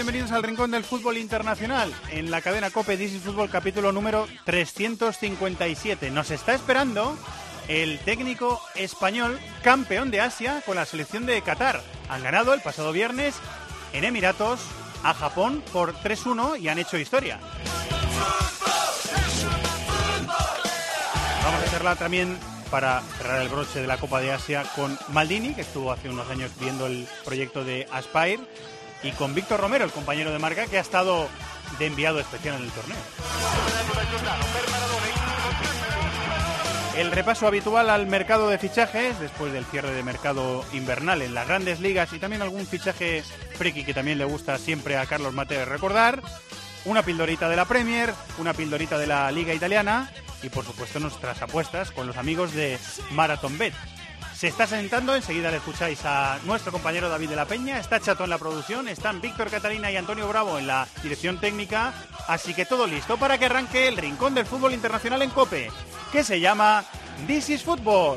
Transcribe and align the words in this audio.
Bienvenidos 0.00 0.32
al 0.32 0.42
Rincón 0.42 0.70
del 0.70 0.82
Fútbol 0.82 1.18
Internacional 1.18 1.92
en 2.10 2.30
la 2.30 2.40
cadena 2.40 2.70
Cope 2.70 2.96
This 2.96 3.20
Fútbol 3.20 3.50
capítulo 3.50 3.92
número 3.92 4.26
357. 4.46 6.10
Nos 6.10 6.30
está 6.30 6.54
esperando 6.54 7.18
el 7.68 7.98
técnico 7.98 8.62
español 8.76 9.38
campeón 9.62 10.10
de 10.10 10.22
Asia 10.22 10.62
con 10.64 10.76
la 10.76 10.86
selección 10.86 11.26
de 11.26 11.42
Qatar. 11.42 11.82
Han 12.08 12.22
ganado 12.22 12.54
el 12.54 12.62
pasado 12.62 12.92
viernes 12.92 13.34
en 13.92 14.04
Emiratos 14.04 14.60
a 15.04 15.12
Japón 15.12 15.62
por 15.70 15.92
3-1 15.92 16.58
y 16.58 16.68
han 16.68 16.78
hecho 16.78 16.96
historia. 16.96 17.38
Vamos 21.44 21.60
a 21.60 21.66
hacerla 21.66 21.96
también 21.96 22.38
para 22.70 23.02
cerrar 23.18 23.42
el 23.42 23.50
broche 23.50 23.82
de 23.82 23.86
la 23.86 23.98
Copa 23.98 24.20
de 24.20 24.32
Asia 24.32 24.64
con 24.76 24.98
Maldini, 25.08 25.52
que 25.52 25.60
estuvo 25.60 25.92
hace 25.92 26.08
unos 26.08 26.30
años 26.30 26.52
viendo 26.58 26.86
el 26.86 27.06
proyecto 27.22 27.64
de 27.64 27.86
Aspire, 27.92 28.40
y 29.02 29.12
con 29.12 29.34
Víctor 29.34 29.60
Romero, 29.60 29.84
el 29.84 29.92
compañero 29.92 30.32
de 30.32 30.38
marca, 30.38 30.66
que 30.66 30.78
ha 30.78 30.80
estado 30.80 31.28
de 31.78 31.86
enviado 31.86 32.20
especial 32.20 32.56
en 32.56 32.62
el 32.62 32.70
torneo. 32.70 32.96
El 36.96 37.12
repaso 37.12 37.46
habitual 37.46 37.88
al 37.88 38.06
mercado 38.06 38.50
de 38.50 38.58
fichajes, 38.58 39.18
después 39.20 39.52
del 39.52 39.64
cierre 39.64 39.92
de 39.92 40.02
mercado 40.02 40.64
invernal 40.72 41.22
en 41.22 41.34
las 41.34 41.46
grandes 41.46 41.80
ligas 41.80 42.12
y 42.12 42.18
también 42.18 42.42
algún 42.42 42.66
fichaje 42.66 43.22
friki 43.54 43.84
que 43.84 43.94
también 43.94 44.18
le 44.18 44.24
gusta 44.24 44.58
siempre 44.58 44.96
a 44.96 45.06
Carlos 45.06 45.32
Mateo 45.32 45.64
recordar. 45.64 46.20
Una 46.84 47.02
pildorita 47.02 47.48
de 47.48 47.56
la 47.56 47.66
Premier, 47.66 48.12
una 48.38 48.54
pildorita 48.54 48.98
de 48.98 49.06
la 49.06 49.30
Liga 49.30 49.54
Italiana 49.54 50.10
y 50.42 50.48
por 50.48 50.64
supuesto 50.64 50.98
nuestras 50.98 51.40
apuestas 51.42 51.90
con 51.90 52.06
los 52.06 52.16
amigos 52.16 52.52
de 52.52 52.78
Marathon 53.12 53.56
Bet. 53.56 53.74
Se 54.40 54.48
está 54.48 54.66
sentando, 54.66 55.14
enseguida 55.14 55.50
le 55.50 55.58
escucháis 55.58 56.00
a 56.06 56.38
nuestro 56.46 56.72
compañero 56.72 57.10
David 57.10 57.28
de 57.28 57.36
la 57.36 57.44
Peña, 57.44 57.78
está 57.78 58.00
Chato 58.00 58.24
en 58.24 58.30
la 58.30 58.38
producción, 58.38 58.88
están 58.88 59.20
Víctor 59.20 59.50
Catalina 59.50 59.90
y 59.90 59.96
Antonio 59.96 60.26
Bravo 60.26 60.58
en 60.58 60.66
la 60.66 60.88
dirección 61.02 61.38
técnica, 61.38 61.92
así 62.26 62.54
que 62.54 62.64
todo 62.64 62.86
listo 62.86 63.18
para 63.18 63.36
que 63.36 63.44
arranque 63.44 63.86
el 63.86 63.98
rincón 63.98 64.34
del 64.34 64.46
fútbol 64.46 64.72
internacional 64.72 65.20
en 65.20 65.28
Cope, 65.28 65.70
que 66.10 66.24
se 66.24 66.40
llama 66.40 66.86
This 67.26 67.50
is 67.50 67.62
Football. 67.62 68.16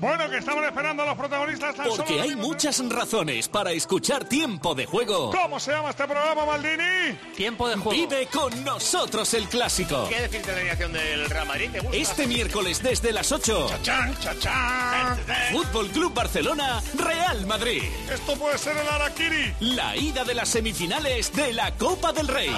Bueno, 0.00 0.30
que 0.30 0.38
estamos 0.38 0.64
esperando 0.64 1.02
a 1.02 1.06
los 1.06 1.16
protagonistas. 1.16 1.74
tan 1.74 1.86
Porque 1.88 2.08
solo 2.08 2.22
hay 2.22 2.28
minutos. 2.30 2.48
muchas 2.48 2.88
razones 2.88 3.48
para 3.48 3.72
escuchar 3.72 4.24
Tiempo 4.24 4.74
de 4.74 4.86
Juego. 4.86 5.30
¿Cómo 5.30 5.60
se 5.60 5.72
llama 5.72 5.90
este 5.90 6.04
programa, 6.06 6.46
Maldini? 6.46 7.18
Tiempo 7.36 7.68
de 7.68 7.76
juego. 7.76 7.90
Vive 7.90 8.26
con 8.28 8.64
nosotros 8.64 9.34
el 9.34 9.46
clásico. 9.48 10.06
¿Qué 10.08 10.22
decir 10.22 10.40
de 10.40 10.52
la 10.52 10.56
alineación 10.58 10.92
del 10.94 11.28
Real 11.28 11.46
Madrid? 11.46 11.70
¿Te 11.70 11.80
gusta? 11.80 11.96
Este 11.98 12.26
miércoles 12.26 12.82
desde 12.82 13.12
las 13.12 13.30
8. 13.30 13.66
Chachán, 13.68 14.18
chachán. 14.20 15.18
Fútbol 15.52 15.88
Club 15.88 16.14
Barcelona, 16.14 16.82
Real 16.94 17.44
Madrid. 17.46 17.82
Esto 18.10 18.36
puede 18.36 18.56
ser 18.56 18.78
el 18.78 18.88
Araquiri. 18.88 19.54
La 19.60 19.94
ida 19.96 20.24
de 20.24 20.34
las 20.34 20.48
semifinales 20.48 21.30
de 21.34 21.52
la 21.52 21.76
Copa 21.76 22.10
del 22.12 22.26
Rey. 22.26 22.50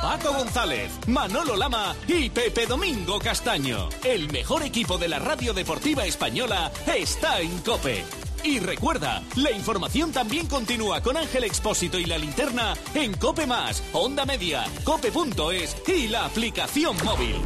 Paco 0.00 0.34
González, 0.34 0.92
Manolo 1.06 1.56
Lama 1.56 1.96
y 2.06 2.28
Pepe 2.28 2.66
Domingo 2.66 3.18
Castaño. 3.18 3.88
El 4.04 4.30
mejor 4.30 4.62
equipo 4.62 4.98
de 4.98 5.08
la 5.08 5.18
radio 5.18 5.54
deportiva 5.54 6.03
española 6.06 6.70
está 6.86 7.40
en 7.40 7.58
Cope. 7.58 8.04
Y 8.42 8.58
recuerda, 8.58 9.22
la 9.36 9.50
información 9.50 10.12
también 10.12 10.46
continúa 10.46 11.00
con 11.00 11.16
Ángel 11.16 11.44
Expósito 11.44 11.98
y 11.98 12.04
la 12.04 12.18
linterna 12.18 12.74
en 12.94 13.14
Cope 13.14 13.46
Más, 13.46 13.82
Onda 13.92 14.26
Media, 14.26 14.64
Cope.es 14.84 15.76
y 15.88 16.08
la 16.08 16.26
aplicación 16.26 16.96
móvil. 17.04 17.36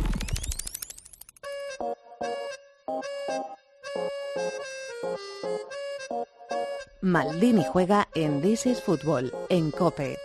Maldini 7.01 7.65
juega 7.65 8.09
en 8.15 8.43
This 8.43 8.67
is 8.67 8.83
Football 8.83 9.33
en 9.49 9.71
Cope. 9.71 10.19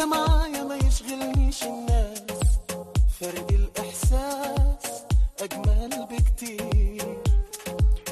معايا 0.00 0.64
ما 0.64 0.76
يشغلنيش 0.76 1.62
الناس 1.62 2.22
فرق 3.20 3.48
الاحساس 3.50 5.04
اجمل 5.40 6.06
بكتير 6.10 6.76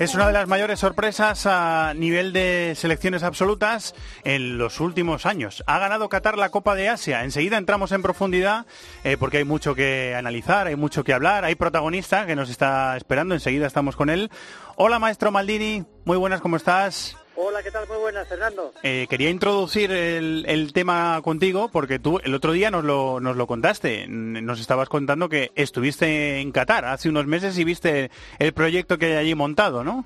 Es 0.00 0.12
una 0.17 0.27
de 0.27 0.33
las 0.33 0.49
mayores 0.49 0.81
sorpresas 0.81 1.47
a 1.47 1.95
nivel 1.95 2.33
de 2.33 2.75
selecciones 2.75 3.22
absolutas 3.22 3.95
en 4.25 4.59
los 4.59 4.81
últimos 4.81 5.25
años. 5.25 5.62
Ha 5.69 5.78
ganado 5.78 6.09
Qatar 6.09 6.37
la 6.37 6.49
Copa 6.49 6.75
de 6.75 6.89
Asia. 6.89 7.22
Enseguida 7.22 7.59
entramos 7.59 7.93
en 7.93 8.03
profundidad 8.03 8.67
eh, 9.05 9.17
porque 9.17 9.39
hay 9.39 9.45
mucho 9.45 9.77
que 9.77 10.17
analizar, 10.17 10.67
hay 10.67 10.75
mucho 10.75 11.05
que 11.05 11.12
hablar. 11.12 11.45
Hay 11.45 11.55
protagonista 11.55 12.27
que 12.27 12.34
nos 12.34 12.50
está 12.50 12.97
esperando. 12.97 13.34
Enseguida 13.34 13.69
estamos 13.69 13.95
con 13.95 14.11
él. 14.11 14.31
Hola, 14.75 14.99
maestro 14.99 15.31
Maldini. 15.31 15.84
Muy 16.05 16.17
buenas, 16.17 16.41
¿cómo 16.41 16.56
estás? 16.56 17.17
Hola, 17.42 17.64
¿qué 17.64 17.72
tal? 17.72 17.88
Muy 17.88 17.96
buenas, 17.96 18.28
Fernando. 18.28 18.74
Eh, 18.84 19.08
quería 19.10 19.30
introducir 19.30 19.92
el, 19.92 20.44
el 20.46 20.74
tema 20.74 21.22
contigo 21.24 21.70
porque 21.72 21.98
tú 21.98 22.20
el 22.22 22.36
otro 22.36 22.52
día 22.52 22.70
nos 22.70 22.84
lo, 22.84 23.22
nos 23.22 23.38
lo 23.38 23.48
contaste. 23.48 24.08
Nos 24.10 24.60
estabas 24.60 24.90
contando 24.90 25.30
que 25.30 25.50
estuviste 25.56 26.42
en 26.42 26.52
Qatar 26.52 26.84
hace 26.84 27.08
unos 27.08 27.28
meses 27.28 27.58
y 27.58 27.64
viste 27.64 28.12
el 28.40 28.52
proyecto 28.52 28.98
que 28.98 29.06
hay 29.06 29.16
allí 29.16 29.36
montado, 29.36 29.86
¿no? 29.86 30.06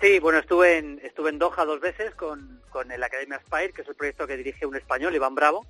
Sí, 0.00 0.20
bueno, 0.20 0.38
estuve 0.38 0.78
en, 0.78 1.00
estuve 1.02 1.30
en 1.30 1.40
Doha 1.40 1.64
dos 1.64 1.80
veces 1.80 2.14
con, 2.14 2.60
con 2.70 2.92
el 2.92 3.02
Academia 3.02 3.40
Spire, 3.44 3.72
que 3.72 3.82
es 3.82 3.88
el 3.88 3.96
proyecto 3.96 4.28
que 4.28 4.36
dirige 4.36 4.64
un 4.64 4.76
español, 4.76 5.16
Iván 5.16 5.34
Bravo, 5.34 5.66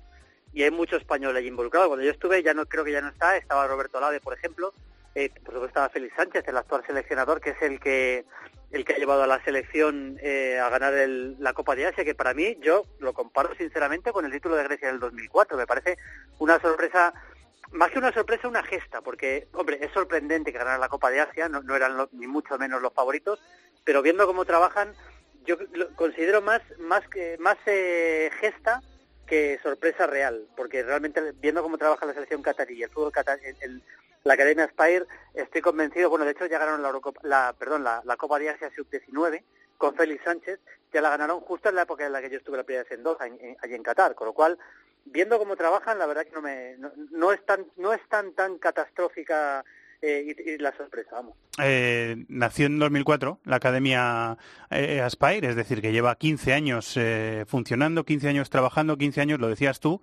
y 0.53 0.61
hay 0.61 0.69
mucho 0.69 0.95
español 0.95 1.35
allí 1.35 1.47
involucrado. 1.47 1.87
Cuando 1.87 2.05
yo 2.05 2.11
estuve, 2.11 2.43
ya 2.43 2.53
no 2.53 2.67
creo 2.67 2.83
que 2.83 2.91
ya 2.91 3.01
no 3.01 3.07
está, 3.07 3.35
estaba 3.35 3.65
Roberto 3.65 3.99
Lade, 3.99 4.19
por 4.19 4.35
ejemplo, 4.37 4.75
eh, 5.15 5.29
por 5.29 5.53
supuesto 5.53 5.67
estaba 5.67 5.89
Félix 5.89 6.15
Sánchez, 6.15 6.47
el 6.47 6.57
actual 6.57 6.83
seleccionador, 6.85 7.41
que 7.41 7.51
es 7.51 7.61
el 7.61 7.79
que 7.79 8.25
el 8.71 8.85
que 8.85 8.93
ha 8.93 8.97
llevado 8.97 9.23
a 9.23 9.27
la 9.27 9.43
selección 9.43 10.19
eh, 10.21 10.59
a 10.59 10.69
ganar 10.69 10.93
el- 10.93 11.35
la 11.39 11.53
Copa 11.53 11.75
de 11.75 11.87
Asia, 11.87 12.05
que 12.05 12.13
para 12.13 12.35
mí 12.35 12.55
yo 12.61 12.85
lo 12.99 13.13
comparo 13.13 13.55
sinceramente 13.55 14.11
con 14.11 14.25
el 14.25 14.31
título 14.31 14.55
de 14.55 14.63
Grecia 14.63 14.89
del 14.89 14.99
2004. 14.99 15.57
Me 15.57 15.65
parece 15.65 15.97
una 16.37 16.59
sorpresa 16.59 17.11
más 17.71 17.89
que 17.91 17.97
una 17.99 18.11
sorpresa, 18.11 18.47
una 18.47 18.63
gesta, 18.63 19.01
porque, 19.01 19.47
hombre, 19.53 19.77
es 19.81 19.91
sorprendente 19.91 20.51
que 20.51 20.57
ganara 20.57 20.77
la 20.77 20.89
Copa 20.89 21.09
de 21.11 21.19
Asia, 21.19 21.49
no, 21.49 21.61
no 21.63 21.75
eran 21.75 22.07
ni 22.13 22.25
mucho 22.27 22.57
menos 22.59 22.81
los 22.81 22.93
favoritos, 22.93 23.39
pero 23.83 24.01
viendo 24.01 24.25
cómo 24.27 24.45
trabajan, 24.45 24.93
yo 25.45 25.55
lo 25.73 25.89
considero 25.95 26.41
más, 26.41 26.61
más, 26.79 27.07
que, 27.09 27.37
más 27.39 27.57
eh, 27.67 28.29
gesta 28.39 28.81
que 29.27 29.59
sorpresa 29.61 30.07
real, 30.07 30.47
porque 30.57 30.81
realmente 30.83 31.21
viendo 31.35 31.61
cómo 31.61 31.77
trabaja 31.77 32.05
la 32.07 32.13
selección 32.13 32.41
catarí 32.41 32.81
el 32.81 32.89
fútbol 32.89 33.11
el- 33.43 33.55
el- 33.61 33.83
la 34.23 34.33
Academia 34.33 34.67
Spire, 34.67 35.05
estoy 35.33 35.61
convencido, 35.61 36.09
bueno, 36.09 36.25
de 36.25 36.31
hecho 36.31 36.45
ya 36.45 36.59
ganaron 36.59 36.81
la, 36.81 36.89
Eurocopa- 36.89 37.21
la, 37.23 37.55
perdón, 37.57 37.83
la, 37.83 38.01
Copa 38.17 38.37
de 38.39 38.49
Asia 38.49 38.69
Sub-19 38.75 39.43
con 39.77 39.95
Félix 39.95 40.23
Sánchez, 40.23 40.59
ya 40.93 41.01
la 41.01 41.09
ganaron 41.09 41.39
justo 41.41 41.69
en 41.69 41.75
la 41.75 41.83
época 41.83 42.05
en 42.05 42.11
la 42.11 42.21
que 42.21 42.29
yo 42.29 42.37
estuve 42.37 42.57
la 42.57 42.63
primera 42.63 42.83
vez 42.83 42.91
en 42.91 43.03
Doha, 43.03 43.27
en- 43.27 43.39
en- 43.41 43.57
allí 43.61 43.75
en 43.75 43.83
Qatar, 43.83 44.15
con 44.15 44.27
lo 44.27 44.33
cual 44.33 44.57
viendo 45.05 45.37
cómo 45.39 45.55
trabajan, 45.55 45.97
la 45.97 46.05
verdad 46.05 46.25
que 46.25 46.31
no 46.31 46.41
me 46.41 46.75
no, 46.77 46.91
no 47.11 47.31
es 47.31 47.43
tan 47.45 47.65
no 47.77 47.93
es 47.93 48.01
tan 48.09 48.33
tan 48.33 48.57
catastrófica 48.57 49.63
eh, 50.01 50.35
y 50.45 50.57
la 50.59 50.75
sorpresa, 50.77 51.11
vamos. 51.13 51.35
Eh, 51.61 52.23
nació 52.29 52.67
en 52.67 52.79
2004 52.79 53.39
la 53.45 53.57
Academia 53.57 54.37
eh, 54.69 55.01
Aspire, 55.01 55.49
es 55.49 55.55
decir, 55.55 55.81
que 55.81 55.91
lleva 55.91 56.15
15 56.15 56.53
años 56.53 56.93
eh, 56.97 57.43
funcionando, 57.47 58.03
15 58.05 58.29
años 58.29 58.49
trabajando, 58.49 58.97
15 58.97 59.19
años, 59.21 59.39
lo 59.39 59.47
decías 59.49 59.79
tú, 59.81 60.01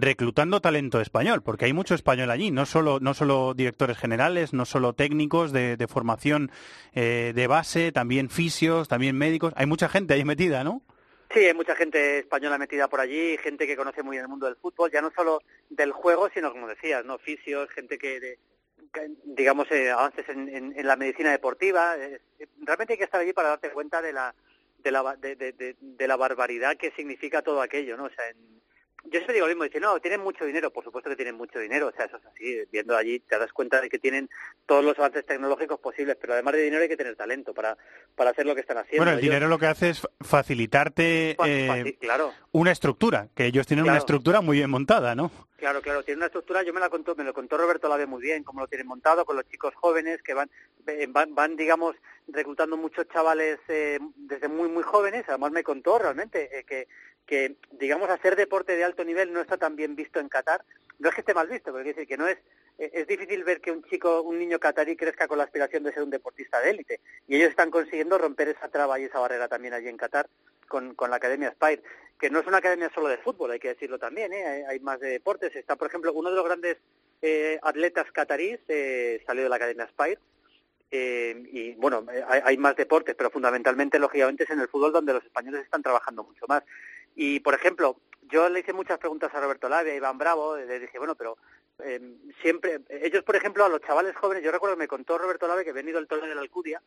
reclutando 0.00 0.60
talento 0.60 1.00
español, 1.00 1.42
porque 1.42 1.66
hay 1.66 1.72
mucho 1.72 1.94
español 1.94 2.30
allí, 2.30 2.50
no 2.50 2.66
solo, 2.66 3.00
no 3.00 3.14
solo 3.14 3.54
directores 3.54 3.98
generales, 3.98 4.52
no 4.52 4.64
solo 4.64 4.92
técnicos 4.92 5.52
de, 5.52 5.76
de 5.76 5.86
formación 5.88 6.50
eh, 6.94 7.32
de 7.34 7.46
base, 7.46 7.92
también 7.92 8.30
fisios, 8.30 8.88
también 8.88 9.16
médicos, 9.16 9.52
hay 9.56 9.66
mucha 9.66 9.88
gente 9.88 10.14
ahí 10.14 10.24
metida, 10.24 10.64
¿no? 10.64 10.82
Sí, 11.32 11.40
hay 11.40 11.54
mucha 11.54 11.74
gente 11.74 12.18
española 12.20 12.58
metida 12.58 12.86
por 12.88 13.00
allí, 13.00 13.36
gente 13.38 13.66
que 13.66 13.76
conoce 13.76 14.02
muy 14.02 14.14
bien 14.14 14.22
el 14.24 14.28
mundo 14.28 14.46
del 14.46 14.56
fútbol, 14.56 14.90
ya 14.92 15.00
no 15.00 15.10
solo 15.16 15.40
del 15.68 15.90
juego, 15.92 16.28
sino 16.32 16.52
como 16.52 16.68
decías, 16.68 17.04
no 17.04 17.18
fisios, 17.18 17.68
gente 17.70 17.98
que 17.98 18.20
de- 18.20 18.38
digamos, 19.24 19.68
eh, 19.72 19.90
avances 19.90 20.28
en, 20.28 20.74
la 20.86 20.94
medicina 20.96 21.32
deportiva. 21.32 21.96
realmente 22.62 22.92
hay 22.92 22.98
que 22.98 23.04
estar 23.04 23.20
allí 23.20 23.32
para 23.32 23.48
darte 23.48 23.70
cuenta 23.70 24.00
de 24.00 24.12
la, 24.12 24.32
de 24.78 24.90
la, 24.92 25.16
de, 25.16 25.34
de, 25.34 25.76
de, 25.80 26.08
la 26.08 26.16
barbaridad 26.16 26.76
que 26.76 26.92
significa 26.92 27.42
todo 27.42 27.60
aquello, 27.60 27.96
¿no? 27.96 28.04
O 28.04 28.10
sea, 28.10 28.28
en, 28.28 28.36
yo 29.04 29.10
siempre 29.10 29.34
digo 29.34 29.46
lo 29.46 29.52
mismo, 29.52 29.64
dice, 29.64 29.80
no, 29.80 30.00
tienen 30.00 30.20
mucho 30.20 30.44
dinero, 30.44 30.70
por 30.70 30.82
supuesto 30.82 31.10
que 31.10 31.16
tienen 31.16 31.36
mucho 31.36 31.58
dinero, 31.58 31.88
o 31.88 31.92
sea, 31.92 32.06
eso 32.06 32.16
es 32.16 32.26
así, 32.26 32.62
viendo 32.72 32.96
allí 32.96 33.20
te 33.20 33.38
das 33.38 33.52
cuenta 33.52 33.80
de 33.80 33.88
que 33.88 33.98
tienen 33.98 34.30
todos 34.66 34.84
los 34.84 34.98
avances 34.98 35.26
tecnológicos 35.26 35.78
posibles, 35.78 36.16
pero 36.20 36.32
además 36.32 36.54
de 36.54 36.62
dinero 36.62 36.82
hay 36.82 36.88
que 36.88 36.96
tener 36.96 37.14
talento 37.14 37.52
para, 37.52 37.76
para 38.14 38.30
hacer 38.30 38.46
lo 38.46 38.54
que 38.54 38.62
están 38.62 38.78
haciendo. 38.78 39.04
Bueno, 39.04 39.18
el 39.18 39.22
dinero 39.22 39.48
lo 39.48 39.58
que 39.58 39.66
hace 39.66 39.90
es 39.90 40.08
facilitarte 40.20 41.36
eh, 41.44 41.96
claro. 42.00 42.32
una 42.52 42.72
estructura, 42.72 43.28
que 43.34 43.44
ellos 43.46 43.66
tienen 43.66 43.84
una 43.84 43.98
estructura 43.98 44.40
muy 44.40 44.56
bien 44.56 44.70
montada, 44.70 45.14
¿no? 45.14 45.30
Claro, 45.56 45.80
claro, 45.80 46.02
tiene 46.02 46.18
una 46.18 46.26
estructura, 46.26 46.62
yo 46.62 46.74
me 46.74 46.80
la 46.80 46.90
contó, 46.90 47.14
me 47.14 47.24
lo 47.24 47.32
contó 47.32 47.56
Roberto 47.56 47.88
Lave 47.88 48.06
muy 48.06 48.20
bien, 48.20 48.42
cómo 48.42 48.60
lo 48.60 48.66
tienen 48.66 48.86
montado 48.86 49.24
con 49.24 49.36
los 49.36 49.48
chicos 49.48 49.74
jóvenes 49.74 50.22
que 50.22 50.34
van, 50.34 50.50
van, 51.08 51.34
van 51.34 51.56
digamos, 51.56 51.96
reclutando 52.28 52.76
muchos 52.76 53.08
chavales 53.08 53.60
eh, 53.68 53.98
desde 54.16 54.48
muy, 54.48 54.68
muy 54.68 54.82
jóvenes, 54.82 55.24
además 55.28 55.52
me 55.52 55.62
contó 55.62 55.98
realmente 55.98 56.58
eh, 56.58 56.64
que 56.64 56.86
que, 57.26 57.56
digamos, 57.72 58.10
hacer 58.10 58.36
deporte 58.36 58.76
de 58.76 58.84
alto 58.84 59.04
nivel 59.04 59.32
no 59.32 59.40
está 59.40 59.56
tan 59.56 59.76
bien 59.76 59.96
visto 59.96 60.20
en 60.20 60.28
Qatar. 60.28 60.64
No 60.98 61.08
es 61.08 61.14
que 61.14 61.22
esté 61.22 61.34
mal 61.34 61.48
visto, 61.48 61.72
pero 61.72 61.82
quiere 61.82 61.94
decir 61.94 62.08
que 62.08 62.16
no 62.16 62.28
es 62.28 62.38
eh, 62.78 62.90
es 62.92 63.06
difícil 63.06 63.44
ver 63.44 63.60
que 63.60 63.70
un 63.70 63.84
chico, 63.84 64.22
un 64.22 64.38
niño 64.38 64.58
catarí 64.58 64.96
crezca 64.96 65.28
con 65.28 65.38
la 65.38 65.44
aspiración 65.44 65.84
de 65.84 65.92
ser 65.92 66.02
un 66.02 66.10
deportista 66.10 66.60
de 66.60 66.70
élite. 66.70 67.00
Y 67.28 67.36
ellos 67.36 67.50
están 67.50 67.70
consiguiendo 67.70 68.18
romper 68.18 68.48
esa 68.48 68.68
traba 68.68 68.98
y 68.98 69.04
esa 69.04 69.20
barrera 69.20 69.48
también 69.48 69.74
allí 69.74 69.88
en 69.88 69.96
Qatar 69.96 70.28
con, 70.68 70.94
con 70.94 71.10
la 71.10 71.16
Academia 71.16 71.52
Spire, 71.52 71.82
que 72.18 72.30
no 72.30 72.40
es 72.40 72.46
una 72.46 72.58
academia 72.58 72.90
solo 72.94 73.08
de 73.08 73.18
fútbol, 73.18 73.50
hay 73.50 73.60
que 73.60 73.68
decirlo 73.68 73.98
también, 73.98 74.32
¿eh? 74.32 74.64
hay, 74.66 74.80
más 74.80 75.00
de 75.00 75.08
deportes. 75.08 75.54
Está, 75.54 75.76
por 75.76 75.88
ejemplo, 75.88 76.12
uno 76.12 76.30
de 76.30 76.36
los 76.36 76.44
grandes 76.44 76.78
eh, 77.22 77.58
atletas 77.62 78.10
catarís 78.12 78.58
eh, 78.68 79.22
salió 79.26 79.44
de 79.44 79.48
la 79.48 79.56
Academia 79.56 79.88
Spire. 79.88 80.18
Eh, 80.90 81.48
y 81.52 81.72
bueno, 81.72 82.06
hay, 82.28 82.40
hay, 82.44 82.56
más 82.56 82.76
deportes, 82.76 83.16
pero 83.16 83.30
fundamentalmente, 83.30 83.98
lógicamente, 83.98 84.44
es 84.44 84.50
en 84.50 84.60
el 84.60 84.68
fútbol 84.68 84.92
donde 84.92 85.12
los 85.12 85.24
españoles 85.24 85.64
están 85.64 85.82
trabajando 85.82 86.22
mucho 86.22 86.46
más. 86.46 86.62
Y, 87.14 87.40
por 87.40 87.54
ejemplo, 87.54 87.96
yo 88.22 88.48
le 88.48 88.60
hice 88.60 88.72
muchas 88.72 88.98
preguntas 88.98 89.34
a 89.34 89.40
Roberto 89.40 89.68
Labia, 89.68 89.92
a 89.92 89.96
Iván 89.96 90.18
Bravo, 90.18 90.56
le 90.56 90.78
dije, 90.80 90.98
bueno, 90.98 91.14
pero 91.14 91.36
eh, 91.82 92.00
siempre, 92.40 92.80
ellos, 92.88 93.24
por 93.24 93.36
ejemplo, 93.36 93.64
a 93.64 93.68
los 93.68 93.80
chavales 93.80 94.16
jóvenes, 94.16 94.44
yo 94.44 94.52
recuerdo 94.52 94.76
me 94.76 94.88
contó 94.88 95.18
Roberto 95.18 95.48
Lave 95.48 95.64
que 95.64 95.70
había 95.70 95.82
venido 95.82 95.98
el 95.98 96.06
torneo 96.06 96.28
de 96.28 96.34
la 96.34 96.40
Alcudia 96.40 96.82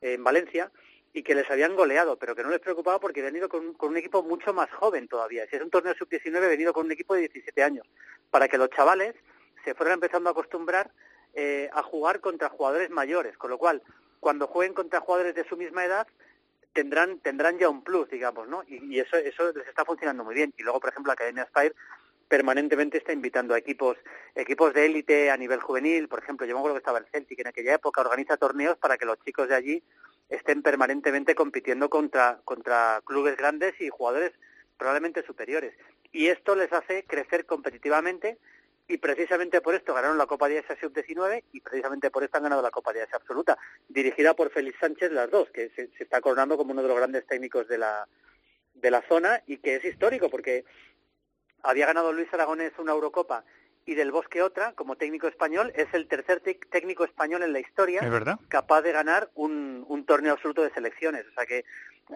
en 0.00 0.22
Valencia 0.22 0.70
y 1.12 1.22
que 1.22 1.34
les 1.34 1.50
habían 1.50 1.74
goleado, 1.74 2.18
pero 2.18 2.34
que 2.36 2.42
no 2.42 2.50
les 2.50 2.60
preocupaba 2.60 3.00
porque 3.00 3.20
habían 3.20 3.36
ido 3.36 3.48
con, 3.48 3.74
un 3.78 3.96
equipo 3.96 4.22
mucho 4.22 4.52
más 4.52 4.70
joven 4.70 5.08
todavía. 5.08 5.46
Si 5.48 5.56
es 5.56 5.62
un 5.62 5.70
torneo 5.70 5.94
sub-19, 5.94 6.36
he 6.36 6.48
venido 6.48 6.74
con 6.74 6.86
un 6.86 6.92
equipo 6.92 7.14
de 7.14 7.20
17 7.22 7.62
años, 7.62 7.86
para 8.30 8.48
que 8.48 8.58
los 8.58 8.68
chavales 8.70 9.14
se 9.64 9.74
fueran 9.74 9.94
empezando 9.94 10.28
a 10.28 10.32
acostumbrar 10.32 10.90
eh, 11.32 11.70
a 11.72 11.82
jugar 11.82 12.20
contra 12.20 12.50
jugadores 12.50 12.90
mayores, 12.90 13.38
con 13.38 13.50
lo 13.50 13.56
cual, 13.56 13.82
cuando 14.20 14.46
jueguen 14.46 14.74
contra 14.74 15.00
jugadores 15.00 15.34
de 15.34 15.48
su 15.48 15.56
misma 15.56 15.84
edad, 15.84 16.06
tendrán 16.76 17.20
tendrán 17.20 17.58
ya 17.58 17.70
un 17.70 17.82
plus, 17.82 18.08
digamos, 18.10 18.46
¿no? 18.48 18.62
Y, 18.68 19.00
eso 19.00 19.16
eso 19.16 19.50
les 19.52 19.66
está 19.66 19.84
funcionando 19.84 20.22
muy 20.24 20.34
bien. 20.34 20.52
Y 20.58 20.62
luego, 20.62 20.78
por 20.78 20.90
ejemplo, 20.90 21.08
la 21.08 21.14
Academia 21.14 21.46
Spire 21.46 21.74
permanentemente 22.28 22.98
está 22.98 23.12
invitando 23.12 23.54
a 23.54 23.58
equipos 23.58 23.96
equipos 24.34 24.74
de 24.74 24.84
élite 24.84 25.30
a 25.30 25.36
nivel 25.36 25.60
juvenil, 25.60 26.08
por 26.08 26.18
ejemplo, 26.18 26.46
yo 26.46 26.54
me 26.54 26.58
acuerdo 26.60 26.76
que 26.76 26.84
estaba 26.84 26.98
el 26.98 27.06
Celtic 27.06 27.38
en 27.40 27.46
aquella 27.46 27.74
época, 27.74 28.02
organiza 28.02 28.36
torneos 28.36 28.76
para 28.76 28.98
que 28.98 29.06
los 29.06 29.18
chicos 29.24 29.48
de 29.48 29.54
allí 29.54 29.82
estén 30.28 30.62
permanentemente 30.62 31.34
compitiendo 31.34 31.88
contra 31.88 32.40
contra 32.44 33.00
clubes 33.04 33.36
grandes 33.36 33.80
y 33.80 33.88
jugadores 33.88 34.32
probablemente 34.76 35.24
superiores. 35.24 35.72
Y 36.12 36.26
esto 36.28 36.54
les 36.56 36.72
hace 36.72 37.04
crecer 37.04 37.46
competitivamente 37.46 38.38
y 38.88 38.98
precisamente 38.98 39.60
por 39.60 39.74
esto 39.74 39.94
ganaron 39.94 40.18
la 40.18 40.26
Copa 40.26 40.48
de 40.48 40.58
Asia 40.58 40.76
Sub-19 40.80 41.44
y 41.52 41.60
precisamente 41.60 42.10
por 42.10 42.22
esto 42.22 42.36
han 42.36 42.44
ganado 42.44 42.62
la 42.62 42.70
Copa 42.70 42.92
de 42.92 43.02
Asia 43.02 43.16
Absoluta, 43.16 43.58
dirigida 43.88 44.34
por 44.34 44.50
Félix 44.50 44.78
Sánchez 44.78 45.10
las 45.12 45.30
dos, 45.30 45.50
que 45.50 45.70
se, 45.70 45.90
está 45.98 46.20
coronando 46.20 46.56
como 46.56 46.72
uno 46.72 46.82
de 46.82 46.88
los 46.88 46.96
grandes 46.96 47.26
técnicos 47.26 47.66
de 47.68 47.78
la, 47.78 48.06
de 48.74 48.90
la 48.90 49.02
zona 49.08 49.42
y 49.46 49.58
que 49.58 49.76
es 49.76 49.84
histórico 49.84 50.30
porque 50.30 50.64
había 51.62 51.86
ganado 51.86 52.12
Luis 52.12 52.32
Aragonés 52.32 52.72
una 52.78 52.92
Eurocopa 52.92 53.44
y 53.86 53.94
del 53.94 54.10
Bosque 54.10 54.42
otra, 54.42 54.72
como 54.72 54.96
técnico 54.96 55.28
español, 55.28 55.72
es 55.76 55.86
el 55.92 56.08
tercer 56.08 56.40
técnico 56.40 57.04
español 57.04 57.44
en 57.44 57.52
la 57.52 57.60
historia 57.60 58.00
capaz 58.48 58.82
de 58.82 58.92
ganar 58.92 59.30
un, 59.34 59.84
un 59.88 60.04
torneo 60.04 60.32
absoluto 60.32 60.62
de 60.62 60.70
selecciones. 60.70 61.24
O 61.28 61.32
sea 61.34 61.46
que 61.46 61.64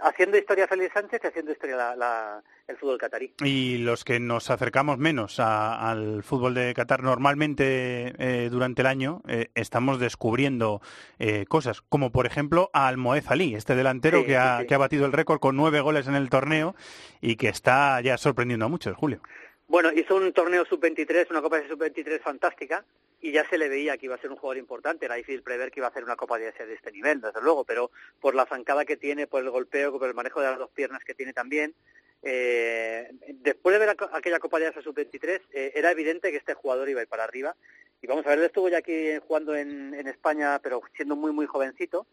haciendo 0.02 0.38
historia 0.38 0.68
Félix 0.68 0.92
Sánchez 0.92 1.20
y 1.22 1.26
haciendo 1.26 1.52
historia 1.52 1.96
la, 1.96 2.42
el 2.66 2.76
fútbol 2.76 2.98
catarí. 2.98 3.34
Y 3.44 3.78
los 3.78 4.04
que 4.04 4.20
nos 4.20 4.50
acercamos 4.50 4.98
menos 4.98 5.40
al 5.40 6.22
fútbol 6.22 6.54
de 6.54 6.74
Qatar 6.74 7.02
normalmente 7.02 8.14
eh, 8.18 8.48
durante 8.50 8.82
el 8.82 8.86
año 8.86 9.22
eh, 9.28 9.48
estamos 9.54 9.98
descubriendo 10.00 10.80
eh, 11.18 11.46
cosas, 11.46 11.82
como 11.82 12.12
por 12.12 12.26
ejemplo 12.26 12.70
a 12.72 12.88
Almoez 12.88 13.30
Ali, 13.30 13.54
este 13.54 13.74
delantero 13.74 14.24
que, 14.24 14.36
ha, 14.36 14.64
que 14.66 14.74
ha 14.74 14.78
batido 14.78 15.06
el 15.06 15.12
récord 15.12 15.40
con 15.40 15.56
nueve 15.56 15.80
goles 15.80 16.06
en 16.08 16.14
el 16.14 16.30
torneo 16.30 16.74
y 17.20 17.36
que 17.36 17.48
está 17.48 18.00
ya 18.00 18.16
sorprendiendo 18.18 18.66
a 18.66 18.68
muchos, 18.68 18.96
Julio. 18.96 19.20
Bueno, 19.68 19.92
hizo 19.92 20.16
un 20.16 20.32
torneo 20.32 20.64
sub-23, 20.64 21.30
una 21.30 21.42
Copa 21.42 21.58
de 21.58 21.68
sub-23 21.68 22.20
fantástica, 22.20 22.84
y 23.20 23.32
ya 23.32 23.48
se 23.48 23.58
le 23.58 23.68
veía 23.68 23.98
que 23.98 24.06
iba 24.06 24.14
a 24.14 24.20
ser 24.20 24.30
un 24.30 24.36
jugador 24.36 24.58
importante. 24.58 25.04
Era 25.04 25.14
difícil 25.14 25.42
prever 25.42 25.70
que 25.70 25.80
iba 25.80 25.86
a 25.86 25.90
hacer 25.90 26.04
una 26.04 26.16
Copa 26.16 26.38
de 26.38 26.48
Asia 26.48 26.66
de 26.66 26.74
este 26.74 26.90
nivel, 26.90 27.20
desde 27.20 27.40
luego, 27.42 27.64
pero 27.64 27.90
por 28.20 28.34
la 28.34 28.46
zancada 28.46 28.84
que 28.84 28.96
tiene, 28.96 29.26
por 29.26 29.42
el 29.42 29.50
golpeo, 29.50 29.98
por 29.98 30.08
el 30.08 30.14
manejo 30.14 30.40
de 30.40 30.48
las 30.48 30.58
dos 30.58 30.70
piernas 30.70 31.04
que 31.04 31.14
tiene 31.14 31.32
también. 31.32 31.74
Eh, 32.22 33.10
después 33.28 33.72
de 33.72 33.78
ver 33.86 33.96
aquella 34.12 34.38
Copa 34.38 34.58
de 34.58 34.68
Asia 34.68 34.82
sub-23, 34.82 35.40
eh, 35.52 35.72
era 35.74 35.90
evidente 35.90 36.30
que 36.30 36.36
este 36.36 36.54
jugador 36.54 36.88
iba 36.88 37.00
a 37.00 37.02
ir 37.02 37.08
para 37.08 37.24
arriba. 37.24 37.56
Y 38.02 38.06
vamos 38.06 38.24
a 38.24 38.30
ver, 38.30 38.38
él 38.38 38.44
estuvo 38.46 38.68
ya 38.68 38.78
aquí 38.78 39.18
jugando 39.26 39.54
en, 39.54 39.94
España, 40.06 40.58
pero 40.62 40.80
siendo 40.94 41.16
muy, 41.16 41.32
muy 41.32 41.46
jovencito. 41.46 42.06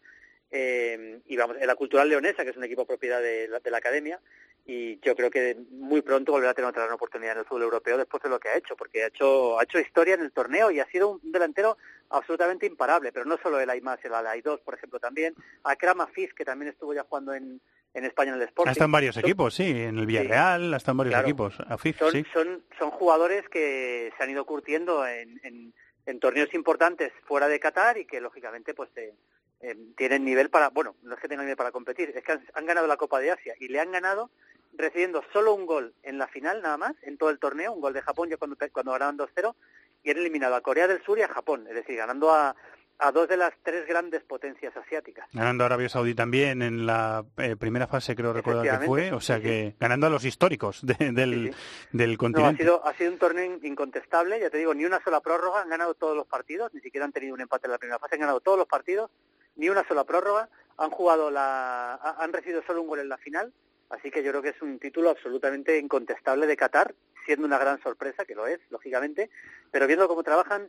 Eh, 0.50 1.20
y 1.26 1.36
vamos, 1.36 1.56
en 1.60 1.66
la 1.66 1.74
Cultural 1.74 2.08
Leonesa, 2.08 2.42
que 2.42 2.50
es 2.50 2.56
un 2.56 2.64
equipo 2.64 2.86
propiedad 2.86 3.20
de 3.20 3.48
la 3.48 3.76
academia, 3.76 4.18
y 4.64 4.98
yo 5.00 5.14
creo 5.16 5.30
que 5.30 5.56
muy 5.70 6.02
pronto 6.02 6.32
volverá 6.32 6.52
a 6.52 6.54
tener 6.54 6.68
otra 6.68 6.82
gran 6.82 6.94
oportunidad 6.94 7.32
en 7.32 7.38
el 7.38 7.44
fútbol 7.44 7.62
europeo 7.62 7.96
después 7.96 8.22
de 8.22 8.28
lo 8.28 8.38
que 8.38 8.48
ha 8.48 8.56
hecho, 8.56 8.76
porque 8.76 9.04
ha 9.04 9.08
hecho, 9.08 9.58
ha 9.58 9.64
hecho 9.64 9.78
historia 9.78 10.14
en 10.14 10.20
el 10.20 10.32
torneo 10.32 10.70
y 10.70 10.80
ha 10.80 10.86
sido 10.90 11.10
un 11.10 11.32
delantero 11.32 11.76
absolutamente 12.10 12.66
imparable, 12.66 13.12
pero 13.12 13.24
no 13.24 13.38
solo 13.42 13.60
el 13.60 13.68
hay 13.68 13.80
más, 13.80 13.98
el 14.04 14.14
hay 14.14 14.42
dos, 14.42 14.60
por 14.60 14.74
ejemplo, 14.74 14.98
también. 14.98 15.34
Akram 15.64 16.00
Afif, 16.00 16.34
que 16.34 16.44
también 16.44 16.70
estuvo 16.70 16.92
ya 16.94 17.04
jugando 17.04 17.34
en, 17.34 17.60
en 17.94 18.04
España 18.04 18.34
en 18.34 18.40
el 18.40 18.48
Sporting. 18.48 18.70
Hasta 18.70 18.84
en 18.84 18.92
varios 18.92 19.16
equipos, 19.16 19.54
sí, 19.54 19.70
en 19.70 19.98
el 19.98 20.06
Villarreal, 20.06 20.72
hasta 20.74 20.90
en 20.90 20.96
varios 20.96 21.20
equipos. 21.20 21.60
Afif, 21.66 21.98
son, 21.98 22.12
sí. 22.12 22.24
son, 22.32 22.62
son 22.78 22.90
jugadores 22.90 23.48
que 23.48 24.12
se 24.16 24.22
han 24.22 24.30
ido 24.30 24.44
curtiendo 24.44 25.06
en, 25.06 25.40
en, 25.44 25.74
en 26.06 26.20
torneos 26.20 26.52
importantes 26.52 27.12
fuera 27.26 27.48
de 27.48 27.60
Qatar 27.60 27.98
y 27.98 28.06
que, 28.06 28.20
lógicamente, 28.20 28.72
pues... 28.72 28.88
Eh, 28.96 29.14
eh, 29.60 29.76
tienen 29.96 30.24
nivel 30.24 30.50
para, 30.50 30.70
bueno, 30.70 30.96
no 31.02 31.14
es 31.14 31.20
que 31.20 31.28
tengan 31.28 31.46
nivel 31.46 31.56
para 31.56 31.72
competir, 31.72 32.12
es 32.14 32.22
que 32.22 32.32
han, 32.32 32.66
ganado 32.66 32.86
la 32.86 32.96
Copa 32.96 33.18
de 33.18 33.32
Asia 33.32 33.54
y 33.58 33.68
le 33.68 33.80
han 33.80 33.90
ganado 33.90 34.30
recibiendo 34.74 35.22
solo 35.32 35.54
un 35.54 35.66
gol 35.66 35.94
en 36.02 36.18
la 36.18 36.28
final 36.28 36.62
nada 36.62 36.76
más, 36.76 36.94
en 37.02 37.18
todo 37.18 37.30
el 37.30 37.38
torneo, 37.38 37.72
un 37.72 37.80
gol 37.80 37.92
de 37.92 38.02
Japón 38.02 38.28
ya 38.28 38.36
cuando, 38.36 38.56
cuando 38.72 38.92
ganaban 38.92 39.18
2-0, 39.18 39.54
y 40.04 40.10
han 40.10 40.18
eliminado 40.18 40.54
a 40.54 40.60
Corea 40.60 40.86
del 40.86 41.02
Sur 41.02 41.18
y 41.18 41.22
a 41.22 41.28
Japón, 41.28 41.66
es 41.68 41.74
decir, 41.74 41.96
ganando 41.96 42.30
a, 42.32 42.54
a 42.98 43.12
dos 43.12 43.28
de 43.28 43.36
las 43.36 43.52
tres 43.62 43.86
grandes 43.86 44.22
potencias 44.24 44.76
asiáticas. 44.76 45.28
Ganando 45.32 45.64
a 45.64 45.66
Arabia 45.66 45.88
Saudí 45.88 46.14
también 46.14 46.62
en 46.62 46.84
la 46.84 47.24
eh, 47.36 47.56
primera 47.56 47.86
fase, 47.86 48.16
creo 48.16 48.32
recordar 48.32 48.80
que 48.80 48.86
fue, 48.86 49.12
o 49.12 49.20
sea 49.20 49.40
que 49.40 49.76
ganando 49.78 50.08
a 50.08 50.10
los 50.10 50.24
históricos 50.24 50.80
del, 50.84 51.54
del 51.92 52.18
continente. 52.18 52.62
ha, 52.62 52.66
sido, 52.66 52.86
ha 52.86 52.94
sido 52.94 53.12
un 53.12 53.18
torneo 53.18 53.58
incontestable, 53.62 54.40
ya 54.40 54.50
te 54.50 54.58
digo, 54.58 54.74
ni 54.74 54.84
una 54.84 55.02
sola 55.02 55.20
prórroga, 55.20 55.62
han 55.62 55.68
ganado 55.68 55.94
todos 55.94 56.16
los 56.16 56.26
partidos, 56.26 56.74
ni 56.74 56.80
siquiera 56.80 57.04
han 57.06 57.12
tenido 57.12 57.34
un 57.34 57.40
empate 57.40 57.66
en 57.66 57.72
la 57.72 57.78
primera 57.78 57.98
fase, 57.98 58.16
han 58.16 58.22
ganado 58.22 58.40
todos 58.40 58.58
los 58.58 58.66
partidos, 58.66 59.10
ni 59.58 59.68
una 59.68 59.86
sola 59.86 60.04
prórroga, 60.04 60.48
han 60.78 60.90
jugado 60.90 61.30
la, 61.30 61.94
han 61.94 62.32
recibido 62.32 62.62
solo 62.62 62.80
un 62.80 62.88
gol 62.88 63.00
en 63.00 63.10
la 63.10 63.18
final, 63.18 63.52
Así 63.90 64.10
que 64.10 64.22
yo 64.22 64.30
creo 64.30 64.42
que 64.42 64.50
es 64.50 64.62
un 64.62 64.78
título 64.78 65.10
absolutamente 65.10 65.78
incontestable 65.78 66.46
de 66.46 66.56
Qatar, 66.56 66.94
siendo 67.24 67.46
una 67.46 67.58
gran 67.58 67.80
sorpresa, 67.82 68.24
que 68.24 68.34
lo 68.34 68.46
es, 68.46 68.60
lógicamente, 68.70 69.30
pero 69.70 69.86
viendo 69.86 70.08
cómo 70.08 70.22
trabajan, 70.22 70.68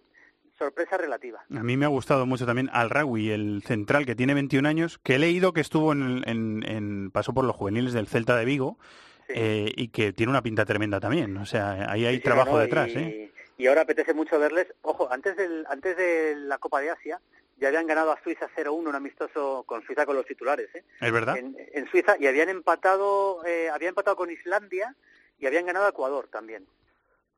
sorpresa 0.58 0.98
relativa. 0.98 1.44
A 1.54 1.64
mí 1.64 1.76
me 1.76 1.86
ha 1.86 1.90
gustado 1.90 2.26
mucho 2.26 2.46
también 2.46 2.70
Al 2.72 2.90
Rawi, 2.90 3.32
el 3.32 3.62
central 3.66 4.06
que 4.06 4.16
tiene 4.16 4.34
21 4.34 4.68
años, 4.68 5.00
que 5.00 5.16
he 5.16 5.20
leído 5.20 5.54
que 5.54 5.62
estuvo 5.62 5.92
en, 5.92 6.24
en, 6.26 7.12
pasó 7.12 7.34
por 7.34 7.46
los 7.46 7.56
juveniles 7.56 7.94
del 7.94 8.08
Celta 8.08 8.38
de 8.38 8.46
Vigo 8.46 8.78
eh, 9.28 9.72
y 9.76 9.90
que 9.90 10.14
tiene 10.14 10.32
una 10.32 10.42
pinta 10.42 10.66
tremenda 10.66 11.00
también. 11.00 11.36
O 11.38 11.46
sea, 11.46 11.92
ahí 11.92 12.06
hay 12.06 12.20
trabajo 12.20 12.58
detrás. 12.58 12.90
Y, 12.90 12.98
¿eh? 12.98 13.32
y 13.58 13.68
ahora 13.68 13.82
apetece 13.82 14.14
mucho 14.14 14.40
verles. 14.40 14.68
Ojo, 14.82 15.12
antes 15.12 15.36
del 15.36 15.66
antes 15.70 15.96
de 15.98 16.36
la 16.36 16.58
Copa 16.58 16.80
de 16.82 16.92
Asia 16.92 17.20
ya 17.60 17.68
habían 17.68 17.88
ganado 17.88 18.12
a 18.12 18.22
Suiza 18.24 18.50
0-1 18.56 18.72
un 18.72 18.96
amistoso 18.96 19.64
con 19.66 19.84
Suiza 19.84 20.06
con 20.06 20.16
los 20.16 20.26
titulares, 20.26 20.70
¿eh? 20.74 20.84
¿Es 21.02 21.12
verdad? 21.12 21.38
En, 21.38 21.88
Suiza 21.90 22.16
y 22.20 22.28
habían 22.28 22.50
empatado, 22.50 23.46
eh, 23.46 23.70
habían 23.70 23.90
empatado 23.90 24.16
con 24.16 24.32
Islandia 24.32 24.96
y 25.40 25.46
habían 25.46 25.66
ganado 25.66 25.86
a 25.86 25.90
Ecuador 25.90 26.28
también. 26.32 26.66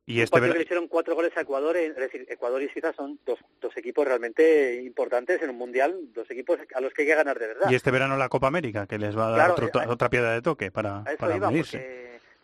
Y 0.04 0.20
este 0.20 0.40
ver... 0.40 0.56
le 0.56 0.62
hicieron 0.62 0.88
cuatro 0.88 1.14
goles 1.14 1.32
a 1.36 1.42
Ecuador, 1.42 1.76
es 1.76 1.94
decir, 1.94 2.26
Ecuador 2.28 2.60
y 2.60 2.68
Suiza 2.68 2.92
son 2.92 3.20
dos, 3.24 3.38
dos 3.60 3.76
equipos 3.76 4.04
realmente 4.04 4.82
importantes 4.82 5.40
en 5.42 5.50
un 5.50 5.56
mundial, 5.56 5.96
dos 6.12 6.28
equipos 6.30 6.58
a 6.74 6.80
los 6.80 6.92
que 6.92 7.02
hay 7.02 7.08
que 7.08 7.14
ganar 7.14 7.38
de 7.38 7.46
verdad. 7.46 7.70
Y 7.70 7.74
este 7.74 7.90
verano 7.90 8.16
la 8.16 8.28
Copa 8.28 8.48
América, 8.48 8.86
que 8.86 8.98
les 8.98 9.16
va 9.16 9.28
a 9.28 9.36
dar 9.36 9.50
eh, 9.50 9.86
otra 9.88 10.10
piedra 10.10 10.32
de 10.32 10.42
toque 10.42 10.72
para, 10.72 11.04
para 11.18 11.36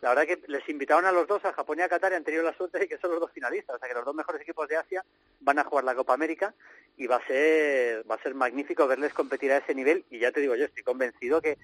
la 0.01 0.09
verdad 0.09 0.25
que 0.25 0.41
les 0.47 0.67
invitaron 0.69 1.05
a 1.05 1.11
los 1.11 1.27
dos, 1.27 1.43
a 1.43 1.53
Japón 1.53 1.79
y 1.79 1.81
a 1.81 1.89
Qatar, 1.89 2.11
y 2.11 2.15
han 2.15 2.23
tenido 2.23 2.43
la 2.43 2.53
suerte 2.53 2.79
de 2.79 2.87
que 2.87 2.97
son 2.97 3.11
los 3.11 3.19
dos 3.19 3.31
finalistas. 3.31 3.75
O 3.75 3.79
sea 3.79 3.87
que 3.87 3.95
los 3.95 4.05
dos 4.05 4.15
mejores 4.15 4.41
equipos 4.41 4.67
de 4.67 4.77
Asia 4.77 5.03
van 5.41 5.59
a 5.59 5.63
jugar 5.63 5.83
la 5.83 5.95
Copa 5.95 6.13
América 6.13 6.53
y 6.95 7.07
va 7.07 7.17
a 7.17 7.27
ser, 7.27 8.09
va 8.09 8.15
a 8.15 8.23
ser 8.23 8.33
magnífico 8.33 8.87
verles 8.87 9.13
competir 9.13 9.51
a 9.51 9.57
ese 9.57 9.75
nivel. 9.75 10.05
Y 10.09 10.19
ya 10.19 10.31
te 10.31 10.39
digo, 10.39 10.55
yo 10.55 10.65
estoy 10.65 10.83
convencido 10.83 11.41
que 11.41 11.57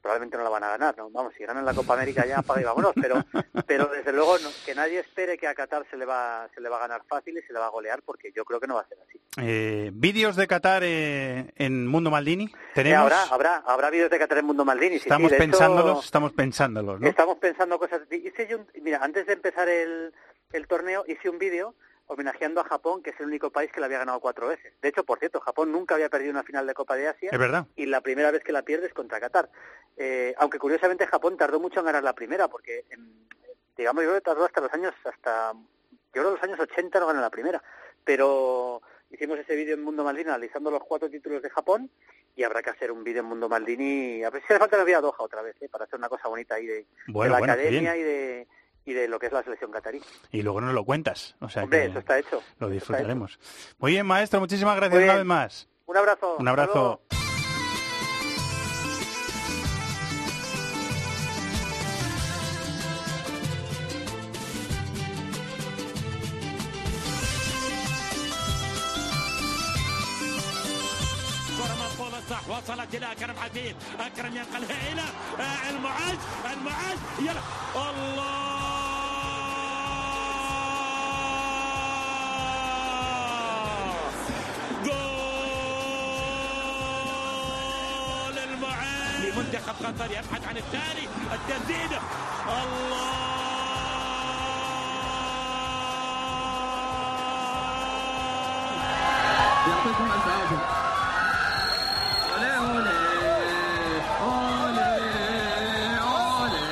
probablemente 0.00 0.36
no 0.36 0.44
la 0.44 0.50
van 0.50 0.64
a 0.64 0.68
ganar, 0.70 0.96
¿no? 0.96 1.10
Vamos, 1.10 1.32
si 1.36 1.44
ganan 1.44 1.64
la 1.64 1.74
Copa 1.74 1.94
América 1.94 2.24
ya 2.26 2.38
apaga 2.38 2.60
y 2.60 2.64
vámonos, 2.64 2.92
pero, 3.00 3.16
pero 3.66 3.86
desde 3.86 4.12
luego 4.12 4.38
no, 4.38 4.48
que 4.64 4.74
nadie 4.74 5.00
espere 5.00 5.36
que 5.36 5.46
a 5.46 5.54
Qatar 5.54 5.84
se 5.90 5.96
le 5.96 6.04
va 6.06 6.48
se 6.54 6.60
le 6.60 6.68
va 6.68 6.76
a 6.78 6.80
ganar 6.80 7.02
fácil 7.08 7.36
y 7.36 7.42
se 7.42 7.52
le 7.52 7.58
va 7.58 7.66
a 7.66 7.70
golear, 7.70 8.02
porque 8.02 8.32
yo 8.34 8.44
creo 8.44 8.60
que 8.60 8.66
no 8.66 8.74
va 8.76 8.80
a 8.82 8.88
ser 8.88 8.98
así. 9.06 9.20
Eh, 9.40 9.90
¿Vídeos 9.92 10.36
de 10.36 10.46
Qatar 10.46 10.82
eh, 10.84 11.52
en 11.56 11.86
Mundo 11.86 12.10
Maldini? 12.10 12.44
Eh, 12.44 12.52
¿Tenemos? 12.74 13.02
habrá, 13.12 13.22
habrá, 13.34 13.56
habrá 13.66 13.90
vídeos 13.90 14.10
de 14.10 14.18
Qatar 14.18 14.38
en 14.38 14.46
Mundo 14.46 14.64
Maldini. 14.64 14.96
estamos 14.96 15.30
sí, 15.30 15.36
de 15.36 15.44
hecho, 15.44 15.50
pensándolos, 15.52 16.04
estamos 16.04 16.32
pensándolos, 16.32 17.00
¿no? 17.00 17.06
Estamos 17.08 17.38
pensando 17.38 17.78
cosas. 17.78 18.00
Hice 18.10 18.46
yo 18.48 18.58
un- 18.58 18.66
mira, 18.82 18.98
antes 19.02 19.26
de 19.26 19.34
empezar 19.34 19.68
el, 19.68 20.12
el 20.52 20.66
torneo 20.66 21.04
hice 21.06 21.28
un 21.28 21.38
vídeo 21.38 21.74
homenajeando 22.10 22.60
a 22.60 22.64
Japón, 22.64 23.02
que 23.02 23.10
es 23.10 23.20
el 23.20 23.26
único 23.26 23.50
país 23.50 23.70
que 23.70 23.78
la 23.78 23.86
había 23.86 23.98
ganado 23.98 24.18
cuatro 24.20 24.48
veces. 24.48 24.72
De 24.82 24.88
hecho, 24.88 25.04
por 25.04 25.18
cierto, 25.20 25.40
Japón 25.40 25.70
nunca 25.70 25.94
había 25.94 26.08
perdido 26.08 26.32
una 26.32 26.42
final 26.42 26.66
de 26.66 26.74
Copa 26.74 26.96
de 26.96 27.06
Asia 27.08 27.30
Es 27.32 27.38
verdad. 27.38 27.66
y 27.76 27.86
la 27.86 28.00
primera 28.00 28.30
vez 28.32 28.42
que 28.42 28.52
la 28.52 28.62
pierde 28.62 28.86
es 28.88 28.92
contra 28.94 29.20
Qatar. 29.20 29.48
Eh, 29.96 30.34
aunque 30.38 30.58
curiosamente 30.58 31.06
Japón 31.06 31.36
tardó 31.36 31.60
mucho 31.60 31.80
en 31.80 31.86
ganar 31.86 32.02
la 32.02 32.14
primera, 32.14 32.48
porque 32.48 32.84
digamos 33.76 34.02
yo 34.02 34.10
creo 34.10 34.20
que 34.20 34.24
tardó 34.24 34.44
hasta 34.44 34.60
los 34.60 34.72
años, 34.74 34.92
hasta 35.04 35.52
yo 35.52 36.22
creo 36.22 36.30
los 36.32 36.42
años 36.42 36.58
80 36.58 36.98
no 36.98 37.06
ganó 37.06 37.20
la 37.20 37.30
primera. 37.30 37.62
Pero 38.04 38.82
hicimos 39.10 39.38
ese 39.38 39.54
vídeo 39.54 39.74
en 39.74 39.82
Mundo 39.82 40.02
Maldini 40.02 40.28
analizando 40.30 40.70
los 40.70 40.82
cuatro 40.82 41.08
títulos 41.08 41.42
de 41.42 41.50
Japón 41.50 41.90
y 42.34 42.42
habrá 42.42 42.62
que 42.62 42.70
hacer 42.70 42.90
un 42.90 43.04
vídeo 43.04 43.20
en 43.20 43.26
Mundo 43.28 43.48
Maldini. 43.48 44.24
A 44.24 44.30
ver 44.30 44.40
si 44.42 44.46
hace 44.52 44.58
falta 44.58 44.76
que 44.78 44.82
vaya 44.84 44.98
a 44.98 45.00
Doha 45.00 45.16
otra 45.18 45.42
vez, 45.42 45.54
¿eh? 45.60 45.68
para 45.68 45.84
hacer 45.84 45.98
una 45.98 46.08
cosa 46.08 46.28
bonita 46.28 46.56
ahí 46.56 46.66
de, 46.66 46.86
Bueno, 47.06 47.24
de 47.24 47.30
la 47.30 47.38
bueno, 47.38 47.52
academia 47.52 47.92
bien. 47.94 48.04
y 48.04 48.08
de 48.08 48.48
y 48.89 48.93
de 48.93 49.07
lo 49.07 49.17
que 49.19 49.25
es 49.27 49.31
la 49.31 49.43
selección 49.43 49.71
catarí. 49.71 50.01
Y 50.31 50.41
luego 50.43 50.61
nos 50.61 50.73
lo 50.73 50.83
cuentas. 50.85 51.35
O 51.41 51.49
sea 51.49 51.63
Hombre, 51.63 51.81
que 51.81 51.85
eso 51.87 51.99
está 51.99 52.19
hecho. 52.19 52.35
lo 52.35 52.41
Eso 52.41 52.51
está 52.65 52.69
disfrutaremos. 52.73 53.39
Muy 53.79 53.91
bien, 53.93 54.05
maestro, 54.05 54.39
muchísimas 54.39 54.75
gracias 54.75 54.93
Muy 54.99 55.03
una 55.05 55.13
bien. 55.13 55.27
vez 55.27 55.27
más. 55.27 55.61
hecho. 55.63 55.69
Un 55.87 55.97
abrazo. 55.97 56.35
Un 56.37 56.47
hasta 56.47 56.65
luego. 56.65 56.79
abrazo. 56.81 57.01
كرة 71.57 71.75
مطولة 71.85 72.21
صح 72.29 72.49
وصلت 72.49 72.95
إلى 72.95 73.11
أكرم 73.11 73.35
حفيظ 73.37 73.75
أكرم 73.99 74.35
ينقلها 74.35 74.91
إلى 74.93 75.01
آه، 75.39 75.69
المعز 75.69 76.17
المعز 76.53 76.99
يلا 77.19 77.41
الله 77.89 78.48
لمنتخب 89.89 89.89
قطر 89.89 90.11
يبحث 90.11 90.47
عن 90.47 90.57
الثاني 90.57 91.07
التسديدة 91.33 91.99
الله 92.47 93.35
يعطيكم 99.67 100.11
الف 100.11 100.27
عافيه 100.27 100.61
أولي 102.35 102.51
أولي 102.57 102.97
أولي 104.21 104.91
أولي 106.01 106.65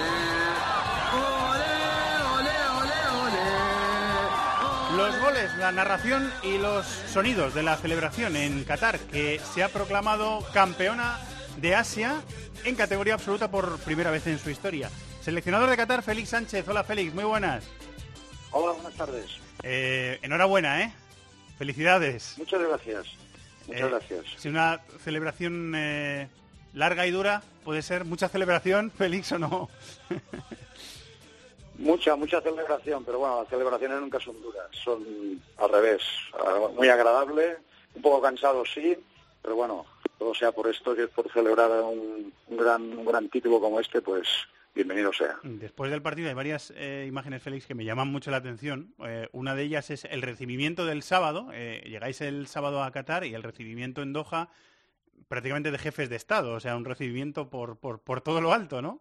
أولي 2.33 2.57
أولي 2.69 2.97
أولي 3.09 3.43
Los 4.97 5.19
goles, 5.19 5.57
la 5.57 5.71
narración 5.71 6.31
y 6.43 6.57
los 6.59 6.85
sonidos 6.85 7.55
de 7.55 7.63
la 7.63 7.77
celebración 7.77 8.35
en 8.35 8.63
Qatar, 8.63 8.99
que 8.99 9.41
se 9.53 9.63
ha 9.63 9.69
proclamado 9.69 10.45
campeona 10.53 11.17
de 11.57 11.75
Asia 11.75 12.21
en 12.68 12.74
categoría 12.76 13.14
absoluta 13.14 13.50
por 13.50 13.78
primera 13.80 14.10
vez 14.10 14.26
en 14.26 14.38
su 14.38 14.50
historia. 14.50 14.90
Seleccionador 15.22 15.68
de 15.70 15.76
Qatar, 15.76 16.02
Félix 16.02 16.30
Sánchez. 16.30 16.66
Hola 16.68 16.84
Félix, 16.84 17.14
muy 17.14 17.24
buenas. 17.24 17.64
Hola, 18.50 18.72
buenas 18.72 18.94
tardes. 18.94 19.38
Eh, 19.62 20.18
enhorabuena, 20.22 20.82
¿eh? 20.82 20.92
Felicidades. 21.58 22.34
Muchas 22.38 22.60
gracias. 22.62 23.06
Muchas 23.66 23.82
Eh, 23.82 23.88
gracias. 23.88 24.24
Si 24.36 24.48
una 24.48 24.80
celebración 25.02 25.72
eh, 25.76 26.28
larga 26.74 27.06
y 27.06 27.10
dura 27.10 27.42
puede 27.64 27.82
ser 27.82 28.04
mucha 28.04 28.28
celebración, 28.28 28.90
Félix, 28.96 29.32
o 29.32 29.38
no. 29.38 29.68
Mucha, 31.78 32.16
mucha 32.16 32.40
celebración, 32.40 33.04
pero 33.04 33.18
bueno, 33.20 33.40
las 33.42 33.48
celebraciones 33.50 34.00
nunca 34.00 34.18
son 34.20 34.40
duras, 34.42 34.66
son 34.84 35.40
al 35.58 35.70
revés. 35.70 36.02
Muy 36.76 36.88
agradable, 36.88 37.58
un 37.94 38.02
poco 38.02 38.20
cansado 38.20 38.64
sí, 38.66 38.96
pero 39.42 39.54
bueno, 39.56 39.86
todo 40.18 40.34
sea 40.34 40.52
por 40.52 40.68
esto, 40.68 40.94
que 40.94 41.04
es 41.04 41.10
por 41.10 41.32
celebrar 41.32 41.70
un, 41.82 42.32
un 42.48 42.56
gran, 42.56 42.82
un 42.82 43.04
gran 43.04 43.28
título 43.28 43.60
como 43.60 43.80
este, 43.80 44.02
pues 44.02 44.26
bienvenido 44.74 45.12
sea. 45.12 45.38
Después 45.42 45.90
del 45.90 46.02
partido 46.02 46.28
hay 46.28 46.34
varias 46.34 46.72
eh, 46.76 47.04
imágenes, 47.08 47.42
Félix, 47.42 47.66
que 47.66 47.74
me 47.74 47.84
llaman 47.84 48.08
mucho 48.08 48.30
la 48.30 48.36
atención. 48.38 48.94
Eh, 49.06 49.28
una 49.32 49.54
de 49.54 49.62
ellas 49.64 49.90
es 49.90 50.04
el 50.04 50.22
recibimiento 50.22 50.86
del 50.86 51.02
sábado. 51.02 51.48
Eh, 51.52 51.82
llegáis 51.86 52.20
el 52.20 52.46
sábado 52.46 52.82
a 52.82 52.90
Qatar 52.90 53.24
y 53.24 53.34
el 53.34 53.42
recibimiento 53.42 54.02
en 54.02 54.12
Doha 54.12 54.50
prácticamente 55.28 55.70
de 55.70 55.78
jefes 55.78 56.08
de 56.08 56.16
Estado, 56.16 56.54
o 56.54 56.60
sea, 56.60 56.76
un 56.76 56.84
recibimiento 56.84 57.50
por, 57.50 57.76
por, 57.76 58.00
por 58.00 58.20
todo 58.20 58.40
lo 58.40 58.52
alto, 58.52 58.80
¿no? 58.80 59.00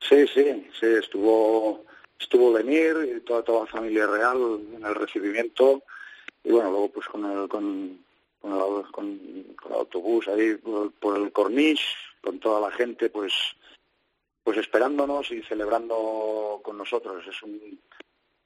Sí, 0.00 0.26
sí, 0.26 0.68
sí, 0.78 0.86
estuvo, 0.86 1.84
estuvo 2.18 2.56
Lenir 2.56 3.16
y 3.16 3.20
toda, 3.20 3.42
toda 3.42 3.60
la 3.64 3.66
familia 3.66 4.06
real 4.06 4.60
en 4.76 4.84
el 4.84 4.94
recibimiento 4.94 5.82
y 6.44 6.50
bueno, 6.50 6.70
luego 6.70 6.88
pues 6.92 7.06
con 7.06 7.24
el, 7.24 7.48
con, 7.48 7.98
con 8.42 8.52
el, 8.52 8.90
con- 8.92 9.56
el 9.66 9.72
autobús 9.72 10.28
ahí 10.28 10.56
por, 10.56 10.92
por 10.92 11.16
el 11.16 11.32
corniche, 11.32 11.84
con 12.20 12.38
toda 12.40 12.60
la 12.60 12.70
gente 12.76 13.08
pues 13.08 13.32
pues 14.44 14.58
esperándonos 14.58 15.30
y 15.30 15.40
celebrando 15.44 16.60
con 16.64 16.76
nosotros. 16.76 17.24
Es 17.28 17.40
un, 17.44 17.80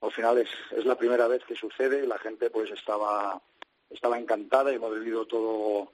al 0.03 0.13
final 0.13 0.37
es, 0.39 0.51
es 0.77 0.85
la 0.85 0.97
primera 0.99 1.27
vez 1.27 1.43
que 1.45 1.57
sucede 1.57 2.07
la 2.07 2.19
gente 2.19 2.51
pues 2.51 2.71
estaba 2.71 3.41
estaba 3.91 4.19
encantada 4.19 4.73
y 4.73 4.77
ha 4.77 4.89
vivido 4.89 5.27
todo 5.27 5.93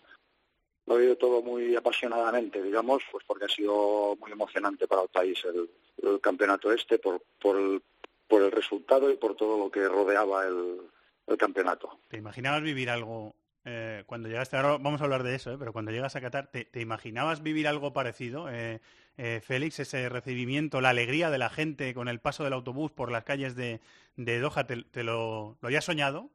lo 0.87 0.94
ha 0.94 0.99
vivido 0.99 1.16
todo 1.16 1.42
muy 1.42 1.76
apasionadamente, 1.76 2.61
digamos, 2.61 3.04
pues 3.12 3.25
porque 3.25 3.44
ha 3.44 3.49
sido 3.49 4.16
muy 4.21 4.32
emocionante 4.32 4.88
para 4.88 5.02
el 5.02 5.09
país 5.09 5.38
el, 5.44 5.71
el 6.02 6.21
campeonato 6.21 6.73
este 6.73 6.99
por, 6.99 7.23
por, 7.40 7.56
el, 7.56 7.80
por 8.26 8.42
el 8.42 8.50
resultado 8.50 9.09
y 9.09 9.16
por 9.16 9.37
todo 9.37 9.56
lo 9.56 9.71
que 9.71 9.87
rodeaba 9.87 10.44
el, 10.47 10.80
el 11.28 11.37
campeonato. 11.37 12.00
¿Te 12.09 12.16
imaginabas 12.16 12.62
vivir 12.62 12.90
algo 12.90 13.32
eh, 13.64 14.02
cuando 14.07 14.28
llegaste? 14.28 14.57
Ahora 14.57 14.78
vamos 14.78 15.00
a 15.00 15.04
hablar 15.04 15.23
de 15.23 15.35
eso, 15.35 15.52
¿eh? 15.52 15.57
pero 15.59 15.73
cuando 15.73 15.90
llegas 15.90 16.16
a 16.16 16.21
Qatar, 16.21 16.50
¿te, 16.50 16.69
imaginabas 16.81 17.42
vivir 17.42 17.69
algo 17.69 17.92
parecido? 17.92 18.49
Eh, 18.50 18.81
eh, 19.19 19.40
Félix, 19.45 19.78
ese 19.81 20.09
recibimiento, 20.09 20.81
la 20.81 20.90
alegría 20.90 21.31
de 21.31 21.38
la 21.38 21.50
gente 21.50 21.95
con 21.95 22.09
el 22.09 22.19
paso 22.21 22.45
del 22.45 22.52
autobús 22.52 22.90
por 22.90 23.11
las 23.11 23.25
calles 23.25 23.54
de, 23.54 23.81
de 24.16 24.40
Doha, 24.40 24.66
¿te, 24.66 25.04
lo, 25.04 25.57
lo 25.61 25.66
habías 25.66 25.85
soñado? 25.85 26.31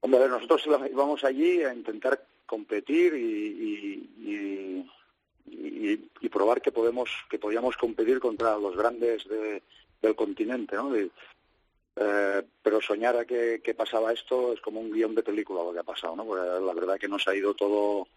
Hombre, 0.00 0.28
nosotros 0.28 0.66
íbamos 0.66 1.24
allí 1.24 1.62
a 1.62 1.72
intentar 1.72 2.26
competir 2.46 3.14
y, 3.14 4.10
probar 6.30 6.60
que 6.60 6.72
podemos 6.72 7.10
que 7.30 7.38
podíamos 7.38 7.76
competir 7.76 8.18
contra 8.18 8.58
los 8.58 8.76
grandes 8.76 9.26
de- 9.28 9.62
del 10.02 10.16
continente, 10.16 10.74
¿no? 10.74 10.90
Eh, 11.96 12.42
pero 12.62 12.80
soñar 12.80 13.16
a 13.16 13.24
que, 13.24 13.60
que 13.62 13.74
pasaba 13.74 14.12
esto 14.12 14.52
es 14.52 14.60
como 14.60 14.80
un 14.80 14.90
guion 14.90 15.14
de 15.14 15.22
película 15.22 15.62
lo 15.62 15.72
que 15.72 15.78
ha 15.78 15.84
pasado, 15.84 16.16
¿no? 16.16 16.24
Porque 16.24 16.44
la 16.44 16.74
verdad 16.74 16.98
que 16.98 17.08
nos 17.08 17.26
ha 17.28 17.34
ido 17.34 17.54
todo 17.54 18.08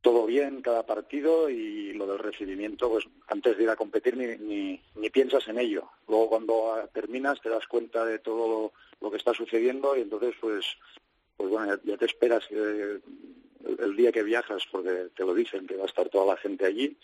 todo 0.00 0.26
bien 0.26 0.62
cada 0.62 0.84
partido 0.84 1.48
y 1.48 1.92
lo 1.92 2.08
del 2.08 2.18
recibimiento, 2.18 2.90
pues 2.90 3.04
antes 3.28 3.56
de 3.56 3.62
ir 3.62 3.70
a 3.70 3.76
competir 3.76 4.16
ni, 4.16 4.36
ni, 4.36 4.82
ni 4.96 5.10
piensas 5.10 5.46
en 5.46 5.58
ello. 5.60 5.88
Luego 6.08 6.28
cuando 6.28 6.74
ah, 6.74 6.88
terminas 6.92 7.40
te 7.40 7.48
das 7.48 7.68
cuenta 7.68 8.04
de 8.04 8.18
todo 8.18 8.48
lo, 8.48 8.72
lo 9.00 9.10
que 9.12 9.18
está 9.18 9.32
sucediendo 9.32 9.96
y 9.96 10.00
entonces 10.00 10.34
pues 10.40 10.66
pues 11.36 11.48
bueno, 11.48 11.78
ya, 11.84 11.96
te 11.96 12.06
esperas 12.06 12.44
que 12.48 12.56
el, 12.56 13.02
el 13.78 13.96
día 13.96 14.10
que 14.10 14.24
viajas 14.24 14.64
porque 14.70 15.08
te 15.14 15.24
lo 15.24 15.34
dicen 15.34 15.68
que 15.68 15.76
va 15.76 15.84
a 15.84 15.86
estar 15.86 16.08
toda 16.08 16.34
la 16.34 16.36
gente 16.36 16.66
allí 16.66 16.96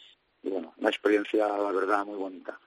y 0.42 0.49
bueno, 0.50 0.75
una 0.76 0.90
experiencia 0.90 1.47
la 1.47 1.71
verdad 1.71 2.04
muy 2.04 2.16
bonita. 2.16 2.59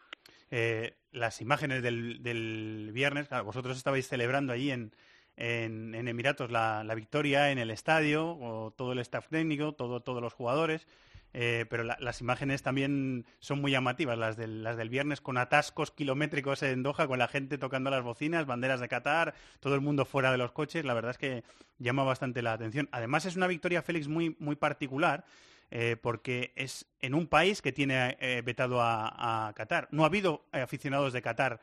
Eh, 0.50 0.94
las 1.12 1.42
imágenes 1.42 1.84
del, 1.84 2.22
del 2.24 2.92
viernes, 2.94 3.28
vosotros 3.44 3.78
estabais 3.78 4.08
celebrando 4.08 4.54
allí 4.54 4.72
en, 4.72 4.94
en, 5.36 5.96
Emiratos 6.08 6.52
la, 6.52 6.84
la 6.84 6.96
victoria 6.96 7.52
en 7.52 7.58
el 7.58 7.72
estadio, 7.72 8.38
o 8.40 8.72
todo 8.72 8.94
el 8.94 9.00
staff 9.00 9.28
técnico, 9.30 9.74
todo, 9.74 10.00
todos 10.02 10.22
los 10.22 10.34
jugadores, 10.34 10.88
eh, 11.34 11.66
pero 11.70 11.84
la- 11.84 11.98
las 12.02 12.20
imágenes 12.22 12.62
también 12.62 13.26
son 13.40 13.62
muy 13.62 13.72
llamativas, 13.72 14.18
las 14.18 14.36
del, 14.36 14.64
las 14.64 14.76
del 14.76 14.90
viernes 14.90 15.22
con 15.22 15.38
atascos 15.38 15.92
kilométricos 15.92 16.62
en 16.64 16.84
Doha, 16.84 17.08
con 17.08 17.20
la 17.20 17.28
gente 17.30 17.58
tocando 17.58 17.90
las 17.90 18.04
bocinas, 18.04 18.46
banderas 18.46 18.80
de 18.82 18.90
Qatar, 18.90 19.34
todo 19.62 19.76
el 19.76 19.82
mundo 19.82 20.04
fuera 20.06 20.32
de 20.32 20.38
los 20.38 20.52
coches, 20.52 20.84
la 20.84 20.94
verdad 20.94 21.12
es 21.12 21.18
que 21.18 21.44
llama 21.80 22.04
bastante 22.04 22.42
la 22.42 22.54
atención. 22.54 22.90
Además 22.92 23.26
es 23.26 23.36
una 23.38 23.48
victoria, 23.48 23.82
Félix, 23.82 24.08
muy, 24.10 24.36
muy 24.40 24.56
particular, 24.58 25.24
eh, 25.72 25.96
porque 26.00 26.54
es 26.56 26.86
en 27.00 27.14
un 27.14 27.28
país 27.28 27.62
que 27.62 27.72
tiene 27.72 28.18
eh, 28.20 28.42
vetado 28.46 28.82
a, 28.82 29.52
Qatar. 29.56 29.88
No 29.92 30.04
ha 30.04 30.08
habido 30.08 30.46
aficionados 30.52 31.14
de 31.14 31.22
Qatar 31.22 31.62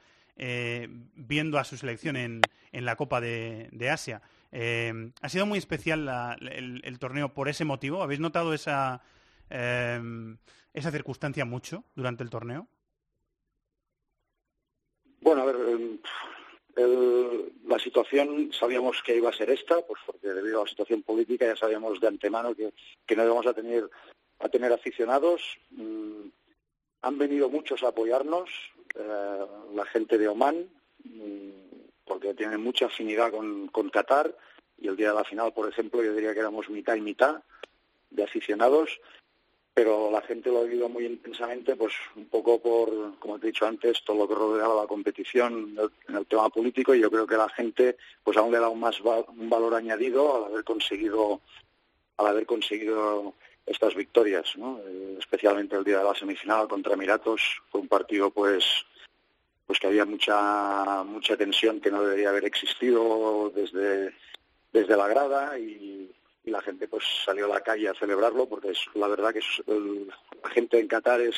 viendo 1.17 1.59
a 1.59 1.65
su 1.65 1.77
selección 1.77 2.15
en, 2.17 2.41
en 2.71 2.85
la 2.85 2.95
Copa 2.95 3.21
de, 3.21 3.91
Asia. 3.91 4.23
ha 4.53 5.29
sido 5.29 5.47
muy 5.47 5.59
especial 5.59 6.09
el, 6.41 6.81
el, 6.85 6.99
torneo 6.99 7.35
por 7.35 7.49
ese 7.49 7.65
motivo. 7.65 8.03
¿Habéis 8.03 8.21
notado 8.21 8.55
esa, 8.55 9.03
esa 9.50 10.91
circunstancia 10.93 11.45
mucho 11.45 11.85
durante 11.97 12.23
el 12.23 12.31
torneo? 12.31 12.69
Bueno, 15.21 15.43
a 15.43 15.45
ver, 15.45 15.57
la 16.87 17.78
situación 17.78 18.50
sabíamos 18.52 19.02
que 19.02 19.16
iba 19.16 19.30
a 19.30 19.32
ser 19.32 19.50
esta, 19.50 19.80
pues 19.82 20.00
porque 20.06 20.28
debido 20.28 20.61
a 20.61 20.64
la 20.64 20.70
situación 20.70 21.02
política 21.02 21.47
ya 21.47 21.56
sabíamos 21.56 22.00
de 22.00 22.08
antemano 22.08 22.54
que, 22.54 22.73
que 23.06 23.16
no 23.16 23.25
íbamos 23.25 23.47
a 23.47 23.54
tener 23.54 23.88
a 24.40 24.49
tener 24.49 24.73
aficionados. 24.73 25.42
Mm, 25.70 26.28
han 27.02 27.18
venido 27.18 27.49
muchos 27.49 27.82
a 27.82 27.88
apoyarnos, 27.88 28.50
eh, 28.94 29.47
la 29.75 29.85
gente 29.87 30.18
de 30.18 30.28
Oman, 30.28 30.68
mm, 31.04 31.50
porque 32.04 32.35
tienen 32.35 32.62
mucha 32.62 32.87
afinidad 32.87 33.30
con, 33.30 33.68
con 33.68 33.90
Qatar, 33.90 34.35
y 34.78 34.88
el 34.88 34.97
día 34.97 35.11
de 35.11 35.16
la 35.16 35.25
final, 35.25 35.52
por 35.52 35.68
ejemplo, 35.68 36.02
yo 36.02 36.14
diría 36.14 36.35
que 36.35 36.40
éramos 36.40 36.68
mitad 36.68 36.94
y 36.94 37.00
mitad 37.00 37.42
de 38.11 38.23
aficionados 38.23 39.00
pero 39.78 40.11
la 40.11 40.20
gente 40.23 40.50
lo 40.50 40.58
ha 40.58 40.64
vivido 40.64 40.88
muy 40.88 41.06
intensamente, 41.06 41.76
pues 41.76 41.94
un 42.16 42.25
poco 42.25 42.61
por, 42.61 43.16
como 43.20 43.38
te 43.38 43.47
he 43.47 43.50
dicho 43.52 43.64
antes, 43.64 44.02
todo 44.02 44.16
lo 44.16 44.28
que 44.28 44.35
rodeaba 44.35 44.82
la 44.82 44.88
competición 44.88 45.78
en 46.08 46.16
el, 46.16 46.26
tema 46.26 46.49
político 46.49 46.97
y 46.97 47.00
yo 47.00 47.08
creo 47.08 47.28
que 47.28 47.37
la 47.37 47.49
gente 47.50 47.97
pues 48.25 48.37
aún 48.37 48.50
le 48.50 48.56
ha 48.56 48.62
dado 48.62 48.75
más 48.75 49.00
un 49.00 49.49
valor 49.49 49.76
añadido 49.76 50.35
al 50.35 50.52
haber 50.52 50.64
conseguido 50.64 51.42
al 52.16 52.26
haber 52.26 52.44
conseguido 52.44 53.35
estas 53.66 53.94
victorias, 53.94 54.56
¿no? 54.56 54.80
Eh, 54.85 55.14
especialmente 55.20 55.76
el 55.76 55.85
día 55.85 55.99
de 55.99 56.04
la 56.06 56.14
semifinal 56.16 56.66
contra 56.66 56.94
Emiratos, 56.94 57.62
fue 57.70 57.80
un 57.80 57.87
partido 57.87 58.32
pues 58.32 58.64
pues 59.64 59.78
que 59.78 59.87
había 59.87 60.04
mucha 60.04 61.04
mucha 61.04 61.37
tensión 61.37 61.80
que 61.80 61.92
no 61.92 62.02
debería 62.02 62.30
haber 62.30 62.47
existido 62.47 63.52
desde 63.54 64.12
desde 64.73 64.97
la 64.97 65.06
grada 65.06 65.56
y, 65.56 66.11
y 66.49 66.50
la 66.50 66.62
gente 66.62 66.88
pues 66.88 67.05
salió 67.25 67.47
a 67.47 67.55
la 67.55 67.61
calle 67.61 67.88
a 67.88 67.95
celebrarlo 67.95 68.49
porque 68.49 68.71
es 68.71 68.78
la 68.95 69.09
verdad 69.09 69.33
que 69.33 69.40
es, 69.40 69.62
el, 69.67 70.09
la 70.43 70.50
gente 70.50 70.81
en 70.81 70.88
Qatar 70.88 71.21
es, 71.21 71.37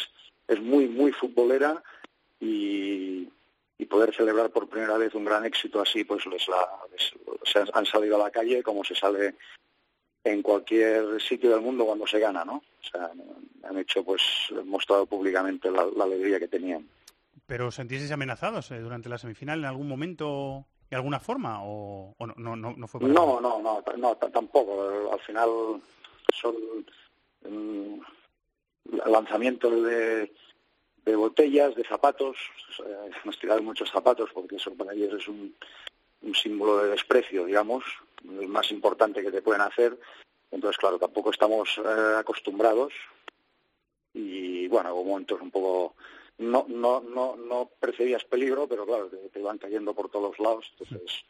es 0.49 0.61
muy, 0.61 0.89
muy 0.89 1.13
futbolera 1.13 1.83
y, 2.39 3.29
y 3.77 3.87
poder 3.87 4.15
celebrar 4.15 4.51
por 4.51 4.69
primera 4.69 4.97
vez 4.97 5.15
un 5.15 5.25
gran 5.25 5.45
éxito 5.45 5.81
así, 5.81 6.05
pues 6.05 6.25
les, 6.27 6.47
la, 6.49 6.69
les, 6.93 7.13
se 7.45 7.65
han 7.73 7.87
salido 7.87 8.17
a 8.17 8.25
la 8.25 8.31
calle 8.31 8.63
como 8.63 8.85
se 8.85 8.95
sale 8.95 9.35
en 10.25 10.43
cualquier 10.43 11.21
sitio 11.21 11.51
del 11.51 11.63
mundo 11.63 11.87
cuando 11.87 12.07
se 12.07 12.19
gana, 12.19 12.45
¿no? 12.45 12.57
O 12.57 12.85
sea, 12.91 13.11
han 13.63 13.79
hecho, 13.79 14.05
pues, 14.05 14.23
mostrado 14.65 15.07
públicamente 15.07 15.71
la, 15.71 15.89
alegría 16.03 16.39
que 16.39 16.49
tenían. 16.49 16.87
¿Pero 17.47 17.71
sentís 17.71 18.11
amenazados 18.11 18.71
eh, 18.71 18.81
durante 18.81 19.09
la 19.09 19.19
semifinal 19.19 19.61
en 19.61 19.65
algún 19.65 19.89
momento? 19.89 20.67
De 20.91 20.97
alguna 20.97 21.21
forma 21.21 21.63
o, 21.63 22.15
o 22.19 22.27
no, 22.27 22.57
no, 22.57 22.75
no, 22.77 22.89
fue 22.89 23.01
para 23.01 23.13
no, 23.13 23.41
no, 23.41 23.63
no, 23.63 23.83
no, 23.97 24.17
tampoco. 24.17 25.11
Al 25.13 25.21
final 25.21 25.49
son 26.35 26.57
um, 27.45 28.01
lanzamientos 29.07 29.85
de, 29.85 30.33
de 31.05 31.17
botellas, 31.17 31.75
de 31.77 31.85
zapatos. 31.85 32.37
Eh, 32.85 33.11
hemos 33.23 33.39
tirado 33.39 33.63
muchos 33.63 33.89
zapatos 33.91 34.31
porque 34.35 34.57
eso 34.57 34.75
para 34.75 34.93
ellos 34.93 35.15
es 35.15 35.29
un, 35.29 35.55
un 36.23 36.35
símbolo 36.35 36.79
de 36.83 36.91
desprecio, 36.91 37.45
digamos, 37.45 37.85
el 38.29 38.49
más 38.49 38.71
importante 38.73 39.23
que 39.23 39.31
te 39.31 39.43
pueden 39.43 39.63
hacer. 39.63 39.97
Entonces, 40.51 40.77
claro, 40.77 40.99
tampoco 40.99 41.31
estamos 41.31 41.79
eh, 41.79 42.17
acostumbrados 42.19 42.93
y, 44.13 44.67
bueno, 44.67 44.93
hubo 44.93 45.05
momentos 45.05 45.41
un 45.41 45.53
poco 45.53 45.95
no, 46.41 46.67
no, 46.69 47.01
no, 47.01 47.37
no 47.37 47.71
percibías 47.79 48.25
peligro, 48.25 48.67
pero 48.67 48.87
claro, 48.87 49.09
te, 49.09 49.17
te 49.29 49.41
iban 49.41 49.59
cayendo 49.59 49.95
por 49.95 50.11
todos 50.11 50.39
lados, 50.39 50.67
entonces, 50.73 51.25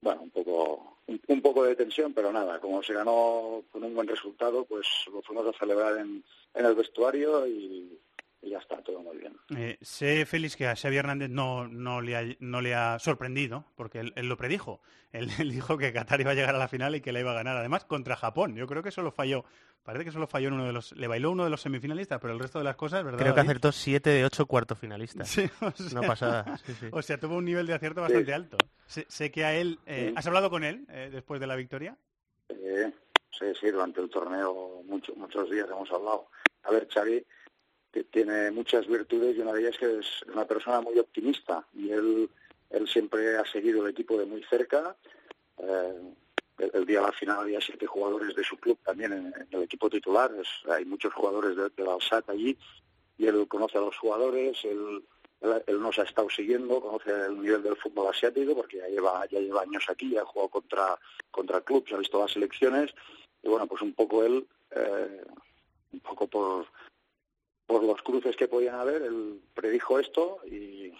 bueno, 0.00 0.22
un 0.22 0.30
poco, 0.30 0.98
un, 1.06 1.20
un, 1.28 1.40
poco 1.40 1.64
de 1.64 1.76
tensión, 1.76 2.12
pero 2.12 2.32
nada, 2.32 2.60
como 2.60 2.82
se 2.82 2.92
ganó 2.92 3.62
con 3.70 3.84
un 3.84 3.94
buen 3.94 4.08
resultado, 4.08 4.64
pues 4.64 4.86
lo 5.12 5.22
fuimos 5.22 5.46
a 5.46 5.58
celebrar 5.58 5.98
en, 5.98 6.24
en 6.54 6.66
el 6.66 6.74
vestuario 6.74 7.46
y, 7.46 7.98
y 8.48 8.52
ya 8.52 8.58
está, 8.58 8.82
todo 8.82 9.00
muy 9.00 9.18
bien. 9.18 9.36
Eh, 9.56 9.78
sé, 9.82 10.24
Félix, 10.26 10.56
que 10.56 10.66
a 10.66 10.74
Xavi 10.74 10.96
Hernández 10.96 11.30
no, 11.30 11.68
no, 11.68 12.00
le, 12.00 12.16
ha, 12.16 12.24
no 12.40 12.60
le 12.60 12.74
ha 12.74 12.98
sorprendido, 12.98 13.66
porque 13.76 14.00
él, 14.00 14.12
él 14.16 14.28
lo 14.28 14.36
predijo. 14.36 14.80
Él, 15.12 15.28
él, 15.38 15.50
dijo 15.50 15.76
que 15.78 15.92
Qatar 15.92 16.20
iba 16.20 16.32
a 16.32 16.34
llegar 16.34 16.54
a 16.54 16.58
la 16.58 16.68
final 16.68 16.94
y 16.96 17.00
que 17.00 17.12
la 17.12 17.20
iba 17.20 17.32
a 17.32 17.34
ganar, 17.34 17.56
además, 17.56 17.84
contra 17.84 18.16
Japón. 18.16 18.56
Yo 18.56 18.66
creo 18.66 18.82
que 18.82 18.90
solo 18.90 19.10
falló, 19.10 19.44
parece 19.82 20.06
que 20.06 20.12
solo 20.12 20.26
falló 20.26 20.48
en 20.48 20.54
uno 20.54 20.66
de 20.66 20.72
los... 20.72 20.92
Le 20.92 21.06
bailó 21.06 21.30
uno 21.30 21.44
de 21.44 21.50
los 21.50 21.60
semifinalistas, 21.60 22.18
pero 22.20 22.32
el 22.32 22.40
resto 22.40 22.58
de 22.58 22.64
las 22.64 22.76
cosas, 22.76 23.04
¿verdad? 23.04 23.18
Creo 23.18 23.34
que 23.34 23.40
acertó 23.40 23.72
siete 23.72 24.10
de 24.10 24.24
ocho 24.24 24.46
cuartos 24.46 24.78
finalistas. 24.78 25.28
Sí, 25.28 25.48
o 25.60 25.70
sea, 25.70 26.00
no 26.00 26.06
pasada. 26.06 26.56
Sí, 26.64 26.72
sí. 26.74 26.86
O 26.92 27.02
sea, 27.02 27.18
tuvo 27.18 27.36
un 27.36 27.44
nivel 27.44 27.66
de 27.66 27.74
acierto 27.74 28.00
bastante 28.00 28.26
sí. 28.26 28.32
alto. 28.32 28.56
Sé, 28.86 29.06
sé, 29.08 29.30
que 29.30 29.44
a 29.44 29.54
él... 29.54 29.78
Eh, 29.86 30.12
¿Has 30.16 30.26
hablado 30.26 30.50
con 30.50 30.64
él 30.64 30.86
eh, 30.90 31.10
después 31.12 31.40
de 31.40 31.46
la 31.46 31.56
victoria? 31.56 31.96
Eh, 32.48 32.90
sí, 33.38 33.46
sí, 33.60 33.70
durante 33.70 34.00
el 34.00 34.08
torneo 34.08 34.82
mucho, 34.84 35.14
muchos 35.16 35.50
días 35.50 35.68
hemos 35.70 35.90
hablado. 35.90 36.28
A 36.64 36.70
ver, 36.70 36.88
Xavi 36.88 37.24
tiene 38.04 38.50
muchas 38.50 38.86
virtudes 38.86 39.36
y 39.36 39.40
una 39.40 39.52
de 39.52 39.60
ellas 39.60 39.74
es 39.74 39.78
que 39.78 39.98
es 39.98 40.22
una 40.32 40.46
persona 40.46 40.80
muy 40.80 40.98
optimista 40.98 41.64
y 41.74 41.90
él, 41.90 42.30
él 42.70 42.88
siempre 42.88 43.36
ha 43.36 43.44
seguido 43.44 43.84
el 43.84 43.90
equipo 43.90 44.18
de 44.18 44.26
muy 44.26 44.42
cerca. 44.44 44.96
Eh, 45.58 46.14
el, 46.58 46.86
día 46.86 47.00
de 47.00 47.06
la 47.06 47.12
final 47.12 47.40
había 47.40 47.60
siete 47.60 47.86
jugadores 47.86 48.34
de 48.34 48.42
su 48.42 48.56
club 48.56 48.78
también 48.84 49.12
en, 49.12 49.34
el 49.50 49.62
equipo 49.62 49.88
titular. 49.88 50.30
Hay 50.68 50.84
muchos 50.84 51.12
jugadores 51.14 51.56
de, 51.56 51.68
de 51.70 51.84
la 51.84 51.94
Alsat 51.94 52.28
allí 52.30 52.56
y 53.16 53.26
él 53.26 53.46
conoce 53.48 53.78
a 53.78 53.82
los 53.82 53.96
jugadores, 53.96 54.58
él, 54.64 55.04
él, 55.40 55.62
él, 55.66 55.80
nos 55.80 55.98
ha 55.98 56.02
estado 56.02 56.28
siguiendo, 56.30 56.80
conoce 56.80 57.10
el 57.10 57.40
nivel 57.40 57.62
del 57.62 57.76
fútbol 57.76 58.08
asiático 58.08 58.54
porque 58.54 58.78
ya 58.78 58.88
lleva, 58.88 59.26
ya 59.26 59.40
lleva 59.40 59.62
años 59.62 59.84
aquí, 59.88 60.16
ha 60.16 60.24
jugado 60.24 60.48
contra, 60.48 60.98
contra 61.30 61.60
clubes, 61.60 61.92
ha 61.92 61.98
visto 61.98 62.20
las 62.20 62.32
selecciones 62.32 62.92
y 63.42 63.48
bueno, 63.48 63.66
pues 63.66 63.82
un 63.82 63.92
poco 63.92 64.24
él, 64.24 64.46
eh, 64.70 65.24
un 65.92 66.00
poco 66.00 66.26
por 66.26 66.66
por 67.68 67.84
los 67.84 68.00
cruces 68.00 68.34
que 68.34 68.48
podían 68.48 68.76
haber, 68.76 69.02
él 69.02 69.42
predijo 69.52 69.98
esto 70.00 70.38
y, 70.46 70.90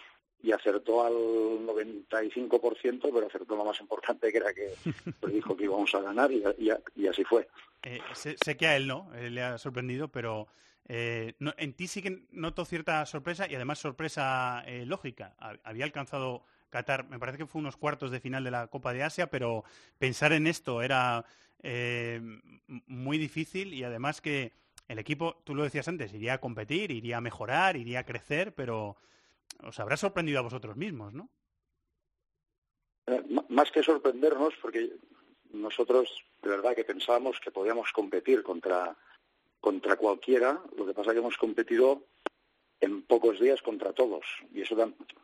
y 0.42 0.52
acertó 0.52 1.02
al 1.02 1.14
95%, 1.14 3.00
pero 3.00 3.26
acertó 3.26 3.56
lo 3.56 3.64
más 3.64 3.80
importante, 3.80 4.30
que 4.30 4.36
era 4.36 4.52
que 4.52 4.74
predijo 5.20 5.56
que 5.56 5.64
íbamos 5.64 5.92
a 5.94 6.02
ganar 6.02 6.30
y, 6.30 6.44
y, 6.58 6.70
y 6.94 7.06
así 7.06 7.24
fue. 7.24 7.48
Eh, 7.82 8.00
sé, 8.12 8.36
sé, 8.44 8.56
que 8.58 8.66
a 8.66 8.76
él 8.76 8.86
no, 8.86 9.10
eh, 9.14 9.30
le 9.30 9.42
ha 9.42 9.56
sorprendido, 9.56 10.08
pero 10.08 10.46
eh, 10.86 11.32
no, 11.38 11.54
en 11.56 11.72
ti 11.72 11.88
sí 11.88 12.02
que 12.02 12.26
noto 12.32 12.66
cierta 12.66 13.06
sorpresa 13.06 13.50
y 13.50 13.54
además 13.54 13.78
sorpresa 13.78 14.62
eh, 14.66 14.84
lógica. 14.84 15.36
Había 15.64 15.86
alcanzado 15.86 16.44
Qatar, 16.68 17.08
me 17.08 17.18
parece 17.18 17.38
que 17.38 17.46
fue 17.46 17.62
unos 17.62 17.78
cuartos 17.78 18.10
de 18.10 18.20
final 18.20 18.44
de 18.44 18.50
la 18.50 18.66
Copa 18.66 18.92
de 18.92 19.04
Asia, 19.04 19.30
pero 19.30 19.64
pensar 19.98 20.34
en 20.34 20.46
esto 20.46 20.82
era 20.82 21.24
muy 22.86 23.16
difícil 23.18 23.72
y 23.72 23.84
además 23.84 24.20
que 24.20 24.52
el 24.88 24.98
equipo, 24.98 25.40
tú 25.44 25.54
lo 25.54 25.62
decías 25.62 25.86
antes, 25.86 26.12
iría 26.14 26.34
a 26.34 26.40
competir, 26.40 26.90
iría 26.90 27.18
a 27.18 27.20
mejorar, 27.20 27.76
iría 27.76 28.00
a 28.00 28.06
crecer, 28.06 28.54
pero 28.54 28.96
os 29.62 29.78
habrá 29.78 29.96
sorprendido 29.96 30.38
a 30.38 30.42
vosotros 30.42 30.76
mismos, 30.76 31.12
¿no? 31.12 31.28
Eh, 33.06 33.22
más 33.48 33.70
que 33.70 33.82
sorprendernos, 33.82 34.54
porque 34.60 34.90
nosotros 35.52 36.10
de 36.42 36.50
verdad 36.50 36.74
que 36.74 36.84
pensábamos 36.84 37.38
que 37.40 37.50
podíamos 37.50 37.92
competir 37.92 38.42
contra, 38.42 38.96
contra 39.60 39.96
cualquiera, 39.96 40.62
lo 40.76 40.86
que 40.86 40.94
pasa 40.94 41.10
es 41.10 41.14
que 41.14 41.20
hemos 41.20 41.36
competido 41.36 42.04
en 42.80 43.02
pocos 43.02 43.40
días 43.40 43.60
contra 43.60 43.92
todos. 43.92 44.24
Y 44.54 44.62
eso 44.62 44.76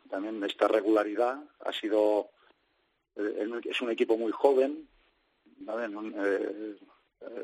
también, 0.09 0.43
esta 0.43 0.67
regularidad 0.67 1.41
ha 1.61 1.73
sido, 1.73 2.29
eh, 3.15 3.47
es 3.63 3.81
un 3.81 3.91
equipo 3.91 4.17
muy 4.17 4.31
joven, 4.31 4.87
¿vale? 5.59 5.91
Eh, 6.17 6.77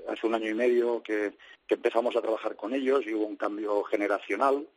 hace 0.07 0.27
un 0.27 0.35
año 0.35 0.49
y 0.49 0.53
medio 0.53 1.01
que, 1.03 1.33
empezamos 1.69 2.13
a 2.17 2.21
trabajar 2.21 2.57
con 2.57 2.73
ellos 2.73 3.05
y 3.07 3.13
hubo 3.13 3.25
un 3.25 3.37
cambio 3.37 3.81
generacional 3.83 4.67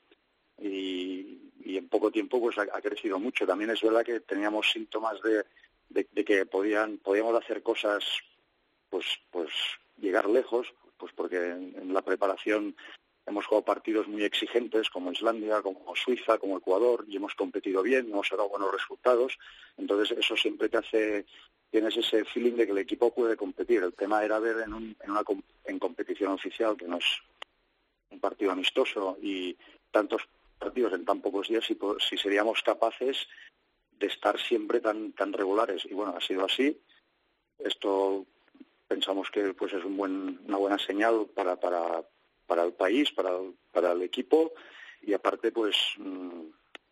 y, 0.63 1.41
en 1.65 1.89
poco 1.89 2.13
tiempo 2.13 2.41
pues 2.41 2.57
ha, 2.57 2.81
crecido 2.81 3.19
mucho. 3.19 3.45
También 3.45 3.71
es 3.71 3.83
verdad 3.83 4.05
que 4.05 4.21
teníamos 4.21 4.71
síntomas 4.71 5.19
de, 5.23 5.45
que 6.25 6.47
podían 6.47 6.99
podíamos 6.99 7.35
hacer 7.35 7.65
cosas 7.65 8.05
pues 8.91 9.07
pues 9.33 9.51
llegar 9.99 10.29
lejos 10.29 10.73
pues 10.97 11.13
porque 11.17 11.37
en 11.37 11.93
la 11.93 12.03
preparación 12.03 12.77
hemos 13.27 13.47
jugado 13.47 13.65
partidos 13.65 14.09
muy 14.09 14.25
exigentes 14.25 14.91
como 14.91 15.13
Islandia, 15.13 15.63
como 15.63 15.95
Suiza, 15.97 16.39
como 16.39 16.59
Ecuador 16.59 17.05
y 17.09 17.17
hemos 17.17 17.35
competido 17.35 17.83
bien, 17.83 18.11
hemos 18.11 18.29
dado 18.31 18.49
buenos 18.49 18.73
resultados. 18.73 19.39
Entonces 19.77 20.17
eso 20.19 20.37
siempre 20.37 20.69
te 20.69 20.79
hace 20.79 21.27
tienes 21.75 21.97
ese 21.97 22.25
feeling 22.27 22.53
de 22.53 22.67
que 22.67 22.71
el 22.71 22.79
equipo 22.79 23.13
puede 23.13 23.37
competir. 23.37 23.83
El 23.83 23.95
tema 23.95 24.25
era 24.25 24.39
ver 24.39 24.61
en, 24.61 24.73
un, 24.73 24.97
en 25.03 25.11
una 25.11 25.23
en 25.65 25.79
competición 25.81 26.31
oficial, 26.31 26.77
que 26.77 26.87
no 26.87 26.99
es 26.99 27.05
un 28.11 28.21
partido 28.21 28.53
amistoso, 28.53 29.19
y 29.21 29.57
tantos 29.91 30.23
partidos 30.57 30.93
en 30.93 31.05
tan 31.05 31.21
pocos 31.21 31.49
días, 31.49 31.65
si, 31.65 31.77
si 32.09 32.17
seríamos 32.17 32.63
capaces 32.63 33.27
de 33.99 34.07
estar 34.07 34.39
siempre 34.39 34.79
tan, 34.79 35.15
tan 35.15 35.33
regulares. 35.33 35.85
Y 35.85 35.95
bueno, 35.95 36.15
ha 36.17 36.21
sido 36.21 36.45
así. 36.45 36.81
Esto 37.59 38.25
pensamos 38.87 39.29
que 39.33 39.53
pues 39.55 39.73
es 39.73 39.85
un 39.85 39.97
buen, 39.97 40.41
una 40.47 40.59
buena 40.59 40.79
señal 40.79 41.27
para, 41.35 41.57
para, 41.57 42.05
para 42.47 42.65
el 42.65 42.73
país, 42.73 43.11
para 43.13 43.31
el, 43.31 43.55
para 43.73 43.93
el 43.93 44.03
equipo 44.03 44.53
y 45.03 45.13
aparte 45.13 45.53
pues 45.53 45.77
mm, 45.99 46.41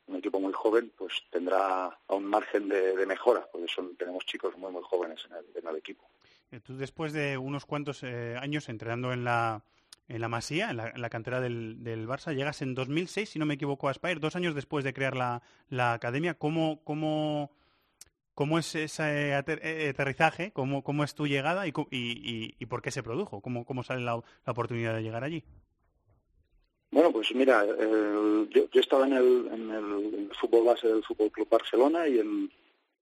un 0.07 0.17
equipo 0.17 0.41
muy 0.41 0.53
joven 0.53 0.93
pues 0.97 1.13
tendrá 1.31 1.99
un 2.09 2.25
margen 2.25 2.69
de, 2.69 2.97
de 2.97 3.07
mejora 3.07 3.49
porque 3.51 3.69
son, 3.69 3.97
tenemos 3.97 4.25
chicos 4.27 4.57
muy 4.57 4.73
muy 4.73 4.83
jóvenes 4.83 5.21
en 5.31 5.37
el, 5.37 5.45
en 5.55 5.69
el 5.69 5.77
equipo. 5.77 6.05
Eh, 6.51 6.61
Tú 6.61 6.77
después 6.77 7.13
de 7.13 7.39
unos 7.39 7.65
cuantos 7.65 8.03
eh, 8.03 8.37
años 8.39 8.69
entrenando 8.69 9.13
en 9.13 9.25
la 9.25 9.63
en 10.09 10.21
la 10.21 10.29
Masía, 10.29 10.71
en 10.71 10.77
la, 10.77 10.89
en 10.89 11.01
la 11.01 11.09
cantera 11.09 11.41
del, 11.41 11.83
del, 11.83 12.07
Barça, 12.07 12.35
llegas 12.35 12.61
en 12.61 12.75
2006, 12.75 13.31
si 13.31 13.39
no 13.39 13.47
me 13.47 13.55
equivoco, 13.55 13.89
a 13.89 13.95
Spire, 13.95 14.21
dos 14.21 14.37
años 14.37 14.55
después 14.55 14.85
de 14.85 14.93
crear 14.93 15.17
la, 15.17 15.43
la 15.71 15.95
academia. 15.95 16.35
¿Cómo, 16.35 16.81
cómo, 16.85 17.51
cómo 18.35 18.59
es 18.59 18.75
ese 18.75 19.35
ater 19.35 19.61
eh, 19.63 19.91
aterrizaje? 19.91 20.53
¿Cómo, 20.53 20.83
¿Cómo, 20.83 21.05
es 21.05 21.15
tu 21.15 21.27
llegada 21.27 21.67
y, 21.67 21.73
y, 21.91 22.55
y, 22.59 22.67
por 22.67 22.83
qué 22.83 22.91
se 22.91 23.03
produjo? 23.03 23.41
¿Cómo, 23.41 23.65
cómo 23.65 23.83
sale 23.83 24.03
la, 24.03 24.23
la, 24.47 24.53
oportunidad 24.53 24.95
de 24.95 25.03
llegar 25.03 25.25
allí? 25.25 25.45
Bueno, 26.91 27.11
pues 27.11 27.35
mira, 27.35 27.65
eh, 27.65 28.47
yo, 28.51 28.69
yo, 28.71 28.81
estaba 28.81 29.07
en 29.07 29.15
el, 29.15 29.49
en 29.53 29.71
el, 29.71 30.15
el 30.15 30.31
fútbol 30.39 30.67
base 30.67 30.89
del 30.89 31.03
Fútbol 31.03 31.31
Club 31.31 31.49
Barcelona 31.49 32.07
y 32.07 32.19
en, 32.19 32.51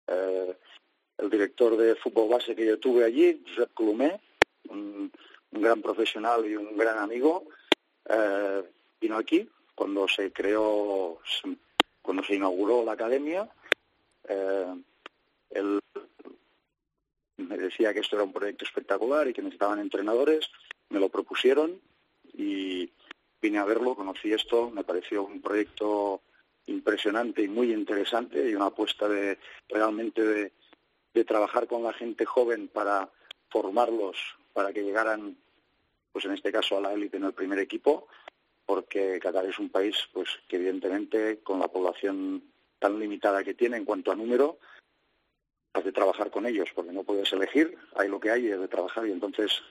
eh, 0.07 0.57
el 1.19 1.31
director 1.31 1.77
de 1.77 1.95
fútbol 1.97 2.31
base 2.31 2.57
que 2.57 2.67
yo 2.67 2.79
tuve 2.79 3.05
allí, 3.05 3.43
Josep 3.47 3.73
Colomé, 3.75 4.21
un, 4.69 5.13
gran 5.53 5.83
profesional 5.83 6.47
y 6.47 6.57
un 6.57 6.77
gran 6.77 6.99
amigo, 6.99 7.45
eh, 8.09 8.63
vino 9.01 9.17
aquí 9.17 9.49
cuando 9.75 10.07
se 10.09 10.33
creó, 10.33 11.19
cuando 12.03 12.23
se 12.23 12.37
inauguró 12.37 12.85
la 12.85 12.93
academia. 12.93 13.49
Él 15.51 15.81
me 17.37 17.59
decía 17.59 17.93
que 17.93 18.01
esto 18.01 18.17
era 18.17 18.25
un 18.25 18.33
proyecto 18.33 18.65
espectacular 18.65 19.29
y 19.29 19.33
que 19.33 19.43
necesitaban 19.43 19.81
entrenadores, 19.81 20.49
me 20.89 21.01
lo 21.01 21.09
propusieron 21.09 21.81
y 22.33 22.93
vine 23.41 23.59
a 23.59 23.65
verlo, 23.65 23.95
conocí 23.95 24.33
esto, 24.33 24.71
me 24.71 24.85
pareció 24.85 25.25
un 25.25 25.41
proyecto 25.41 26.23
impresionante 26.67 27.43
y 27.43 27.49
muy 27.49 27.73
interesante 27.73 28.49
y 28.49 28.55
una 28.55 28.67
apuesta 28.67 29.09
de 29.09 29.39
realmente 29.69 30.23
de, 30.23 30.53
de 31.15 31.25
trabajar 31.25 31.67
con 31.67 31.83
la 31.83 31.93
gente 31.93 32.25
joven 32.25 32.69
para 32.69 33.11
formarlos 33.49 34.17
para 34.53 34.73
que 34.73 34.83
llegaran, 34.83 35.37
pues 36.13 36.25
en 36.25 36.33
este 36.33 36.53
caso 36.53 36.77
a 36.77 36.81
la 36.81 36.93
élite 36.93 37.17
en 37.17 37.25
el 37.25 37.33
primer 37.33 37.59
equipo, 37.59 38.09
porque 38.67 39.19
Qatar 39.21 39.47
es 39.47 39.59
un 39.59 39.71
país, 39.71 39.97
pues 40.13 40.29
que 40.49 40.57
evidentemente 40.57 41.41
con 41.43 41.59
la 41.59 41.69
población 41.69 42.43
tan 42.79 42.99
limitada 42.99 43.43
que 43.43 43.55
tiene 43.55 43.77
en 43.77 43.85
cuanto 43.85 44.13
a 44.13 44.17
número, 44.17 44.59
has 45.73 45.85
de 45.85 45.93
trabajar 45.93 46.31
con 46.31 46.47
ellos, 46.47 46.69
porque 46.75 46.93
no 46.93 47.05
puedes 47.05 47.33
elegir, 47.33 47.77
hay 47.97 48.09
lo 48.09 48.21
que 48.21 48.31
hay 48.31 48.47
y 48.47 48.53
has 48.53 48.61
de 48.61 48.69
trabajar 48.69 49.07
y 49.07 49.13
entonces 49.13 49.63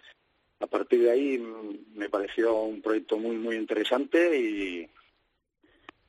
a 0.59 0.67
partir 0.67 1.01
de 1.01 1.11
ahí 1.11 1.37
me 1.93 2.09
pareció 2.09 2.61
un 2.63 2.81
proyecto 2.81 3.17
muy 3.17 3.37
muy 3.37 3.55
interesante 3.55 4.37
y 4.37 4.89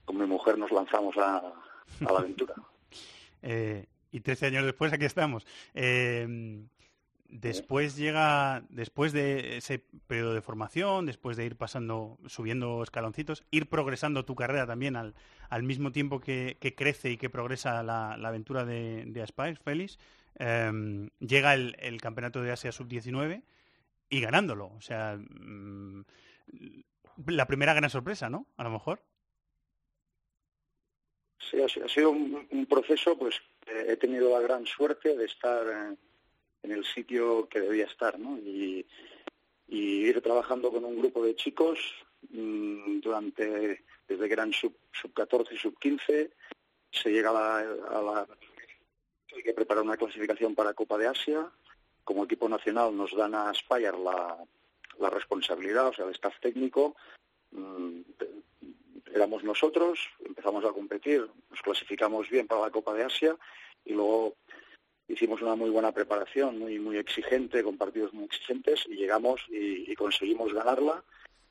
con 0.04 0.18
mi 0.18 0.26
mujer 0.26 0.58
nos 0.58 0.72
lanzamos 0.72 1.16
a, 1.16 1.38
a 1.38 2.12
la 2.12 2.18
aventura. 2.18 2.54
eh, 3.42 3.86
y 4.12 4.20
13 4.20 4.46
años 4.46 4.64
después 4.64 4.92
aquí 4.92 5.04
estamos. 5.04 5.46
Eh, 5.74 6.26
Después 7.32 7.96
llega, 7.96 8.64
después 8.70 9.12
de 9.12 9.58
ese 9.58 9.78
periodo 10.08 10.34
de 10.34 10.42
formación, 10.42 11.06
después 11.06 11.36
de 11.36 11.46
ir 11.46 11.54
pasando, 11.54 12.18
subiendo 12.26 12.82
escaloncitos, 12.82 13.44
ir 13.52 13.68
progresando 13.68 14.24
tu 14.24 14.34
carrera 14.34 14.66
también 14.66 14.96
al, 14.96 15.14
al 15.48 15.62
mismo 15.62 15.92
tiempo 15.92 16.20
que, 16.20 16.56
crece 16.76 17.12
y 17.12 17.16
que 17.16 17.30
progresa 17.30 17.84
la, 17.84 18.14
aventura 18.14 18.64
de, 18.64 19.22
Aspire, 19.22 19.54
Félix, 19.54 20.00
eh, 20.40 21.08
llega 21.20 21.54
el, 21.54 22.00
Campeonato 22.00 22.42
de 22.42 22.50
Asia 22.50 22.72
Sub-19 22.72 23.44
y 24.08 24.20
ganándolo. 24.20 24.72
O 24.76 24.80
sea, 24.80 25.16
mmm, 25.16 26.02
la 27.28 27.46
primera 27.46 27.74
gran 27.74 27.90
sorpresa, 27.90 28.28
¿no? 28.28 28.48
A 28.56 28.64
lo 28.64 28.70
mejor. 28.70 29.04
Sí, 31.38 31.62
ha 31.62 31.88
sido 31.88 32.10
un, 32.10 32.48
un 32.50 32.66
proceso, 32.66 33.16
pues 33.16 33.40
he 33.68 33.96
tenido 33.96 34.30
la 34.30 34.40
gran 34.40 34.66
suerte 34.66 35.16
de 35.16 35.26
estar... 35.26 35.64
Eh 35.68 36.09
en 36.62 36.72
el 36.72 36.84
sitio 36.84 37.48
que 37.48 37.60
debía 37.60 37.86
estar, 37.86 38.18
¿no? 38.18 38.38
Y, 38.38 38.86
ir 39.72 40.20
trabajando 40.20 40.72
con 40.72 40.84
un 40.84 40.98
grupo 40.98 41.24
de 41.24 41.36
chicos 41.36 41.78
mmm, 42.30 42.98
durante, 42.98 43.84
desde 44.08 44.26
que 44.26 44.32
eran 44.32 44.52
sub, 44.52 44.74
sub 44.92 45.12
14 45.14 45.54
y 45.54 45.58
sub 45.58 45.78
15, 45.78 46.30
se 46.90 47.10
llega 47.10 47.30
a 47.30 48.02
la, 48.02 48.26
hay 49.32 49.42
que 49.42 49.54
preparar 49.54 49.84
una 49.84 49.96
clasificación 49.96 50.56
para 50.56 50.74
Copa 50.74 50.98
de 50.98 51.06
Asia, 51.06 51.48
como 52.02 52.24
equipo 52.24 52.48
nacional 52.48 52.96
nos 52.96 53.14
dan 53.14 53.36
a 53.36 53.54
Spire 53.54 53.96
la, 53.98 54.36
la 54.98 55.10
responsabilidad, 55.10 55.88
o 55.88 55.94
sea, 55.94 56.06
el 56.06 56.12
staff 56.12 56.40
técnico, 56.40 56.96
mmm, 57.52 58.00
éramos 59.14 59.44
nosotros, 59.44 60.00
empezamos 60.24 60.64
a 60.64 60.72
competir, 60.72 61.28
nos 61.50 61.62
clasificamos 61.62 62.28
bien 62.28 62.46
para 62.46 62.62
la 62.62 62.70
Copa 62.70 62.94
de 62.94 63.04
Asia 63.04 63.36
y 63.84 63.92
luego 63.92 64.36
hicimos 65.12 65.42
una 65.42 65.54
muy 65.54 65.70
buena 65.70 65.92
preparación, 65.92 66.58
muy 66.58 66.78
muy 66.78 66.96
exigente, 66.96 67.62
con 67.62 67.76
partidos 67.76 68.12
muy 68.12 68.24
exigentes, 68.24 68.86
y 68.88 68.96
llegamos 68.96 69.40
y, 69.48 69.94
conseguimos 69.94 70.52
ganarla. 70.52 71.02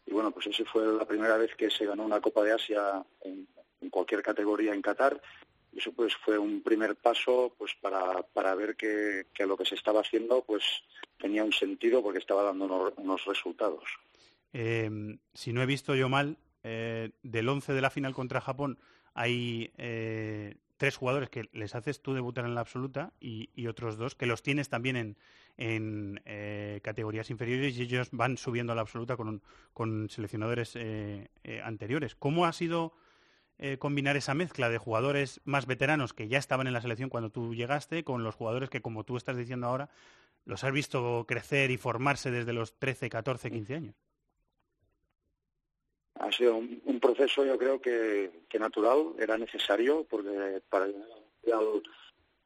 Y 0.06 0.12
bueno, 0.12 0.32
pues 0.32 0.48
esa 0.48 0.64
fue 0.66 0.86
la 0.86 1.06
primera 1.06 1.38
vez 1.38 1.56
que 1.56 1.70
se 1.70 1.86
ganó 1.86 2.04
una 2.04 2.22
Copa 2.22 2.44
de 2.44 2.54
Asia 2.54 3.04
en, 3.22 3.48
cualquier 3.92 4.22
categoría 4.22 4.74
en 4.74 4.82
Qatar. 4.82 5.22
Eso 5.76 5.92
pues 5.94 6.16
fue 6.16 6.38
un 6.38 6.62
primer 6.62 6.96
paso 6.96 7.54
pues 7.58 7.72
para, 7.80 8.24
para 8.34 8.56
ver 8.56 8.76
que, 8.76 9.28
que 9.34 9.46
lo 9.46 9.56
que 9.56 9.66
se 9.66 9.76
estaba 9.76 10.02
haciendo 10.02 10.44
pues 10.44 10.64
tenía 11.20 11.44
un 11.44 11.54
sentido 11.54 12.02
porque 12.02 12.20
estaba 12.20 12.44
dando 12.44 12.94
unos, 12.98 13.26
resultados. 13.26 13.84
Eh, 14.52 14.90
si 15.34 15.54
no 15.54 15.62
he 15.62 15.68
visto 15.68 15.96
yo 15.96 16.10
mal, 16.10 16.38
eh, 16.64 17.12
del 17.22 17.48
11 17.48 17.74
de 17.74 17.82
la 17.82 17.90
final 17.90 18.14
contra 18.14 18.42
Japón 18.42 18.80
hay 19.14 19.72
eh, 19.78 20.56
tres 20.80 20.96
jugadores 20.96 21.30
que 21.30 21.50
les 21.52 21.76
haces 21.76 22.02
tú 22.02 22.14
debutar 22.14 22.46
en 22.46 22.56
la 22.56 22.62
absoluta 22.62 23.12
y, 23.20 23.68
otros 23.68 23.98
dos 23.98 24.16
que 24.16 24.26
los 24.26 24.42
tienes 24.42 24.70
también 24.70 25.18
en, 25.58 26.22
eh, 26.26 26.80
categorías 26.82 27.30
inferiores 27.30 27.78
y 27.78 27.82
ellos 27.82 28.08
van 28.12 28.38
subiendo 28.38 28.72
a 28.72 28.76
la 28.76 28.82
absoluta 28.82 29.18
con, 29.18 29.44
con 29.74 30.10
seleccionadores 30.10 30.78
eh, 30.78 31.30
eh, 31.44 31.62
anteriores. 31.64 32.16
¿Cómo 32.16 32.46
ha 32.46 32.54
sido 32.54 32.94
combinar 33.78 34.16
esa 34.16 34.34
mezcla 34.36 34.70
de 34.70 34.78
jugadores 34.78 35.42
más 35.44 35.66
veteranos 35.66 36.14
que 36.14 36.30
ya 36.30 36.38
estaban 36.38 36.68
en 36.68 36.72
la 36.72 36.80
selección 36.80 37.10
cuando 37.10 37.30
tú 37.30 37.54
llegaste 37.54 38.06
con 38.06 38.24
los 38.24 38.34
jugadores 38.34 38.70
que, 38.70 38.82
como 38.82 39.04
tú 39.04 39.18
estás 39.18 39.36
diciendo 39.36 39.68
ahora, 39.68 39.90
los 40.46 40.64
has 40.64 40.72
visto 40.72 41.26
crecer 41.28 41.70
y 41.70 41.76
formarse 41.76 42.32
desde 42.32 42.54
los 42.54 42.80
13, 42.80 43.10
14, 43.10 43.52
15 43.52 43.76
años? 43.76 43.96
Ha 46.20 46.32
sido 46.32 46.58
un, 46.58 47.00
proceso 47.00 47.46
yo 47.46 47.58
creo 47.58 47.82
que, 47.82 48.32
natural, 48.60 49.14
era 49.18 49.38
necesario 49.38 50.06
porque 50.10 50.62
para 50.70 50.88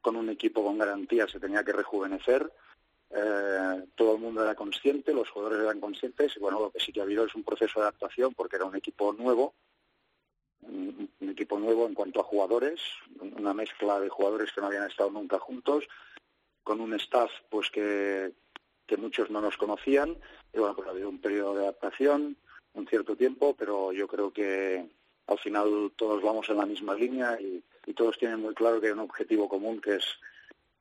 con 0.00 0.16
un 0.16 0.30
equipo 0.30 0.62
con 0.62 0.78
garantía 0.78 1.26
se 1.26 1.40
tenía 1.40 1.64
que 1.64 1.72
rejuvenecer, 1.72 2.52
eh, 3.10 3.84
todo 3.94 4.14
el 4.14 4.20
mundo 4.20 4.42
era 4.42 4.54
consciente, 4.54 5.14
los 5.14 5.28
jugadores 5.30 5.60
eran 5.60 5.80
conscientes 5.80 6.36
y 6.36 6.40
bueno, 6.40 6.60
lo 6.60 6.70
que 6.70 6.80
sí 6.80 6.92
que 6.92 7.00
ha 7.00 7.04
habido 7.04 7.24
es 7.24 7.34
un 7.34 7.42
proceso 7.42 7.80
de 7.80 7.86
adaptación 7.86 8.34
porque 8.34 8.56
era 8.56 8.66
un 8.66 8.76
equipo 8.76 9.12
nuevo, 9.12 9.54
un, 10.60 11.10
un 11.20 11.30
equipo 11.30 11.58
nuevo 11.58 11.86
en 11.86 11.94
cuanto 11.94 12.20
a 12.20 12.24
jugadores, 12.24 12.80
una 13.18 13.54
mezcla 13.54 13.98
de 13.98 14.08
jugadores 14.08 14.52
que 14.52 14.60
no 14.60 14.68
habían 14.68 14.88
estado 14.88 15.10
nunca 15.10 15.38
juntos, 15.38 15.84
con 16.62 16.80
un 16.80 16.94
staff 16.94 17.30
pues 17.50 17.70
que, 17.70 18.32
que 18.86 18.96
muchos 18.96 19.30
no 19.30 19.40
nos 19.40 19.56
conocían 19.56 20.16
y 20.52 20.58
bueno, 20.58 20.76
pues 20.76 20.86
ha 20.86 20.90
habido 20.90 21.08
un 21.08 21.20
periodo 21.20 21.54
de 21.54 21.62
adaptación, 21.62 22.36
un 22.74 22.86
cierto 22.86 23.16
tiempo, 23.16 23.54
pero 23.56 23.92
yo 23.92 24.06
creo 24.06 24.32
que 24.32 24.86
al 25.26 25.38
final 25.38 25.92
todos 25.96 26.22
vamos 26.22 26.48
en 26.48 26.58
la 26.58 26.66
misma 26.66 26.94
línea 26.94 27.38
y, 27.40 27.62
todos 27.94 28.18
tienen 28.18 28.40
muy 28.40 28.54
claro 28.54 28.80
que 28.80 28.86
hay 28.86 28.92
un 28.92 29.00
objetivo 29.00 29.48
común 29.48 29.80
que 29.80 29.96
es, 29.96 30.04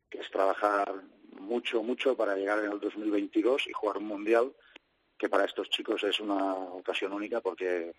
que 0.09 0.19
es 0.19 0.31
trabajar 0.31 1.03
mucho, 1.39 1.83
mucho 1.83 2.15
para 2.15 2.35
llegar 2.35 2.63
en 2.63 2.71
el 2.71 2.79
2022 2.79 3.67
y 3.67 3.73
jugar 3.73 3.97
un 3.97 4.07
mundial 4.07 4.53
que 5.17 5.27
para 5.27 5.43
estos 5.45 5.69
chicos 5.69 6.01
es 6.03 6.19
una 6.21 6.53
ocasión 6.53 7.11
única 7.11 7.41
porque 7.41 7.93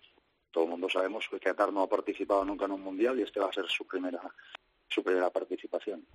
todo 0.51 0.63
el 0.63 0.71
mundo 0.71 0.89
sabemos 0.89 1.27
que 1.29 1.39
Qatar 1.39 1.71
no 1.71 1.83
ha 1.83 1.87
participado 1.87 2.43
nunca 2.43 2.65
en 2.65 2.71
un 2.71 2.81
mundial 2.81 3.19
y 3.19 3.23
este 3.23 3.39
va 3.39 3.49
a 3.49 3.53
ser 3.53 3.67
su 3.67 3.85
primera, 3.85 4.19
su 4.89 5.03
primera 5.03 5.29
participación. 5.29 6.05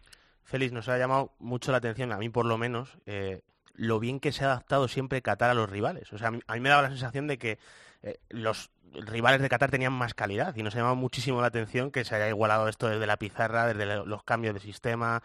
Félix, 0.45 0.73
nos 0.73 0.89
ha 0.89 0.99
llamado 0.99 1.33
mucho 1.39 1.71
la 1.73 1.79
atención, 1.79 2.13
a 2.13 2.19
mí 2.19 2.29
por 2.29 2.47
lo 2.47 2.59
menos, 2.59 2.99
eh, 3.07 3.43
lo 3.75 4.01
bien 4.01 4.21
que 4.21 4.33
se 4.33 4.45
ha 4.45 4.49
adaptado 4.49 4.89
siempre 4.89 5.23
Qatar 5.23 5.51
a 5.51 5.55
los 5.55 5.71
rivales. 5.71 6.13
O 6.13 6.19
sea, 6.19 6.29
a 6.29 6.31
mí, 6.31 6.41
a 6.47 6.55
mí 6.55 6.61
me 6.61 6.69
daba 6.69 6.83
la 6.83 6.91
sensación 6.91 7.27
de 7.27 7.39
que 7.39 7.59
eh, 8.03 8.19
los 8.29 8.71
rivales 8.93 9.41
de 9.41 9.49
Qatar 9.49 9.71
tenían 9.71 9.93
más 9.93 10.15
calidad 10.15 10.57
y 10.57 10.63
nos 10.63 10.75
ha 10.75 10.79
llamado 10.79 10.97
muchísimo 10.97 11.41
la 11.41 11.47
atención 11.47 11.91
que 11.91 12.05
se 12.05 12.15
haya 12.15 12.29
igualado 12.29 12.69
esto 12.69 12.89
desde 12.89 13.07
la 13.07 13.17
pizarra, 13.17 13.73
desde 13.73 14.05
los 14.05 14.25
cambios 14.25 14.55
de 14.55 14.61
sistema. 14.61 15.23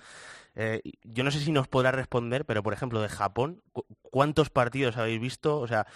Eh, 0.55 0.81
yo 1.03 1.23
no 1.23 1.31
sé 1.31 1.39
si 1.39 1.51
nos 1.51 1.67
podrá 1.67 1.91
responder, 1.91 2.45
pero 2.45 2.63
por 2.63 2.73
ejemplo, 2.73 3.01
de 3.01 3.09
Japón, 3.09 3.61
¿cuántos 4.03 4.49
partidos 4.49 4.97
habéis 4.97 5.19
visto? 5.19 5.59
O 5.59 5.67
sea, 5.67 5.87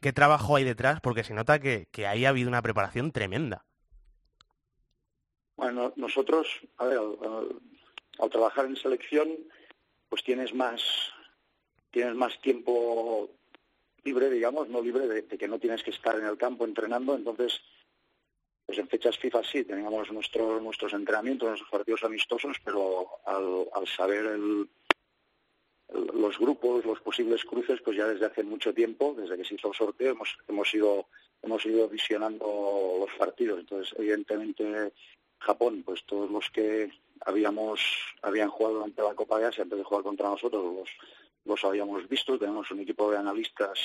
¿qué 0.00 0.12
trabajo 0.12 0.56
hay 0.56 0.64
detrás? 0.64 1.00
Porque 1.00 1.24
se 1.24 1.34
nota 1.34 1.58
que, 1.58 1.88
que 1.90 2.06
ahí 2.06 2.24
ha 2.24 2.28
habido 2.28 2.48
una 2.48 2.62
preparación 2.62 3.10
tremenda. 3.10 3.64
Bueno, 5.56 5.92
nosotros, 5.96 6.48
a 6.78 6.84
ver, 6.86 7.00
al, 8.18 8.30
trabajar 8.30 8.66
en 8.66 8.76
selección, 8.76 9.36
pues 10.08 10.22
tienes 10.22 10.54
más 10.54 10.82
tienes 11.90 12.14
más 12.14 12.40
tiempo 12.40 13.30
libre, 14.02 14.28
digamos, 14.28 14.68
no 14.68 14.82
libre 14.82 15.06
de, 15.06 15.26
que 15.26 15.48
no 15.48 15.58
tienes 15.58 15.82
que 15.82 15.90
estar 15.90 16.18
en 16.18 16.26
el 16.26 16.36
campo 16.36 16.64
entrenando, 16.64 17.14
entonces 17.14 17.60
pues 18.66 18.78
en 18.78 18.88
fechas 18.88 19.18
FIFA 19.18 19.44
sí, 19.44 19.64
teníamos 19.64 20.10
nuestros 20.10 20.62
nuestros 20.62 20.92
entrenamientos, 20.92 21.48
nuestros 21.48 21.70
partidos 21.70 22.02
amistosos, 22.02 22.56
pero 22.64 23.08
al, 23.26 23.86
saber 23.86 24.38
los 25.88 26.38
grupos, 26.38 26.84
los 26.84 27.00
posibles 27.00 27.44
cruces, 27.44 27.80
pues 27.82 27.96
ya 27.96 28.06
desde 28.06 28.26
hace 28.26 28.42
mucho 28.42 28.72
tiempo, 28.72 29.14
desde 29.16 29.36
que 29.36 29.44
se 29.44 29.54
hizo 29.54 29.68
el 29.68 29.74
sorteo, 29.74 30.12
hemos, 30.12 30.36
hemos 30.48 30.74
ido 30.74 31.06
hemos 31.44 31.64
ido 31.66 31.88
visionando 31.88 32.96
los 33.00 33.18
partidos. 33.18 33.60
Entonces, 33.60 33.94
evidentemente, 33.98 34.92
Japón, 35.38 35.82
pues 35.84 36.04
todos 36.04 36.30
los 36.30 36.50
que 36.50 36.90
habíamos 37.26 37.80
habían 38.22 38.48
jugado 38.50 38.76
durante 38.76 39.02
la 39.02 39.14
Copa 39.14 39.38
de 39.38 39.46
Asia 39.46 39.62
antes 39.62 39.78
de 39.78 39.84
jugar 39.84 40.02
contra 40.02 40.28
nosotros, 40.28 40.64
los, 40.64 40.90
los 41.44 41.64
habíamos 41.64 42.08
visto. 42.08 42.38
Tenemos 42.38 42.70
un 42.70 42.80
equipo 42.80 43.10
de 43.10 43.18
analistas 43.18 43.78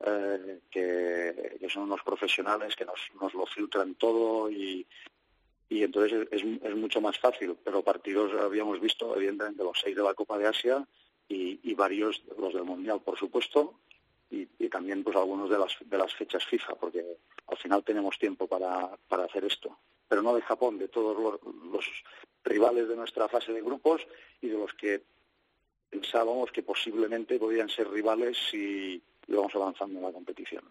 eh, 0.00 0.60
que, 0.70 1.56
que 1.60 1.68
son 1.68 1.84
unos 1.84 2.02
profesionales 2.02 2.76
que 2.76 2.84
nos, 2.84 3.00
nos 3.20 3.34
lo 3.34 3.46
filtran 3.46 3.94
todo 3.94 4.50
y, 4.50 4.86
y 5.68 5.82
entonces 5.82 6.28
es, 6.30 6.42
es 6.42 6.76
mucho 6.76 7.00
más 7.00 7.18
fácil. 7.18 7.56
Pero 7.64 7.82
partidos 7.82 8.32
habíamos 8.40 8.80
visto, 8.80 9.14
evidentemente, 9.16 9.64
los 9.64 9.80
seis 9.80 9.96
de 9.96 10.02
la 10.02 10.14
Copa 10.14 10.38
de 10.38 10.46
Asia 10.46 10.86
y, 11.28 11.60
y 11.62 11.74
varios 11.74 12.22
los 12.38 12.54
del 12.54 12.64
Mundial, 12.64 13.00
por 13.02 13.18
supuesto, 13.18 13.74
y, 14.30 14.46
y 14.58 14.68
también 14.68 15.02
pues 15.02 15.16
algunos 15.16 15.48
de 15.48 15.58
las, 15.58 15.76
de 15.80 15.98
las 15.98 16.14
fechas 16.14 16.44
FIFA, 16.44 16.74
porque 16.74 17.04
al 17.46 17.56
final 17.56 17.82
tenemos 17.82 18.18
tiempo 18.18 18.46
para, 18.46 18.96
para 19.08 19.24
hacer 19.24 19.44
esto. 19.44 19.76
Pero 20.08 20.22
no 20.22 20.34
de 20.34 20.42
Japón, 20.42 20.78
de 20.78 20.88
todos 20.88 21.16
los, 21.16 21.86
rivales 22.44 22.88
de 22.88 22.96
nuestra 22.96 23.28
fase 23.28 23.52
de 23.52 23.60
grupos 23.60 24.06
y 24.40 24.48
de 24.48 24.56
los 24.56 24.72
que 24.72 25.02
pensábamos 25.90 26.50
que 26.50 26.62
posiblemente 26.62 27.38
podían 27.38 27.68
ser 27.68 27.88
rivales 27.90 28.38
si 28.50 29.02
íbamos 29.26 29.54
avanzando 29.54 29.98
en 29.98 30.04
la 30.06 30.12
competición. 30.12 30.64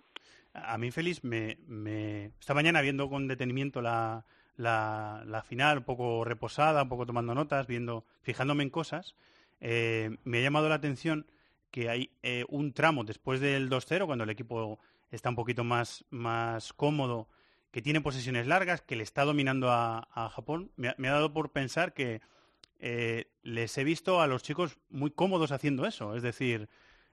A 0.53 0.77
mí, 0.77 0.89
Félix, 0.89 1.23
me, 1.23 1.57
me... 1.67 2.31
esta 2.39 2.55
mañana 2.55 2.81
viendo 2.81 3.09
con 3.09 3.27
detenimiento 3.27 3.81
la, 3.81 4.25
la, 4.55 5.23
la 5.27 5.43
final, 5.43 5.79
un 5.79 5.83
poco 5.83 6.23
reposada, 6.23 6.83
un 6.83 6.89
poco 6.89 7.05
tomando 7.05 7.35
notas, 7.35 7.67
viendo, 7.67 8.05
fijándome 8.21 8.63
en 8.63 8.71
cosas, 8.71 9.15
eh, 9.59 10.17
me 10.23 10.39
ha 10.39 10.41
llamado 10.41 10.69
la 10.69 10.75
atención 10.75 11.27
que 11.71 11.89
hay 11.89 12.11
eh, 12.23 12.45
un 12.49 12.73
tramo 12.73 13.03
después 13.03 13.39
del 13.39 13.69
2-0, 13.69 14.05
cuando 14.05 14.23
el 14.23 14.29
equipo 14.29 14.79
está 15.11 15.29
un 15.29 15.35
poquito 15.35 15.63
más, 15.63 16.05
más 16.09 16.73
cómodo, 16.73 17.27
que 17.71 17.81
tiene 17.81 18.01
posesiones 18.01 18.47
largas, 18.47 18.81
que 18.81 18.95
le 18.95 19.03
está 19.03 19.25
dominando 19.25 19.71
a, 19.71 20.29
Japón. 20.33 20.71
Me 20.75 20.89
ha, 20.89 21.11
dado 21.11 21.33
por 21.33 21.51
pensar 21.51 21.93
que 21.93 22.21
eh, 22.79 23.31
les 23.43 23.77
he 23.77 23.83
visto 23.83 24.21
a 24.21 24.27
los 24.27 24.43
chicos 24.43 24.77
muy 24.89 25.11
cómodos 25.11 25.51
haciendo 25.51 25.85
eso. 25.85 26.15
Es 26.15 26.23
decir, 26.23 26.69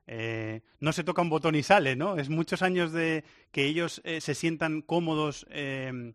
eh, 0.07 0.61
no 0.81 0.93
se 0.93 1.05
toca 1.05 1.23
un 1.23 1.31
botón 1.31 1.55
y 1.55 1.63
sale, 1.63 1.97
¿no? 1.97 2.17
Es 2.19 2.29
muchos 2.29 2.63
años 2.63 2.93
de 2.93 3.25
que 3.53 3.65
ellos 3.65 4.03
eh, 4.05 4.21
se 4.21 4.35
sientan 4.35 4.83
cómodos 4.83 5.47
eh, 5.51 6.13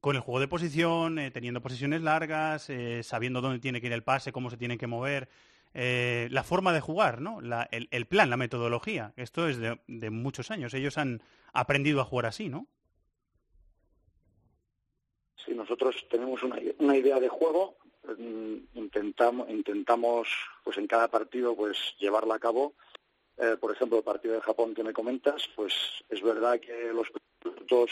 con 0.00 0.16
el 0.16 0.22
juego 0.22 0.40
de 0.40 0.48
posición, 0.48 1.18
teniendo 1.32 1.62
posiciones 1.62 2.02
largas, 2.02 2.70
sabiendo 3.02 3.40
dónde 3.40 3.58
tiene 3.58 3.80
que 3.80 3.88
ir 3.88 3.92
el 3.92 4.04
pase, 4.04 4.30
cómo 4.30 4.50
se 4.50 4.56
tienen 4.56 4.78
que 4.78 4.86
mover, 4.86 5.28
la 5.74 6.44
forma 6.44 6.72
de 6.72 6.80
jugar, 6.80 7.20
¿no? 7.20 7.40
El, 7.72 8.06
plan, 8.06 8.30
la 8.30 8.36
metodología. 8.36 9.14
Esto 9.16 9.48
es 9.48 9.58
de, 9.58 10.10
muchos 10.10 10.52
años. 10.52 10.74
Ellos 10.74 10.96
han 10.96 11.22
aprendido 11.52 12.00
a 12.00 12.04
jugar 12.04 12.26
así, 12.26 12.48
¿no? 12.48 12.68
Sí, 15.44 15.54
nosotros 15.54 16.06
tenemos 16.10 16.42
una, 16.42 16.96
idea 16.96 17.20
de 17.20 17.28
juego, 17.28 17.76
intentamos, 18.74 19.48
intentamos, 19.50 20.28
pues 20.64 20.78
en 20.78 20.86
cada 20.86 21.08
partido, 21.08 21.54
pues 21.54 21.76
llevarla 21.98 22.36
a 22.36 22.40
cabo. 22.40 22.74
Eh, 23.36 23.56
por 23.60 23.70
ejemplo, 23.72 23.98
el 23.98 24.04
partido 24.04 24.34
de 24.34 24.40
Japón 24.40 24.74
que 24.74 24.82
me 24.82 24.94
comentas, 24.94 25.48
pues 25.54 25.74
es 26.08 26.22
verdad 26.22 26.58
que 26.58 26.90
los 26.92 27.08
dos, 27.68 27.90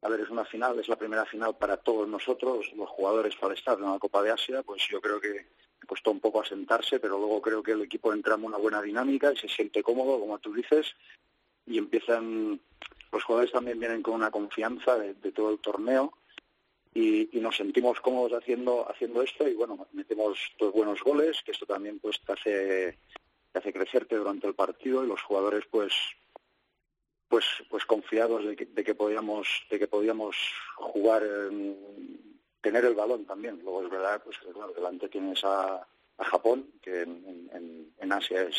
a 0.00 0.08
ver, 0.08 0.20
es 0.20 0.30
una 0.30 0.46
final, 0.46 0.78
es 0.78 0.88
la 0.88 0.96
primera 0.96 1.26
final 1.26 1.56
para 1.56 1.76
todos 1.76 2.08
nosotros, 2.08 2.72
los 2.74 2.88
jugadores 2.88 3.36
para 3.36 3.54
estar 3.54 3.78
en 3.78 3.84
la 3.84 3.98
Copa 3.98 4.22
de 4.22 4.30
Asia, 4.30 4.62
pues 4.62 4.88
yo 4.88 5.00
creo 5.02 5.20
que 5.20 5.48
costó 5.86 6.10
un 6.10 6.20
poco 6.20 6.40
asentarse, 6.40 6.98
pero 6.98 7.18
luego 7.18 7.42
creo 7.42 7.62
que 7.62 7.72
el 7.72 7.82
equipo 7.82 8.12
entra 8.12 8.34
en 8.34 8.44
una 8.44 8.56
buena 8.56 8.80
dinámica 8.80 9.32
y 9.32 9.36
se 9.36 9.48
siente 9.48 9.82
cómodo, 9.82 10.18
como 10.18 10.38
tú 10.38 10.52
dices, 10.54 10.94
y 11.66 11.76
empiezan, 11.76 12.58
los 13.12 13.24
jugadores 13.24 13.52
también 13.52 13.78
vienen 13.78 14.02
con 14.02 14.14
una 14.14 14.30
confianza 14.30 14.98
de 14.98 15.32
todo 15.32 15.50
el 15.50 15.58
torneo 15.58 16.17
y, 16.94 17.36
y, 17.36 17.40
nos 17.40 17.56
sentimos 17.56 18.00
cómodos 18.00 18.32
haciendo, 18.32 18.88
haciendo 18.90 19.22
esto 19.22 19.46
y 19.46 19.54
bueno, 19.54 19.86
metemos 19.92 20.38
dos 20.58 20.72
buenos 20.72 21.02
goles, 21.02 21.42
que 21.44 21.52
esto 21.52 21.66
también 21.66 21.98
pues 21.98 22.20
te 22.20 22.32
hace 22.32 22.98
te 23.52 23.58
hace 23.58 23.72
crecerte 23.72 24.16
durante 24.16 24.46
el 24.46 24.54
partido 24.54 25.04
y 25.04 25.08
los 25.08 25.22
jugadores 25.22 25.64
pues 25.70 25.92
pues 27.28 27.44
pues 27.68 27.84
confiados 27.84 28.44
de 28.44 28.56
que, 28.56 28.66
de 28.66 28.84
que 28.84 28.94
podíamos 28.94 29.46
de 29.70 29.78
que 29.78 29.86
podíamos 29.86 30.36
jugar 30.76 31.22
en, 31.22 32.38
tener 32.60 32.84
el 32.84 32.94
balón 32.94 33.24
también. 33.24 33.60
Luego 33.62 33.84
es 33.84 33.90
verdad 33.90 34.22
pues 34.24 34.38
claro, 34.38 34.72
delante 34.72 35.08
tienes 35.08 35.44
a, 35.44 35.76
a 35.76 36.24
Japón 36.24 36.70
que 36.82 37.02
en, 37.02 37.48
en, 37.52 37.92
en, 37.98 38.12
Asia 38.12 38.42
es 38.42 38.56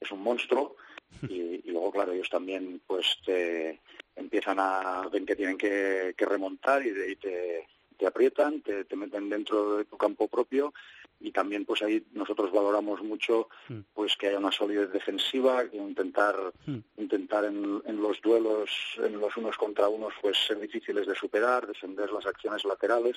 es 0.00 0.10
un 0.10 0.22
monstruo 0.22 0.76
y, 1.28 1.68
y, 1.68 1.70
luego 1.70 1.90
claro 1.90 2.12
ellos 2.12 2.28
también 2.30 2.80
pues 2.86 3.18
te 3.24 3.80
empiezan 4.16 4.58
a 4.60 5.08
ven 5.12 5.26
que 5.26 5.36
tienen 5.36 5.58
que, 5.58 6.14
que 6.16 6.26
remontar 6.26 6.84
y, 6.84 6.90
y 6.90 7.16
te, 7.16 7.66
te 7.96 8.06
aprietan 8.06 8.60
te, 8.60 8.84
te 8.84 8.96
meten 8.96 9.28
dentro 9.28 9.76
de 9.78 9.84
tu 9.84 9.96
campo 9.96 10.28
propio 10.28 10.72
y 11.20 11.32
también 11.32 11.64
pues 11.64 11.82
ahí 11.82 12.04
nosotros 12.12 12.52
valoramos 12.52 13.02
mucho 13.02 13.48
pues 13.94 14.16
que 14.16 14.28
haya 14.28 14.38
una 14.38 14.52
solidez 14.52 14.92
defensiva 14.92 15.68
que 15.68 15.78
intentar 15.78 16.36
mm. 16.66 16.78
intentar 16.98 17.44
en, 17.44 17.82
en, 17.86 18.02
los 18.02 18.20
duelos 18.20 18.70
en 18.98 19.18
los 19.18 19.36
unos 19.36 19.56
contra 19.56 19.88
unos 19.88 20.12
pues 20.20 20.36
ser 20.46 20.58
difíciles 20.60 21.06
de 21.06 21.14
superar 21.14 21.66
defender 21.66 22.10
las 22.10 22.26
acciones 22.26 22.64
laterales. 22.64 23.16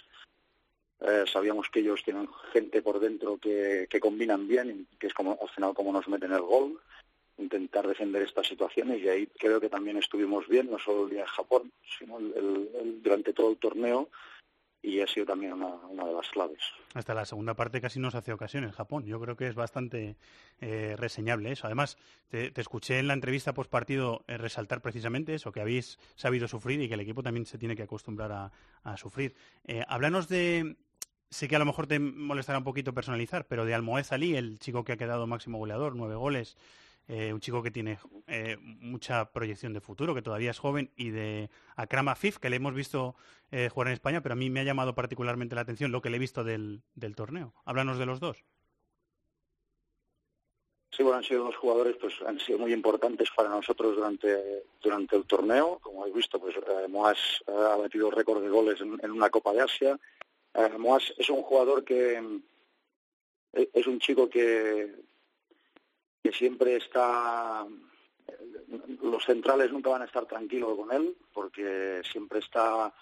Eh, 1.00 1.26
sabíamos 1.32 1.70
que 1.70 1.82
ellos 1.82 2.02
tienen 2.04 2.28
gente 2.52 2.82
por 2.82 3.00
dentro 3.00 3.38
que, 3.38 3.88
que 3.90 4.00
combinan 4.00 4.48
bien 4.48 4.88
y 4.92 4.98
que 4.98 5.08
es 5.08 5.14
como 5.14 5.38
al 5.40 5.50
final 5.50 5.74
como 5.76 5.92
nos 5.92 6.08
meten 6.08 6.32
el 6.32 6.42
gol 6.42 6.80
intentar 7.38 7.88
defender 7.88 8.24
estas 8.24 8.48
situaciones 8.48 9.02
y 9.02 9.10
ahí 9.10 9.28
creo 9.38 9.60
que 9.60 9.70
también 9.70 9.98
estuvimos 9.98 10.48
bien 10.48 10.72
no 10.72 10.80
solo 10.80 11.06
el 11.06 11.12
día 11.12 11.22
de 11.22 11.28
Japón 11.28 11.72
sino 11.98 12.18
el, 12.18 13.00
durante 13.02 13.34
todo 13.34 13.52
el 13.52 13.58
torneo 13.58 14.10
y 14.82 15.02
ha 15.02 15.08
sido 15.08 15.26
también 15.26 15.54
una, 15.54 15.68
una, 15.68 16.06
de 16.06 16.14
las 16.14 16.30
claves. 16.30 16.60
Hasta 16.94 17.14
la 17.14 17.26
segunda 17.26 17.56
parte 17.56 17.82
casi 17.82 18.00
nos 18.00 18.16
hace 18.16 18.32
ocasiones 18.32 18.76
Japón. 18.76 19.06
Yo 19.06 19.20
creo 19.20 19.36
que 19.36 19.48
es 19.48 19.56
bastante 19.56 20.16
eh, 20.62 20.96
reseñable 20.98 21.52
eso. 21.52 21.68
Además, 21.68 21.98
te, 22.30 22.52
escuché 22.56 23.00
en 23.00 23.08
la 23.08 23.14
entrevista 23.14 23.54
post 23.54 23.70
partido 23.70 24.24
eh, 24.28 24.38
resaltar 24.38 24.82
precisamente 24.82 25.34
eso, 25.34 25.52
que 25.52 25.62
habéis 25.62 26.00
sabido 26.16 26.48
sufrir 26.48 26.82
y 26.82 26.88
que 26.88 26.94
el 26.94 27.02
equipo 27.02 27.24
también 27.24 27.46
se 27.46 27.58
tiene 27.58 27.76
que 27.76 27.84
acostumbrar 27.84 28.32
a, 28.32 28.52
a 28.84 28.98
sufrir. 28.98 29.36
Eh, 29.66 29.84
háblanos 29.88 30.30
de. 30.30 30.78
Sé 31.30 31.50
que 31.50 31.58
a 31.58 31.60
lo 31.60 31.66
mejor 31.66 31.88
te 31.88 32.00
molestará 32.00 32.60
un 32.60 32.64
poquito 32.64 32.94
personalizar, 32.94 33.46
pero 33.48 33.66
de 33.66 33.74
Almoez 33.74 34.14
Ali, 34.14 34.38
el 34.38 34.60
chico 34.60 34.86
que 34.86 34.94
ha 34.94 34.98
quedado 34.98 35.28
máximo 35.28 35.58
goleador, 35.58 35.94
nueve 35.94 36.16
goles, 36.16 36.56
eh, 37.08 37.32
un 37.32 37.40
chico 37.40 37.64
que 37.64 37.72
tiene 37.72 37.98
eh, 38.28 38.58
mucha 38.60 39.32
proyección 39.32 39.74
de 39.74 39.80
futuro, 39.80 40.14
que 40.14 40.22
todavía 40.22 40.52
es 40.52 40.60
joven, 40.60 40.92
y 40.98 41.10
de 41.12 41.50
Akram 41.78 42.10
Afif, 42.10 42.38
que 42.38 42.50
le 42.50 42.58
hemos 42.58 42.74
visto 42.74 43.16
eh, 43.52 43.70
jugar 43.70 43.88
en 43.88 43.94
España, 43.94 44.22
pero 44.22 44.34
a 44.34 44.36
mí 44.36 44.50
me 44.50 44.60
ha 44.60 44.66
llamado 44.66 44.94
particularmente 44.94 45.56
la 45.56 45.62
atención 45.62 45.92
lo 45.92 46.02
que 46.02 46.10
le 46.10 46.18
he 46.18 46.20
visto 46.20 46.44
del, 46.44 46.82
del 46.96 47.16
torneo. 47.16 47.54
Háblanos 47.64 47.98
de 47.98 48.06
los 48.06 48.20
dos. 48.20 48.44
Sí, 50.92 51.04
bueno, 51.04 51.20
han 51.20 51.24
sido 51.24 51.46
dos 51.46 51.56
jugadores, 51.56 51.96
pues 51.96 52.16
han 52.26 52.40
sido 52.40 52.60
muy 52.60 52.74
importantes 52.74 53.30
para 53.36 53.50
nosotros 53.50 53.96
durante 53.96 54.64
durante 54.82 55.16
el 55.16 55.26
torneo. 55.26 55.80
Como 55.80 56.02
habéis 56.02 56.16
visto, 56.16 56.40
pues 56.40 56.56
Moas 56.90 57.20
ha 57.46 57.76
batido 57.78 58.10
récord 58.10 58.42
de 58.42 58.50
goles 58.50 58.82
en, 58.82 59.00
en, 59.04 59.12
una 59.12 59.30
Copa 59.30 59.54
de 59.54 59.62
Asia. 59.62 60.00
Moas 60.80 61.14
es 61.18 61.30
un 61.30 61.44
jugador 61.44 61.84
que 61.84 62.42
es 63.54 63.86
un 63.86 64.00
chico 64.00 64.28
que 64.28 64.92
que 66.28 66.34
siempre 66.34 66.76
está 66.76 67.66
los 69.02 69.24
centrales 69.24 69.72
nunca 69.72 69.92
van 69.92 70.02
a 70.02 70.06
estar 70.06 70.26
tranquilos 70.26 70.76
con 70.76 70.92
él 70.92 71.16
porque 71.34 72.02
siempre 72.12 72.40
está 72.40 72.94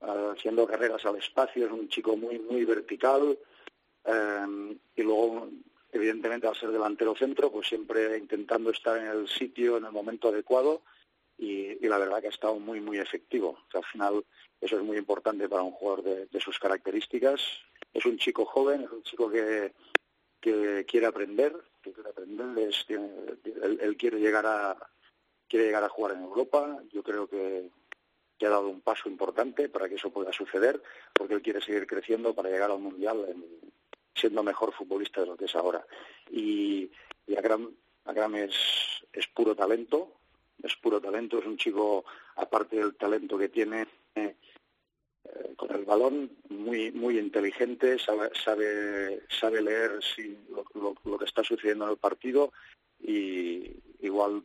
uh, 0.00 0.30
haciendo 0.36 0.66
carreras 0.66 1.06
al 1.06 1.16
espacio 1.16 1.64
es 1.64 1.72
un 1.72 1.88
chico 1.88 2.18
muy 2.18 2.38
muy 2.38 2.66
vertical 2.66 3.38
um, 4.04 4.76
y 4.94 5.02
luego 5.02 5.48
evidentemente 5.90 6.48
al 6.48 6.54
ser 6.54 6.70
delantero 6.70 7.16
centro 7.16 7.50
pues 7.50 7.66
siempre 7.66 8.18
intentando 8.18 8.68
estar 8.68 8.98
en 8.98 9.06
el 9.06 9.26
sitio 9.26 9.78
en 9.78 9.86
el 9.86 9.92
momento 9.92 10.28
adecuado 10.28 10.82
y, 11.38 11.82
y 11.82 11.88
la 11.88 11.96
verdad 11.96 12.20
que 12.20 12.26
ha 12.26 12.36
estado 12.36 12.56
muy 12.56 12.82
muy 12.82 12.98
efectivo. 12.98 13.56
O 13.66 13.70
sea, 13.70 13.80
al 13.80 13.86
final 13.86 14.24
eso 14.60 14.76
es 14.76 14.82
muy 14.82 14.98
importante 14.98 15.48
para 15.48 15.62
un 15.62 15.72
jugador 15.72 16.02
de, 16.04 16.26
de 16.26 16.40
sus 16.40 16.58
características. 16.58 17.40
Es 17.94 18.04
un 18.04 18.18
chico 18.18 18.44
joven 18.44 18.82
es 18.82 18.90
un 18.90 19.02
chico 19.02 19.30
que 19.30 19.72
que 20.40 20.86
quiere 20.88 21.06
aprender, 21.06 21.54
que 21.82 21.92
quiere 21.92 22.10
aprender, 22.10 22.58
es, 22.58 22.84
tiene, 22.86 23.10
él, 23.80 23.96
quiere 23.96 24.18
llegar 24.18 24.46
a 24.46 24.76
quiere 25.48 25.66
llegar 25.66 25.82
a 25.84 25.88
jugar 25.88 26.14
en 26.14 26.22
Europa. 26.22 26.80
Yo 26.92 27.02
creo 27.02 27.28
que, 27.28 27.70
que, 28.38 28.46
ha 28.46 28.50
dado 28.50 28.68
un 28.68 28.80
paso 28.80 29.08
importante 29.08 29.68
para 29.68 29.88
que 29.88 29.96
eso 29.96 30.10
pueda 30.10 30.32
suceder, 30.32 30.80
porque 31.12 31.34
él 31.34 31.42
quiere 31.42 31.60
seguir 31.60 31.86
creciendo 31.86 32.34
para 32.34 32.50
llegar 32.50 32.70
al 32.70 32.78
mundial 32.78 33.24
en, 33.28 33.44
siendo 34.14 34.42
mejor 34.42 34.72
futbolista 34.72 35.20
de 35.20 35.26
lo 35.26 35.36
que 35.36 35.46
es 35.46 35.56
ahora. 35.56 35.84
Y, 36.30 36.90
y 37.26 37.36
Akram, 37.36 37.74
Akram 38.04 38.36
es, 38.36 38.54
es 39.12 39.26
puro 39.28 39.56
talento, 39.56 40.12
es 40.62 40.76
puro 40.76 41.00
talento, 41.00 41.38
es 41.38 41.46
un 41.46 41.56
chico, 41.56 42.04
aparte 42.36 42.76
del 42.76 42.96
talento 42.96 43.38
que 43.38 43.48
tiene 43.48 43.86
eh, 44.14 44.36
eh, 45.24 45.54
con 45.56 45.70
el 45.74 45.84
balón, 45.84 46.30
muy 46.48 46.90
muy 46.92 47.18
inteligente, 47.18 47.98
sabe 47.98 48.30
sabe, 48.42 49.22
sabe 49.28 49.60
leer 49.62 50.00
lo, 50.74 51.18
que 51.18 51.24
está 51.24 51.44
sucediendo 51.44 51.84
en 51.84 51.90
el 51.92 51.96
partido 51.98 52.52
y 53.00 53.76
igual 54.00 54.42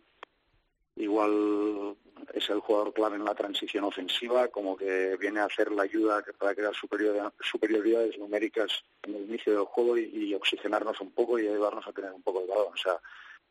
igual 0.97 1.95
es 2.33 2.49
el 2.49 2.59
jugador 2.59 2.93
clave 2.93 3.15
en 3.15 3.25
la 3.25 3.35
transición 3.35 3.83
ofensiva, 3.85 4.47
como 4.49 4.75
que 4.75 5.17
viene 5.17 5.39
a 5.39 5.45
hacer 5.45 5.71
la 5.71 5.83
ayuda 5.83 6.23
para 6.37 6.55
crear 6.55 6.73
superioridades 6.73 8.17
numéricas 8.17 8.83
en 9.03 9.15
el 9.15 9.23
inicio 9.23 9.53
del 9.53 9.65
juego 9.65 9.97
y, 9.97 10.03
y, 10.05 10.33
oxigenarnos 10.33 10.99
un 11.01 11.11
poco 11.11 11.37
y 11.37 11.47
ayudarnos 11.47 11.85
a 11.85 11.91
tener 11.91 12.11
un 12.13 12.23
poco 12.23 12.41
de 12.41 12.47
balón. 12.47 12.73
O 12.73 12.77
sea, 12.77 12.99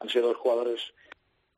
han 0.00 0.08
sido 0.08 0.28
dos 0.28 0.38
jugadores 0.38 0.80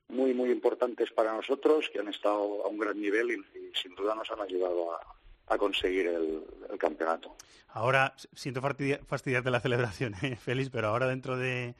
muy, 0.09 0.35
muy 0.35 0.51
importantes 0.51 1.11
para 1.13 1.33
nosotros 1.33 1.89
que 1.93 2.01
han 2.01 2.09
estado 2.09 2.65
a 2.65 2.69
un 2.69 2.79
gran 2.79 3.01
nivel 3.01 3.31
y 3.31 3.79
sin 3.81 3.95
duda 3.95 4.15
nos 4.15 4.31
han 4.31 4.41
ayudado 4.41 4.93
a, 4.93 5.01
a 5.47 5.59
conseguir 5.59 6.07
el, 6.07 6.43
el, 6.71 6.79
campeonato. 6.79 7.37
Ahora, 7.69 8.15
siento 8.35 8.61
fastidiarte 8.61 9.51
la 9.51 9.61
celebración, 9.61 10.15
¿eh, 10.23 10.37
Félix, 10.37 10.71
pero 10.71 10.89
ahora 10.89 11.07
dentro 11.07 11.37
de 11.37 11.75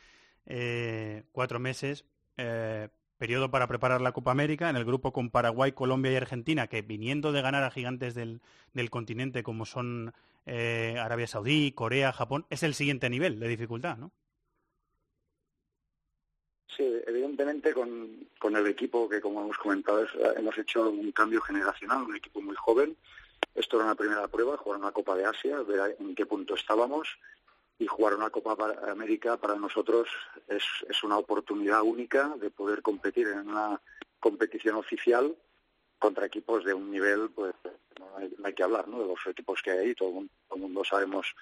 eh, 0.47 1.25
cuatro 1.33 1.59
meses 1.59 2.05
eh, 2.37 2.89
periodo 3.19 3.51
para 3.51 3.67
preparar 3.67 4.01
la 4.01 4.13
Copa 4.13 4.31
América 4.31 4.69
en 4.71 4.77
el 4.77 4.85
grupo 4.85 5.13
con 5.13 5.31
Paraguay, 5.31 5.73
Colombia 5.73 6.13
y 6.13 6.17
Argentina, 6.17 6.67
que 6.69 6.83
viniendo 6.83 7.33
de 7.33 7.43
ganar 7.43 7.65
a 7.65 7.71
gigantes 7.71 8.15
del, 8.15 8.41
del 8.75 8.91
continente 8.91 9.43
como 9.43 9.65
son 9.65 10.13
eh, 10.45 10.97
Arabia 11.01 11.27
Saudí, 11.27 11.73
Corea, 11.73 12.13
Japón, 12.13 12.47
es 12.51 12.63
el 12.63 12.75
siguiente 12.75 13.11
nivel 13.11 13.41
de 13.41 13.49
dificultad, 13.49 13.97
¿no? 13.97 14.13
Sí, 16.77 16.85
evidentemente 17.07 17.73
con, 17.73 18.29
con 18.39 18.55
el 18.55 18.67
equipo 18.67 19.09
que, 19.09 19.21
como 19.21 19.43
hemos 19.43 19.57
comentado, 19.57 20.05
es, 20.05 20.11
hemos 20.37 20.57
hecho 20.59 20.91
un 20.91 21.11
cambio 21.11 21.41
generacional, 21.41 22.03
un 22.03 22.17
equipo 22.17 22.43
muy 22.43 22.55
joven. 22.55 22.97
Esto 23.57 23.77
era 23.77 23.87
una 23.87 23.95
primera 23.95 24.29
prueba, 24.29 24.59
jugar 24.59 24.79
una 24.79 24.93
Copa 24.93 25.17
de 25.17 25.25
Asia, 25.25 25.63
ver 25.63 25.97
en 25.99 26.15
qué 26.15 26.27
punto 26.27 26.55
estábamos 26.55 27.09
y 27.79 27.87
jugar 27.87 28.15
una 28.15 28.31
Copa 28.31 28.57
América 28.91 29.39
para 29.39 29.55
nosotros 29.57 30.09
es, 30.47 30.63
es 30.89 31.03
una 31.03 31.17
oportunidad 31.19 31.83
única 31.83 32.35
de 32.39 32.51
poder 32.51 32.83
competir 32.83 33.29
en 33.29 33.49
una 33.49 33.81
competición 34.21 34.77
oficial 34.77 35.35
contra 35.99 36.27
equipos 36.27 36.65
de 36.65 36.75
un 36.75 36.91
nivel, 36.91 37.31
pues 37.31 37.55
no 37.99 38.45
hay, 38.45 38.53
que 38.53 38.63
hablar, 38.63 38.89
¿no? 38.89 39.01
De 39.01 39.07
los 39.07 39.27
equipos 39.27 39.63
que 39.63 39.71
hay 39.71 39.79
ahí, 39.79 39.95
todo 39.95 40.09
el 40.09 40.15
mundo, 40.15 40.33
todo 40.47 40.57
el 40.57 40.63
mundo 40.63 40.85
sabemos 40.85 41.35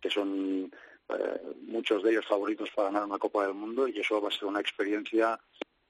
que 0.00 0.10
son 0.10 0.72
eh, 1.08 1.54
muchos 1.62 2.02
de 2.02 2.10
ellos 2.10 2.26
favoritos 2.26 2.70
para 2.74 2.88
ganar 2.88 3.04
una 3.04 3.18
Copa 3.18 3.44
del 3.44 3.54
Mundo 3.54 3.86
y 3.86 4.00
eso 4.00 4.20
va 4.20 4.28
a 4.28 4.32
ser 4.32 4.46
una 4.46 4.60
experiencia 4.60 5.38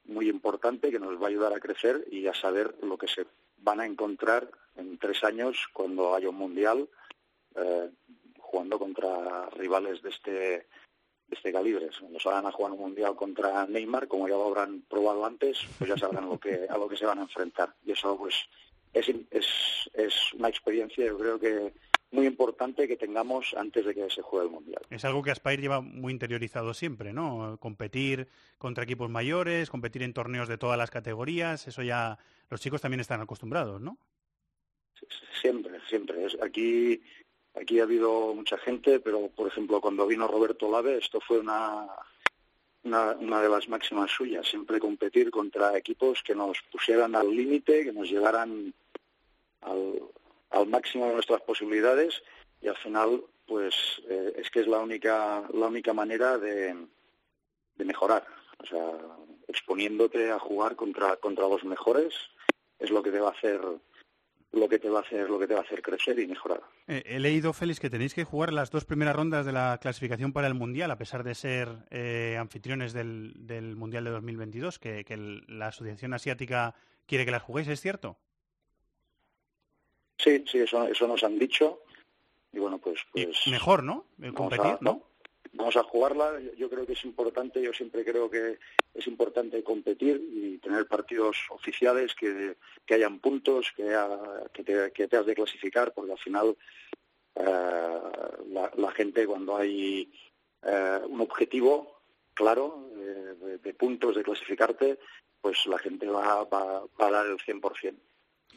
muy 0.04 0.28
importante 0.28 0.90
que 0.90 0.98
nos 0.98 1.20
va 1.20 1.26
a 1.26 1.28
ayudar 1.28 1.54
a 1.54 1.60
crecer 1.60 2.06
y 2.10 2.26
a 2.26 2.34
saber 2.34 2.74
lo 2.82 2.98
que 2.98 3.08
se 3.08 3.26
van 3.58 3.80
a 3.80 3.86
encontrar 3.86 4.50
en 4.76 4.98
tres 4.98 5.22
años 5.24 5.68
cuando 5.72 6.14
haya 6.14 6.28
un 6.28 6.37
mundial 6.37 6.88
eh, 7.54 7.90
jugando 8.38 8.78
contra 8.78 9.48
rivales 9.50 10.02
de 10.02 10.11
este 10.11 10.30
de 11.30 11.37
este 11.37 11.52
calibre. 11.52 11.88
Cuando 11.98 12.18
salgan 12.18 12.46
a 12.46 12.52
jugar 12.52 12.72
un 12.72 12.80
mundial 12.80 13.14
contra 13.14 13.64
Neymar, 13.66 14.09
como 14.09 14.28
ya 14.28 14.35
lo 14.35 14.48
habrán 14.48 14.83
probado 14.83 15.24
antes, 15.24 15.59
pues 15.78 15.88
ya 15.88 15.96
sabrán 15.96 16.28
lo 16.28 16.38
que, 16.38 16.66
a 16.68 16.76
lo 16.76 16.88
que 16.88 16.96
se 16.96 17.06
van 17.06 17.20
a 17.20 17.22
enfrentar. 17.22 17.74
Y 17.85 17.92
eso 17.92 18.16
pues 18.18 18.35
es, 18.92 19.09
es, 19.30 19.46
es 19.94 20.33
una 20.35 20.48
experiencia, 20.48 21.06
yo 21.06 21.16
creo 21.16 21.38
que 21.38 21.72
muy 22.12 22.26
importante 22.26 22.88
que 22.88 22.96
tengamos 22.96 23.54
antes 23.56 23.87
de 23.87 23.94
que 23.94 24.11
se 24.11 24.22
juegue 24.22 24.46
el 24.46 24.52
Mundial. 24.52 24.83
Es 24.90 25.04
algo 25.04 25.22
que 25.22 25.30
Aspire 25.30 25.62
lleva 25.62 25.80
muy 25.80 26.12
interiorizado 26.12 26.74
siempre, 26.74 27.12
¿no? 27.12 27.56
Competir 27.61 28.26
contra 28.59 28.85
equipos 28.85 29.09
mayores, 29.09 29.70
competir 29.70 30.02
en 30.02 30.12
torneos 30.12 30.48
de 30.48 30.59
todas 30.59 30.76
las 30.76 30.90
categorías, 30.90 31.68
eso 31.68 31.83
ya 31.83 32.18
los 32.48 32.61
chicos 32.61 32.80
también 32.80 33.00
están 33.00 33.20
acostumbrados, 33.20 33.80
¿no? 33.80 33.96
Siempre, 35.40 35.80
siempre. 35.88 36.26
Aquí 36.42 37.00
Aquí 37.54 37.80
ha 37.80 37.82
habido 37.82 38.32
mucha 38.34 38.56
gente, 38.58 39.00
pero 39.00 39.28
por 39.28 39.48
ejemplo 39.48 39.80
cuando 39.80 40.06
vino 40.06 40.28
Roberto 40.28 40.70
Lave 40.70 40.98
esto 40.98 41.20
fue 41.20 41.40
una, 41.40 41.86
una, 42.84 43.42
de 43.42 43.48
las 43.48 43.68
máximas 43.68 44.10
suyas, 44.10 44.46
siempre 44.46 44.78
competir 44.78 45.30
contra 45.30 45.76
equipos 45.76 46.22
que 46.22 46.34
nos 46.34 46.58
pusieran 46.70 47.16
al 47.16 47.34
límite, 47.34 47.84
que 47.84 47.92
nos 47.92 48.08
llevaran 48.08 48.72
al, 49.62 50.66
máximo 50.68 51.06
de 51.06 51.14
nuestras 51.14 51.40
posibilidades. 51.42 52.22
Y 52.62 52.68
al 52.68 52.76
final 52.76 53.24
pues 53.46 53.74
eh, 54.08 54.34
es 54.36 54.50
que 54.50 54.60
es 54.60 54.68
la 54.68 54.78
única 54.78 55.42
la 55.52 55.66
única 55.66 55.92
manera 55.92 56.38
de, 56.38 56.76
de 57.76 57.84
mejorar. 57.84 58.24
O 58.58 58.66
sea 58.66 58.92
exponiéndote 59.48 60.30
a 60.30 60.38
jugar 60.38 60.76
contra 60.76 61.16
contra 61.16 61.48
los 61.48 61.64
mejores 61.64 62.14
es 62.78 62.90
lo 62.90 63.02
que 63.02 63.10
te 63.10 63.18
hacer 63.18 63.60
lo 64.52 64.68
que 64.68 64.78
te 64.78 64.88
va 64.88 64.98
a 64.98 65.02
hacer 65.02 65.30
lo 65.30 65.38
que 65.38 65.46
te 65.46 65.54
va 65.54 65.60
a 65.60 65.62
hacer 65.62 65.80
crecer 65.82 66.18
y 66.18 66.26
mejorar. 66.26 66.60
Eh, 66.88 67.02
he 67.06 67.20
leído, 67.20 67.52
Félix, 67.52 67.78
que 67.78 67.90
tenéis 67.90 68.14
que 68.14 68.24
jugar 68.24 68.52
las 68.52 68.70
dos 68.70 68.84
primeras 68.84 69.14
rondas 69.14 69.46
de 69.46 69.52
la 69.52 69.78
clasificación 69.80 70.32
para 70.32 70.48
el 70.48 70.54
Mundial, 70.54 70.90
a 70.90 70.98
pesar 70.98 71.22
de 71.22 71.34
ser 71.34 71.68
eh, 71.90 72.36
anfitriones 72.38 72.92
del, 72.92 73.34
del, 73.36 73.76
Mundial 73.76 74.04
de 74.04 74.10
2022, 74.10 74.78
que, 74.78 75.04
que 75.04 75.14
el, 75.14 75.44
la 75.46 75.68
Asociación 75.68 76.14
Asiática 76.14 76.74
quiere 77.06 77.24
que 77.24 77.30
las 77.30 77.42
juguéis, 77.42 77.68
¿es 77.68 77.80
cierto? 77.80 78.18
Sí, 80.18 80.44
sí, 80.46 80.58
eso, 80.58 80.86
eso 80.86 81.06
nos 81.06 81.22
han 81.22 81.38
dicho. 81.38 81.82
Y 82.52 82.58
bueno, 82.58 82.78
pues... 82.78 83.00
pues 83.12 83.46
y 83.46 83.50
mejor, 83.50 83.84
¿no? 83.84 84.06
El 84.20 84.34
competir, 84.34 84.66
a, 84.66 84.78
¿no? 84.80 85.09
Vamos 85.52 85.76
a 85.76 85.82
jugarla. 85.82 86.40
Yo 86.56 86.70
creo 86.70 86.86
que 86.86 86.92
es 86.92 87.04
importante, 87.04 87.60
yo 87.60 87.72
siempre 87.72 88.04
creo 88.04 88.30
que 88.30 88.58
es 88.94 89.06
importante 89.06 89.62
competir 89.64 90.22
y 90.32 90.58
tener 90.58 90.86
partidos 90.86 91.36
oficiales, 91.50 92.14
que, 92.14 92.56
que 92.86 92.94
hayan 92.94 93.18
puntos, 93.18 93.72
que, 93.76 93.96
que, 94.52 94.62
te, 94.62 94.92
que 94.92 95.08
te 95.08 95.16
has 95.16 95.26
de 95.26 95.34
clasificar, 95.34 95.92
porque 95.92 96.12
al 96.12 96.18
final 96.18 96.56
eh, 97.34 98.00
la, 98.50 98.70
la, 98.76 98.90
gente 98.92 99.26
cuando 99.26 99.56
hay 99.56 100.12
eh, 100.62 101.00
un 101.08 101.20
objetivo 101.20 102.00
claro 102.34 102.88
eh, 102.96 103.34
de, 103.40 103.58
de, 103.58 103.74
puntos 103.74 104.14
de 104.14 104.22
clasificarte, 104.22 104.98
pues 105.40 105.66
la 105.66 105.78
gente 105.78 106.06
va, 106.06 106.44
va, 106.44 106.84
va 107.00 107.06
a 107.08 107.10
dar 107.10 107.26
el 107.26 107.38
100%, 107.38 107.94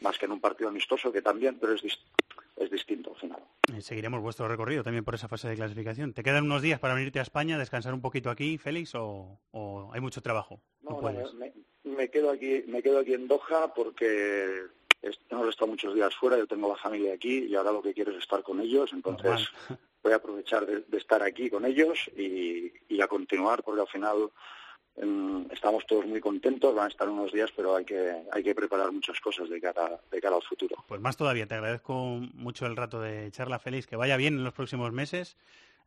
más 0.00 0.18
que 0.18 0.26
en 0.26 0.32
un 0.32 0.40
partido 0.40 0.68
amistoso, 0.68 1.10
que 1.10 1.22
también, 1.22 1.58
pero 1.58 1.74
es 1.74 1.82
distinto 1.82 2.23
es 2.56 2.70
distinto 2.70 3.10
al 3.10 3.16
final. 3.16 3.42
Seguiremos 3.80 4.20
vuestro 4.20 4.48
recorrido 4.48 4.82
también 4.82 5.04
por 5.04 5.14
esa 5.14 5.28
fase 5.28 5.48
de 5.48 5.56
clasificación. 5.56 6.12
¿Te 6.12 6.22
quedan 6.22 6.44
unos 6.44 6.62
días 6.62 6.78
para 6.78 6.94
venirte 6.94 7.18
a 7.18 7.22
España, 7.22 7.58
descansar 7.58 7.94
un 7.94 8.00
poquito 8.00 8.30
aquí, 8.30 8.58
Félix, 8.58 8.94
o, 8.94 9.40
o 9.50 9.90
hay 9.92 10.00
mucho 10.00 10.22
trabajo? 10.22 10.60
No, 10.82 11.00
no 11.00 11.32
me, 11.34 11.52
me, 11.84 12.10
quedo 12.10 12.30
aquí, 12.30 12.64
me 12.66 12.82
quedo 12.82 12.98
aquí 12.98 13.14
en 13.14 13.26
Doha 13.26 13.72
porque 13.74 14.66
hemos 15.30 15.48
estado 15.48 15.70
muchos 15.70 15.94
días 15.94 16.14
fuera, 16.14 16.38
yo 16.38 16.46
tengo 16.46 16.68
la 16.68 16.76
familia 16.76 17.14
aquí 17.14 17.46
y 17.46 17.54
ahora 17.54 17.72
lo 17.72 17.82
que 17.82 17.94
quiero 17.94 18.12
es 18.12 18.18
estar 18.18 18.42
con 18.42 18.60
ellos, 18.60 18.92
entonces 18.92 19.48
voy 20.02 20.12
a 20.12 20.16
aprovechar 20.16 20.66
de, 20.66 20.80
de, 20.82 20.98
estar 20.98 21.22
aquí 21.22 21.50
con 21.50 21.64
ellos 21.64 22.10
y, 22.16 22.72
y 22.88 23.00
a 23.00 23.08
continuar 23.08 23.62
porque 23.62 23.80
al 23.80 23.88
final 23.88 24.30
estamos 25.50 25.86
todos 25.86 26.06
muy 26.06 26.20
contentos, 26.20 26.74
van 26.74 26.86
a 26.86 26.88
estar 26.88 27.08
unos 27.08 27.32
días, 27.32 27.50
pero 27.56 27.76
hay 27.76 27.84
que, 27.84 28.22
hay 28.30 28.42
que 28.42 28.54
preparar 28.54 28.92
muchas 28.92 29.20
cosas 29.20 29.48
de 29.48 29.60
cara, 29.60 30.00
de 30.10 30.20
cara 30.20 30.36
al 30.36 30.42
futuro. 30.42 30.76
Pues 30.86 31.00
más 31.00 31.16
todavía, 31.16 31.46
te 31.46 31.54
agradezco 31.54 31.94
mucho 32.34 32.66
el 32.66 32.76
rato 32.76 33.00
de 33.00 33.30
charla, 33.30 33.58
Félix, 33.58 33.86
que 33.86 33.96
vaya 33.96 34.16
bien 34.16 34.34
en 34.34 34.44
los 34.44 34.52
próximos 34.52 34.92
meses. 34.92 35.36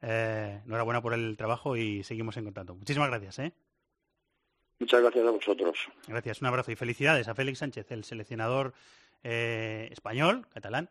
Eh, 0.02 0.62
enhorabuena 0.66 1.02
por 1.02 1.14
el 1.14 1.38
trabajo 1.38 1.76
y 1.76 2.04
seguimos 2.04 2.38
en 2.38 2.46
contacto. 2.46 2.76
Muchísimas 2.76 3.10
gracias. 3.10 3.40
¿eh? 3.40 3.54
Muchas 4.80 5.02
gracias 5.02 5.26
a 5.26 5.32
vosotros. 5.32 5.78
Gracias, 6.08 6.42
un 6.42 6.48
abrazo 6.48 6.72
y 6.72 6.76
felicidades 6.76 7.28
a 7.28 7.36
Félix 7.36 7.60
Sánchez, 7.60 7.92
el 7.92 8.04
seleccionador 8.04 8.74
eh, 9.24 9.90
español, 9.92 10.46
catalán, 10.54 10.90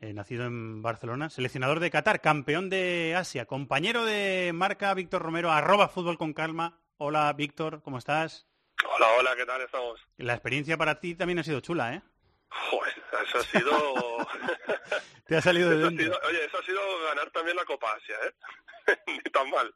eh, 0.00 0.12
nacido 0.12 0.46
en 0.46 0.82
Barcelona, 0.82 1.30
seleccionador 1.30 1.78
de 1.78 1.90
Qatar, 1.90 2.20
campeón 2.20 2.70
de 2.70 3.14
Asia, 3.16 3.46
compañero 3.46 4.04
de 4.04 4.50
marca 4.52 4.92
Víctor 4.94 5.22
Romero, 5.22 5.52
arroba 5.52 5.88
fútbol 5.88 6.18
con 6.18 6.32
calma, 6.32 6.80
Hola, 7.02 7.32
Víctor, 7.32 7.80
¿cómo 7.82 7.96
estás? 7.96 8.46
Hola, 8.84 9.06
hola, 9.18 9.34
¿qué 9.34 9.46
tal 9.46 9.62
estamos? 9.62 9.98
La 10.18 10.34
experiencia 10.34 10.76
para 10.76 11.00
ti 11.00 11.14
también 11.14 11.38
ha 11.38 11.42
sido 11.42 11.60
chula, 11.60 11.94
¿eh? 11.94 12.02
Joder, 12.50 12.94
eso 13.24 13.38
ha 13.38 13.42
sido... 13.42 14.28
Te 15.26 15.34
ha 15.34 15.40
salido 15.40 15.70
de. 15.70 15.86
Oye, 15.86 16.44
eso 16.44 16.58
ha 16.58 16.62
sido 16.62 16.80
ganar 17.06 17.30
también 17.30 17.56
la 17.56 17.64
Copa 17.64 17.90
Asia, 17.94 18.16
¿eh? 18.26 18.98
Ni 19.06 19.30
tan 19.30 19.48
mal. 19.48 19.74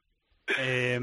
Eh, 0.55 0.99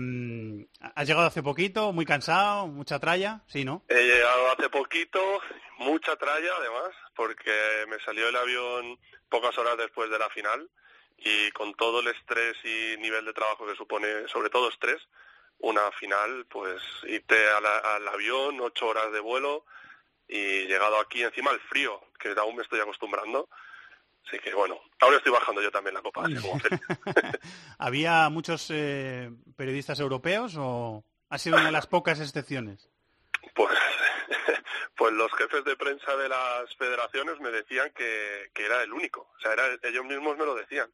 ¿Has 0.95 1.09
llegado 1.09 1.27
hace 1.27 1.43
poquito? 1.43 1.93
¿Muy 1.93 2.07
cansado? 2.07 2.68
¿Mucha 2.68 3.01
tralla? 3.01 3.41
Sí, 3.49 3.64
¿no? 3.64 3.83
He 3.89 4.05
llegado 4.05 4.53
hace 4.53 4.68
poquito, 4.68 5.41
mucha 5.79 6.14
tralla 6.14 6.53
además, 6.57 6.91
porque 7.16 7.85
me 7.89 7.99
salió 7.99 8.29
el 8.29 8.37
avión 8.37 8.97
pocas 9.29 9.59
horas 9.59 9.77
después 9.77 10.09
de 10.09 10.20
la 10.20 10.31
final 10.31 10.70
y 11.18 11.51
con 11.51 11.75
todo 11.75 11.99
el 11.99 12.07
estrés 12.07 12.55
y 12.62 12.97
nivel 12.99 13.25
de 13.25 13.33
trabajo 13.33 13.66
que 13.66 13.75
supone, 13.75 14.29
sobre 14.29 14.51
todo 14.51 14.68
estrés, 14.68 15.03
una 15.63 15.91
final, 15.93 16.47
pues 16.49 16.83
irte 17.05 17.37
al, 17.51 17.65
al 17.67 18.09
avión, 18.09 18.61
ocho 18.61 18.89
horas 18.89 19.13
de 19.13 19.21
vuelo 19.21 19.65
y 20.29 20.67
llegado 20.67 20.99
aquí 21.01 21.23
encima 21.23 21.51
el 21.51 21.61
frío, 21.61 22.01
que 22.19 22.31
aún 22.37 22.57
me 22.57 22.63
estoy 22.63 22.81
acostumbrando. 22.81 23.49
Así 24.27 24.39
que 24.39 24.55
bueno, 24.55 24.81
ahora 25.01 25.17
estoy 25.17 25.33
bajando 25.33 25.61
yo 25.63 25.71
también 25.71 25.95
la 25.95 26.03
copa. 26.03 26.25
¿Había 27.79 28.29
muchos 28.29 28.69
eh, 28.71 29.31
periodistas 29.57 30.01
europeos 30.01 30.55
o 30.59 31.05
Ha 31.29 31.39
sido 31.39 31.57
una 31.57 31.67
de 31.67 31.73
las 31.73 31.87
pocas 31.87 32.21
excepciones. 32.21 32.89
Pues, 33.55 33.77
pues 34.97 35.13
los 35.13 35.33
jefes 35.35 35.65
de 35.65 35.77
prensa 35.77 36.17
de 36.17 36.29
las 36.29 36.75
federaciones 36.77 37.41
me 37.41 37.51
decían 37.51 37.93
que, 37.95 38.51
que 38.55 38.65
era 38.65 38.83
el 38.83 38.93
único. 38.93 39.33
O 39.37 39.41
sea, 39.41 39.53
era, 39.53 39.65
ellos 39.83 40.05
mismos 40.05 40.37
me 40.37 40.47
lo 40.47 40.55
decían. 40.55 40.91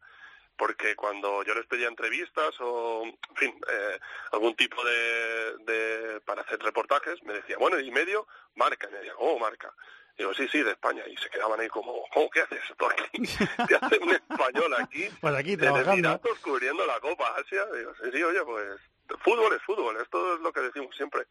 Porque 0.58 0.96
cuando 0.96 1.44
yo 1.44 1.54
les 1.54 1.66
pedía 1.66 1.86
entrevistas 1.86 2.54
o, 2.60 3.04
en 3.04 3.36
fin, 3.36 3.60
eh, 3.70 3.98
algún 4.32 4.56
tipo 4.56 4.84
de, 4.84 5.56
de, 5.60 6.20
para 6.22 6.42
hacer 6.42 6.58
reportajes, 6.58 7.22
me 7.22 7.34
decían, 7.34 7.60
bueno, 7.60 7.78
y 7.78 7.90
medio, 7.92 8.26
marca. 8.56 8.88
Y 8.88 8.92
me 8.92 8.98
decían, 8.98 9.16
oh, 9.18 9.38
marca. 9.38 9.72
Digo, 10.18 10.34
sí, 10.34 10.48
sí, 10.48 10.60
de 10.64 10.72
España. 10.72 11.04
Y 11.06 11.16
se 11.16 11.30
quedaban 11.30 11.60
ahí 11.60 11.68
como, 11.68 12.04
¿cómo 12.12 12.28
qué 12.28 12.40
haces 12.40 12.60
tú 12.76 12.86
aquí? 12.86 13.22
¿Qué 13.68 13.76
hace 13.80 13.98
un 13.98 14.10
español 14.10 14.74
aquí? 14.78 15.08
Pues 15.20 15.34
aquí 15.34 15.52
en 15.52 15.60
trabajando. 15.60 15.92
Emiratos 15.92 16.38
cubriendo 16.40 16.84
la 16.86 16.98
Copa 16.98 17.36
Asia. 17.36 17.64
Digo, 17.66 17.94
sí, 18.02 18.10
sí, 18.12 18.22
oye, 18.24 18.44
pues 18.44 18.80
fútbol 19.20 19.54
es 19.54 19.62
fútbol. 19.62 19.96
Esto 20.02 20.34
es 20.34 20.40
lo 20.40 20.52
que 20.52 20.60
decimos 20.60 20.94
siempre. 20.96 21.24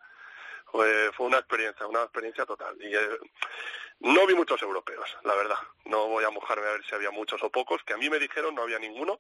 Pues 0.71 1.13
fue 1.15 1.25
una 1.25 1.39
experiencia, 1.39 1.86
una 1.86 2.03
experiencia 2.03 2.45
total. 2.45 2.78
Y 2.80 2.95
eh, 2.95 3.19
no 4.00 4.28
vi 4.28 4.36
muchos 4.36 4.62
europeos, 4.62 5.18
la 5.24 5.36
verdad. 5.36 5.58
No 5.86 6.08
voy 6.08 6.24
a 6.24 6.30
mojarme 6.30 6.68
a 6.68 6.72
ver 6.72 6.86
si 6.86 6.93
había 6.93 7.12
muchos 7.12 7.41
o 7.43 7.50
pocos, 7.50 7.84
que 7.84 7.93
a 7.93 7.98
mí 7.98 8.10
me 8.10 8.20
dijeron 8.20 8.56
no 8.56 8.64
había 8.64 8.80
ninguno, 8.80 9.20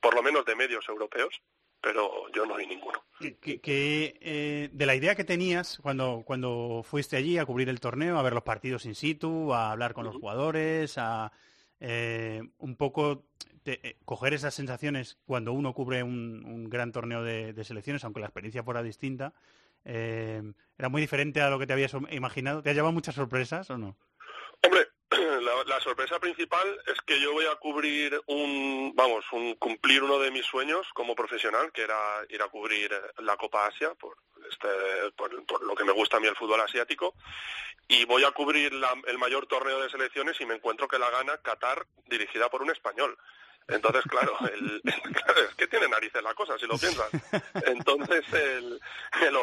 por 0.00 0.14
lo 0.14 0.22
menos 0.22 0.44
de 0.44 0.56
medios 0.56 0.88
europeos, 0.88 1.40
pero 1.80 2.30
yo 2.32 2.46
no 2.46 2.56
vi 2.56 2.66
ninguno. 2.66 3.02
Que, 3.18 3.60
que, 3.60 4.18
eh, 4.20 4.68
de 4.72 4.86
la 4.86 4.94
idea 4.94 5.14
que 5.14 5.24
tenías 5.24 5.78
cuando, 5.82 6.22
cuando 6.24 6.82
fuiste 6.84 7.16
allí 7.16 7.38
a 7.38 7.46
cubrir 7.46 7.68
el 7.68 7.80
torneo, 7.80 8.18
a 8.18 8.22
ver 8.22 8.34
los 8.34 8.42
partidos 8.42 8.86
in 8.86 8.94
situ, 8.94 9.52
a 9.54 9.72
hablar 9.72 9.94
con 9.94 10.04
los 10.04 10.16
jugadores, 10.16 10.98
a 10.98 11.32
eh, 11.80 12.42
un 12.58 12.76
poco 12.76 13.24
te, 13.62 13.88
eh, 13.88 13.96
coger 14.04 14.34
esas 14.34 14.54
sensaciones 14.54 15.18
cuando 15.24 15.52
uno 15.52 15.72
cubre 15.72 16.02
un, 16.02 16.44
un 16.44 16.68
gran 16.68 16.92
torneo 16.92 17.22
de, 17.22 17.52
de, 17.54 17.64
selecciones, 17.64 18.04
aunque 18.04 18.20
la 18.20 18.26
experiencia 18.26 18.62
fuera 18.62 18.82
distinta, 18.82 19.32
¿era 19.82 20.88
muy 20.90 21.00
diferente 21.00 21.40
a 21.40 21.48
lo 21.48 21.58
que 21.58 21.66
te 21.66 21.72
habías 21.72 21.94
imaginado? 22.10 22.62
¿Te 22.62 22.68
ha 22.68 22.74
llevado 22.74 22.92
muchas 22.92 23.14
sorpresas 23.14 23.70
o 23.70 23.78
no? 23.78 23.96
Hombre, 24.62 24.88
la, 25.66 25.80
sorpresa 25.80 26.18
principal 26.18 26.80
es 26.86 27.00
que 27.06 27.20
yo 27.20 27.32
voy 27.32 27.46
a 27.46 27.56
cubrir 27.56 28.20
un, 28.26 28.92
vamos, 28.94 29.24
un, 29.32 29.54
cumplir 29.54 30.02
uno 30.02 30.18
de 30.18 30.30
mis 30.30 30.44
sueños 30.46 30.86
como 30.94 31.14
profesional, 31.14 31.72
que 31.72 31.82
era 31.82 31.96
ir 32.28 32.42
a 32.42 32.48
cubrir 32.48 32.90
la 33.18 33.36
Copa 33.36 33.66
Asia, 33.66 33.94
por, 33.94 34.16
este, 34.50 34.68
por, 35.16 35.62
lo 35.62 35.74
que 35.74 35.84
me 35.84 35.92
gusta 35.92 36.18
a 36.18 36.20
mí 36.20 36.26
el 36.26 36.36
fútbol 36.36 36.60
asiático, 36.60 37.14
y 37.88 38.04
voy 38.04 38.24
a 38.24 38.30
cubrir 38.30 38.72
la, 38.72 38.94
el 39.06 39.18
mayor 39.18 39.46
torneo 39.46 39.80
de 39.80 39.90
selecciones 39.90 40.40
y 40.40 40.46
me 40.46 40.54
encuentro 40.54 40.86
que 40.86 40.98
la 40.98 41.10
gana 41.10 41.38
Qatar 41.38 41.86
dirigida 42.06 42.48
por 42.48 42.62
un 42.62 42.70
español. 42.70 43.18
Entonces, 43.68 44.02
claro, 44.04 44.36
el, 44.52 44.82
es 44.84 45.54
que 45.56 45.66
tiene 45.66 45.88
narices 45.88 46.22
la 46.22 46.34
cosa, 46.34 46.58
si 46.58 46.66
lo 46.66 46.76
piensas. 46.78 47.08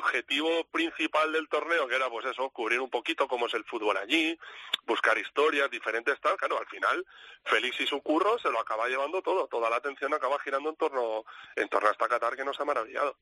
objetivo 0.08 0.64
principal 0.72 1.34
del 1.34 1.50
torneo, 1.50 1.88
que 1.88 1.96
era, 1.96 2.10
pues 2.10 2.26
eso, 2.26 2.50
cubrir 2.50 2.80
un 2.80 2.90
poquito 2.90 3.28
cómo 3.28 3.48
es 3.48 3.54
el 3.54 3.66
fútbol 3.66 3.98
allí, 3.98 4.38
buscar 4.86 5.18
historias 5.18 5.70
diferentes, 5.70 6.20
tal, 6.22 6.38
claro, 6.38 6.58
al 6.58 6.68
final, 6.68 7.06
Félix 7.44 7.82
y 7.82 7.88
su 7.88 8.02
curro 8.02 8.40
se 8.40 8.50
lo 8.50 8.60
acaba 8.60 8.88
llevando 8.88 9.22
todo, 9.22 9.48
toda 9.48 9.70
la 9.70 9.76
atención 9.76 10.14
acaba 10.14 10.40
girando 10.40 10.70
en 10.70 10.76
torno, 10.78 11.26
en 11.56 11.68
torno 11.68 11.90
a 11.90 11.92
esta 11.92 12.08
Qatar 12.08 12.36
que 12.36 12.46
nos 12.46 12.60
ha 12.60 12.66
maravillado. 12.66 13.18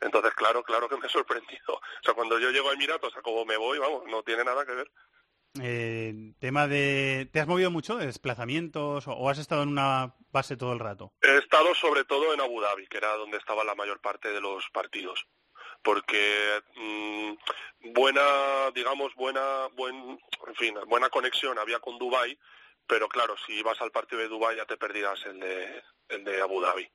Entonces, 0.00 0.34
claro, 0.34 0.62
claro 0.62 0.88
que 0.88 0.96
me 0.96 1.06
he 1.06 1.10
sorprendido. 1.10 1.74
O 1.74 2.04
sea, 2.04 2.14
cuando 2.14 2.38
yo 2.38 2.50
llego 2.50 2.70
a 2.70 2.74
Emiratos, 2.74 3.16
a 3.16 3.22
cómo 3.22 3.44
me 3.44 3.56
voy, 3.56 3.78
vamos, 3.78 4.02
no 4.06 4.22
tiene 4.22 4.44
nada 4.44 4.66
que 4.66 4.72
ver. 4.72 4.90
Eh, 5.62 6.34
tema 6.38 6.66
de... 6.66 7.30
¿Te 7.32 7.40
has 7.40 7.46
movido 7.46 7.70
mucho 7.70 7.96
de 7.96 8.06
desplazamientos 8.06 9.06
o, 9.06 9.12
o, 9.12 9.30
has 9.30 9.38
estado 9.38 9.62
en 9.62 9.70
una 9.70 10.14
base 10.30 10.56
todo 10.56 10.74
el 10.74 10.80
rato? 10.80 11.14
He 11.22 11.38
estado 11.38 11.74
sobre 11.74 12.04
todo 12.04 12.34
en 12.34 12.40
Abu 12.40 12.60
Dhabi, 12.60 12.86
que 12.88 12.98
era 12.98 13.16
donde 13.16 13.38
estaba 13.38 13.64
la 13.64 13.74
mayor 13.74 14.00
parte 14.00 14.28
de 14.28 14.40
los 14.42 14.68
partidos. 14.68 15.26
Porque 15.82 16.62
mmm, 16.76 17.92
buena, 17.92 18.70
digamos, 18.74 19.14
buena, 19.14 19.68
buen, 19.76 20.18
en 20.46 20.54
fin, 20.56 20.74
buena 20.88 21.08
conexión 21.08 21.58
había 21.58 21.78
con 21.78 21.98
Dubai, 21.98 22.38
pero 22.86 23.08
claro, 23.08 23.34
si 23.46 23.62
vas 23.62 23.80
al 23.80 23.90
partido 23.90 24.20
de 24.20 24.28
Dubai 24.28 24.56
ya 24.56 24.64
te 24.64 24.76
perdías 24.76 25.24
el 25.26 25.40
de, 25.40 25.82
el 26.08 26.24
de 26.24 26.40
Abu 26.42 26.60
Dhabi. 26.60 26.88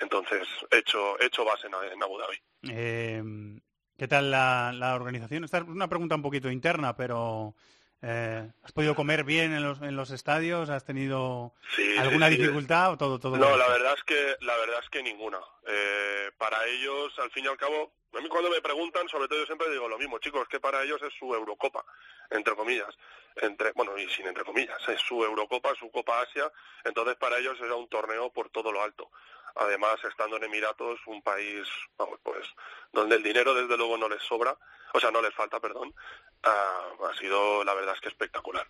Entonces, 0.00 0.46
he 0.70 0.78
hecho, 0.78 1.18
he 1.20 1.26
hecho 1.26 1.44
base 1.44 1.68
en, 1.68 1.74
en 1.92 2.02
Abu 2.02 2.18
Dhabi. 2.18 2.36
Eh, 2.68 3.22
¿Qué 3.96 4.08
tal 4.08 4.30
la, 4.30 4.72
la 4.74 4.94
organización? 4.94 5.44
Esta 5.44 5.58
es 5.58 5.64
una 5.64 5.88
pregunta 5.88 6.16
un 6.16 6.22
poquito 6.22 6.50
interna, 6.50 6.94
pero 6.94 7.54
eh, 8.08 8.48
¿Has 8.62 8.70
podido 8.70 8.94
comer 8.94 9.24
bien 9.24 9.52
en 9.52 9.64
los, 9.64 9.82
en 9.82 9.96
los 9.96 10.12
estadios? 10.12 10.70
¿Has 10.70 10.84
tenido 10.84 11.54
sí, 11.74 11.96
alguna 11.98 12.28
sí, 12.28 12.36
sí. 12.36 12.40
dificultad 12.40 12.92
o 12.92 12.96
todo 12.96 13.18
todo? 13.18 13.36
No, 13.36 13.48
bien? 13.48 13.58
la 13.58 13.68
verdad 13.68 13.94
es 13.96 14.04
que 14.04 14.36
la 14.42 14.56
verdad 14.58 14.78
es 14.80 14.88
que 14.90 15.02
ninguna. 15.02 15.40
Eh, 15.66 16.30
para 16.38 16.64
ellos, 16.66 17.18
al 17.18 17.32
fin 17.32 17.46
y 17.46 17.48
al 17.48 17.56
cabo, 17.56 17.92
a 18.16 18.20
mí 18.20 18.28
cuando 18.28 18.48
me 18.48 18.60
preguntan, 18.60 19.08
sobre 19.08 19.26
todo 19.26 19.40
yo 19.40 19.46
siempre 19.46 19.68
digo 19.70 19.88
lo 19.88 19.98
mismo, 19.98 20.18
chicos, 20.18 20.46
que 20.46 20.60
para 20.60 20.84
ellos 20.84 21.02
es 21.02 21.12
su 21.18 21.34
Eurocopa, 21.34 21.84
entre 22.30 22.54
comillas, 22.54 22.96
entre 23.34 23.72
bueno 23.72 23.98
y 23.98 24.08
sin 24.10 24.28
entre 24.28 24.44
comillas, 24.44 24.88
es 24.88 25.00
su 25.00 25.24
Eurocopa, 25.24 25.74
su 25.74 25.90
Copa 25.90 26.20
Asia, 26.20 26.50
entonces 26.84 27.16
para 27.16 27.38
ellos 27.38 27.58
era 27.60 27.74
un 27.74 27.88
torneo 27.88 28.30
por 28.30 28.50
todo 28.50 28.70
lo 28.70 28.82
alto. 28.82 29.10
Además, 29.56 29.96
estando 30.04 30.36
en 30.36 30.44
Emiratos, 30.44 31.00
un 31.06 31.22
país, 31.22 31.66
vamos, 31.96 32.20
pues, 32.22 32.46
donde 32.92 33.16
el 33.16 33.22
dinero 33.22 33.54
desde 33.54 33.76
luego 33.76 33.96
no 33.96 34.08
les 34.08 34.22
sobra, 34.22 34.56
o 34.92 35.00
sea, 35.00 35.10
no 35.10 35.20
les 35.20 35.34
falta, 35.34 35.60
perdón, 35.60 35.94
uh, 36.44 37.04
ha 37.04 37.14
sido, 37.18 37.64
la 37.64 37.74
verdad 37.74 37.94
es 37.94 38.00
que 38.00 38.08
espectacular. 38.08 38.66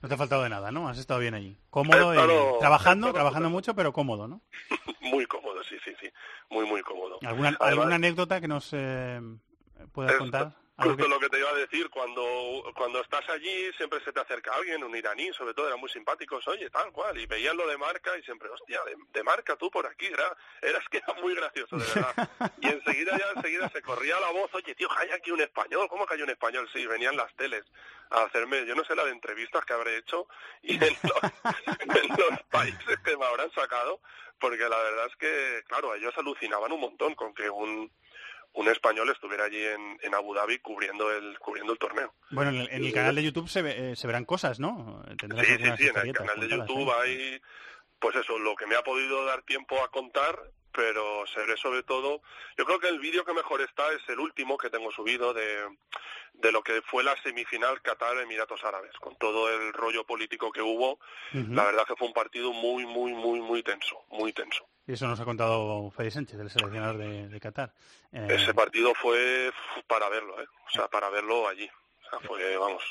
No 0.00 0.08
te 0.08 0.14
ha 0.14 0.18
faltado 0.18 0.42
de 0.42 0.48
nada, 0.48 0.72
¿no? 0.72 0.88
Has 0.88 0.98
estado 0.98 1.20
bien 1.20 1.34
allí. 1.34 1.56
Cómodo, 1.70 2.12
estado, 2.12 2.58
trabajando, 2.58 3.06
estado 3.06 3.14
trabajando 3.14 3.50
mucho, 3.50 3.74
pero 3.74 3.92
cómodo, 3.92 4.26
¿no? 4.26 4.40
muy 5.00 5.26
cómodo, 5.26 5.62
sí, 5.62 5.76
sí, 5.84 5.92
sí. 6.00 6.10
Muy, 6.50 6.66
muy 6.66 6.82
cómodo. 6.82 7.18
¿Alguna, 7.22 7.48
Además, 7.48 7.68
¿alguna 7.68 7.94
anécdota 7.94 8.40
que 8.40 8.48
nos 8.48 8.70
eh, 8.72 9.20
puedas 9.92 10.16
contar? 10.16 10.54
Justo 10.78 11.06
lo 11.06 11.20
que 11.20 11.28
te 11.28 11.38
iba 11.38 11.50
a 11.50 11.54
decir, 11.54 11.90
cuando, 11.90 12.64
cuando 12.74 13.00
estás 13.00 13.28
allí 13.28 13.70
siempre 13.76 14.02
se 14.04 14.12
te 14.12 14.20
acerca 14.20 14.54
alguien, 14.54 14.82
un 14.82 14.96
iraní, 14.96 15.32
sobre 15.32 15.52
todo 15.52 15.68
eran 15.68 15.78
muy 15.78 15.90
simpáticos, 15.90 16.48
oye, 16.48 16.70
tal 16.70 16.90
cual, 16.92 17.16
y 17.18 17.26
veían 17.26 17.56
lo 17.56 17.68
de 17.68 17.76
marca 17.76 18.16
y 18.16 18.22
siempre, 18.22 18.48
hostia, 18.48 18.80
de, 18.86 18.96
de 19.12 19.22
marca 19.22 19.54
tú 19.56 19.70
por 19.70 19.86
aquí, 19.86 20.06
era, 20.06 20.34
eras 20.62 20.82
que 20.88 20.96
era 20.98 21.12
muy 21.20 21.34
gracioso, 21.34 21.76
de 21.76 21.84
verdad. 21.84 22.30
Y 22.60 22.68
enseguida 22.68 23.18
ya 23.18 23.26
enseguida 23.36 23.68
se 23.68 23.82
corría 23.82 24.18
la 24.18 24.30
voz, 24.30 24.52
oye, 24.54 24.74
tío, 24.74 24.88
hay 24.96 25.10
aquí 25.10 25.30
un 25.30 25.42
español, 25.42 25.88
¿cómo 25.88 26.06
que 26.06 26.14
hay 26.14 26.22
un 26.22 26.30
español? 26.30 26.68
Sí, 26.72 26.86
venían 26.86 27.16
las 27.16 27.34
teles 27.36 27.64
a 28.10 28.22
hacerme, 28.22 28.64
yo 28.66 28.74
no 28.74 28.84
sé 28.84 28.94
la 28.94 29.04
de 29.04 29.12
entrevistas 29.12 29.64
que 29.64 29.74
habré 29.74 29.98
hecho 29.98 30.26
y 30.62 30.74
en 30.74 30.96
los, 31.02 31.22
en 31.80 32.08
los 32.08 32.42
países 32.50 32.98
que 33.04 33.16
me 33.16 33.26
habrán 33.26 33.52
sacado, 33.52 34.00
porque 34.40 34.68
la 34.68 34.78
verdad 34.78 35.06
es 35.06 35.16
que, 35.16 35.62
claro, 35.68 35.94
ellos 35.94 36.14
alucinaban 36.16 36.72
un 36.72 36.80
montón 36.80 37.14
con 37.14 37.34
que 37.34 37.48
un 37.48 37.90
un 38.54 38.68
español 38.68 39.08
estuviera 39.10 39.44
allí 39.44 39.64
en, 39.64 39.98
en, 40.02 40.14
Abu 40.14 40.34
Dhabi 40.34 40.58
cubriendo 40.58 41.10
el 41.10 41.38
cubriendo 41.38 41.72
el 41.72 41.78
torneo. 41.78 42.14
Bueno, 42.30 42.50
en 42.50 42.56
el, 42.56 42.68
en 42.70 42.84
el 42.84 42.92
canal 42.92 43.14
de 43.14 43.22
YouTube 43.22 43.48
se, 43.48 43.62
ve, 43.62 43.92
eh, 43.92 43.96
se, 43.96 44.06
verán 44.06 44.24
cosas, 44.24 44.60
¿no? 44.60 45.02
Tendrás 45.18 45.46
sí, 45.46 45.56
sí, 45.56 45.70
sí, 45.78 45.88
en 45.88 46.08
el 46.08 46.12
canal 46.12 46.40
de 46.40 46.48
YouTube 46.48 46.88
¿eh? 46.88 46.94
hay, 47.02 47.42
pues 47.98 48.16
eso, 48.16 48.38
lo 48.38 48.54
que 48.54 48.66
me 48.66 48.76
ha 48.76 48.82
podido 48.82 49.24
dar 49.24 49.42
tiempo 49.42 49.82
a 49.82 49.90
contar, 49.90 50.38
pero 50.72 51.24
se 51.32 51.40
ve 51.46 51.56
sobre 51.56 51.82
todo, 51.82 52.22
yo 52.58 52.64
creo 52.64 52.78
que 52.78 52.88
el 52.88 52.98
vídeo 52.98 53.24
que 53.24 53.32
mejor 53.32 53.62
está 53.62 53.90
es 53.92 54.06
el 54.08 54.20
último 54.20 54.58
que 54.58 54.70
tengo 54.70 54.90
subido 54.90 55.32
de, 55.32 55.68
de 56.34 56.52
lo 56.52 56.62
que 56.62 56.82
fue 56.82 57.04
la 57.04 57.16
semifinal 57.22 57.80
Qatar-Emiratos 57.82 58.64
Árabes, 58.64 58.96
con 58.98 59.16
todo 59.16 59.50
el 59.50 59.72
rollo 59.72 60.04
político 60.04 60.50
que 60.50 60.62
hubo, 60.62 60.92
uh 60.92 60.98
-huh. 61.32 61.54
la 61.54 61.64
verdad 61.64 61.86
que 61.86 61.96
fue 61.96 62.08
un 62.08 62.14
partido 62.14 62.52
muy, 62.52 62.84
muy, 62.84 63.12
muy, 63.12 63.40
muy 63.40 63.62
tenso, 63.62 64.04
muy 64.10 64.32
tenso. 64.32 64.66
Y 64.86 64.94
eso 64.94 65.06
nos 65.06 65.20
ha 65.20 65.24
contado 65.24 65.90
Fede 65.90 66.10
Sánchez, 66.10 66.40
el 66.40 66.50
seleccionador 66.50 66.98
de, 66.98 67.28
de 67.28 67.40
Qatar. 67.40 67.72
Eh... 68.10 68.26
Ese 68.30 68.52
partido 68.52 68.92
fue 68.94 69.52
para 69.86 70.08
verlo, 70.08 70.40
¿eh? 70.42 70.46
O 70.66 70.70
sea, 70.70 70.88
para 70.88 71.08
verlo 71.08 71.46
allí. 71.46 71.68
O 71.68 72.10
sea, 72.10 72.28
fue, 72.28 72.56
vamos, 72.56 72.82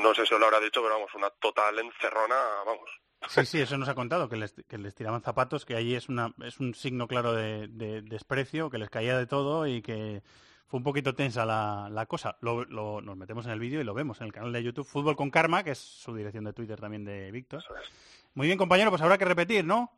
no 0.00 0.14
sé 0.14 0.24
si 0.24 0.38
lo 0.38 0.44
habrá 0.44 0.60
dicho, 0.60 0.80
pero 0.80 0.94
vamos, 0.94 1.14
una 1.14 1.30
total 1.30 1.78
encerrona, 1.80 2.36
vamos. 2.64 2.88
Sí, 3.28 3.46
sí, 3.46 3.60
eso 3.60 3.78
nos 3.78 3.88
ha 3.88 3.94
contado, 3.94 4.28
que 4.28 4.36
les, 4.36 4.52
que 4.68 4.78
les 4.78 4.94
tiraban 4.94 5.22
zapatos, 5.22 5.64
que 5.64 5.76
allí 5.76 5.94
es, 5.94 6.08
una, 6.08 6.34
es 6.44 6.60
un 6.60 6.74
signo 6.74 7.06
claro 7.06 7.32
de, 7.32 7.68
de, 7.68 8.02
desprecio, 8.02 8.70
que 8.70 8.78
les 8.78 8.90
caía 8.90 9.16
de 9.16 9.26
todo 9.26 9.66
y 9.66 9.80
que 9.80 10.22
fue 10.66 10.78
un 10.78 10.84
poquito 10.84 11.14
tensa 11.14 11.44
la, 11.44 11.88
la 11.90 12.06
cosa. 12.06 12.36
Lo, 12.40 12.64
lo, 12.64 13.00
nos 13.00 13.16
metemos 13.16 13.46
en 13.46 13.52
el 13.52 13.60
vídeo 13.60 13.80
y 13.80 13.84
lo 13.84 13.94
vemos 13.94 14.20
en 14.20 14.26
el 14.26 14.32
canal 14.32 14.52
de 14.52 14.62
YouTube 14.62 14.86
Fútbol 14.86 15.14
con 15.14 15.30
Karma, 15.30 15.62
que 15.62 15.72
es 15.72 15.78
su 15.78 16.14
dirección 16.14 16.44
de 16.44 16.52
Twitter 16.52 16.80
también 16.80 17.04
de 17.04 17.30
Víctor. 17.30 17.62
Muy 18.34 18.46
bien, 18.46 18.58
compañero, 18.58 18.90
pues 18.90 19.02
habrá 19.02 19.18
que 19.18 19.24
repetir, 19.24 19.64
¿no? 19.64 19.92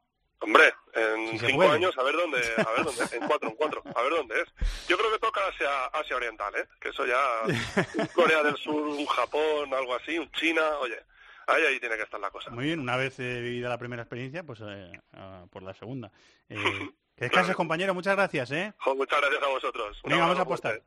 Hombre, 0.45 0.75
en 0.93 1.39
si 1.39 1.47
cinco 1.47 1.63
años, 1.63 1.97
a 1.97 2.03
ver 2.03 2.15
dónde, 2.17 2.39
a 2.59 2.71
ver 2.73 2.85
dónde, 2.85 3.17
en 3.17 3.27
cuatro, 3.27 3.49
en 3.49 3.57
cuatro, 3.57 3.83
a 3.95 4.03
ver 4.03 4.13
dónde 4.13 4.43
es. 4.43 4.87
Yo 4.87 4.99
creo 4.99 5.11
que 5.11 5.19
toca 5.19 5.41
Asia, 5.49 5.87
Asia 5.87 6.17
Oriental, 6.17 6.55
¿eh? 6.55 6.69
Que 6.79 6.91
eso 6.91 7.07
ya, 7.07 7.19
un 7.47 8.07
Corea 8.15 8.43
del 8.43 8.57
Sur, 8.59 8.75
un 8.75 9.07
Japón, 9.07 9.73
algo 9.73 9.95
así, 9.95 10.19
un 10.19 10.31
China, 10.33 10.61
oye, 10.81 10.99
ahí, 11.47 11.63
ahí 11.65 11.81
tiene 11.81 11.97
que 11.97 12.03
estar 12.03 12.21
la 12.21 12.31
cosa. 12.31 12.51
Muy 12.51 12.67
bien, 12.67 12.81
una 12.81 12.99
vez 12.99 13.19
eh, 13.21 13.41
vivida 13.41 13.71
la 13.71 13.79
primera 13.79 14.03
experiencia, 14.03 14.43
pues 14.43 14.61
eh, 14.63 14.93
uh, 15.15 15.49
por 15.49 15.63
la 15.63 15.73
segunda. 15.73 16.13
Eh, 16.51 16.57
que 17.17 17.25
descanses, 17.25 17.57
compañero, 17.57 17.95
muchas 17.95 18.15
gracias, 18.15 18.51
¿eh? 18.51 18.75
Jo, 18.77 18.95
muchas 18.95 19.23
gracias 19.23 19.43
a 19.43 19.49
vosotros. 19.49 20.01
Venga, 20.05 20.19
vamos 20.19 20.39
a 20.39 20.43
apostar. 20.43 20.83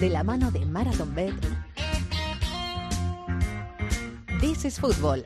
De 0.00 0.08
la 0.08 0.22
mano 0.22 0.50
de 0.52 0.64
Marathon 0.64 1.14
Bet 1.14 1.67
This 4.40 4.64
is 4.64 4.78
Fútbol. 4.78 5.24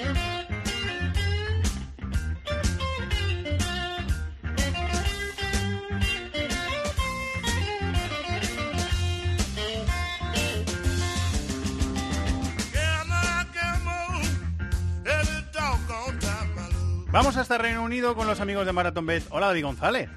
Vamos 17.11 17.37
hasta 17.37 17.59
Reino 17.59 17.83
Unido 17.83 18.15
con 18.15 18.27
los 18.27 18.41
amigos 18.41 18.65
de 18.65 18.73
Maratón 18.73 19.05
Bet. 19.05 19.25
Hola, 19.29 19.49
David 19.49 19.65
González. 19.65 20.09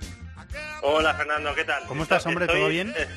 Hola, 0.81 1.13
Fernando, 1.15 1.53
¿qué 1.53 1.65
tal? 1.65 1.83
¿Cómo 1.87 2.03
estás, 2.03 2.25
hombre? 2.25 2.47
¿Todo 2.47 2.69
bien? 2.69 2.93
Eh, 2.95 3.07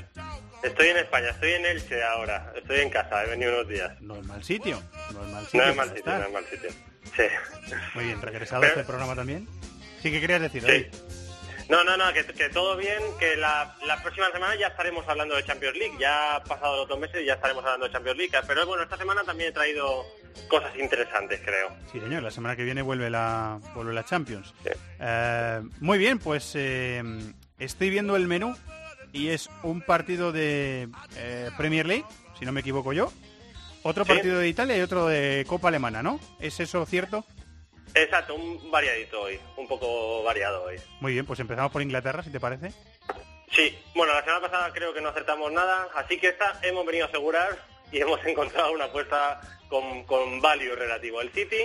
Estoy 0.62 0.88
en 0.88 0.96
España, 0.98 1.30
estoy 1.30 1.52
en 1.52 1.66
Elche 1.66 2.02
ahora. 2.02 2.52
Estoy 2.56 2.80
en 2.80 2.90
casa, 2.90 3.24
he 3.24 3.28
venido 3.28 3.52
unos 3.54 3.68
días. 3.68 3.92
No 4.00 4.16
es 4.16 4.24
mal 4.24 4.42
sitio. 4.42 4.82
No 5.12 5.22
es 5.24 5.28
mal 5.32 5.44
sitio. 5.44 5.60
No 5.62 5.70
es 5.70 5.76
mal 5.76 5.88
sitio, 5.96 6.12
no 6.18 6.24
es 6.24 6.32
mal 6.32 6.44
sitio. 6.46 6.70
Sí. 7.16 7.74
Muy 7.94 8.04
bien, 8.04 8.20
regresado 8.22 8.60
Pero- 8.62 8.72
a 8.74 8.76
este 8.80 8.86
programa 8.86 9.14
también. 9.14 9.48
Sí, 10.02 10.10
¿qué 10.10 10.20
querías 10.20 10.40
decir, 10.40 10.62
Sí. 10.62 10.66
David? 10.68 10.86
No, 11.68 11.84
no, 11.84 11.96
no, 11.98 12.10
que, 12.14 12.24
que 12.24 12.48
todo 12.48 12.76
bien, 12.78 12.98
que 13.18 13.36
la, 13.36 13.76
la 13.86 14.02
próxima 14.02 14.30
semana 14.32 14.56
ya 14.56 14.68
estaremos 14.68 15.06
hablando 15.06 15.36
de 15.36 15.44
Champions 15.44 15.76
League. 15.76 15.96
Ya 16.00 16.36
ha 16.36 16.42
pasado 16.44 16.78
los 16.78 16.88
dos 16.88 16.98
meses 16.98 17.20
y 17.22 17.26
ya 17.26 17.34
estaremos 17.34 17.62
hablando 17.64 17.86
de 17.86 17.92
Champions 17.92 18.16
League. 18.16 18.32
Pero 18.46 18.66
bueno, 18.66 18.82
esta 18.82 18.96
semana 18.96 19.22
también 19.22 19.50
he 19.50 19.52
traído 19.52 20.06
cosas 20.48 20.74
interesantes, 20.78 21.40
creo. 21.44 21.68
Sí, 21.92 22.00
señor, 22.00 22.22
la 22.22 22.30
semana 22.30 22.56
que 22.56 22.64
viene 22.64 22.80
vuelve 22.80 23.10
la, 23.10 23.60
vuelve 23.74 23.92
la 23.92 24.02
Champions. 24.04 24.54
Eh, 24.98 25.60
muy 25.80 25.98
bien, 25.98 26.18
pues 26.18 26.52
eh, 26.54 27.02
estoy 27.58 27.90
viendo 27.90 28.16
el 28.16 28.26
menú 28.28 28.56
y 29.18 29.28
es 29.30 29.48
un 29.62 29.82
partido 29.82 30.32
de 30.32 30.88
eh, 31.16 31.50
Premier 31.56 31.86
League, 31.86 32.04
si 32.38 32.44
no 32.44 32.52
me 32.52 32.60
equivoco 32.60 32.92
yo, 32.92 33.12
otro 33.82 34.04
Sí. 34.04 34.12
partido 34.12 34.38
de 34.38 34.48
Italia 34.48 34.76
y 34.76 34.80
otro 34.80 35.06
de 35.06 35.44
Copa 35.48 35.68
Alemana, 35.68 36.02
¿no? 36.02 36.20
¿Es 36.40 36.60
eso 36.60 36.84
cierto? 36.86 37.24
Exacto, 37.94 38.34
un 38.34 38.70
variadito 38.70 39.22
hoy, 39.22 39.40
un 39.56 39.66
poco 39.66 40.22
variado 40.22 40.64
hoy. 40.64 40.76
Muy 41.00 41.12
bien, 41.14 41.26
pues 41.26 41.40
empezamos 41.40 41.72
por 41.72 41.82
Inglaterra, 41.82 42.22
si 42.22 42.30
te 42.30 42.38
parece. 42.38 42.72
Sí, 43.50 43.76
bueno, 43.94 44.12
la 44.12 44.20
semana 44.20 44.42
pasada 44.42 44.72
creo 44.72 44.92
que 44.92 45.00
no 45.00 45.08
acertamos 45.08 45.50
nada, 45.50 45.88
así 45.94 46.18
que 46.18 46.28
esta 46.28 46.60
hemos 46.62 46.84
venido 46.84 47.06
a 47.06 47.08
asegurar 47.08 47.58
y 47.90 47.98
hemos 48.00 48.20
encontrado 48.26 48.72
una 48.72 48.84
apuesta 48.84 49.40
con, 49.68 50.04
con 50.04 50.40
value 50.40 50.74
relativo. 50.76 51.20
El 51.22 51.30
City, 51.32 51.64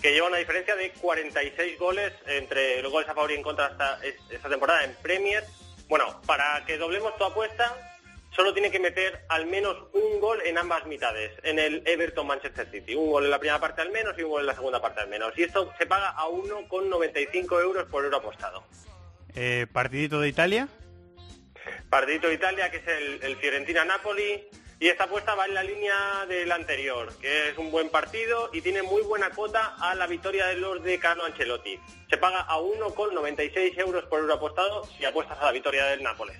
que 0.00 0.12
lleva 0.12 0.28
una 0.28 0.36
diferencia 0.38 0.76
de 0.76 0.92
46 0.92 1.76
goles 1.78 2.12
entre 2.26 2.80
los 2.82 2.92
goles 2.92 3.08
a 3.08 3.14
favor 3.14 3.32
y 3.32 3.34
en 3.34 3.42
contra 3.42 3.66
esta, 3.66 3.98
es- 4.04 4.14
esta 4.30 4.48
temporada 4.48 4.84
en 4.84 4.94
Premier. 5.02 5.44
Bueno, 5.88 6.20
para 6.26 6.64
que 6.66 6.76
doblemos 6.76 7.16
tu 7.16 7.24
apuesta, 7.24 7.74
solo 8.30 8.52
tiene 8.52 8.70
que 8.70 8.78
meter 8.78 9.24
al 9.28 9.46
menos 9.46 9.76
un 9.94 10.20
gol 10.20 10.40
en 10.44 10.58
ambas 10.58 10.86
mitades, 10.86 11.32
en 11.42 11.58
el 11.58 11.82
Everton-Manchester 11.86 12.70
City. 12.70 12.94
Un 12.94 13.10
gol 13.10 13.24
en 13.24 13.30
la 13.30 13.38
primera 13.38 13.58
parte 13.58 13.80
al 13.80 13.90
menos 13.90 14.16
y 14.18 14.22
un 14.22 14.30
gol 14.30 14.40
en 14.42 14.46
la 14.48 14.54
segunda 14.54 14.82
parte 14.82 15.00
al 15.00 15.08
menos. 15.08 15.32
Y 15.36 15.44
esto 15.44 15.72
se 15.78 15.86
paga 15.86 16.10
a 16.10 16.26
1,95 16.26 17.62
euros 17.62 17.86
por 17.86 18.04
euro 18.04 18.18
apostado. 18.18 18.64
Eh, 19.34 19.66
partidito 19.72 20.20
de 20.20 20.28
Italia. 20.28 20.68
Partidito 21.88 22.28
de 22.28 22.34
Italia, 22.34 22.70
que 22.70 22.78
es 22.78 22.86
el, 22.86 23.22
el 23.22 23.36
Fiorentina-Napoli. 23.36 24.48
Y 24.80 24.88
esta 24.88 25.04
apuesta 25.04 25.34
va 25.34 25.46
en 25.46 25.54
la 25.54 25.62
línea 25.64 26.24
del 26.28 26.52
anterior, 26.52 27.12
que 27.20 27.48
es 27.48 27.58
un 27.58 27.72
buen 27.72 27.90
partido 27.90 28.48
y 28.52 28.60
tiene 28.60 28.82
muy 28.82 29.02
buena 29.02 29.30
cuota 29.30 29.74
a 29.80 29.96
la 29.96 30.06
victoria 30.06 30.46
de 30.46 30.54
los 30.54 30.82
de 30.84 31.00
Carlo 31.00 31.24
Ancelotti. 31.24 31.80
Se 32.08 32.16
paga 32.16 32.42
a 32.42 32.58
1,96 32.58 33.76
euros 33.78 34.04
por 34.04 34.20
euro 34.20 34.34
apostado 34.34 34.84
si 34.96 35.04
apuestas 35.04 35.36
a 35.40 35.46
la 35.46 35.52
victoria 35.52 35.84
del 35.86 36.04
Nápoles. 36.04 36.36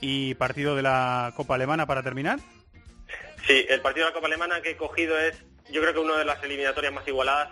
Y 0.00 0.34
partido 0.34 0.76
de 0.76 0.82
la 0.82 1.32
Copa 1.36 1.56
Alemana 1.56 1.86
para 1.86 2.04
terminar. 2.04 2.38
Sí, 3.48 3.66
el 3.68 3.80
partido 3.80 4.06
de 4.06 4.12
la 4.12 4.14
Copa 4.14 4.28
Alemana 4.28 4.62
que 4.62 4.70
he 4.70 4.76
cogido 4.76 5.18
es, 5.18 5.36
yo 5.70 5.80
creo 5.80 5.92
que 5.92 5.98
una 5.98 6.18
de 6.18 6.24
las 6.24 6.40
eliminatorias 6.44 6.92
más 6.92 7.06
igualadas 7.08 7.50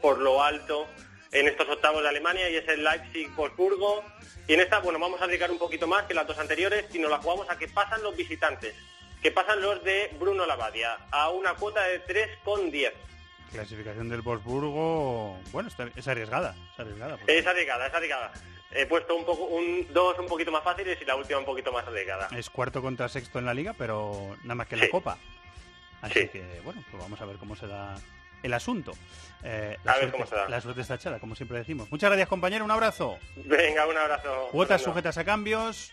por 0.00 0.18
lo 0.18 0.44
alto 0.44 0.86
en 1.32 1.48
estos 1.48 1.68
octavos 1.68 2.02
de 2.02 2.08
Alemania 2.08 2.48
y 2.50 2.56
es 2.56 2.68
el 2.68 2.84
Leipzig-Wolfsburgo. 2.84 4.04
Y 4.46 4.54
en 4.54 4.60
esta, 4.60 4.78
bueno, 4.78 5.00
vamos 5.00 5.20
a 5.20 5.26
dedicar 5.26 5.50
un 5.50 5.58
poquito 5.58 5.88
más 5.88 6.04
que 6.04 6.14
las 6.14 6.26
dos 6.26 6.38
anteriores 6.38 6.86
y 6.94 7.00
nos 7.00 7.10
la 7.10 7.18
jugamos 7.18 7.50
a 7.50 7.58
que 7.58 7.66
pasan 7.66 8.02
los 8.02 8.16
visitantes, 8.16 8.74
que 9.24 9.30
pasan 9.30 9.62
los 9.62 9.82
de 9.82 10.14
Bruno 10.20 10.44
Lavadia, 10.44 10.98
a 11.10 11.30
una 11.30 11.54
cuota 11.54 11.82
de 11.84 12.04
3,10. 12.04 12.92
Clasificación 13.50 14.10
del 14.10 14.20
Wolfsburgo, 14.20 15.40
bueno, 15.50 15.70
está- 15.70 15.88
es 15.96 16.06
arriesgada. 16.06 16.54
Es 16.74 16.80
arriesgada 16.80 17.16
porque 17.16 17.38
Es 17.38 17.46
arriesgada, 17.46 17.86
es 17.86 17.94
arriesgada. 17.94 18.32
He 18.70 18.84
puesto 18.84 19.16
un 19.16 19.24
poco, 19.24 19.44
un, 19.44 19.86
dos 19.94 20.18
un 20.18 20.26
poquito 20.26 20.52
más 20.52 20.62
fáciles 20.62 20.98
y 21.00 21.06
la 21.06 21.16
última 21.16 21.38
un 21.38 21.46
poquito 21.46 21.72
más 21.72 21.86
arriesgada. 21.86 22.28
es 22.36 22.50
cuarto 22.50 22.82
contra 22.82 23.08
sexto 23.08 23.38
en 23.38 23.46
la 23.46 23.54
liga, 23.54 23.72
pero 23.78 24.36
nada 24.42 24.56
más 24.56 24.66
que 24.66 24.74
en 24.74 24.82
la. 24.82 24.90
Copa. 24.90 25.16
Así 26.02 26.20
Sí. 26.20 26.28
que, 26.28 26.60
bueno, 26.62 26.84
pues 26.90 27.02
vamos 27.02 27.18
a 27.18 27.24
ver 27.24 27.36
cómo 27.36 27.56
se 27.56 27.66
da 27.66 27.96
el 28.42 28.52
asunto. 28.52 28.92
Eh, 29.42 29.78
A 29.86 29.92
ver 29.92 29.94
suerte, 30.00 30.12
cómo 30.12 30.26
se 30.26 30.34
da. 30.36 30.48
La 30.50 30.60
suerte 30.60 30.82
está 30.82 30.96
echada, 30.96 31.18
como 31.18 31.34
siempre 31.34 31.56
decimos. 31.56 31.90
Muchas 31.90 32.10
gracias, 32.10 32.28
compañero. 32.28 32.62
Un 32.62 32.70
abrazo. 32.72 33.18
Venga, 33.36 33.86
un 33.86 33.96
abrazo. 33.96 34.48
Cuotas 34.52 34.82
Fernando. 34.82 34.84
sujetas 35.00 35.16
a 35.16 35.24
cambios 35.24 35.92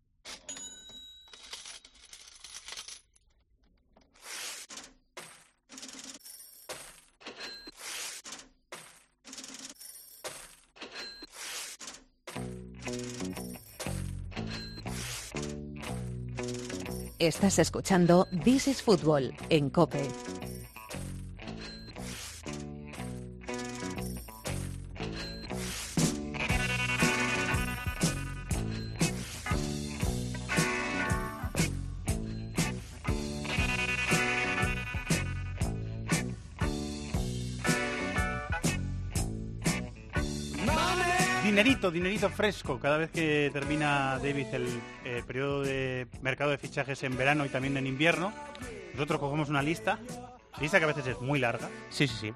Estás 17.21 17.59
escuchando 17.59 18.27
This 18.43 18.67
is 18.67 18.81
Football 18.81 19.35
en 19.51 19.69
Cope. 19.69 20.50
Dinerito, 41.71 41.91
dinerito 41.91 42.29
fresco. 42.29 42.79
Cada 42.81 42.97
vez 42.97 43.11
que 43.11 43.49
termina 43.53 44.19
David 44.21 44.47
el 44.51 44.67
eh, 45.05 45.23
periodo 45.25 45.61
de 45.61 46.05
mercado 46.21 46.51
de 46.51 46.57
fichajes 46.57 47.01
en 47.03 47.15
verano 47.15 47.45
y 47.45 47.49
también 47.49 47.77
en 47.77 47.87
invierno, 47.87 48.33
nosotros 48.93 49.21
cogemos 49.21 49.47
una 49.47 49.61
lista, 49.61 49.97
lista 50.59 50.79
que 50.79 50.83
a 50.83 50.87
veces 50.87 51.07
es 51.07 51.21
muy 51.21 51.39
larga. 51.39 51.69
Sí, 51.89 52.09
sí, 52.09 52.15
sí. 52.19 52.33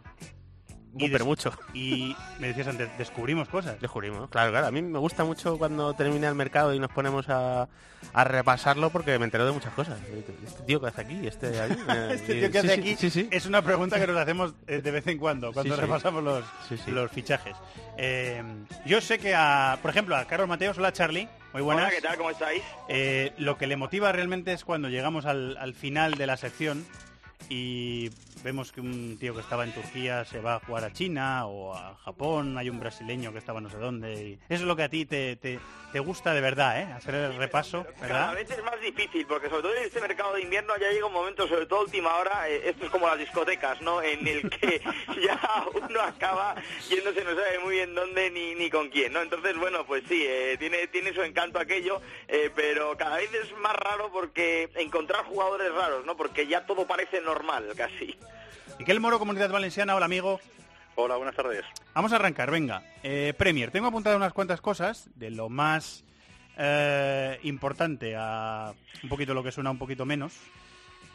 Y 0.97 1.09
pero 1.09 1.25
mucho. 1.25 1.51
Y 1.73 2.15
me 2.39 2.47
decías 2.47 2.67
antes, 2.67 2.89
descubrimos 2.97 3.49
cosas. 3.49 3.79
Descubrimos, 3.81 4.29
claro, 4.29 4.51
claro. 4.51 4.67
A 4.67 4.71
mí 4.71 4.81
me 4.81 4.99
gusta 4.99 5.23
mucho 5.25 5.57
cuando 5.57 5.93
termina 5.93 6.29
el 6.29 6.35
mercado 6.35 6.73
y 6.73 6.79
nos 6.79 6.89
ponemos 6.91 7.27
a, 7.29 7.67
a 8.13 8.23
repasarlo 8.23 8.89
porque 8.91 9.19
me 9.19 9.25
entero 9.25 9.45
de 9.45 9.51
muchas 9.51 9.73
cosas. 9.73 9.99
Este 10.45 10.63
tío 10.63 10.79
que 10.79 10.87
hace 10.87 11.01
aquí, 11.01 11.27
este 11.27 11.49
de 11.49 11.59
allí. 11.61 11.75
eh, 11.89 12.09
Este 12.13 12.33
tío 12.35 12.51
que 12.51 12.61
sí, 12.61 12.67
hace 12.67 12.75
sí, 12.75 12.79
aquí 12.81 12.95
sí, 12.95 13.09
sí. 13.09 13.27
es 13.31 13.45
una 13.45 13.61
pregunta 13.61 13.99
que 13.99 14.07
nos 14.07 14.15
hacemos 14.17 14.53
eh, 14.67 14.81
de 14.81 14.91
vez 14.91 15.05
en 15.07 15.17
cuando, 15.17 15.51
cuando 15.51 15.73
Sí, 15.75 15.79
sí. 15.79 15.85
repasamos 15.85 16.23
los, 16.23 16.45
Sí, 16.69 16.77
sí. 16.77 16.91
los 16.91 17.11
fichajes. 17.11 17.55
Eh, 17.97 18.41
yo 18.85 19.01
sé 19.01 19.19
que, 19.19 19.35
a, 19.35 19.77
por 19.81 19.91
ejemplo, 19.91 20.15
a 20.15 20.25
Carlos 20.25 20.47
Mateos, 20.47 20.77
hola 20.77 20.93
Charlie, 20.93 21.27
muy 21.51 21.61
buenas. 21.61 21.85
Hola, 21.87 21.93
¿qué 21.95 22.01
tal? 22.01 22.17
¿Cómo 22.17 22.29
estáis? 22.29 22.61
Eh, 22.87 23.33
lo 23.37 23.57
que 23.57 23.67
le 23.67 23.75
motiva 23.75 24.11
realmente 24.13 24.53
es 24.53 24.63
cuando 24.63 24.87
llegamos 24.89 25.25
al, 25.25 25.57
al 25.57 25.73
final 25.73 26.13
de 26.15 26.27
la 26.27 26.37
sección 26.37 26.85
y 27.49 28.09
vemos 28.45 28.71
que 28.71 28.79
un 28.79 29.17
tío 29.19 29.33
que 29.33 29.41
estaba 29.41 29.63
en 29.63 29.73
Turquía 29.73 30.23
se 30.23 30.39
va 30.39 30.55
a 30.57 30.59
jugar 30.59 30.83
a 30.83 30.93
China 30.93 31.47
o 31.47 31.73
a 31.73 31.95
Japón, 32.05 32.55
hay 32.59 32.69
un 32.69 32.79
brasileño 32.79 33.33
que 33.33 33.39
estaba 33.39 33.59
no 33.59 33.71
sé 33.71 33.77
dónde. 33.77 34.13
y 34.13 34.33
eso 34.47 34.61
es 34.61 34.61
lo 34.61 34.75
que 34.75 34.83
a 34.83 34.89
ti 34.89 35.07
te, 35.07 35.35
te- 35.37 35.59
te 35.91 35.99
gusta 35.99 36.31
de 36.31 36.41
verdad, 36.41 36.79
¿eh? 36.79 36.83
Hacer 36.93 37.15
el 37.15 37.35
repaso, 37.37 37.85
Cada 37.99 38.01
¿verdad? 38.01 38.35
vez 38.35 38.51
es 38.51 38.63
más 38.63 38.79
difícil, 38.81 39.25
porque 39.25 39.49
sobre 39.49 39.63
todo 39.63 39.73
en 39.75 39.83
este 39.85 39.99
mercado 39.99 40.35
de 40.35 40.41
invierno 40.43 40.73
ya 40.79 40.91
llega 40.91 41.07
un 41.07 41.13
momento, 41.13 41.47
sobre 41.47 41.65
todo 41.65 41.81
última 41.85 42.15
hora, 42.17 42.47
eh, 42.47 42.69
esto 42.69 42.85
es 42.85 42.91
como 42.91 43.07
las 43.07 43.17
discotecas, 43.17 43.81
¿no? 43.81 43.99
En 44.03 44.27
el 44.27 44.47
que 44.47 44.79
ya 45.25 45.65
uno 45.73 46.01
acaba 46.01 46.53
yéndose 46.87 47.23
no 47.23 47.31
sabe 47.31 47.57
muy 47.63 47.75
bien 47.75 47.95
dónde 47.95 48.29
ni, 48.29 48.53
ni 48.53 48.69
con 48.69 48.89
quién, 48.89 49.11
¿no? 49.11 49.21
Entonces, 49.23 49.57
bueno, 49.57 49.87
pues 49.87 50.03
sí, 50.07 50.23
eh, 50.27 50.55
tiene, 50.59 50.85
tiene 50.87 51.13
su 51.15 51.23
encanto 51.23 51.57
aquello, 51.57 51.99
eh, 52.27 52.51
pero 52.55 52.95
cada 52.95 53.17
vez 53.17 53.33
es 53.33 53.57
más 53.57 53.75
raro 53.75 54.11
porque 54.11 54.69
encontrar 54.75 55.25
jugadores 55.25 55.73
raros, 55.73 56.05
¿no? 56.05 56.15
Porque 56.15 56.45
ya 56.45 56.63
todo 56.67 56.85
parece 56.85 57.21
normal, 57.21 57.71
casi. 57.75 58.15
Miquel 58.79 58.99
Moro, 58.99 59.19
Comunidad 59.19 59.49
Valenciana, 59.51 59.95
hola 59.95 60.05
amigo. 60.05 60.39
Hola, 60.95 61.15
buenas 61.17 61.35
tardes. 61.35 61.63
Vamos 61.93 62.13
a 62.13 62.15
arrancar, 62.15 62.51
venga. 62.51 62.81
Eh, 63.03 63.33
Premier, 63.37 63.71
tengo 63.71 63.87
apuntado 63.87 64.15
unas 64.17 64.33
cuantas 64.33 64.61
cosas 64.61 65.09
de 65.15 65.29
lo 65.31 65.49
más 65.49 66.03
eh, 66.57 67.39
importante 67.43 68.15
a 68.17 68.73
un 69.03 69.09
poquito 69.09 69.33
lo 69.33 69.43
que 69.43 69.51
suena 69.51 69.71
un 69.71 69.77
poquito 69.77 70.05
menos. 70.05 70.33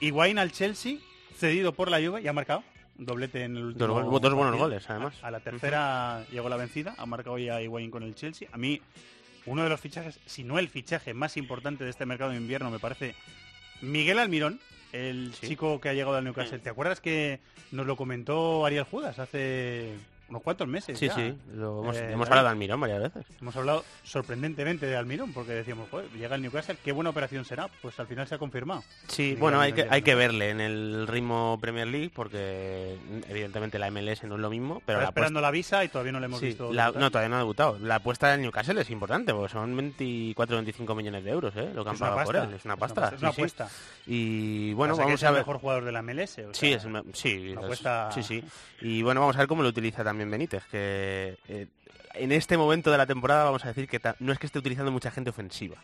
Higuaín 0.01 0.39
al 0.39 0.53
Chelsea, 0.53 0.97
cedido 1.37 1.73
por 1.73 1.91
la 1.91 1.99
Juve, 1.99 2.23
¿ya 2.23 2.31
ha 2.31 2.35
marcado? 2.35 2.63
Un 2.99 3.07
doblete 3.07 3.45
en 3.45 3.57
el 3.57 3.65
último 3.65 3.87
Dos, 3.87 4.05
gol- 4.05 4.21
dos 4.21 4.35
buenos 4.35 4.57
goles, 4.57 4.89
además. 4.91 5.15
A, 5.23 5.29
a 5.29 5.31
la 5.31 5.41
tercera 5.41 6.25
llegó 6.31 6.49
la 6.51 6.57
vencida, 6.57 6.95
ha 6.99 7.07
marcado 7.07 7.39
ya 7.39 7.61
Higuaín 7.63 7.91
con 7.91 8.03
el 8.03 8.15
Chelsea. 8.15 8.49
A 8.53 8.59
mí, 8.59 8.81
uno 9.47 9.63
de 9.63 9.71
los 9.71 9.81
fichajes, 9.81 10.21
si 10.27 10.45
no 10.45 10.59
el 10.59 10.69
fichaje 10.69 11.15
más 11.15 11.37
importante 11.39 11.85
de 11.85 11.91
este 11.91 12.05
mercado 12.05 12.31
de 12.31 12.37
invierno, 12.37 12.71
me 12.71 12.79
parece 12.79 13.15
Miguel 13.81 14.19
Almirón, 14.19 14.61
el 14.93 15.33
chico 15.33 15.81
que 15.81 15.89
ha 15.89 15.95
llegado 15.95 16.17
al 16.17 16.25
Newcastle. 16.25 16.59
¿Te 16.59 16.71
acuerdas 16.71 17.01
que 17.01 17.41
nos 17.71 17.87
lo 17.87 17.97
comentó 17.97 18.65
Ariel 18.67 18.85
Judas 18.85 19.19
hace 19.19 19.95
unos 20.31 20.43
cuantos 20.43 20.67
meses? 20.69 20.99
Sí, 20.99 21.09
ya? 21.09 21.15
sí, 21.15 21.35
lo 21.55 21.83
hemos, 21.83 21.97
Eh, 21.97 22.13
hemos 22.13 22.29
hablado 22.29 22.47
de 22.47 22.53
Almirón 22.53 22.81
varias 22.81 23.01
veces. 23.03 23.27
Hemos 23.41 23.55
hablado 23.57 23.85
sorprendentemente 24.05 24.87
de 24.87 24.97
Almirón, 24.97 25.33
porque 25.33 25.53
decíamos, 25.53 25.89
joder, 25.91 26.09
llega 26.13 26.37
el 26.37 26.43
Newcastle, 26.43 26.77
qué 26.83 26.93
buena 26.93 27.11
operación 27.11 27.45
será. 27.45 27.69
Pues 27.83 27.99
al 28.01 28.07
final 28.07 28.27
se 28.27 28.37
ha 28.37 28.39
confirmado. 28.39 28.83
Sí, 29.09 29.37
bueno, 29.39 29.61
hay 29.61 29.73
que, 29.73 29.87
hay 29.91 30.03
que 30.03 30.15
verle 30.15 30.51
en 30.51 30.61
el 30.61 31.07
ritmo 31.07 31.59
Premier 31.61 31.87
League 31.89 32.11
porque 32.15 32.97
evidentemente 33.29 33.79
la 33.79 33.91
MLS 33.91 34.25
no 34.25 34.37
es 34.37 34.41
lo 34.41 34.51
mismo, 34.51 34.83
pero 34.87 35.01
la 35.01 35.07
esperando 35.07 35.41
la 35.41 35.51
visa 35.51 35.85
y 35.85 35.89
todavía 35.89 36.13
no 36.13 36.21
le 36.21 36.27
hemos 36.27 36.41
Sí, 36.41 36.47
visto. 36.47 36.73
la- 36.73 36.93
no, 36.93 37.11
todavía 37.11 37.29
no 37.29 37.37
ha 37.37 37.41
debutado. 37.41 37.79
La 37.81 37.97
apuesta 37.97 38.31
del 38.31 38.43
Newcastle 38.43 38.81
es 38.81 38.91
importante 38.91 39.35
porque 39.35 39.53
son 39.53 39.75
24-25 39.77 40.95
millones 40.95 41.25
de 41.25 41.31
euros, 41.31 41.55
¿eh? 41.57 41.71
Lo 41.75 41.85
que 41.85 41.91
han 41.91 41.97
una 41.97 42.07
pagado 42.11 42.25
por 42.25 42.35
pasta, 42.35 42.49
él. 42.49 42.55
Es 42.55 42.65
una 42.65 42.75
es 42.75 42.77
una 42.77 42.77
pasta. 42.77 43.01
pasta, 43.01 43.17
es 43.17 43.23
una 43.23 43.31
sí, 43.31 43.35
sí. 43.37 43.41
apuesta. 43.43 43.69
Y 44.07 44.73
bueno, 44.75 44.97
vamos 44.97 45.15
es 45.15 45.23
a 45.25 45.29
el 45.29 45.35
ver. 45.35 45.41
mejor 45.43 45.59
jugador 45.59 45.85
de 45.85 45.93
la 45.93 46.03
MLS. 46.03 46.39
o 46.47 46.55
Sí, 46.55 46.69
sea, 46.69 46.77
es 46.77 46.85
me- 46.87 47.03
sí, 47.13 47.49
una 47.53 47.61
es- 47.61 47.65
apuesta- 47.65 48.13
sí, 48.13 48.23
sí. 48.23 48.45
Y 48.83 49.03
bueno, 49.03 49.21
vamos 49.21 49.37
a 49.37 49.41
ver 49.41 49.49
cómo 49.49 49.63
lo 49.63 49.69
utiliza 49.69 50.03
también 50.05 50.20
Benítez, 50.29 50.65
que 50.71 51.39
eh, 51.49 51.69
en 52.15 52.33
este 52.33 52.57
momento 52.57 52.91
de 52.91 52.99
la 52.99 53.07
temporada 53.07 53.45
vamos 53.45 53.65
a 53.65 53.69
decir 53.69 53.89
que 53.89 54.01
no 54.19 54.33
es 54.33 54.39
que 54.39 54.47
esté 54.47 54.59
utilizando 54.59 54.91
mucha 54.91 55.11
gente 55.13 55.31
ofensiva. 55.31 55.77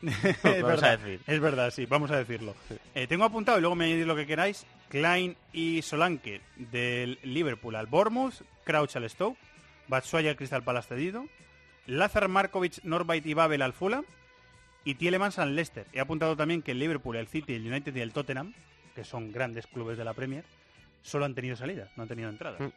es, 0.02 0.42
vamos 0.42 0.62
verdad, 0.62 0.84
a 0.84 0.96
decir. 0.96 1.20
es 1.26 1.40
verdad, 1.40 1.70
sí, 1.70 1.86
vamos 1.86 2.10
a 2.10 2.16
decirlo. 2.16 2.54
Eh, 2.94 3.06
tengo 3.06 3.24
apuntado 3.24 3.58
y 3.58 3.60
luego 3.60 3.74
me 3.74 3.86
añadís 3.86 4.06
lo 4.06 4.16
que 4.16 4.26
queráis. 4.26 4.66
Klein 4.88 5.36
y 5.52 5.82
Solanke 5.82 6.40
del 6.56 7.18
Liverpool 7.22 7.76
al 7.76 7.86
Bournemouth, 7.86 8.42
Crouch 8.64 8.96
al 8.96 9.08
Stoke, 9.08 9.38
Batshuayi 9.88 10.28
al 10.28 10.36
Crystal 10.36 10.62
Palace 10.62 10.88
cedido, 10.88 11.26
Lazar 11.86 12.28
Markovic, 12.28 12.82
Norbait 12.84 13.24
y 13.26 13.34
Babel 13.34 13.62
al 13.62 13.72
Fulham 13.72 14.04
y 14.84 14.94
Tielemans 14.94 15.38
al 15.38 15.54
Leicester. 15.54 15.86
He 15.92 16.00
apuntado 16.00 16.36
también 16.36 16.62
que 16.62 16.72
el 16.72 16.78
Liverpool, 16.78 17.16
el 17.16 17.28
City, 17.28 17.54
el 17.54 17.66
United 17.66 17.94
y 17.94 18.00
el 18.00 18.12
Tottenham, 18.12 18.54
que 18.94 19.04
son 19.04 19.32
grandes 19.32 19.66
clubes 19.66 19.98
de 19.98 20.04
la 20.04 20.14
Premier, 20.14 20.44
solo 21.02 21.24
han 21.24 21.34
tenido 21.34 21.56
salidas, 21.56 21.90
no 21.96 22.02
han 22.02 22.08
tenido 22.08 22.28
entradas. 22.28 22.60
Mm. 22.60 22.68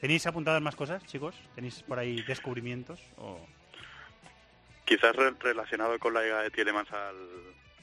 ¿Tenéis 0.00 0.26
apuntadas 0.26 0.60
más 0.60 0.76
cosas, 0.76 1.04
chicos? 1.06 1.34
¿Tenéis 1.54 1.82
por 1.82 1.98
ahí 1.98 2.20
descubrimientos? 2.22 3.00
O... 3.16 3.40
Quizás 4.84 5.16
re- 5.16 5.34
relacionado 5.40 5.98
con 5.98 6.12
la 6.12 6.22
llegada 6.22 6.42
de 6.42 6.50
Tielemans 6.50 6.90
al, 6.92 7.16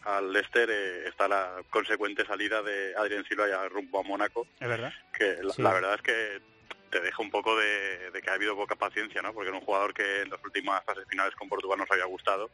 al 0.04 0.32
Leicester 0.32 0.70
eh, 0.70 1.08
está 1.08 1.28
la 1.28 1.64
consecuente 1.70 2.26
salida 2.26 2.62
de 2.62 2.94
Adrien 2.96 3.24
Silva 3.26 3.48
ya 3.48 3.68
rumbo 3.70 4.00
a 4.00 4.04
Mónaco, 4.04 4.48
¿Es 4.60 4.68
verdad? 4.68 4.94
que 5.18 5.38
la, 5.42 5.54
Sí. 5.54 5.62
la 5.64 5.74
verdad 5.74 5.96
es 5.96 6.02
que 6.04 6.42
te 6.92 7.00
deja 7.00 7.24
un 7.24 7.32
poco 7.32 7.58
de, 7.58 8.12
de 8.12 8.22
que 8.22 8.30
ha 8.30 8.34
habido 8.34 8.56
poca 8.56 8.76
paciencia, 8.76 9.22
¿no? 9.22 9.34
Porque 9.34 9.50
era 9.50 9.58
un 9.58 9.64
jugador 9.66 9.94
que 9.94 10.22
en 10.22 10.30
las 10.30 10.44
últimas 10.44 10.84
fases 10.84 11.06
finales 11.08 11.34
con 11.36 11.50
Portugal 11.50 11.80
nos 11.80 11.90
había 11.90 12.06
gustado 12.06 12.52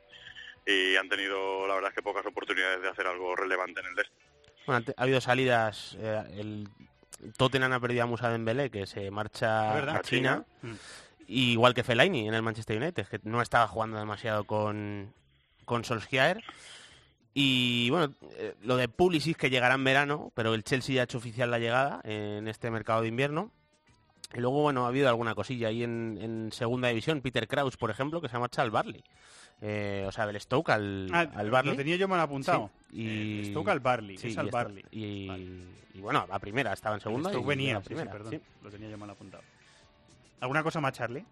y 0.66 0.96
han 0.96 1.10
tenido, 1.10 1.68
la 1.68 1.74
verdad 1.76 1.90
es 1.90 1.96
que 1.96 2.04
pocas 2.04 2.26
oportunidades 2.26 2.82
de 2.82 2.88
hacer 2.90 3.08
algo 3.08 3.36
relevante 3.36 3.82
en 3.82 3.88
el 3.88 3.96
Leicester. 3.96 4.22
Bueno, 4.66 4.86
ha 4.96 5.04
habido 5.04 5.20
salidas. 5.20 5.98
eh, 6.00 6.24
el 6.38 6.68
Tottenham 7.38 7.74
ha 7.74 7.80
perdido 7.80 8.04
a 8.04 8.06
Musa 8.06 8.30
Dembélé, 8.30 8.70
que 8.70 8.86
se 8.86 9.12
marcha 9.12 9.74
verdad. 9.74 9.98
a 9.98 10.02
China. 10.02 10.46
Mm. 10.62 10.74
Y 11.28 11.52
igual 11.52 11.74
que 11.74 11.84
Fellaini 11.84 12.28
en 12.28 12.34
el 12.34 12.42
Manchester 12.42 12.82
United, 12.82 13.08
que 13.08 13.20
no 13.24 13.42
estaba 13.42 13.68
jugando 13.68 13.98
demasiado 13.98 14.46
con, 14.46 15.14
con 15.66 15.84
Solskjaer. 15.84 16.44
Y 17.34 17.90
bueno, 17.90 18.14
eh, 18.38 18.56
lo 18.64 18.78
de 18.78 18.88
Pulisic 18.88 19.38
que 19.38 19.50
llegará 19.50 19.76
en 19.76 19.84
verano, 19.84 20.32
pero 20.34 20.54
el 20.54 20.64
Chelsea 20.64 20.96
ya 20.96 21.02
ha 21.02 21.04
hecho 21.04 21.18
oficial 21.18 21.52
la 21.52 21.60
llegada 21.60 22.02
en 22.04 22.48
este 22.48 22.72
mercado 22.72 23.02
de 23.02 23.10
invierno. 23.10 23.52
Y 24.34 24.40
luego, 24.40 24.62
bueno, 24.62 24.86
ha 24.86 24.88
habido 24.90 25.08
alguna 25.08 25.36
cosilla 25.36 25.68
ahí 25.68 25.84
en, 25.84 26.18
en 26.22 26.52
segunda 26.52 26.88
división. 26.88 27.22
Peter 27.22 27.48
Kraus, 27.48 27.78
por 27.78 27.92
ejemplo, 27.92 28.22
que 28.22 28.30
se 28.30 28.36
ha 28.36 28.40
marchado 28.40 28.66
al 28.66 28.72
Barley. 28.72 29.04
Eh, 29.62 30.06
o 30.08 30.12
sea, 30.12 30.28
del 30.28 30.40
Stoke 30.40 30.72
al, 30.72 31.10
Ah, 31.12 31.28
al 31.36 31.50
Barley. 31.50 31.72
Lo 31.74 31.78
tenía 31.78 31.96
yo 31.96 32.08
mal 32.08 32.20
apuntado. 32.20 32.70
Sí, 32.92 32.98
y... 33.02 33.42
Eh, 33.42 33.46
Stoke 33.52 33.70
al 33.72 33.80
Barley, 33.80 34.18
Sí, 34.18 34.28
es 34.28 34.36
y 34.36 34.40
al 34.40 34.46
está- 34.48 34.58
Barley. 34.64 34.84
Y, 34.92 35.30
y 35.96 36.00
bueno, 36.00 36.28
a 36.30 36.40
primera, 36.40 36.74
estaba 36.74 36.96
en 36.96 37.02
segunda. 37.02 37.30
Stoke 37.32 37.44
y 37.46 37.48
venía, 37.48 37.78
a 37.78 37.82
sí, 37.84 37.96
perdón. 37.96 38.42
Lo 38.64 38.70
tenía 38.70 38.90
yo 38.90 38.98
mal 38.98 39.10
apuntado. 39.10 39.44
¿Alguna 40.40 40.62
cosa 40.62 40.80
más, 40.80 40.94
Charlie? 40.94 41.26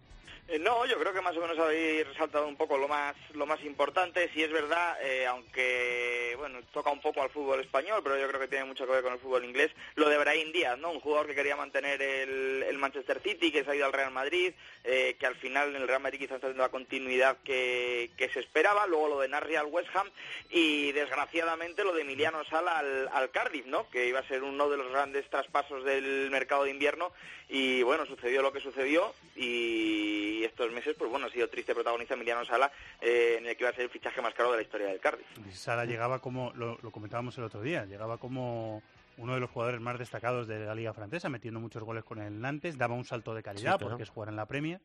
Eh, 0.48 0.60
no, 0.60 0.86
yo 0.86 0.96
creo 1.00 1.12
que 1.12 1.20
más 1.20 1.36
o 1.36 1.40
menos 1.40 1.58
habéis 1.58 2.06
resaltado 2.06 2.46
un 2.46 2.54
poco 2.54 2.78
lo 2.78 2.86
más 2.86 3.16
lo 3.34 3.46
más 3.46 3.60
importante. 3.64 4.30
Si 4.32 4.44
es 4.44 4.52
verdad, 4.52 4.96
eh, 5.02 5.26
aunque 5.26 6.34
bueno 6.38 6.60
toca 6.72 6.90
un 6.90 7.00
poco 7.00 7.20
al 7.20 7.30
fútbol 7.30 7.60
español, 7.60 8.00
pero 8.04 8.16
yo 8.16 8.28
creo 8.28 8.40
que 8.40 8.46
tiene 8.46 8.64
mucho 8.64 8.86
que 8.86 8.92
ver 8.92 9.02
con 9.02 9.14
el 9.14 9.18
fútbol 9.18 9.44
inglés. 9.44 9.72
Lo 9.96 10.08
de 10.08 10.18
Brahim 10.18 10.52
Díaz, 10.52 10.78
¿no? 10.78 10.92
Un 10.92 11.00
jugador 11.00 11.26
que 11.26 11.34
quería 11.34 11.56
mantener 11.56 12.00
el, 12.00 12.62
el 12.62 12.78
Manchester 12.78 13.20
City, 13.22 13.50
que 13.50 13.64
se 13.64 13.70
ha 13.72 13.74
ido 13.74 13.86
al 13.86 13.92
Real 13.92 14.12
Madrid, 14.12 14.54
eh, 14.84 15.16
que 15.18 15.26
al 15.26 15.34
final 15.34 15.70
en 15.74 15.82
el 15.82 15.88
Real 15.88 16.00
Madrid 16.00 16.20
quizás 16.20 16.36
está 16.36 16.46
teniendo 16.46 16.62
la 16.62 16.70
continuidad 16.70 17.38
que, 17.42 18.10
que 18.16 18.28
se 18.28 18.38
esperaba. 18.38 18.86
Luego 18.86 19.08
lo 19.08 19.20
de 19.20 19.28
Narri 19.28 19.56
al 19.56 19.66
West 19.66 19.90
Ham 19.94 20.08
y 20.50 20.92
desgraciadamente 20.92 21.82
lo 21.82 21.92
de 21.92 22.02
Emiliano 22.02 22.44
Sala 22.44 22.78
al, 22.78 23.08
al 23.12 23.30
Cardiff, 23.32 23.66
¿no? 23.66 23.90
Que 23.90 24.06
iba 24.06 24.20
a 24.20 24.28
ser 24.28 24.44
uno 24.44 24.68
de 24.68 24.76
los 24.76 24.92
grandes 24.92 25.28
traspasos 25.28 25.82
del 25.82 26.30
mercado 26.30 26.62
de 26.64 26.70
invierno 26.70 27.12
y 27.48 27.82
bueno, 27.82 28.04
sucedió 28.06 28.42
lo 28.42 28.52
que 28.52 28.60
sucedió 28.60 29.12
y 29.36 30.42
estos 30.44 30.70
meses, 30.72 30.94
pues 30.98 31.10
bueno, 31.10 31.26
ha 31.26 31.30
sido 31.30 31.48
triste 31.48 31.74
protagonista 31.74 32.14
Emiliano 32.14 32.44
Sala 32.44 32.70
eh, 33.00 33.36
en 33.38 33.46
el 33.46 33.56
que 33.56 33.62
iba 33.64 33.70
a 33.70 33.74
ser 33.74 33.84
el 33.84 33.90
fichaje 33.90 34.20
más 34.22 34.34
caro 34.34 34.50
de 34.50 34.56
la 34.58 34.62
historia 34.62 34.88
del 34.88 35.00
Cardiff. 35.00 35.26
Sara 35.52 35.84
llegaba 35.84 36.18
como, 36.20 36.52
lo, 36.54 36.78
lo 36.82 36.90
comentábamos 36.90 37.36
el 37.38 37.44
otro 37.44 37.62
día, 37.62 37.84
llegaba 37.84 38.18
como 38.18 38.82
uno 39.18 39.34
de 39.34 39.40
los 39.40 39.50
jugadores 39.50 39.80
más 39.80 39.98
destacados 39.98 40.46
de 40.46 40.58
la 40.66 40.74
liga 40.74 40.92
francesa, 40.92 41.28
metiendo 41.28 41.58
muchos 41.60 41.82
goles 41.82 42.04
con 42.04 42.20
el 42.20 42.38
Nantes, 42.40 42.76
daba 42.76 42.94
un 42.94 43.04
salto 43.04 43.34
de 43.34 43.42
calidad 43.42 43.72
Sí, 43.74 43.78
claro. 43.78 43.88
porque 43.90 44.02
es 44.02 44.10
jugar 44.10 44.28
en 44.28 44.36
la 44.36 44.46
Premier 44.46 44.80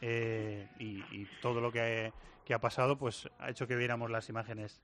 eh, 0.00 0.68
y, 0.78 0.98
y 1.12 1.28
todo 1.40 1.60
lo 1.60 1.70
que, 1.72 2.12
que 2.44 2.54
ha 2.54 2.58
pasado 2.60 2.96
pues 2.98 3.28
ha 3.38 3.50
hecho 3.50 3.66
que 3.66 3.76
viéramos 3.76 4.10
las 4.10 4.28
imágenes 4.28 4.82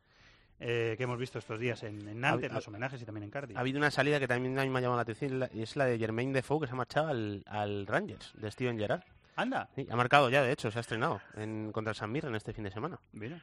eh, 0.60 0.94
que 0.96 1.04
hemos 1.04 1.18
visto 1.18 1.38
estos 1.38 1.58
días 1.58 1.82
en, 1.82 2.06
en 2.06 2.20
Nantes, 2.20 2.50
Ha- 2.50 2.54
los 2.54 2.68
homenajes 2.68 3.00
y 3.00 3.04
también 3.04 3.24
en 3.24 3.30
Cardiff. 3.30 3.56
Ha 3.56 3.60
habido 3.60 3.78
una 3.78 3.90
salida 3.90 4.18
que 4.20 4.28
también 4.28 4.58
a 4.58 4.62
mí 4.62 4.68
me 4.68 4.78
ha 4.78 4.82
llamado 4.82 4.96
la 4.98 5.02
atención, 5.02 5.48
y 5.52 5.62
es 5.62 5.74
la 5.76 5.86
de 5.86 5.98
Jermaine 5.98 6.32
Defoe, 6.34 6.60
que 6.60 6.66
se 6.66 6.72
ha 6.72 6.76
marchado 6.76 7.08
al, 7.08 7.42
al 7.46 7.86
Rangers, 7.86 8.32
de 8.34 8.50
Steven 8.50 8.78
Gerrard. 8.78 9.02
Anda. 9.36 9.68
Sí, 9.74 9.86
ha 9.90 9.96
marcado 9.96 10.28
ya, 10.28 10.42
de 10.42 10.52
hecho, 10.52 10.70
se 10.70 10.78
ha 10.78 10.82
estrenado 10.82 11.20
en, 11.36 11.72
contra 11.72 11.92
el 11.92 11.96
San 11.96 12.12
Mirren 12.12 12.34
este 12.34 12.52
fin 12.52 12.64
de 12.64 12.70
semana. 12.70 12.98
Mira. 13.12 13.40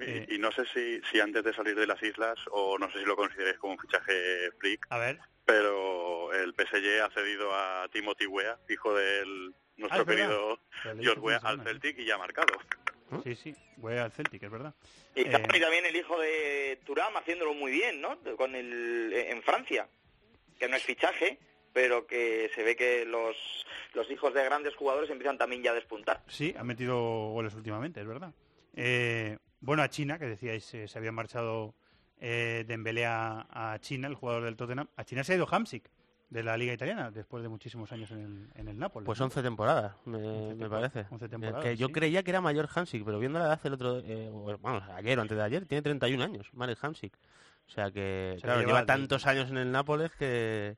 Eh. 0.00 0.26
Y, 0.28 0.38
no 0.38 0.50
sé 0.52 0.64
si, 0.74 1.00
si 1.10 1.20
antes 1.20 1.42
de 1.44 1.54
salir 1.54 1.74
de 1.76 1.86
las 1.86 2.02
islas, 2.02 2.36
o 2.50 2.76
no 2.78 2.90
sé 2.90 2.98
si 2.98 3.04
lo 3.06 3.16
consideréis 3.16 3.56
como 3.58 3.74
un 3.74 3.78
fichaje 3.78 4.50
freak, 4.58 4.86
A 4.90 4.98
ver. 4.98 5.20
pero 5.46 6.32
el 6.34 6.52
PSG 6.52 7.00
ha 7.02 7.10
cedido 7.10 7.54
a 7.54 7.88
Timothy 7.92 8.26
Weah, 8.26 8.58
hijo 8.68 8.92
del 8.92 9.54
nuestro 9.76 9.98
Ah, 9.98 10.02
es 10.02 10.06
verdad. 10.06 10.26
querido 10.26 10.58
George 11.00 11.28
de 11.40 11.48
al 11.48 11.62
Celtic 11.62 11.98
y 12.00 12.04
ya 12.06 12.16
ha 12.16 12.18
marcado. 12.18 12.52
Sí, 13.22 13.34
sí, 13.34 13.54
voy 13.76 13.94
al 13.96 14.10
Celtic, 14.12 14.42
es 14.42 14.50
verdad. 14.50 14.74
Y, 15.14 15.20
Eh, 15.22 15.30
también 15.30 15.86
el 15.86 15.94
hijo 15.94 16.18
de 16.20 16.78
Turam 16.84 17.16
haciéndolo 17.16 17.54
muy 17.54 17.70
bien, 17.70 18.00
¿no? 18.00 18.18
Con 18.36 18.54
el, 18.54 19.12
en 19.12 19.42
Francia, 19.42 19.86
que 20.58 20.68
no 20.68 20.76
es 20.76 20.82
fichaje, 20.82 21.38
pero 21.72 22.06
que 22.06 22.50
se 22.54 22.62
ve 22.62 22.76
que 22.76 23.04
los, 23.04 23.36
los 23.94 24.10
hijos 24.10 24.32
de 24.34 24.44
grandes 24.44 24.74
jugadores 24.76 25.10
empiezan 25.10 25.38
también 25.38 25.62
ya 25.62 25.72
a 25.72 25.74
despuntar. 25.74 26.22
Sí, 26.28 26.54
ha 26.58 26.64
metido 26.64 26.96
goles 27.30 27.54
últimamente, 27.54 28.00
es 28.00 28.06
verdad. 28.06 28.32
Eh, 28.74 29.38
bueno, 29.60 29.82
a 29.82 29.88
China, 29.88 30.18
que 30.18 30.26
decíais, 30.26 30.72
eh, 30.74 30.88
se 30.88 30.98
había 30.98 31.12
marchado 31.12 31.74
eh, 32.20 32.64
Dembélé 32.66 33.06
a, 33.06 33.46
a 33.50 33.78
China, 33.80 34.08
el 34.08 34.14
jugador 34.14 34.44
del 34.44 34.56
Tottenham. 34.56 34.88
A 34.96 35.04
China 35.04 35.24
se 35.24 35.32
ha 35.32 35.36
ido 35.36 35.46
Hamsik, 35.50 35.88
de 36.30 36.42
la 36.42 36.56
Liga 36.56 36.72
Italiana, 36.72 37.10
después 37.10 37.42
de 37.42 37.48
muchísimos 37.48 37.90
años 37.92 38.10
en 38.10 38.20
el, 38.20 38.48
en 38.60 38.68
el 38.68 38.78
Nápoles. 38.78 39.06
Pues 39.06 39.18
¿no? 39.20 39.26
11 39.26 39.42
temporadas, 39.42 39.94
me, 40.04 40.18
me 40.18 40.54
tempo- 40.56 40.70
parece. 40.70 41.06
11 41.10 41.24
Eh, 41.24 41.28
temporadas, 41.28 41.62
que 41.64 41.76
yo 41.76 41.86
sí. 41.88 41.92
creía 41.92 42.22
que 42.22 42.30
era 42.30 42.40
mayor 42.40 42.68
Hamsik, 42.74 43.04
pero 43.04 43.18
viendo 43.18 43.38
la 43.38 43.44
edad 43.46 43.60
el 43.64 43.72
otro, 43.74 43.98
eh, 44.00 44.30
o, 44.32 44.56
vamos, 44.58 44.82
ayer 44.94 45.18
o 45.18 45.22
antes 45.22 45.36
de 45.36 45.42
ayer, 45.44 45.66
tiene 45.66 45.82
31 45.82 46.22
años, 46.24 46.48
Marek 46.54 46.78
Hamsik. 46.82 47.14
O 47.66 47.70
sea 47.70 47.90
que, 47.90 48.34
O 48.36 48.40
sea, 48.40 48.48
claro, 48.48 48.60
que 48.60 48.66
lleva, 48.66 48.80
lleva 48.80 48.86
tantos 48.86 49.26
años 49.26 49.50
en 49.50 49.58
el 49.58 49.70
Nápoles 49.70 50.10
que, 50.12 50.76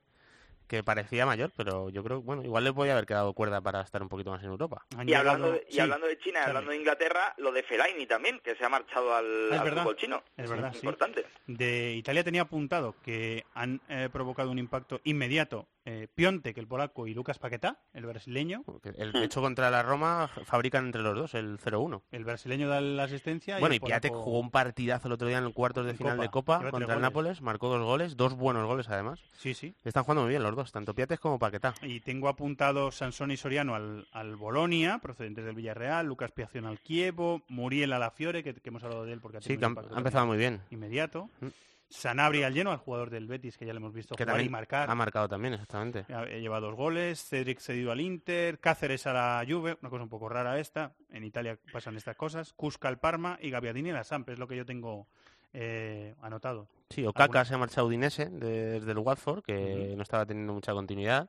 que 0.67 0.83
parecía 0.83 1.27
mayor, 1.27 1.53
pero 1.57 1.91
yo 1.91 2.03
creo, 2.03 2.23
bueno, 2.23 2.43
igual 2.45 2.65
le 2.65 2.73
podía 2.73 2.93
haber 2.93 3.07
quedado 3.07 3.33
cuerda 3.33 3.61
para 3.61 3.81
estar 3.81 4.03
un 4.03 4.09
poquito 4.09 4.31
más 4.31 4.43
en 4.43 4.51
Europa. 4.51 4.85
Y 5.05 5.15
hablando, 5.15 5.53
de, 5.53 5.67
y 5.71 5.79
hablando 5.79 6.07
de 6.07 6.19
China, 6.19 6.45
hablando 6.45 6.71
de 6.71 6.77
Inglaterra, 6.77 7.35
lo 7.39 7.53
de 7.53 7.63
Fellaini 7.63 8.07
también, 8.07 8.41
que 8.41 8.55
se 8.57 8.65
ha 8.65 8.69
marchado 8.69 9.15
al, 9.15 9.53
Es 9.53 9.61
al 9.61 9.73
fútbol 9.73 9.97
chino. 9.97 10.23
Es 10.37 10.51
verdad, 10.51 10.73
sí. 10.73 10.81
Importante. 10.83 11.27
De 11.47 11.93
Italia 11.95 12.25
tenía 12.25 12.43
apuntado 12.43 12.97
que 13.03 13.45
han 13.55 13.81
eh, 13.89 14.09
provocado 14.13 14.51
un 14.51 14.59
impacto 14.59 15.01
inmediato 15.05 15.69
eh, 15.89 16.09
Piontek, 16.15 16.59
el 16.59 16.67
polaco, 16.67 17.07
y 17.07 17.15
Lucas 17.15 17.39
Paquetá, 17.39 17.79
el 17.95 18.05
brasileño. 18.07 18.65
El 18.97 19.15
hecho 19.17 19.41
contra 19.41 19.71
la 19.71 19.83
Roma 19.83 20.29
fabrican 20.45 20.85
entre 20.87 21.01
los 21.03 21.15
dos 21.17 21.35
el 21.35 21.59
0-1. 21.59 22.03
El 22.11 22.25
brasileño 22.25 22.69
da 22.69 22.81
la 22.81 23.05
asistencia. 23.05 23.59
Bueno, 23.61 23.75
y 23.75 23.77
el 23.77 23.83
Piatek 23.83 24.13
polaco- 24.13 24.23
jugó 24.25 24.41
un 24.41 24.51
partidazo 24.51 25.07
el 25.09 25.13
otro 25.15 25.29
día 25.29 25.39
en 25.39 25.45
el 25.45 25.53
cuartos 25.55 25.85
de 25.87 25.93
En 25.93 25.97
final 25.97 26.17
Copa. 26.17 26.23
de 26.25 26.31
Copa 26.31 26.59
Lleva 26.59 26.71
contra 26.73 26.95
el. 26.97 27.01
Nápoles, 27.01 27.41
marcó 27.41 27.69
dos 27.69 27.83
goles, 27.85 28.17
dos 28.17 28.35
buenos 28.35 28.67
goles 28.67 28.89
además. 28.89 29.21
Sí, 29.39 29.55
sí. 29.55 29.75
Están 29.85 30.03
jugando 30.03 30.23
muy 30.23 30.31
bien 30.31 30.43
los 30.43 30.55
dos, 30.57 30.73
tanto 30.73 30.93
Piatek 30.93 31.21
como 31.21 31.39
Paquetá. 31.39 31.73
Y 31.83 32.01
tengo 32.01 32.29
apuntado 32.29 32.91
Sansón 32.91 33.31
y 33.31 33.37
Soriano 33.37 33.75
al, 33.77 34.09
al 34.13 34.35
Bolonia, 34.37 34.99
procedentes 34.99 35.45
del 35.45 35.55
Villarreal, 35.55 36.05
Lucas 36.07 36.33
Piación 36.33 36.67
al 36.67 36.83
Chievo, 36.83 37.43
Muriel 37.49 37.93
a 37.93 38.01
la 38.01 38.11
Fiore, 38.11 38.43
que, 38.43 38.55
que 38.55 38.69
hemos 38.71 38.83
hablado 38.83 39.05
de 39.05 39.13
él 39.13 39.21
porque 39.21 39.39
ha 39.39 39.41
Sí, 39.41 39.57
que 39.57 39.65
ha, 39.65 39.69
ha 39.69 39.99
empezado 39.99 40.27
muy 40.27 40.37
bien. 40.37 40.63
inmediato. 40.71 41.31
Mm. 41.41 41.47
Sanabria 41.89 42.49
al 42.49 42.55
lleno, 42.55 42.73
al 42.73 42.79
jugador 42.79 43.11
del 43.11 43.27
Betis, 43.27 43.57
que 43.57 43.65
ya 43.67 43.73
le 43.73 43.79
hemos 43.79 43.93
visto 43.93 44.15
Que 44.17 44.25
jugar 44.25 44.41
y 44.41 44.49
marcar. 44.49 44.91
ha 44.91 44.95
marcado 44.95 45.29
también, 45.29 45.55
exactamente. 45.55 46.05
Ha- 46.13 46.25
Lleva 46.27 46.59
dos 46.61 46.75
goles, 46.75 47.23
Cedric 47.25 47.61
cedido 47.61 47.93
al 47.93 48.01
Inter, 48.01 48.59
Cáceres 48.59 49.07
a 49.07 49.13
la 49.13 49.45
Juve, 49.49 49.77
una 49.81 49.91
cosa 49.91 50.03
un 50.03 50.09
poco 50.09 50.29
rara 50.29 50.59
esta, 50.59 50.93
en 51.11 51.25
Italia 51.25 51.59
pasan 51.73 51.97
estas 51.97 52.17
cosas, 52.17 52.53
Cusca 52.55 52.89
al 52.89 52.99
Parma 52.99 53.39
y 53.41 53.51
Gaviadini 53.51 53.91
a 53.91 53.95
la 53.95 54.05
Samp, 54.05 54.29
es 54.31 54.39
lo 54.39 54.49
que 54.49 54.57
yo 54.57 54.67
tengo 54.67 55.07
eh, 55.53 56.15
anotado. 56.23 56.69
Sí, 56.91 57.07
Okaka 57.07 57.45
se 57.45 57.55
ha 57.55 57.59
marchado 57.59 57.87
Udinese 57.87 58.27
desde 58.31 58.91
el 58.93 58.99
Watford, 58.99 59.43
que 59.45 59.95
no 59.97 60.03
estaba 60.03 60.27
teniendo 60.27 60.53
mucha 60.53 60.73
continuidad. 60.73 61.29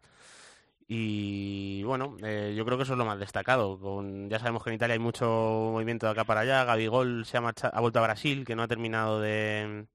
Y 0.89 1.83
bueno, 1.83 2.15
eh, 2.23 2.53
yo 2.55 2.63
creo 2.65 2.77
que 2.77 2.83
eso 2.83 2.93
es 2.93 2.97
lo 2.99 3.05
más 3.05 3.19
destacado. 3.19 3.77
Con, 3.79 4.29
ya 4.29 4.39
sabemos 4.39 4.63
que 4.63 4.69
en 4.69 4.75
Italia 4.77 4.93
hay 4.93 4.99
mucho 4.99 5.25
movimiento 5.73 6.05
de 6.05 6.13
acá 6.13 6.23
para 6.23 6.41
allá. 6.41 6.63
Gabigol 6.63 7.25
se 7.25 7.37
ha, 7.37 7.41
marcha- 7.41 7.67
ha 7.69 7.81
vuelto 7.81 7.99
a 7.99 8.03
Brasil, 8.03 8.45
que 8.45 8.55
no 8.55 8.63
ha 8.63 8.67
terminado 8.67 9.19
de... 9.19 9.85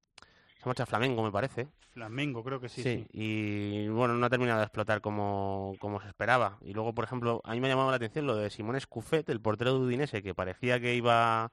Se 0.63 0.69
ha 0.69 0.69
marchado 0.69 0.85
a 0.85 0.87
Flamengo, 0.87 1.25
me 1.25 1.33
parece. 1.33 1.67
Flamengo, 1.93 2.45
creo 2.45 2.61
que 2.61 2.69
sí. 2.69 2.85
Sí, 2.85 2.99
sí. 2.99 3.09
y 3.13 3.89
bueno, 3.89 4.15
no 4.15 4.25
ha 4.27 4.31
terminado 4.31 4.61
de 4.61 4.65
explotar 4.67 5.01
como, 5.01 5.75
como 5.81 6.01
se 6.01 6.07
esperaba. 6.07 6.59
Y 6.61 6.73
luego, 6.73 6.95
por 6.95 7.05
ejemplo, 7.05 7.41
a 7.43 7.51
mí 7.53 7.61
me 7.61 7.67
ha 7.67 7.71
llamado 7.71 7.91
la 7.91 7.97
atención 7.97 8.29
lo 8.29 8.37
de 8.37 8.49
Simón 8.49 8.77
Escufet, 8.77 9.29
el 9.29 9.41
portero 9.41 9.73
de 9.75 9.81
Udinese, 9.87 10.23
que 10.23 10.37
parecía 10.37 10.79
que 10.79 10.95
iba 10.95 11.51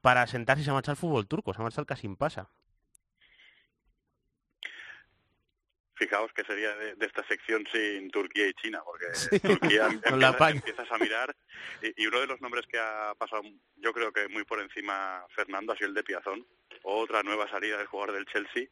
para 0.00 0.26
sentarse 0.26 0.62
y 0.62 0.64
se 0.64 0.70
ha 0.70 0.74
marchado 0.74 0.92
al 0.92 0.96
fútbol 0.96 1.26
turco, 1.28 1.52
se 1.52 1.60
ha 1.60 1.64
marchado 1.64 1.82
al 1.82 1.86
Casim 1.86 2.16
Pasa. 2.16 2.48
Fijaos 5.98 6.30
que 6.34 6.44
sería 6.44 6.74
de, 6.76 6.94
de 6.94 7.06
esta 7.06 7.26
sección 7.26 7.64
sin 7.72 8.10
Turquía 8.10 8.48
y 8.48 8.52
China, 8.54 8.80
porque 8.84 9.06
Sí, 9.14 9.40
Turquía 9.40 9.88
la 10.16 10.28
empieza- 10.28 10.50
empiezas 10.50 10.92
a 10.92 10.98
mirar 10.98 11.34
y, 11.82 12.02
y 12.02 12.06
uno 12.06 12.20
de 12.20 12.26
los 12.26 12.40
nombres 12.42 12.66
que 12.66 12.78
ha 12.78 13.14
pasado, 13.18 13.42
yo 13.76 13.92
creo 13.94 14.12
que 14.12 14.28
muy 14.28 14.44
por 14.44 14.60
encima 14.60 15.24
Fernando, 15.34 15.72
ha 15.72 15.76
sido 15.76 15.88
el 15.88 15.94
de 15.94 16.04
Piazón, 16.04 16.46
otra 16.86 17.22
nueva 17.22 17.48
salida 17.48 17.78
del 17.78 17.86
jugador 17.86 18.14
del 18.14 18.26
Chelsea 18.26 18.68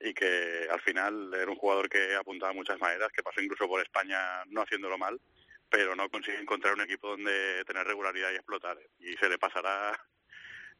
y 0.00 0.14
que 0.14 0.66
al 0.70 0.80
final 0.80 1.32
era 1.34 1.50
un 1.50 1.56
jugador 1.56 1.88
que 1.88 2.14
apuntaba 2.14 2.52
muchas 2.52 2.78
maneras, 2.80 3.12
que 3.12 3.22
pasó 3.22 3.40
incluso 3.40 3.68
por 3.68 3.80
España 3.80 4.18
no 4.48 4.62
haciéndolo 4.62 4.98
mal, 4.98 5.20
pero 5.68 5.94
no 5.94 6.08
consigue 6.08 6.40
encontrar 6.40 6.74
un 6.74 6.80
equipo 6.80 7.08
donde 7.08 7.64
tener 7.66 7.86
regularidad 7.86 8.32
y 8.32 8.34
explotar. 8.34 8.78
Y 8.98 9.14
se 9.16 9.28
le 9.28 9.38
pasará 9.38 9.98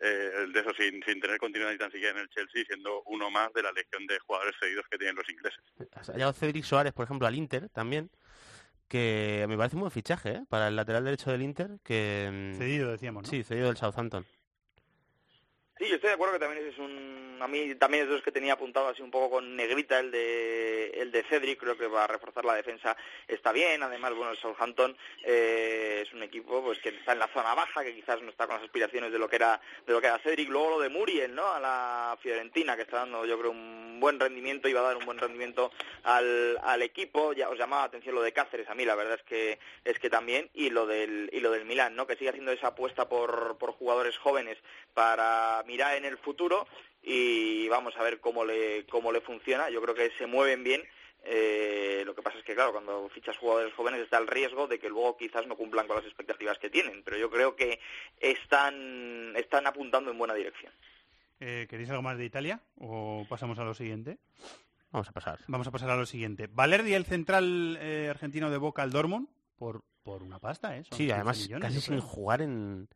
eh, 0.00 0.46
de 0.52 0.60
eso 0.60 0.72
sin, 0.76 1.02
sin 1.04 1.20
tener 1.20 1.38
continuidad 1.38 1.70
ni 1.70 1.78
tan 1.78 1.92
siquiera 1.92 2.16
en 2.16 2.22
el 2.22 2.28
Chelsea, 2.30 2.64
siendo 2.66 3.02
uno 3.06 3.30
más 3.30 3.52
de 3.52 3.62
la 3.62 3.72
legión 3.72 4.06
de 4.06 4.18
jugadores 4.18 4.56
cedidos 4.58 4.84
que 4.90 4.98
tienen 4.98 5.16
los 5.16 5.28
ingleses. 5.28 5.60
Ha 5.94 6.12
llegado 6.12 6.32
Cedric 6.32 6.64
Soares, 6.64 6.92
por 6.92 7.04
ejemplo, 7.04 7.28
al 7.28 7.36
Inter 7.36 7.68
también, 7.68 8.10
que 8.88 9.46
me 9.48 9.56
parece 9.56 9.76
un 9.76 9.82
buen 9.82 9.92
fichaje 9.92 10.30
¿eh? 10.30 10.44
para 10.48 10.68
el 10.68 10.76
lateral 10.76 11.04
derecho 11.04 11.30
del 11.30 11.42
Inter. 11.42 11.78
que 11.84 12.28
mm, 12.30 12.58
Cedido, 12.58 12.90
decíamos, 12.90 13.22
¿no? 13.22 13.30
Sí, 13.30 13.44
cedido 13.44 13.68
del 13.68 13.76
Southampton. 13.76 14.26
Sí, 15.82 15.88
yo 15.88 15.96
estoy 15.96 16.10
de 16.10 16.14
acuerdo 16.14 16.34
que 16.34 16.38
también 16.38 16.64
es 16.64 16.78
un... 16.78 17.38
A 17.40 17.48
mí 17.48 17.74
también 17.74 18.04
es 18.04 18.08
de 18.08 18.14
los 18.14 18.22
que 18.22 18.30
tenía 18.30 18.52
apuntado 18.52 18.86
así 18.86 19.02
un 19.02 19.10
poco 19.10 19.30
con 19.30 19.56
negrita 19.56 19.98
el 19.98 20.12
de 20.12 20.90
el 20.90 21.10
de 21.10 21.24
Cedric, 21.24 21.58
creo 21.58 21.76
que 21.76 21.88
va 21.88 22.04
a 22.04 22.06
reforzar 22.06 22.44
la 22.44 22.54
defensa 22.54 22.96
está 23.26 23.50
bien, 23.50 23.82
además, 23.82 24.14
bueno, 24.14 24.30
el 24.30 24.36
Southampton 24.36 24.96
eh, 25.24 26.04
es 26.06 26.12
un 26.12 26.22
equipo 26.22 26.62
pues 26.62 26.78
que 26.78 26.90
está 26.90 27.14
en 27.14 27.18
la 27.18 27.26
zona 27.26 27.52
baja, 27.54 27.82
que 27.82 27.96
quizás 27.96 28.22
no 28.22 28.30
está 28.30 28.46
con 28.46 28.54
las 28.54 28.64
aspiraciones 28.64 29.10
de 29.10 29.18
lo 29.18 29.28
que 29.28 29.36
era 29.36 29.60
de 29.84 29.92
lo 29.92 30.00
que 30.00 30.06
era 30.06 30.20
Cedric, 30.20 30.48
luego 30.50 30.70
lo 30.70 30.78
de 30.78 30.88
Muriel, 30.88 31.34
¿no? 31.34 31.52
A 31.52 31.58
la 31.58 32.16
Fiorentina, 32.22 32.76
que 32.76 32.82
está 32.82 32.98
dando 32.98 33.26
yo 33.26 33.36
creo 33.40 33.50
un 33.50 33.98
buen 33.98 34.20
rendimiento 34.20 34.68
va 34.72 34.80
a 34.80 34.84
dar 34.84 34.96
un 34.96 35.04
buen 35.04 35.18
rendimiento 35.18 35.72
al, 36.04 36.58
al 36.62 36.82
equipo, 36.82 37.32
ya 37.32 37.48
os 37.48 37.58
llamaba 37.58 37.82
la 37.82 37.88
atención 37.88 38.14
lo 38.14 38.22
de 38.22 38.32
Cáceres, 38.32 38.68
a 38.68 38.76
mí 38.76 38.84
la 38.84 38.94
verdad 38.94 39.14
es 39.14 39.22
que 39.24 39.58
es 39.84 39.98
que 39.98 40.10
también, 40.10 40.48
y 40.54 40.70
lo 40.70 40.86
del 40.86 41.28
y 41.32 41.40
lo 41.40 41.50
del 41.50 41.64
Milán, 41.64 41.96
¿no? 41.96 42.06
Que 42.06 42.14
sigue 42.14 42.30
haciendo 42.30 42.52
esa 42.52 42.68
apuesta 42.68 43.08
por, 43.08 43.58
por 43.58 43.72
jugadores 43.72 44.16
jóvenes 44.16 44.58
para 44.94 45.64
mirar 45.72 45.96
en 45.96 46.04
el 46.04 46.18
futuro 46.18 46.66
y 47.02 47.66
vamos 47.68 47.94
a 47.96 48.02
ver 48.02 48.20
cómo 48.20 48.44
le 48.44 48.84
cómo 48.86 49.10
le 49.10 49.22
funciona. 49.22 49.70
Yo 49.70 49.80
creo 49.80 49.94
que 49.94 50.10
se 50.18 50.26
mueven 50.26 50.62
bien. 50.62 50.82
Eh, 51.24 52.02
lo 52.04 52.14
que 52.14 52.20
pasa 52.22 52.36
es 52.38 52.44
que, 52.44 52.54
claro, 52.54 52.72
cuando 52.72 53.08
fichas 53.08 53.38
jugadores 53.38 53.72
jóvenes 53.74 54.00
está 54.00 54.18
el 54.18 54.26
riesgo 54.26 54.66
de 54.66 54.78
que 54.78 54.88
luego 54.90 55.16
quizás 55.16 55.46
no 55.46 55.56
cumplan 55.56 55.86
con 55.86 55.96
las 55.96 56.04
expectativas 56.04 56.58
que 56.58 56.68
tienen. 56.68 57.02
Pero 57.04 57.16
yo 57.16 57.30
creo 57.30 57.56
que 57.56 57.78
están, 58.20 59.32
están 59.36 59.66
apuntando 59.66 60.10
en 60.10 60.18
buena 60.18 60.34
dirección. 60.34 60.72
Eh, 61.40 61.66
¿Queréis 61.70 61.88
algo 61.90 62.02
más 62.02 62.18
de 62.18 62.24
Italia 62.24 62.60
o 62.76 63.24
pasamos 63.28 63.58
a 63.58 63.64
lo 63.64 63.72
siguiente? 63.74 64.18
Vamos 64.90 65.08
a 65.08 65.12
pasar. 65.12 65.38
Vamos 65.46 65.66
a 65.66 65.70
pasar 65.70 65.90
a 65.90 65.96
lo 65.96 66.04
siguiente. 66.06 66.48
Valerdi, 66.50 66.92
el 66.92 67.06
central 67.06 67.78
eh, 67.80 68.08
argentino 68.10 68.50
de 68.50 68.58
Boca 68.58 68.82
al 68.82 68.90
Dortmund, 68.90 69.28
por, 69.56 69.82
por 70.02 70.22
una 70.22 70.38
pasta, 70.38 70.76
¿eh? 70.76 70.84
Son 70.84 70.98
Sí, 70.98 71.04
15 71.04 71.14
además 71.14 71.38
millones, 71.38 71.68
casi 71.68 71.80
sin 71.80 72.00
jugar 72.00 72.42
en, 72.42 72.88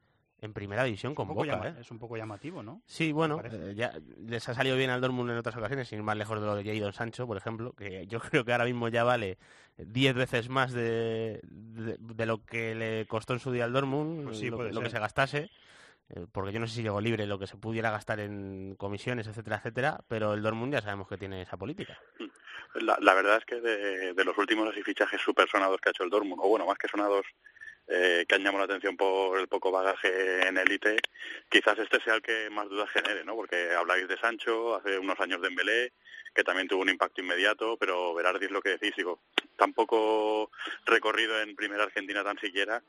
en 0.46 0.54
primera 0.54 0.84
división 0.84 1.14
con 1.14 1.28
Boca. 1.28 1.46
llama- 1.46 1.68
¿eh? 1.68 1.74
Es 1.80 1.90
un 1.90 1.98
poco 1.98 2.16
llamativo, 2.16 2.62
¿no? 2.62 2.80
Sí, 2.86 3.12
bueno, 3.12 3.42
eh, 3.44 3.74
ya 3.76 3.92
les 4.26 4.48
ha 4.48 4.54
salido 4.54 4.76
bien 4.76 4.88
al 4.90 5.00
Dortmund 5.00 5.30
en 5.30 5.36
otras 5.36 5.56
ocasiones, 5.56 5.88
sin 5.88 5.98
ir 5.98 6.04
más 6.04 6.16
lejos 6.16 6.40
de 6.40 6.46
lo 6.46 6.54
de 6.56 6.64
Jadon 6.64 6.92
Sancho, 6.94 7.26
por 7.26 7.36
ejemplo, 7.36 7.72
que 7.74 8.06
yo 8.06 8.18
creo 8.40 8.44
que 8.44 8.52
ahora 8.52 8.64
mismo 8.64 8.88
ya 8.88 9.04
vale 9.04 9.36
10 9.76 10.14
veces 10.14 10.48
más 10.48 10.72
de, 10.72 11.40
de, 11.42 11.96
de 12.00 12.26
lo 12.26 12.42
que 12.44 12.74
le 12.74 13.06
costó 13.06 13.34
en 13.34 13.40
su 13.40 13.52
día 13.52 13.64
al 13.64 13.72
Dortmund, 13.74 14.24
Pues 14.24 14.38
sí, 14.38 14.48
lo, 14.48 14.56
que- 14.56 14.72
lo 14.72 14.80
que 14.80 14.86
ser. 14.86 14.90
se 14.92 14.98
gastase, 15.00 15.50
eh, 16.10 16.26
porque 16.32 16.52
yo 16.52 16.60
no 16.60 16.66
sé 16.66 16.76
si 16.76 16.82
llegó 16.82 17.00
libre 17.00 17.26
lo 17.26 17.38
que 17.38 17.46
se 17.46 17.56
pudiera 17.56 17.90
gastar 17.90 18.20
en 18.20 18.74
comisiones, 18.76 19.26
etcétera, 19.26 19.56
etcétera, 19.56 20.00
pero 20.08 20.32
el 20.34 20.42
Dortmund 20.42 20.72
ya 20.72 20.80
sabemos 20.80 21.08
que 21.08 21.18
tiene 21.18 21.42
esa 21.42 21.56
política. 21.56 21.98
La, 22.74 22.96
la 23.00 23.14
verdad 23.14 23.38
es 23.38 23.44
que 23.44 23.60
de, 23.60 24.12
de 24.12 24.24
los 24.24 24.36
últimos 24.38 24.68
así 24.68 24.82
fichajes 24.82 25.20
súper 25.20 25.48
sonados 25.48 25.80
que 25.80 25.88
ha 25.88 25.92
hecho 25.92 26.04
el 26.04 26.10
Dortmund, 26.10 26.40
o 26.42 26.48
bueno, 26.48 26.66
más 26.66 26.76
que 26.78 26.88
sonados 26.88 27.24
eh, 27.88 28.24
que 28.28 28.34
han 28.34 28.42
llamado 28.42 28.66
la 28.66 28.74
atención 28.74 28.96
por 28.96 29.38
el 29.38 29.48
poco 29.48 29.70
bagaje 29.70 30.46
en 30.46 30.58
élite, 30.58 30.96
quizás 31.48 31.78
este 31.78 32.00
sea 32.00 32.14
el 32.16 32.22
que 32.22 32.50
más 32.50 32.68
dudas 32.68 32.90
genere, 32.90 33.24
¿no? 33.24 33.34
Porque 33.34 33.72
habláis 33.74 34.08
de 34.08 34.18
Sancho, 34.18 34.74
hace 34.76 34.98
unos 34.98 35.18
años 35.20 35.40
de 35.40 35.48
Embelé, 35.48 35.92
que 36.34 36.44
también 36.44 36.68
tuvo 36.68 36.82
un 36.82 36.88
impacto 36.88 37.20
inmediato, 37.20 37.76
pero 37.78 38.14
Berardi 38.14 38.46
es 38.46 38.50
lo 38.50 38.60
que 38.60 38.70
decís, 38.70 38.92
digo, 38.96 39.20
tampoco 39.56 40.50
recorrido 40.84 41.40
en 41.40 41.56
primera 41.56 41.84
Argentina 41.84 42.22
tan 42.22 42.38
siquiera, 42.38 42.82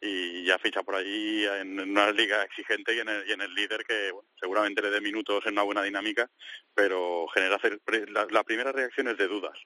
y 0.00 0.44
ya 0.44 0.58
ficha 0.58 0.82
por 0.82 0.96
allí 0.96 1.44
en 1.46 1.80
una 1.80 2.10
liga 2.10 2.42
exigente 2.42 2.94
y 2.94 3.00
en 3.00 3.08
el, 3.08 3.28
y 3.28 3.32
en 3.32 3.40
el 3.40 3.54
líder 3.54 3.84
que 3.84 4.12
bueno, 4.12 4.28
seguramente 4.38 4.82
le 4.82 4.90
dé 4.90 5.00
minutos 5.00 5.44
en 5.46 5.52
una 5.52 5.62
buena 5.62 5.82
dinámica, 5.82 6.30
pero 6.74 7.26
genera 7.32 7.58
la, 8.08 8.26
la 8.30 8.44
primera 8.44 8.72
reacción 8.72 9.08
es 9.08 9.16
de 9.16 9.28
dudas. 9.28 9.58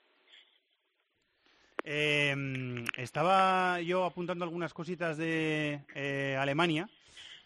Eh, 1.90 2.84
estaba 2.98 3.80
yo 3.80 4.04
apuntando 4.04 4.44
algunas 4.44 4.74
cositas 4.74 5.16
de 5.16 5.80
eh, 5.94 6.36
Alemania, 6.38 6.86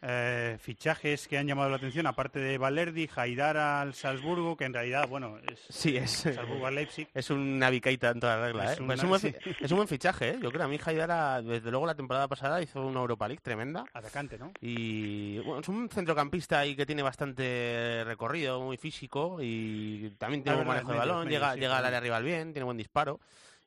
eh, 0.04 0.56
fichajes 0.60 1.28
que 1.28 1.38
han 1.38 1.46
llamado 1.46 1.70
la 1.70 1.76
atención, 1.76 2.08
aparte 2.08 2.40
de 2.40 2.58
Valerdi, 2.58 3.08
Haidar 3.14 3.56
al 3.56 3.94
Salzburgo, 3.94 4.56
que 4.56 4.64
en 4.64 4.72
realidad, 4.74 5.06
bueno, 5.08 5.38
es 5.48 5.60
Sí, 5.68 5.96
es, 5.96 6.10
Salzburgo 6.10 6.66
al 6.66 6.74
Leipzig. 6.74 7.06
es 7.14 7.30
una 7.30 7.70
bicaita 7.70 8.10
en 8.10 8.18
toda 8.18 8.44
regla, 8.44 8.64
Es 8.72 8.78
¿eh? 8.78 8.82
un- 8.82 8.86
Pues 8.88 8.98
es, 8.98 9.04
un 9.04 9.10
buen, 9.10 9.36
es 9.60 9.70
un 9.70 9.86
fichaje, 9.86 10.30
¿eh? 10.30 10.38
Yo 10.42 10.50
creo, 10.50 10.64
a 10.64 10.68
mí 10.68 10.76
Haidara, 10.84 11.40
desde 11.40 11.70
luego 11.70 11.86
la 11.86 11.94
temporada 11.94 12.26
pasada 12.26 12.60
hizo 12.60 12.84
una 12.84 12.98
Europa 12.98 13.28
League 13.28 13.42
tremenda. 13.44 13.84
Atacante, 13.94 14.38
¿no? 14.38 14.50
Y 14.60 15.38
bueno, 15.38 15.60
es 15.60 15.68
un 15.68 15.88
centrocampista 15.88 16.58
ahí 16.58 16.74
que 16.74 16.84
tiene 16.84 17.02
bastante 17.02 18.02
recorrido, 18.04 18.60
muy 18.60 18.76
físico 18.76 19.38
y 19.40 20.10
también 20.18 20.42
tiene 20.42 20.54
Ah, 20.54 20.64
buen 20.64 20.66
manejo 20.66 20.90
de 20.90 20.98
balón, 20.98 21.28
llega, 21.28 21.54
sí, 21.54 21.60
llega 21.60 21.78
al 21.78 21.84
área 21.84 22.00
rival 22.00 22.24
bien, 22.24 22.52
tiene 22.52 22.64
buen 22.64 22.76
disparo. 22.76 23.20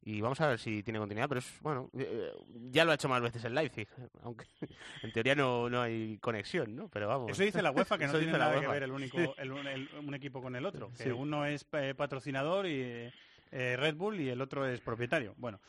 Y 0.07 0.21
vamos 0.21 0.39
a 0.39 0.47
ver 0.49 0.59
si 0.59 0.83
tiene 0.83 0.99
continuidad, 0.99 1.27
pero 1.27 1.39
es 1.39 1.59
bueno, 1.61 1.89
eh, 1.97 2.31
ya 2.69 2.85
lo 2.85 2.91
ha 2.91 2.93
hecho 2.93 3.09
más 3.09 3.21
veces 3.23 3.43
en 3.43 3.55
Leipzig, 3.55 3.87
aunque 4.21 4.45
en 5.01 5.11
teoría 5.11 5.33
no, 5.33 5.67
no 5.67 5.81
hay 5.81 6.19
conexión, 6.19 6.75
¿no? 6.75 6.89
Pero 6.89 7.07
vamos. 7.07 7.31
Eso 7.31 7.41
dice 7.43 7.61
la 7.63 7.71
UEFA, 7.71 7.97
que 7.97 8.05
no 8.07 8.13
tiene 8.19 8.31
nada 8.33 8.59
que 8.61 8.67
ver 8.67 8.83
el 8.83 8.91
único, 8.91 9.17
el- 9.37 9.51
un- 9.51 9.65
el- 9.67 9.89
un 10.05 10.13
equipo 10.13 10.43
con 10.43 10.55
el 10.55 10.65
otro. 10.65 10.91
Que 10.95 11.05
Sí. 11.05 11.09
uno 11.09 11.45
es 11.47 11.65
eh, 11.73 11.95
patrocinador 11.97 12.67
y 12.67 13.11
eh, 13.51 13.77
Red 13.77 13.95
Bull 13.95 14.19
y 14.19 14.29
el 14.29 14.41
otro 14.41 14.67
es 14.67 14.79
propietario. 14.79 15.33
Bueno, 15.37 15.59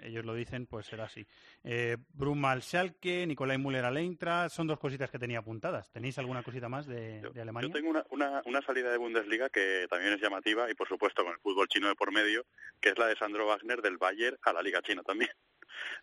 ellos 0.00 0.24
lo 0.24 0.34
dicen, 0.34 0.66
pues 0.66 0.86
será 0.86 1.04
así. 1.04 1.26
Eh, 1.64 1.96
Bruma 2.12 2.52
al 2.52 2.62
Schalke, 2.62 3.26
Nicolai 3.26 3.58
Müller 3.58 3.84
al 3.84 3.96
Eintracht, 3.96 4.54
son 4.54 4.66
dos 4.66 4.78
cositas 4.78 5.10
que 5.10 5.18
tenía 5.18 5.38
apuntadas. 5.38 5.90
¿Tenéis 5.92 6.18
alguna 6.18 6.42
cosita 6.42 6.68
más 6.68 6.86
de, 6.86 7.20
de 7.32 7.40
Alemania? 7.42 7.68
Yo 7.68 7.72
tengo 7.74 7.90
una, 7.90 8.04
una, 8.10 8.42
una 8.46 8.62
salida 8.62 8.90
de 8.90 8.98
Bundesliga 8.98 9.48
que 9.48 9.86
también 9.90 10.12
es 10.12 10.20
llamativa 10.20 10.70
y 10.70 10.74
por 10.74 10.88
supuesto 10.88 11.22
con 11.24 11.32
el 11.32 11.38
fútbol 11.40 11.68
chino 11.68 11.88
de 11.88 11.94
por 11.94 12.12
medio, 12.12 12.44
que 12.80 12.90
es 12.90 12.98
la 12.98 13.06
de 13.06 13.16
Sandro 13.16 13.46
Wagner 13.46 13.82
del 13.82 13.98
Bayern 13.98 14.36
a 14.42 14.52
la 14.52 14.62
Liga 14.62 14.82
China 14.82 15.02
también. 15.02 15.30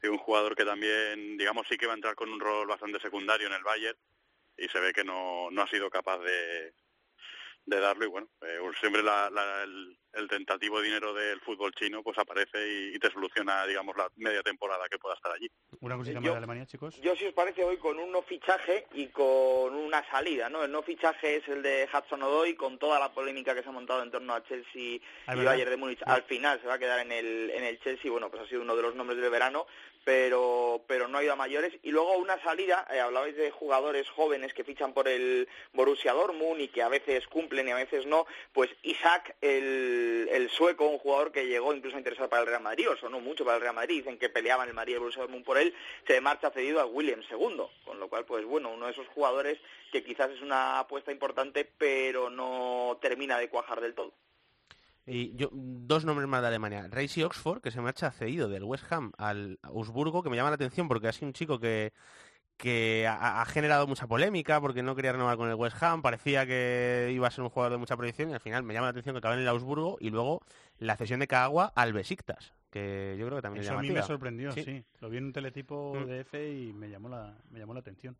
Y 0.04 0.08
un 0.08 0.18
jugador 0.20 0.56
que 0.56 0.66
también, 0.66 1.36
digamos, 1.38 1.66
sí 1.68 1.78
que 1.78 1.88
va 1.88 1.94
a 1.94 1.96
entrar 1.96 2.14
con 2.16 2.30
un 2.32 2.40
rol 2.40 2.68
bastante 2.68 3.00
secundario 3.00 3.48
en 3.48 3.54
el 3.54 3.64
Bayern 3.64 3.98
y 4.58 4.68
se 4.68 4.80
ve 4.80 4.94
que 4.94 5.04
no, 5.04 5.50
no 5.50 5.62
ha 5.64 5.68
sido 5.68 5.90
capaz 5.90 6.20
de, 6.20 6.74
de 7.66 7.80
darlo 7.80 8.06
y 8.06 8.10
bueno, 8.10 8.30
eh, 8.42 8.60
siempre 8.80 9.02
la- 9.02 9.30
la- 9.32 9.64
el, 9.64 9.98
el 10.14 10.28
tentativo 10.28 10.82
dinero 10.82 11.14
del 11.14 11.40
fútbol 11.42 11.72
chino 11.74 12.04
pues 12.04 12.18
aparece 12.18 12.58
y, 12.68 12.96
y 12.96 13.00
te 13.00 13.12
soluciona, 13.12 13.66
digamos, 13.66 13.96
la 13.98 14.08
media 14.16 14.42
temporada 14.44 14.86
que 14.90 14.98
pueda 15.00 15.16
estar 15.16 15.32
allí. 15.32 15.50
¿Una 15.82 15.96
cosita 15.98 16.16
Yo- 16.20 16.22
más 16.22 16.32
de 16.32 16.38
Alemania, 16.38 16.66
chicos? 16.66 17.00
Yo, 17.02 17.16
si 17.16 17.26
os 17.26 17.34
parece, 17.34 17.64
voy 17.64 17.78
con 17.78 17.98
un 18.00 18.12
no 18.12 18.22
fichaje 18.22 18.86
y 18.94 19.08
con 19.08 19.74
una 19.74 20.08
salida, 20.10 20.50
¿no? 20.50 20.64
El 20.64 20.72
no 20.72 20.84
fichaje 20.84 21.38
es 21.38 21.48
el 21.48 21.62
de 21.64 21.88
Hudson 21.92 22.22
Odoi, 22.24 22.56
con 22.56 22.78
toda 22.78 23.00
la 23.00 23.12
polémica 23.14 23.56
que 23.56 23.64
se 23.64 23.70
ha 23.70 23.74
montado 23.74 24.04
en 24.04 24.12
torno 24.12 24.34
a 24.34 24.44
Chelsea 24.44 25.00
Ah, 25.28 25.36
y. 25.36 25.44
Bayern 25.44 25.70
de 25.72 25.78
Múnich. 25.78 26.02
Al 26.06 26.24
final 26.24 26.60
se 26.62 26.68
va 26.68 26.76
a 26.76 26.80
quedar 26.80 27.00
en 27.00 27.12
el, 27.12 27.50
en 27.50 27.64
el 27.64 27.80
Chelsea, 27.80 28.12
bueno, 28.12 28.30
pues 28.30 28.44
ha 28.44 28.48
sido 28.48 28.62
uno 28.62 28.76
de 28.76 28.82
los 28.84 28.96
nombres 28.96 29.20
del 29.20 29.30
verano, 29.32 29.66
pero 30.04 30.84
pero 30.88 31.08
no 31.08 31.18
ha 31.18 31.24
ido 31.24 31.34
a 31.34 31.38
mayores. 31.38 31.74
Y 31.84 31.92
luego 31.92 32.18
una 32.18 32.42
salida 32.44 32.86
eh, 32.92 33.00
hablabais 33.00 33.36
de 33.36 33.52
jugadores 33.52 34.10
jóvenes 34.10 34.54
que 34.54 34.64
fichan 34.64 34.94
por 34.94 35.08
el 35.08 35.48
Borussia 35.74 36.14
Dortmund 36.14 36.62
y 36.62 36.68
que 36.68 36.82
a 36.82 36.90
veces 36.90 37.28
cumplen 37.28 37.68
y 37.68 37.72
a 37.72 37.76
veces 37.76 38.06
no 38.06 38.26
pues 38.52 38.70
Isaac 38.84 39.36
el, 39.42 40.28
el 40.32 40.50
sueco 40.50 40.88
un 40.88 41.00
jugador 41.00 41.32
que 41.32 41.48
llegó 41.48 41.74
incluso 41.74 41.96
a 41.96 42.00
interesar 42.00 42.30
para 42.30 42.42
el 42.42 42.48
Real 42.48 42.62
Madrid 42.62 42.90
o 42.90 42.98
sonó 42.98 43.20
mucho 43.20 43.46
para 43.46 43.58
el 43.58 43.62
Real 43.62 43.76
Madrid 43.76 43.98
dicen 43.98 44.18
que 44.18 44.30
peleaban 44.30 44.68
el 44.68 44.74
Madrid 44.74 44.94
y 44.94 44.96
el 44.96 45.00
Borussia 45.00 45.22
Dortmund 45.22 45.46
por 45.46 45.58
él 45.58 45.74
se 46.08 46.22
marcha 46.22 46.52
cedido 46.52 46.80
a 46.80 46.86
Williams 46.86 47.26
segundo. 47.28 47.72
Con 47.86 48.00
lo 48.00 48.10
cual 48.10 48.26
pues 48.26 48.46
bueno 48.46 48.70
uno 48.72 48.86
de 48.88 48.92
esos 48.92 49.08
jugadores 49.08 49.60
que 49.92 50.04
quizás 50.04 50.32
es 50.32 50.42
una 50.42 50.80
apuesta 50.80 51.12
importante 51.12 51.70
pero 51.78 52.30
no 52.30 52.98
termina 53.02 53.38
de 53.38 53.50
cuajar 53.50 53.82
del 53.82 53.94
todo 53.94 54.14
Y 55.06 55.36
yo, 55.36 55.50
dos 55.52 56.06
nombres 56.06 56.28
más 56.30 56.42
de 56.42 56.48
Alemania. 56.48 56.88
Reisi 56.90 57.24
Oxford, 57.24 57.62
que 57.62 57.72
se 57.72 57.82
marcha 57.82 58.10
cedido 58.12 58.48
del 58.48 58.64
West 58.64 58.92
Ham 58.92 59.12
al 59.18 59.60
Augsburgo, 59.62 60.24
que 60.24 60.30
me 60.30 60.36
llama 60.38 60.50
la 60.50 60.56
atención 60.56 60.88
porque 60.88 61.08
ha 61.10 61.12
sido 61.12 61.28
un 61.28 61.34
chico 61.34 61.60
que, 61.60 61.92
que 62.56 63.06
ha, 63.08 63.42
ha 63.42 63.46
generado 63.46 63.86
mucha 63.88 64.08
polémica 64.08 64.62
porque 64.62 64.82
no 64.84 64.96
quería 64.96 65.12
renovar 65.12 65.36
con 65.38 65.50
el 65.50 65.56
West 65.56 65.82
Ham, 65.84 66.02
parecía 66.02 66.46
que 66.46 67.12
iba 67.14 67.28
a 67.28 67.32
ser 67.32 67.44
un 67.44 67.50
jugador 67.50 67.74
de 67.74 67.78
mucha 67.80 67.98
proyección 67.98 68.30
y 68.30 68.34
al 68.34 68.40
final 68.40 68.64
me 68.64 68.74
llama 68.74 68.88
la 68.88 68.92
atención 68.92 69.14
que 69.14 69.20
acaba 69.20 69.36
en 69.36 69.42
el 69.42 69.48
Augsburgo 69.50 69.98
y 70.00 70.10
luego 70.10 70.42
la 70.78 70.96
cesión 70.96 71.20
de 71.20 71.28
Kagawa 71.28 71.74
al 71.76 71.92
Besiktas, 71.92 72.54
que 72.70 73.16
yo 73.20 73.26
creo 73.26 73.38
que 73.40 73.42
también 73.42 73.64
Eso 73.66 73.74
es 73.74 73.80
a 73.80 73.82
mí 73.82 73.92
me 73.92 74.02
sorprendió, 74.04 74.52
sí. 74.54 74.64
Sí. 74.64 74.86
Lo 75.02 75.10
vi 75.10 75.18
en 75.18 75.26
un 75.26 75.34
teletipo 75.34 75.96
Mm. 75.96 76.06
de 76.06 76.20
F 76.22 76.50
y 76.54 76.72
me 76.72 76.90
llamó 76.90 77.10
la, 77.10 77.36
me 77.50 77.60
llamó 77.60 77.74
la 77.74 77.82
atención. 77.82 78.16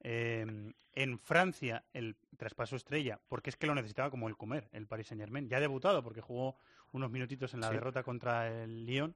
Eh, 0.00 0.72
en 0.94 1.18
Francia, 1.18 1.84
el 1.92 2.16
traspaso 2.36 2.74
estrella, 2.76 3.20
porque 3.28 3.50
es 3.50 3.56
que 3.56 3.66
lo 3.66 3.74
necesitaba 3.74 4.10
como 4.10 4.28
el 4.28 4.36
comer, 4.36 4.68
el 4.72 4.86
Paris 4.86 5.08
Saint 5.08 5.20
Germain. 5.22 5.48
Ya 5.48 5.58
ha 5.58 5.60
debutado 5.60 6.02
porque 6.02 6.20
jugó 6.22 6.56
unos 6.92 7.10
minutitos 7.10 7.52
en 7.54 7.60
la 7.60 7.68
Sí. 7.68 7.74
derrota 7.74 8.02
contra 8.02 8.48
el 8.62 8.86
Lyon. 8.86 9.14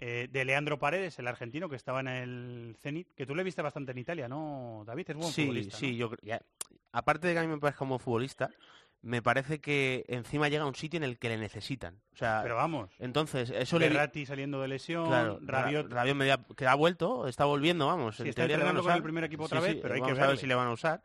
Eh, 0.00 0.28
de 0.30 0.44
Leandro 0.44 0.78
Paredes, 0.78 1.18
el 1.18 1.26
argentino 1.26 1.68
que 1.68 1.74
estaba 1.76 2.00
en 2.00 2.08
el 2.08 2.76
Zenit, 2.78 3.12
que 3.14 3.26
tú 3.26 3.34
le 3.34 3.42
viste 3.42 3.62
bastante 3.62 3.90
en 3.92 3.98
Italia, 3.98 4.28
¿no, 4.28 4.84
David? 4.86 5.10
Es 5.10 5.16
buen 5.16 5.32
sí, 5.32 5.42
futbolista. 5.42 5.76
sí, 5.76 5.90
¿no? 5.92 5.96
yo 5.96 6.10
creo- 6.10 6.20
ya, 6.22 6.42
aparte 6.92 7.26
de 7.26 7.32
que 7.34 7.38
a 7.40 7.42
mí 7.42 7.48
me 7.48 7.58
parece 7.58 7.78
como 7.78 7.98
futbolista, 7.98 8.48
me 9.02 9.22
parece 9.22 9.60
que 9.60 10.04
encima 10.08 10.48
llega 10.48 10.64
a 10.64 10.66
un 10.66 10.74
sitio 10.74 10.96
en 10.98 11.04
el 11.04 11.18
que 11.18 11.28
le 11.28 11.36
necesitan. 11.38 12.00
O 12.12 12.16
sea, 12.16 12.40
Pero 12.42 12.56
vamos, 12.56 12.90
entonces 12.98 13.50
eso 13.50 13.78
le 13.78 13.88
Berratti 13.88 14.26
saliendo 14.26 14.60
de 14.60 14.68
lesión, 14.68 15.06
Claro, 15.06 15.38
Rabiot, 15.40 15.88
Ra- 15.90 15.96
Rabiot 16.00 16.16
media- 16.16 16.40
que 16.56 16.66
ha 16.66 16.74
vuelto, 16.74 17.28
está 17.28 17.44
volviendo, 17.44 17.86
vamos. 17.86 18.16
Sí, 18.16 18.22
en 18.22 18.28
está 18.28 18.46
teoría 18.46 18.56
van 18.64 18.76
a 18.76 18.96
el 18.96 19.02
primer 19.02 19.24
equipo 19.24 19.44
Sí, 19.44 19.46
otra 19.46 19.60
vez, 19.60 19.72
sí, 19.74 19.78
pero 19.80 19.94
hay 19.94 20.00
que 20.00 20.02
vamos 20.02 20.18
a 20.18 20.22
ver 20.22 20.28
verle. 20.30 20.40
si 20.40 20.46
le 20.46 20.54
van 20.54 20.66
a 20.68 20.72
usar. 20.72 21.02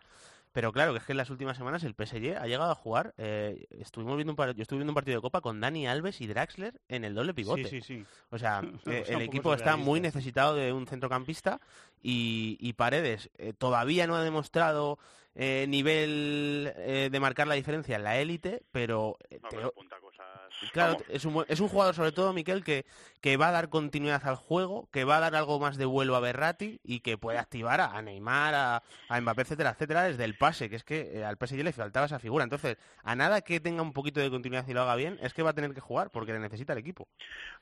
Pero 0.52 0.72
claro, 0.72 0.91
que 0.94 1.00
es 1.00 1.04
que 1.06 1.14
en 1.14 1.18
las 1.18 1.32
últimas 1.32 1.58
semanas 1.58 1.84
el 1.84 1.96
PSG 1.96 2.38
ha 2.39 2.46
llegado 2.46 2.72
a 2.72 2.76
jugar. 2.76 3.16
eh, 3.18 3.66
estuvimos 3.80 4.16
viendo 4.16 4.34
un 4.34 4.36
par- 4.36 4.54
yo 4.56 4.62
estuve 4.62 4.78
viendo 4.78 4.91
un 4.91 4.96
partido 4.96 5.18
de 5.18 5.22
Copa 5.24 5.41
con 5.41 5.60
Dani 5.60 5.88
Alves 5.88 6.22
y 6.22 6.28
Draxler 6.28 6.80
en 6.89 7.06
el 7.06 7.16
doble 7.16 7.34
pivote. 7.34 7.64
Sí, 7.70 7.82
sí, 7.82 8.00
sí. 8.00 8.06
O 8.30 8.38
sea, 8.38 8.62
eh, 8.86 9.04
el 9.08 9.22
equipo 9.24 9.52
está 9.56 9.78
muy 9.78 10.00
necesitado 10.00 10.54
de 10.56 10.72
un 10.72 10.86
centrocampista 10.86 11.60
y, 12.04 12.58
y 12.60 12.74
Paredes 12.74 13.32
eh, 13.38 13.54
todavía 13.58 14.06
no 14.08 14.16
ha 14.16 14.24
demostrado 14.24 15.00
eh, 15.36 15.65
nivel 15.67 16.71
eh, 16.77 17.09
de 17.11 17.19
marcar 17.19 17.47
la 17.47 17.55
diferencia 17.55 17.95
en 17.95 18.03
la 18.03 18.19
élite, 18.19 18.61
pero, 18.71 19.17
eh, 19.29 19.39
No, 19.41 19.49
te- 19.49 19.55
pero 19.55 19.67
apunta 19.69 19.97
cosas. 19.99 20.23
Claro, 20.71 20.97
es 21.09 21.25
un, 21.25 21.43
es 21.49 21.59
un 21.59 21.67
jugador 21.67 21.93
sobre 21.95 22.11
todo, 22.11 22.31
Miquel, 22.31 22.63
que, 22.63 22.86
que 23.21 23.36
va 23.38 23.49
a 23.49 23.51
dar 23.51 23.69
continuidad 23.69 24.25
al 24.25 24.36
juego, 24.36 24.88
que 24.91 25.03
va 25.03 25.17
a 25.17 25.19
dar 25.19 25.36
algo 25.36 25.59
más 25.59 25.75
de 25.77 25.86
vuelo 25.86 26.15
a 26.15 26.19
Berratti 26.19 26.79
y 26.84 26.99
que 27.01 27.17
puede 27.17 27.38
activar 27.39 27.81
a, 27.81 27.97
a 27.97 28.01
Neymar, 28.01 28.53
a, 28.53 28.84
a 29.09 29.21
Mbappé, 29.21 29.41
etcétera, 29.41 29.71
etcétera, 29.71 30.03
desde 30.03 30.23
el 30.23 30.38
pase, 30.38 30.69
que 30.69 30.75
es 30.77 30.84
que 30.84 31.19
eh, 31.19 31.25
al 31.25 31.38
PSG 31.38 31.63
le 31.63 31.73
faltaba 31.73 32.05
esa 32.05 32.19
figura. 32.19 32.43
Entonces, 32.43 32.77
a 33.03 33.15
nada 33.15 33.41
que 33.41 33.59
tenga 33.59 33.81
un 33.81 33.91
poquito 33.93 34.19
de 34.21 34.29
continuidad 34.29 34.67
y 34.67 34.73
lo 34.73 34.81
haga 34.84 34.95
bien, 34.95 35.17
es 35.21 35.34
que 35.34 35.43
va 35.43 35.49
a 35.49 35.53
tener 35.55 35.73
que 35.73 35.81
jugar 35.81 36.11
porque 36.11 36.31
le 36.34 36.39
necesita 36.39 36.73
el 36.73 36.79
equipo. 36.79 37.07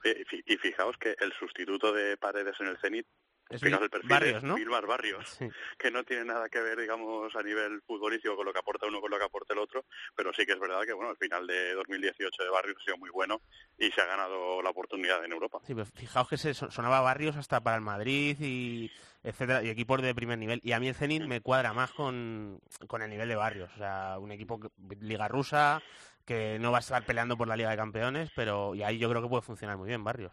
y 0.03 0.23
fi- 0.25 0.43
y 0.45 0.57
fijaos 0.57 0.97
que 0.97 1.15
el 1.19 1.31
sustituto 1.39 1.93
de 1.93 2.17
Paredes 2.17 2.55
en 2.59 2.67
el 2.67 2.77
Zenit, 2.77 3.07
Es 3.51 3.63
el 3.63 3.89
perfil, 3.89 4.09
Barrios, 4.09 4.43
¿no? 4.43 4.55
Barrios, 4.87 5.29
Sí. 5.29 5.49
que 5.77 5.91
no 5.91 6.03
tiene 6.03 6.25
nada 6.25 6.49
que 6.49 6.59
ver, 6.61 6.79
digamos, 6.79 7.35
a 7.35 7.43
nivel 7.43 7.81
futbolístico 7.81 8.35
con 8.35 8.45
lo 8.45 8.53
que 8.53 8.59
aporta 8.59 8.87
uno 8.87 8.99
con 9.01 9.11
lo 9.11 9.17
que 9.17 9.25
aporta 9.25 9.53
el 9.53 9.59
otro, 9.59 9.85
pero 10.15 10.31
sí 10.33 10.45
que 10.45 10.53
es 10.53 10.59
verdad 10.59 10.81
que, 10.85 10.93
bueno, 10.93 11.11
el 11.11 11.17
final 11.17 11.45
de 11.47 11.73
2018 11.73 12.43
de 12.43 12.49
Barrios 12.49 12.77
ha 12.79 12.83
sido 12.85 12.97
muy 12.97 13.09
bueno 13.09 13.41
y 13.77 13.91
se 13.91 14.01
ha 14.01 14.05
ganado 14.05 14.61
la 14.61 14.69
oportunidad 14.69 15.23
en 15.25 15.31
Europa. 15.31 15.59
Sí, 15.65 15.73
pero 15.73 15.85
fijaos 15.85 16.27
que 16.27 16.37
se 16.37 16.53
son- 16.53 16.71
sonaba 16.71 17.01
Barrios 17.01 17.35
hasta 17.35 17.61
para 17.61 17.75
el 17.75 17.81
Madrid 17.81 18.37
y 18.39 18.91
etcétera, 19.23 19.61
y 19.63 19.69
equipos 19.69 20.01
de 20.01 20.15
primer 20.15 20.37
nivel. 20.39 20.59
Y 20.63 20.71
a 20.71 20.79
mí 20.79 20.87
el 20.87 20.95
Zenit 20.95 21.23
me 21.23 21.41
cuadra 21.41 21.73
más 21.73 21.91
con, 21.91 22.59
con 22.87 23.01
el 23.03 23.09
nivel 23.09 23.29
de 23.29 23.35
Barrios. 23.35 23.69
O 23.75 23.77
sea, 23.77 24.17
un 24.19 24.31
equipo 24.31 24.59
que- 24.59 24.69
liga 25.01 25.27
rusa 25.27 25.81
que 26.25 26.57
no 26.59 26.71
va 26.71 26.77
a 26.77 26.81
estar 26.81 27.03
peleando 27.05 27.37
por 27.37 27.47
la 27.47 27.55
Liga 27.55 27.69
de 27.71 27.77
Campeones, 27.77 28.31
pero 28.35 28.73
y 28.75 28.83
ahí 28.83 28.97
yo 28.97 29.09
creo 29.09 29.21
que 29.21 29.27
puede 29.27 29.41
funcionar 29.41 29.77
muy 29.77 29.87
bien 29.87 30.03
Barrios. 30.03 30.31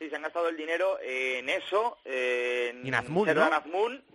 Sí, 0.00 0.08
se 0.08 0.16
han 0.16 0.22
gastado 0.22 0.48
el 0.48 0.56
dinero 0.56 0.98
en 1.02 1.46
eso, 1.50 1.98
en 2.06 2.86
Y 2.86 2.88
en 2.88 2.94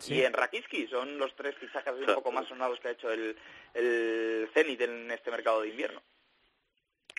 y 0.07 0.21
en 0.23 0.33
Rakitsky. 0.33 0.87
Son 0.87 1.19
los 1.19 1.35
tres 1.35 1.55
fichajes 1.57 1.93
un 1.93 2.15
poco 2.15 2.31
más 2.31 2.47
sonados 2.47 2.79
que 2.79 2.87
ha 2.87 2.91
hecho 2.91 3.11
el, 3.11 3.37
el 3.75 4.49
Zenit 4.51 4.81
en 4.81 5.11
este 5.11 5.29
mercado 5.29 5.61
de 5.61 5.69
invierno. 5.69 6.01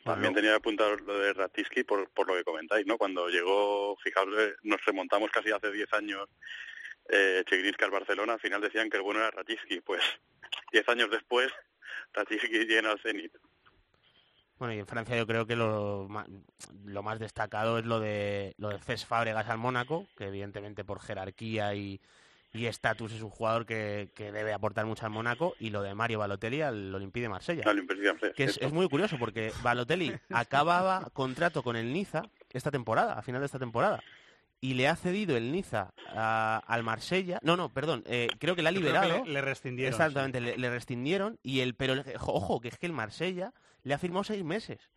También 0.02 0.34
tenía 0.34 0.56
apuntado 0.56 0.96
lo 0.96 1.18
de 1.18 1.32
Ratisky 1.32 1.84
por, 1.84 2.08
por 2.10 2.26
lo 2.26 2.34
que 2.34 2.42
comentáis, 2.42 2.84
¿no? 2.86 2.98
Cuando 2.98 3.28
llegó, 3.28 3.96
fijaos, 4.02 4.28
eh, 4.36 4.54
nos 4.64 4.84
remontamos 4.84 5.30
casi 5.30 5.52
hace 5.52 5.70
10 5.70 5.92
años 5.94 6.28
eh, 7.08 7.44
Chigrinsky 7.48 7.84
al 7.84 7.90
Barcelona, 7.92 8.32
al 8.32 8.40
final 8.40 8.60
decían 8.60 8.90
que 8.90 8.96
el 8.96 9.04
bueno 9.04 9.20
era 9.20 9.30
Ratisky, 9.30 9.80
pues 9.80 10.02
10 10.72 10.88
años 10.88 11.10
después 11.10 11.52
Ratisky 12.14 12.66
llena 12.66 12.90
al 12.90 13.00
Zenit. 13.00 13.32
Bueno, 14.58 14.72
y 14.74 14.78
en 14.78 14.86
Francia 14.86 15.16
yo 15.16 15.26
creo 15.26 15.46
que 15.46 15.54
lo 15.56 16.06
más, 16.08 16.26
lo 16.84 17.02
más 17.02 17.18
destacado 17.18 17.78
es 17.78 17.84
lo 17.84 18.00
de 18.00 18.54
lo 18.58 18.70
de 18.70 18.78
Cesc 18.78 19.06
Fábregas 19.06 19.48
al 19.48 19.58
Mónaco, 19.58 20.06
que 20.16 20.24
evidentemente 20.28 20.84
por 20.84 21.00
jerarquía 21.00 21.74
y 21.74 22.00
y 22.52 22.64
estatus 22.64 23.12
es 23.12 23.20
un 23.20 23.28
jugador 23.28 23.66
que, 23.66 24.08
que 24.14 24.32
debe 24.32 24.54
aportar 24.54 24.86
mucho 24.86 25.04
al 25.04 25.10
Mónaco, 25.12 25.54
y 25.60 25.68
lo 25.68 25.82
de 25.82 25.94
Mario 25.94 26.20
Balotelli 26.20 26.62
al 26.62 26.94
Olympique 26.94 27.20
de 27.24 27.28
Marsella. 27.28 27.62
Marsella, 27.66 28.32
Que 28.34 28.44
es, 28.44 28.56
es 28.62 28.72
muy 28.72 28.88
curioso 28.88 29.18
porque 29.18 29.52
Balotelli 29.62 30.14
acababa 30.30 31.06
contrato 31.12 31.62
con 31.62 31.76
el 31.76 31.92
Niza 31.92 32.22
esta 32.50 32.70
temporada, 32.70 33.12
a 33.12 33.20
final 33.22 33.42
de 33.42 33.46
esta 33.46 33.58
temporada. 33.58 34.02
Y 34.62 34.72
le 34.72 34.88
ha 34.88 34.96
cedido 34.96 35.36
el 35.36 35.52
Niza 35.52 35.92
a- 36.14 36.62
al 36.66 36.82
Marsella. 36.82 37.40
No, 37.42 37.58
no, 37.58 37.68
perdón. 37.68 38.02
eh, 38.06 38.28
creo 38.38 38.56
que 38.56 38.62
le 38.62 38.70
ha 38.70 38.72
liberado. 38.72 39.22
le- 39.26 39.32
le 39.34 39.40
rescindieron, 39.42 39.92
Exactamente, 39.92 40.40
le, 40.40 40.56
le 40.56 40.70
rescindieron. 40.70 41.38
Y 41.42 41.60
el, 41.60 41.74
pero, 41.74 42.02
ojo, 42.20 42.62
que 42.62 42.68
es 42.68 42.78
que 42.78 42.86
el 42.86 42.94
Marsella 42.94 43.52
le 43.86 43.94
ha 43.94 43.98
firmado 43.98 44.24
seis 44.24 44.42
meses. 44.44 44.90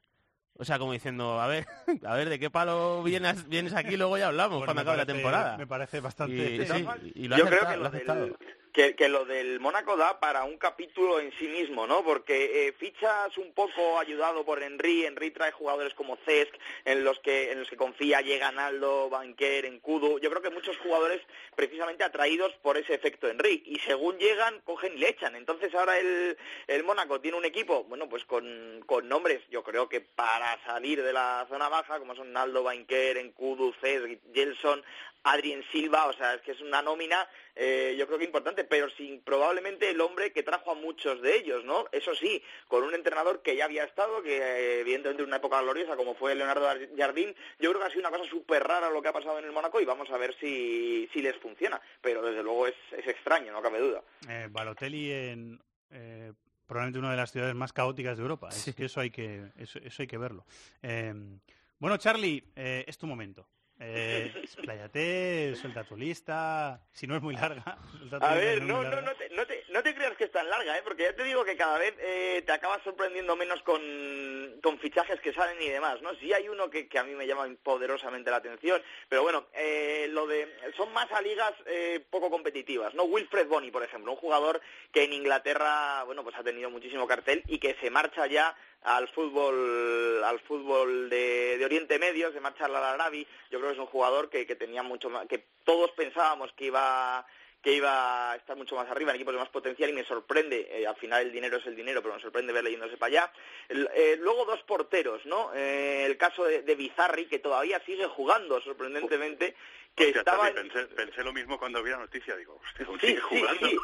O 0.54 0.66
sea, 0.66 0.78
como 0.80 0.92
diciendo, 0.94 1.40
a 1.40 1.48
ver, 1.48 1.66
a 2.06 2.16
ver, 2.16 2.28
¿de 2.28 2.40
qué 2.40 2.50
palo 2.50 3.04
vienes, 3.04 3.48
vienes 3.48 3.74
aquí? 3.74 3.96
Luego 3.96 4.18
ya 4.18 4.28
hablamos 4.28 4.58
Bueno, 4.58 4.66
cuando 4.66 4.82
acabe 4.82 4.98
la 4.98 5.06
temporada. 5.06 5.58
me 5.58 5.68
parece 5.68 6.00
bastante- 6.02 6.56
Y, 6.56 6.66
sí, 6.66 6.88
y 7.16 7.28
lo 7.28 7.36
ha 7.36 7.38
Yo 7.38 7.46
creo 7.46 7.60
aceptado, 7.62 7.70
que 7.72 7.76
lo 7.78 7.80
lo 7.82 7.86
ha 7.86 7.90
aceptado. 7.90 8.22
del, 8.22 8.36
que, 8.74 9.10
lo 9.10 9.26
del 9.26 9.60
Mónaco 9.60 9.98
da 9.98 10.20
para 10.20 10.44
un 10.44 10.58
capítulo 10.58 11.20
en 11.20 11.32
sí 11.38 11.48
mismo, 11.48 11.88
¿no? 11.88 12.04
Porque 12.04 12.68
eh, 12.68 12.74
fichas 12.74 13.38
un 13.38 13.54
poco 13.54 14.00
ayudado 14.00 14.46
por 14.46 14.62
Henry, 14.62 15.06
Henry 15.06 15.32
trae 15.32 15.52
jugadores 15.52 15.94
como 15.94 16.18
Cesc, 16.26 16.54
en 16.86 17.04
los 17.04 17.20
que 17.20 17.52
en 17.52 17.60
los 17.60 17.70
que 17.70 17.78
confía, 17.78 18.22
llega 18.22 18.52
Naldo, 18.52 19.10
Banquer, 19.10 19.66
Encudo. 19.66 20.20
Yo 20.20 20.30
creo 20.30 20.42
que 20.42 20.50
muchos 20.50 20.78
jugadores 20.78 21.22
precisamente 21.56 22.04
atraídos 22.04 22.54
por 22.62 22.78
ese 22.78 22.94
efecto 22.94 23.28
Henry 23.28 23.64
y 23.66 23.80
según 23.80 24.18
llegan 24.18 24.60
cogen 24.62 24.94
y 24.96 25.00
le 25.00 25.10
echan. 25.10 25.36
Entonces 25.36 25.74
ahora 25.74 25.98
el, 25.98 26.38
el 26.68 26.84
Mónaco 26.84 27.20
tiene 27.22 27.38
un 27.38 27.46
equipo, 27.46 27.84
bueno, 27.86 28.08
pues 28.08 28.26
con, 28.26 28.84
con 28.86 29.08
nombres, 29.08 29.42
yo 29.50 29.64
creo 29.64 29.90
que 29.90 30.02
para 30.02 30.64
salir 30.66 31.04
de 31.04 31.14
la 31.14 31.46
zona 31.50 31.70
baja, 31.70 32.00
como 32.00 32.16
son 32.16 32.32
Naldo, 32.32 32.64
Banquer, 32.64 33.18
Encudo, 33.18 33.74
Cesc, 33.82 34.20
Gelson, 34.34 34.84
Adrien 35.24 35.64
Silva, 35.72 36.06
o 36.06 36.14
sea, 36.14 36.36
es 36.36 36.42
que 36.42 36.52
es 36.52 36.62
una 36.62 36.82
nómina, 36.82 37.28
eh, 37.62 37.96
yo 37.98 38.08
creo 38.08 38.18
que 38.18 38.24
importante, 38.24 38.64
pero 38.64 38.90
sin 38.90 39.22
probablemente 39.22 39.90
el 39.90 40.00
hombre 40.00 40.32
que 40.32 40.44
trajo 40.44 40.72
a 40.72 40.76
muchos 40.76 41.22
de 41.22 41.36
ellos, 41.36 41.66
¿no? 41.66 41.88
Eso 41.92 42.16
sí, 42.16 42.42
con 42.70 42.84
un 42.84 42.96
entrenador 42.96 43.42
que 43.42 43.58
ya 43.58 43.66
había 43.66 43.84
estado, 43.84 44.24
que 44.24 44.38
eh, 44.38 44.80
evidentemente 44.80 45.24
en 45.24 45.28
una 45.28 45.38
época 45.38 45.62
gloriosa 45.62 45.98
como 45.98 46.16
fue 46.16 46.36
Leonardo 46.36 46.70
Jardín, 46.98 47.36
yo 47.60 47.70
creo 47.70 47.82
que 47.82 47.88
ha 47.88 47.90
sido 47.90 48.08
una 48.08 48.18
cosa 48.18 48.30
súper 48.30 48.64
rara 48.64 48.90
lo 48.90 49.02
que 49.02 49.10
ha 49.10 49.14
pasado 49.14 49.38
en 49.40 49.46
el 49.46 49.52
Mónaco 49.52 49.82
y 49.82 49.86
vamos 49.86 50.10
a 50.10 50.18
ver 50.18 50.34
si, 50.40 51.10
si 51.12 51.22
les 51.22 51.36
funciona, 51.36 51.82
pero 52.02 52.22
desde 52.22 52.44
luego 52.44 52.68
es, 52.68 52.76
es 52.98 53.06
extraño, 53.06 53.52
no 53.52 53.62
cabe 53.62 53.80
duda. 53.80 54.02
Eh, 54.30 54.48
Balotelli 54.50 55.12
en 55.12 55.60
eh, 55.92 56.32
probablemente 56.66 57.00
una 57.00 57.12
de 57.12 57.18
las 57.18 57.32
ciudades 57.32 57.56
más 57.56 57.74
caóticas 57.74 58.18
de 58.18 58.22
Europa. 58.22 58.50
Es 58.50 58.74
que 58.74 58.86
eso 58.86 59.02
hay 59.02 59.10
que 59.10 59.52
eso, 59.58 59.80
eso 59.80 60.02
hay 60.02 60.08
que 60.08 60.18
verlo. 60.18 60.46
Eh, 60.82 61.14
bueno, 61.80 61.98
Charlie, 61.98 62.44
eh, 62.56 62.84
es 62.88 62.98
tu 62.98 63.08
momento. 63.08 63.48
Eh, 63.82 64.34
expláyate, 64.36 65.56
suelta 65.56 65.86
tu 65.86 65.96
lista. 65.96 66.82
Si 66.92 67.08
no 67.08 67.16
es 67.16 67.22
muy 67.22 67.34
larga, 67.34 67.64
A 68.22 68.34
ver, 68.34 68.62
no, 68.62 68.84
no, 68.84 69.02
no, 69.02 69.16
te, 69.16 69.30
no 69.30 69.46
te, 69.46 69.64
no 69.70 69.82
te 69.82 69.96
creas 69.96 70.18
que 70.18 70.26
es 70.26 70.32
tan 70.32 70.50
larga, 70.50 70.78
¿eh? 70.78 70.82
porque 70.84 71.04
ya 71.04 71.16
te 71.16 71.24
digo 71.24 71.46
que 71.46 71.56
cada 71.56 71.78
vez 71.78 71.96
eh, 72.00 72.44
te 72.46 72.52
acabas 72.52 72.84
sorprendiendo 72.84 73.38
menos 73.38 73.62
con, 73.64 73.82
con 74.62 74.80
fichajes 74.80 75.22
que 75.22 75.32
salen 75.32 75.62
y 75.62 75.70
demás, 75.70 76.02
¿no? 76.02 76.14
Sí 76.16 76.34
hay 76.34 76.50
uno 76.50 76.70
que, 76.70 76.90
que 76.90 77.00
a 77.00 77.06
mí 77.06 77.16
me 77.16 77.26
llama 77.26 77.48
poderosamente 77.64 78.30
la 78.30 78.38
atención, 78.38 78.82
pero 79.08 79.24
bueno, 79.24 79.46
eh, 79.54 80.08
lo 80.12 80.28
de 80.28 80.54
son 80.76 80.92
más 80.92 81.10
a 81.14 81.22
ligas 81.22 81.54
eh, 81.66 82.04
poco 82.10 82.30
competitivas, 82.30 82.94
¿no? 82.96 83.04
Wilfred 83.04 83.48
Bonney, 83.48 83.72
por 83.72 83.84
ejemplo, 83.84 84.12
un 84.12 84.18
jugador 84.18 84.60
que 84.92 85.06
en 85.06 85.14
Inglaterra, 85.14 86.04
bueno, 86.04 86.24
pues 86.24 86.36
ha 86.36 86.44
tenido 86.44 86.70
muchísimo 86.70 87.08
cartel 87.08 87.44
y 87.48 87.60
que 87.60 87.76
se 87.76 87.90
marcha 87.90 88.28
ya 88.28 88.56
al 88.84 89.08
fútbol 89.10 90.24
al 90.24 90.40
fútbol 90.42 91.10
de, 91.10 91.58
de 91.58 91.66
Oriente 91.66 92.00
Medio, 92.00 92.32
se 92.32 92.40
marcha 92.40 92.66
al 92.66 92.76
Arabi, 92.76 93.26
yo 93.52 93.60
creo 93.60 93.70
que 93.72 93.76
es 93.76 93.80
un 93.80 93.86
jugador 93.88 94.30
que, 94.30 94.46
que 94.46 94.56
tenía 94.56 94.84
mucho 94.84 95.10
más, 95.10 95.28
que 95.28 95.44
todos 95.64 95.92
pensábamos 95.92 96.52
que 96.54 96.66
iba 96.66 97.26
que 97.62 97.74
iba 97.74 98.32
a 98.32 98.36
estar 98.38 98.56
mucho 98.56 98.78
más 98.78 98.90
arriba 98.90 99.12
en 99.12 99.18
equipos 99.18 99.34
de 99.34 99.40
más 99.42 99.50
potencial 99.50 99.90
y 99.90 99.94
me 99.94 100.06
sorprende, 100.06 100.70
eh, 100.72 100.88
al 100.88 100.96
final 100.96 101.24
el 101.24 101.32
dinero 101.34 101.58
es 101.58 101.66
el 101.66 101.76
dinero, 101.76 102.02
pero 102.02 102.16
me 102.16 102.22
sorprende 102.22 102.54
verle 102.54 102.72
yéndose 102.72 102.96
para 102.96 103.08
allá. 103.10 103.34
El- 103.68 103.90
eh, 103.94 104.16
luego 104.18 104.46
dos 104.46 104.64
porteros, 104.64 105.26
¿no? 105.26 105.52
Eh, 105.54 106.06
el 106.06 106.16
caso 106.16 106.46
de, 106.46 106.62
de 106.62 106.76
Bizarri, 106.76 107.26
que 107.26 107.40
todavía 107.40 107.82
sigue 107.86 108.08
jugando, 108.08 108.62
sorprendentemente, 108.62 109.56
que 109.94 110.06
Hostia, 110.06 110.20
estaba... 110.22 110.50
Pensé, 110.54 110.86
pensé 110.86 111.22
lo 111.22 111.34
mismo 111.34 111.60
cuando 111.60 111.84
vi 111.84 111.90
la 111.92 111.98
noticia, 111.98 112.34
digo, 112.38 112.62
hostia, 112.66 112.86
Sí, 112.86 113.08
sigue 113.08 113.16
sí, 113.16 113.22
jugando. 113.40 113.68
sí. 113.68 113.78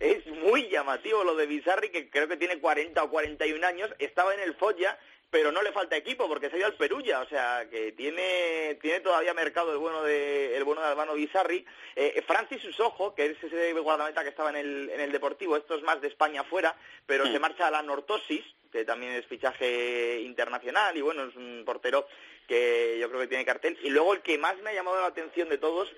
Es 0.00 0.26
muy 0.26 0.68
llamativo 0.70 1.24
lo 1.24 1.36
de 1.36 1.44
Bizarri, 1.44 1.90
que 1.90 2.08
creo 2.08 2.26
que 2.26 2.38
tiene 2.38 2.58
40 2.58 3.02
o 3.04 3.10
41 3.10 3.66
años, 3.66 3.90
estaba 3.98 4.32
en 4.32 4.40
el 4.40 4.54
Foggia, 4.54 4.98
pero 5.28 5.52
no 5.52 5.62
le 5.62 5.72
falta 5.72 5.94
equipo 5.94 6.26
porque 6.26 6.48
se 6.48 6.56
ha 6.56 6.58
ido 6.58 6.66
al 6.68 6.74
Perugia, 6.74 7.20
o 7.20 7.28
sea 7.28 7.68
que 7.70 7.92
tiene 7.92 8.78
tiene 8.80 9.00
todavía 9.00 9.34
mercado 9.34 9.72
el 9.72 9.78
bueno 9.78 10.02
de 10.02 10.56
el 10.56 10.64
bueno 10.64 10.80
de 10.80 10.88
Albano 10.88 11.12
Bizarri. 11.12 11.66
Eh, 11.94 12.24
Francis 12.26 12.64
Usojo, 12.64 13.14
que 13.14 13.26
es 13.26 13.44
ese 13.44 13.74
guardameta 13.74 14.22
que 14.22 14.30
estaba 14.30 14.48
en 14.48 14.56
el, 14.56 14.90
en 14.90 15.00
el 15.00 15.12
Deportivo, 15.12 15.54
esto 15.58 15.76
es 15.76 15.82
más 15.82 16.00
de 16.00 16.08
España 16.08 16.44
fuera, 16.44 16.74
pero 17.04 17.26
se 17.26 17.38
marcha 17.38 17.66
a 17.66 17.70
la 17.70 17.82
Nortosis, 17.82 18.44
que 18.72 18.86
también 18.86 19.12
es 19.12 19.26
fichaje 19.26 20.22
internacional 20.22 20.96
y 20.96 21.02
bueno, 21.02 21.24
es 21.24 21.36
un 21.36 21.62
portero 21.66 22.08
que 22.48 22.96
yo 22.98 23.08
creo 23.10 23.20
que 23.20 23.28
tiene 23.28 23.44
cartel. 23.44 23.78
Y 23.82 23.90
luego 23.90 24.14
el 24.14 24.22
que 24.22 24.38
más 24.38 24.56
me 24.62 24.70
ha 24.70 24.74
llamado 24.74 24.98
la 24.98 25.08
atención 25.08 25.50
de 25.50 25.58
todos 25.58 25.92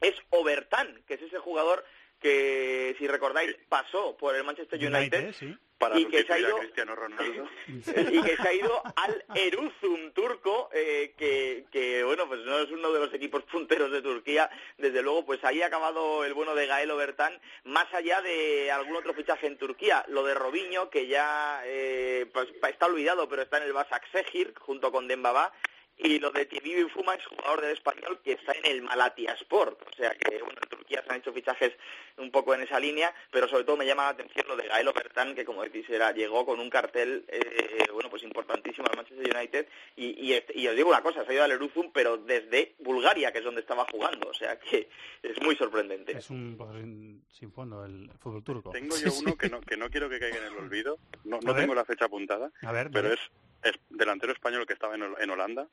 es 0.00 0.14
Obertan, 0.30 1.02
que 1.08 1.14
es 1.14 1.22
ese 1.22 1.38
jugador 1.38 1.84
que, 2.22 2.94
si 2.98 3.06
recordáis, 3.08 3.54
pasó 3.68 4.16
por 4.16 4.34
el 4.36 4.44
Manchester 4.44 4.78
United, 4.78 5.34
Para 5.76 5.98
y 5.98 6.04
que 6.06 6.22
se 6.22 6.32
ha 6.32 6.38
ido 6.38 6.56
Cristiano 6.58 6.94
Ronaldo. 6.94 7.48
y 7.66 8.22
que 8.22 8.36
se 8.36 8.48
ha 8.48 8.54
ido 8.54 8.80
al 8.94 9.24
Eruzum 9.34 10.12
turco, 10.12 10.70
eh, 10.72 11.14
que, 11.18 11.64
que, 11.72 12.04
bueno, 12.04 12.28
pues 12.28 12.40
no 12.42 12.60
es 12.60 12.70
uno 12.70 12.92
de 12.92 13.00
los 13.00 13.12
equipos 13.12 13.42
punteros 13.44 13.90
de 13.90 14.00
Turquía. 14.00 14.48
Desde 14.78 15.02
luego, 15.02 15.26
pues 15.26 15.42
ahí 15.44 15.60
ha 15.62 15.66
acabado 15.66 16.24
el 16.24 16.32
bueno 16.32 16.54
de 16.54 16.68
Gael 16.68 16.92
Obertán, 16.92 17.38
más 17.64 17.92
allá 17.92 18.22
de 18.22 18.70
algún 18.70 18.94
otro 18.94 19.12
fichaje 19.12 19.48
en 19.48 19.58
Turquía. 19.58 20.04
Lo 20.08 20.22
de 20.24 20.34
Robinho, 20.34 20.88
que 20.88 21.08
ya 21.08 21.62
eh, 21.64 22.26
pues, 22.32 22.48
está 22.68 22.86
olvidado, 22.86 23.28
pero 23.28 23.42
está 23.42 23.56
en 23.56 23.64
el 23.64 23.72
Basaksehir, 23.72 24.54
junto 24.58 24.92
con 24.92 25.08
Dembaba. 25.08 25.52
Y 25.98 26.18
lo 26.18 26.30
de 26.30 26.46
Tibibi 26.46 26.88
Fuma 26.90 27.14
es 27.14 27.24
jugador 27.26 27.60
del 27.60 27.72
español 27.72 28.20
que 28.24 28.32
está 28.32 28.52
en 28.52 28.66
el 28.66 28.82
Malatya 28.82 29.32
Sport. 29.34 29.80
O 29.88 29.96
sea 29.96 30.14
que, 30.14 30.38
bueno, 30.42 30.58
en 30.62 30.68
Turquía 30.68 31.02
se 31.04 31.12
han 31.12 31.18
hecho 31.18 31.32
fichajes 31.32 31.72
un 32.16 32.30
poco 32.30 32.54
en 32.54 32.62
esa 32.62 32.80
línea, 32.80 33.14
pero 33.30 33.48
sobre 33.48 33.64
todo 33.64 33.76
me 33.76 33.86
llama 33.86 34.04
la 34.04 34.08
atención 34.10 34.46
lo 34.48 34.56
de 34.56 34.66
Gael 34.66 34.88
Obertán, 34.88 35.34
que 35.34 35.44
como 35.44 35.62
decís, 35.62 35.88
era, 35.88 36.12
llegó 36.12 36.44
con 36.44 36.58
un 36.60 36.70
cartel, 36.70 37.24
eh, 37.28 37.86
bueno, 37.92 38.10
pues 38.10 38.22
importantísimo 38.24 38.88
al 38.88 38.96
Manchester 38.96 39.36
United. 39.36 39.68
Y, 39.96 40.32
y, 40.32 40.42
y 40.54 40.66
os 40.66 40.76
digo 40.76 40.88
una 40.88 41.02
cosa, 41.02 41.24
se 41.24 41.30
ha 41.30 41.34
ido 41.34 41.44
al 41.44 41.52
Eruzum, 41.52 41.92
pero 41.92 42.16
desde 42.16 42.74
Bulgaria, 42.80 43.30
que 43.32 43.38
es 43.38 43.44
donde 43.44 43.60
estaba 43.60 43.86
jugando. 43.90 44.28
O 44.28 44.34
sea 44.34 44.58
que 44.58 44.88
es 45.22 45.40
muy 45.42 45.56
sorprendente. 45.56 46.16
Es 46.18 46.30
un 46.30 46.56
sin, 46.80 47.24
sin 47.28 47.52
fondo 47.52 47.84
el 47.84 48.10
fútbol 48.18 48.42
turco. 48.42 48.70
Tengo 48.70 48.96
yo 48.96 49.12
uno 49.20 49.36
que 49.36 49.48
no, 49.48 49.60
que 49.60 49.76
no 49.76 49.90
quiero 49.90 50.08
que 50.08 50.18
caiga 50.18 50.38
en 50.38 50.44
el 50.44 50.56
olvido. 50.56 50.98
No, 51.24 51.38
no 51.40 51.54
tengo 51.54 51.74
la 51.74 51.84
fecha 51.84 52.06
apuntada, 52.06 52.50
A 52.62 52.72
ver, 52.72 52.90
pero 52.90 53.12
es, 53.12 53.20
es 53.62 53.72
delantero 53.90 54.32
español 54.32 54.66
que 54.66 54.72
estaba 54.72 54.94
en, 54.94 55.02
en 55.18 55.30
Holanda, 55.30 55.68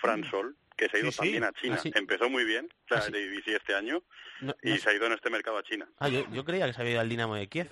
Fran 0.00 0.24
Sol, 0.30 0.56
que 0.76 0.88
se 0.88 0.96
ha 0.96 1.00
ido 1.00 1.10
Sí, 1.10 1.12
sí. 1.12 1.18
también 1.18 1.44
a 1.44 1.52
China. 1.52 1.74
Ah, 1.78 1.80
sí. 1.82 1.92
Empezó 1.94 2.28
muy 2.30 2.44
bien, 2.44 2.68
o 2.84 2.88
sea, 2.88 2.98
Ah, 3.06 3.10
de 3.10 3.42
este 3.46 3.74
año, 3.74 4.02
No- 4.40 4.54
y 4.62 4.70
no 4.70 4.76
se 4.78 4.90
ha 4.90 4.94
ido 4.94 5.06
en 5.06 5.12
este 5.12 5.30
mercado 5.30 5.58
a 5.58 5.62
China. 5.62 5.88
Ah, 5.98 6.08
yo, 6.08 6.28
yo 6.32 6.44
creía 6.44 6.66
que 6.66 6.72
se 6.72 6.80
había 6.80 6.92
ido 6.92 7.00
al 7.00 7.08
Dinamo 7.08 7.36
de 7.36 7.48
Kiev. 7.48 7.68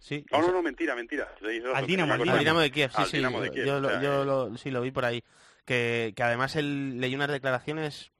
Sí. 0.00 0.24
No, 0.30 0.40
no, 0.40 0.52
no, 0.52 0.62
mentira, 0.62 0.94
mentira. 0.94 1.28
Se 1.40 1.54
hizo- 1.56 1.74
Al 1.74 1.86
Dinamo, 1.86 2.12
al 2.14 2.38
Dinamo 2.38 2.60
de 2.60 2.70
Kiev, 2.70 2.90
sí, 2.92 2.96
Al 3.02 3.06
sí. 3.08 3.16
Dinamo 3.16 3.40
de 3.40 3.48
yo- 3.48 3.52
Kiev, 3.52 3.66
yo, 3.66 3.76
o 3.76 3.80
lo, 3.80 3.88
sea, 3.90 4.00
yo 4.02 4.22
eh, 4.22 4.24
lo- 4.24 4.56
sí 4.56 4.70
lo 4.70 4.80
vi 4.80 4.90
por 4.92 5.04
ahí. 5.04 5.22
Que, 5.64 6.12
que 6.16 6.22
además 6.22 6.54
él 6.56 6.98
leí 7.00 7.14
unas 7.14 7.28
declaraciones 7.28 8.12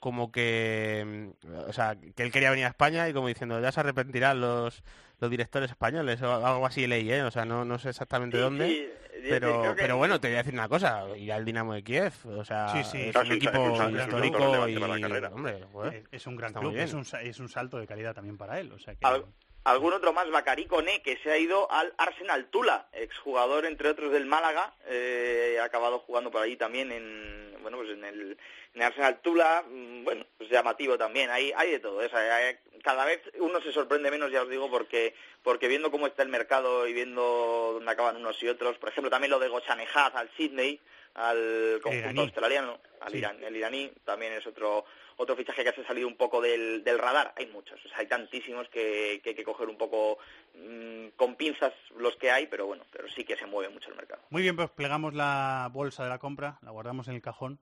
como 0.00 0.32
que, 0.32 1.34
mm, 1.44 1.68
o 1.68 1.72
sea, 1.72 1.94
que 2.16 2.22
él 2.22 2.32
quería 2.32 2.50
venir 2.50 2.64
a 2.64 2.68
España 2.68 3.08
y 3.08 3.12
como 3.12 3.28
diciendo, 3.28 3.60
ya 3.60 3.70
se 3.70 3.80
arrepentirán 3.80 4.40
los, 4.40 4.82
los 5.20 5.30
directores 5.30 5.70
españoles 5.70 6.20
o 6.22 6.46
algo 6.46 6.66
así 6.66 6.86
leí, 6.86 7.10
¿eh? 7.12 7.22
O 7.22 7.30
sea, 7.30 7.44
no, 7.44 7.64
no 7.64 7.78
sé 7.78 7.90
exactamente 7.90 8.38
Sí, 8.38 8.42
dónde. 8.42 8.68
sí, 8.68 8.88
pero, 9.28 9.60
creo 9.60 9.74
que- 9.74 9.82
pero 9.82 9.96
bueno, 9.96 10.20
te 10.20 10.28
voy 10.28 10.34
a 10.36 10.38
decir 10.38 10.54
una 10.54 10.68
cosa, 10.68 11.04
ir 11.16 11.32
al 11.32 11.44
Dinamo 11.44 11.74
de 11.74 11.82
Kiev, 11.82 12.12
o 12.26 12.44
sea, 12.44 12.68
Sí, 12.68 12.84
sí. 12.84 13.02
es 13.08 13.16
un 13.16 13.32
equipo 13.32 13.52
es 13.52 13.70
un 13.70 13.76
salto 13.76 13.98
histórico 13.98 14.68
y, 14.68 14.78
para 14.78 14.96
la 14.96 15.00
carrera. 15.08 15.28
hombre, 15.28 15.64
joder, 15.72 15.94
Eh, 15.94 16.04
es 16.12 16.26
un 16.26 16.36
gran 16.36 16.52
club, 16.52 16.76
es 16.76 16.92
un, 16.94 17.04
sa- 17.04 17.22
es 17.22 17.38
un 17.38 17.48
salto 17.48 17.78
de 17.78 17.86
calidad 17.86 18.14
también 18.14 18.36
para 18.36 18.58
él. 18.60 18.72
O 18.72 18.78
sea 18.78 18.94
que... 18.94 19.06
Al- 19.06 19.24
algún 19.64 19.92
otro 19.92 20.12
más, 20.12 20.30
Bakary 20.30 20.66
Koné, 20.66 21.02
que 21.02 21.16
se 21.18 21.30
ha 21.32 21.38
ido 21.38 21.70
al 21.72 21.92
Arsenal 21.98 22.46
Tula, 22.50 22.88
exjugador 22.92 23.66
entre 23.66 23.88
otros 23.88 24.12
del 24.12 24.24
Málaga, 24.26 24.74
eh, 24.86 25.58
ha 25.60 25.64
acabado 25.64 25.98
jugando 26.00 26.30
por 26.30 26.42
ahí 26.42 26.56
también 26.56 26.92
en 26.92 27.46
bueno 27.62 27.78
pues 27.78 27.90
en 27.90 28.04
el, 28.04 28.38
en 28.76 28.82
Arsenal 28.82 29.18
Tula, 29.20 29.64
mm, 29.68 30.04
bueno, 30.04 30.24
pues 30.38 30.48
llamativo 30.50 30.96
también, 30.96 31.30
hay, 31.30 31.50
hay 31.56 31.72
de 31.72 31.80
todo. 31.80 31.96
O 31.98 32.08
sea, 32.08 32.36
hay- 32.36 32.56
cada 32.84 33.04
vez 33.04 33.20
uno 33.40 33.60
se 33.60 33.72
sorprende 33.72 34.10
menos, 34.12 34.30
ya 34.30 34.42
os 34.42 34.48
digo, 34.50 34.70
porque 34.70 35.14
porque 35.42 35.66
viendo 35.68 35.90
cómo 35.90 36.06
está 36.06 36.22
el 36.22 36.28
mercado 36.28 36.86
y 36.86 36.92
viendo 36.92 37.70
dónde 37.74 37.90
acaban 37.90 38.16
unos 38.16 38.40
y 38.42 38.48
otros, 38.48 38.76
por 38.78 38.88
ejemplo, 38.90 39.10
también 39.10 39.30
lo 39.30 39.38
de 39.40 39.48
Gochanejad 39.48 40.16
al 40.16 40.30
Sydney, 40.36 40.80
al 41.14 41.80
conjunto 41.82 41.98
iraní. 42.08 42.20
australiano, 42.20 42.78
al 43.00 43.12
Sí. 43.12 43.18
Irán, 43.18 43.42
el 43.42 43.56
iraní, 43.56 43.90
también 44.04 44.32
es 44.34 44.46
otro 44.46 44.84
otro 45.18 45.34
fichaje 45.34 45.64
que 45.64 45.72
se 45.72 45.80
ha 45.80 45.86
salido 45.86 46.06
un 46.08 46.16
poco 46.16 46.42
del, 46.42 46.84
del 46.84 46.98
radar. 46.98 47.32
Hay 47.36 47.46
muchos, 47.46 47.82
o 47.86 47.88
sea, 47.88 47.98
hay 48.00 48.06
tantísimos 48.06 48.68
que, 48.68 49.20
que 49.24 49.30
hay 49.30 49.34
que 49.34 49.44
coger 49.44 49.66
un 49.70 49.78
poco 49.78 50.18
mm, 50.54 51.08
con 51.16 51.36
pinzas 51.36 51.72
los 51.96 52.14
que 52.16 52.30
hay, 52.30 52.46
pero 52.48 52.66
bueno, 52.66 52.84
pero 52.92 53.08
sí 53.08 53.24
que 53.24 53.36
se 53.36 53.46
mueve 53.46 53.72
mucho 53.72 53.88
el 53.88 53.96
mercado. 53.96 54.20
Muy 54.28 54.42
bien, 54.42 54.56
pues 54.56 54.68
plegamos 54.70 55.14
la 55.14 55.70
bolsa 55.72 56.04
de 56.04 56.10
la 56.10 56.18
compra, 56.18 56.58
la 56.60 56.70
guardamos 56.70 57.08
en 57.08 57.14
el 57.14 57.22
cajón 57.22 57.58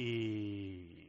y 0.00 1.00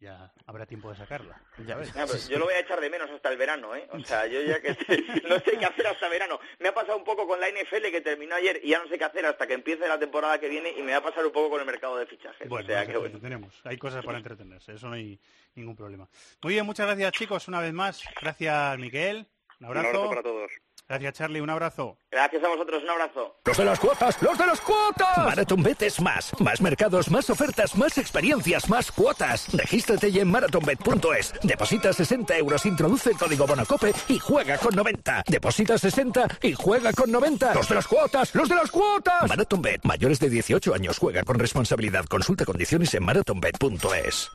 ya 0.00 0.32
habrá 0.46 0.64
tiempo 0.64 0.88
de 0.88 0.96
sacarla. 0.96 1.38
Ya 1.66 1.76
ves. 1.76 1.92
Yo 2.28 2.38
lo 2.38 2.46
voy 2.46 2.54
a 2.54 2.60
echar 2.60 2.80
de 2.80 2.88
menos 2.88 3.10
hasta 3.10 3.28
el 3.28 3.36
verano, 3.36 3.76
¿eh? 3.76 3.86
O 3.92 4.00
sea, 4.00 4.26
yo 4.26 4.40
ya 4.40 4.58
que 4.60 4.70
no 5.28 5.38
sé 5.40 5.58
qué 5.58 5.66
hacer 5.66 5.86
hasta 5.86 6.08
verano. 6.08 6.40
Me 6.58 6.68
ha 6.68 6.74
pasado 6.74 6.96
un 6.96 7.04
poco 7.04 7.26
con 7.26 7.38
la 7.38 7.48
NFL 7.48 7.90
que 7.90 8.00
terminó 8.00 8.34
ayer 8.34 8.60
y 8.62 8.70
ya 8.70 8.82
no 8.82 8.88
sé 8.88 8.96
qué 8.96 9.04
hacer 9.04 9.26
hasta 9.26 9.46
que 9.46 9.52
empiece 9.52 9.86
la 9.86 9.98
temporada 9.98 10.40
que 10.40 10.48
viene 10.48 10.70
y 10.70 10.82
me 10.82 10.92
va 10.92 10.98
a 10.98 11.02
pasar 11.02 11.26
un 11.26 11.32
poco 11.32 11.50
con 11.50 11.60
el 11.60 11.66
mercado 11.66 11.98
de 11.98 12.06
fichajes. 12.06 12.48
Bueno, 12.48 12.64
o 12.64 12.68
sea, 12.68 12.86
que 12.86 12.92
bueno. 12.92 13.06
entretenemos. 13.14 13.60
Hay 13.64 13.76
cosas 13.76 14.02
para 14.02 14.16
entretenerse, 14.16 14.72
eso 14.72 14.88
no 14.88 14.94
hay 14.94 15.20
ningún 15.54 15.76
problema. 15.76 16.08
Muy 16.42 16.54
bien, 16.54 16.64
muchas 16.64 16.86
gracias 16.86 17.12
chicos, 17.12 17.46
una 17.48 17.60
vez 17.60 17.74
más. 17.74 18.02
Gracias 18.22 18.78
Miquel, 18.78 19.26
un 19.60 19.66
abrazo. 19.66 19.88
Un 19.90 19.96
abrazo 19.96 20.08
para 20.08 20.22
todos. 20.22 20.52
Gracias 20.90 21.14
Charlie, 21.14 21.40
un 21.40 21.48
abrazo. 21.48 21.96
Gracias 22.10 22.42
a 22.42 22.48
vosotros, 22.48 22.82
un 22.82 22.90
abrazo. 22.90 23.36
¡Los 23.44 23.56
de 23.56 23.64
las 23.64 23.78
cuotas! 23.78 24.20
¡Los 24.20 24.36
de 24.36 24.44
las 24.44 24.60
cuotas! 24.60 25.18
MarathonBet 25.18 25.82
es 25.82 26.00
más. 26.00 26.32
Más 26.40 26.60
mercados, 26.60 27.08
más 27.12 27.30
ofertas, 27.30 27.76
más 27.76 27.96
experiencias, 27.96 28.68
más 28.68 28.90
cuotas. 28.90 29.46
Regístrate 29.52 30.10
ya 30.10 30.22
en 30.22 30.30
marathonbet.es. 30.32 31.34
Deposita 31.44 31.92
60 31.92 32.36
euros, 32.38 32.66
introduce 32.66 33.10
el 33.10 33.16
código 33.16 33.46
Bonacope 33.46 33.94
y 34.08 34.18
juega 34.18 34.58
con 34.58 34.74
90. 34.74 35.22
Deposita 35.28 35.78
60 35.78 36.26
y 36.42 36.54
juega 36.54 36.92
con 36.92 37.12
90. 37.12 37.54
¡Los 37.54 37.68
de 37.68 37.76
las 37.76 37.86
cuotas! 37.86 38.34
¡Los 38.34 38.48
de 38.48 38.56
las 38.56 38.72
cuotas! 38.72 39.28
MarathonBet. 39.28 39.84
Mayores 39.84 40.18
de 40.18 40.28
18 40.28 40.74
años. 40.74 40.98
Juega 40.98 41.22
con 41.22 41.38
responsabilidad. 41.38 42.04
Consulta 42.06 42.44
condiciones 42.44 42.92
en 42.94 43.04
marathonbet.es. 43.04 44.32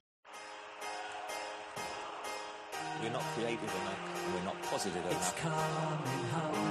positive. 4.76 5.06
It's 5.10 5.32
coming 5.32 6.26
home. 6.34 6.65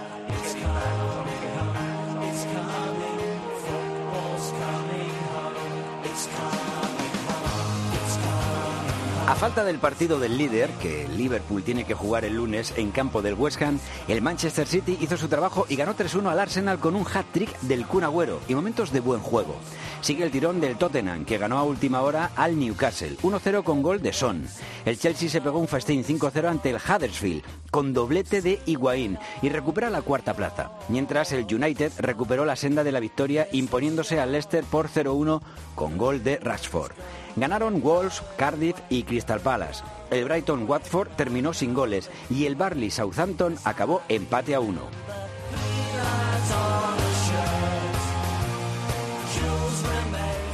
A 9.27 9.35
falta 9.35 9.64
del 9.64 9.79
partido 9.79 10.20
del 10.20 10.37
líder, 10.37 10.68
que 10.83 11.09
Liverpool 11.09 11.62
tiene 11.62 11.85
que 11.85 11.95
jugar 11.95 12.27
el 12.27 12.35
lunes 12.35 12.75
en 12.77 12.91
campo 12.91 13.22
del 13.22 13.33
West 13.33 13.61
Ham, 13.62 13.81
el 14.07 14.20
Manchester 14.20 14.66
City 14.66 14.99
hizo 15.01 15.16
su 15.16 15.29
trabajo 15.29 15.64
y 15.66 15.77
ganó 15.77 15.97
3-1 15.97 16.31
al 16.31 16.41
Arsenal 16.41 16.79
con 16.79 16.95
un 16.95 17.07
hat-trick 17.07 17.59
del 17.62 17.87
Kun 17.87 18.05
Agüero 18.05 18.41
y 18.49 18.55
momentos 18.55 18.93
de 18.93 19.01
buen 19.01 19.20
juego. 19.20 19.57
Sigue 20.03 20.25
el 20.25 20.31
tirón 20.31 20.61
del 20.61 20.77
Tottenham, 20.77 21.25
que 21.25 21.39
ganó 21.39 21.57
a 21.57 21.62
última 21.62 22.03
hora 22.03 22.33
al 22.37 22.59
Newcastle, 22.59 23.16
1-0 23.22 23.64
con 23.64 23.81
gol 23.81 24.03
de 24.03 24.12
Son. 24.12 24.47
El 24.85 24.99
Chelsea 24.99 25.31
se 25.31 25.41
pegó 25.41 25.59
un 25.59 25.68
festín 25.68 26.05
5-0 26.05 26.47
ante 26.47 26.68
el 26.68 26.77
Huddersfield, 26.77 27.45
con 27.70 27.95
doblete 27.95 28.43
de 28.43 28.61
Higuaín, 28.66 29.18
y 29.41 29.49
recupera 29.49 29.89
la 29.89 30.03
cuarta 30.03 30.35
plaza. 30.35 30.72
Mientras 30.91 31.33
el 31.33 31.47
United 31.47 31.93
recuperó 31.97 32.45
la 32.45 32.57
senda 32.57 32.85
de 32.85 32.93
la 32.93 33.01
victoria 33.01 33.49
imponiéndose 33.53 34.20
al 34.20 34.33
Leicester 34.33 34.64
por 34.64 34.91
0-1 34.91 35.41
con 35.75 35.97
gol 35.97 36.22
de 36.22 36.37
Rashford. 36.37 36.93
Ganaron 37.37 37.80
Wolves, 37.82 38.22
Cardiff 38.37 38.76
y 38.89 39.03
Crystal 39.03 39.41
Palace. 39.41 39.82
El 40.11 40.24
Brighton 40.24 40.68
Watford 40.68 41.09
terminó 41.16 41.53
sin 41.53 41.74
goles 41.74 42.11
y 42.30 42.47
el 42.47 42.55
Barley 42.57 42.91
Southampton 42.91 43.57
acabó 43.64 44.03
empate 44.09 44.55
a 44.55 44.61
uno. 44.61 44.82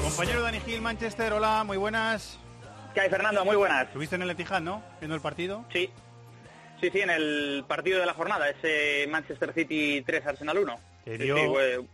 Compañero 0.03 0.43
Dani 0.43 0.61
Gil, 0.61 0.81
Manchester, 0.81 1.33
hola, 1.33 1.65
muy 1.65 1.77
buenas. 1.77 2.39
¿Qué 2.95 3.01
hay, 3.01 3.11
Fernando? 3.11 3.45
Muy 3.45 3.57
buenas. 3.57 3.87
¿Estuviste 3.87 4.17
en 4.17 4.23
el 4.23 4.31
Etihad, 4.31 4.61
no? 4.61 4.83
Viendo 5.01 5.15
el 5.15 5.21
partido. 5.23 5.65
Sí. 5.73 5.91
Sí, 6.81 6.91
sí, 6.91 7.01
en 7.01 7.11
el 7.11 7.65
partido 7.69 8.01
de 8.01 8.07
la 8.07 8.15
jornada, 8.15 8.49
ese 8.49 9.07
Manchester 9.11 9.53
City 9.53 10.03
3 10.05 10.27
Arsenal 10.27 10.59
1. 10.59 10.77
Te 11.05 11.17
Sí, 11.19 11.23
dio- 11.25 11.37
sí, 11.37 11.87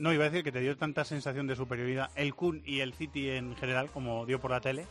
No, 0.00 0.14
iba 0.14 0.24
a 0.24 0.30
decir 0.30 0.42
que 0.42 0.50
te 0.50 0.60
dio 0.60 0.78
tanta 0.78 1.04
sensación 1.04 1.46
de 1.46 1.54
superioridad 1.54 2.08
el 2.16 2.34
Kun 2.34 2.62
y 2.64 2.80
el 2.80 2.94
City 2.94 3.32
en 3.32 3.54
general, 3.54 3.90
como 3.90 4.24
dio 4.24 4.40
por 4.40 4.50
la 4.50 4.62
tele. 4.62 4.86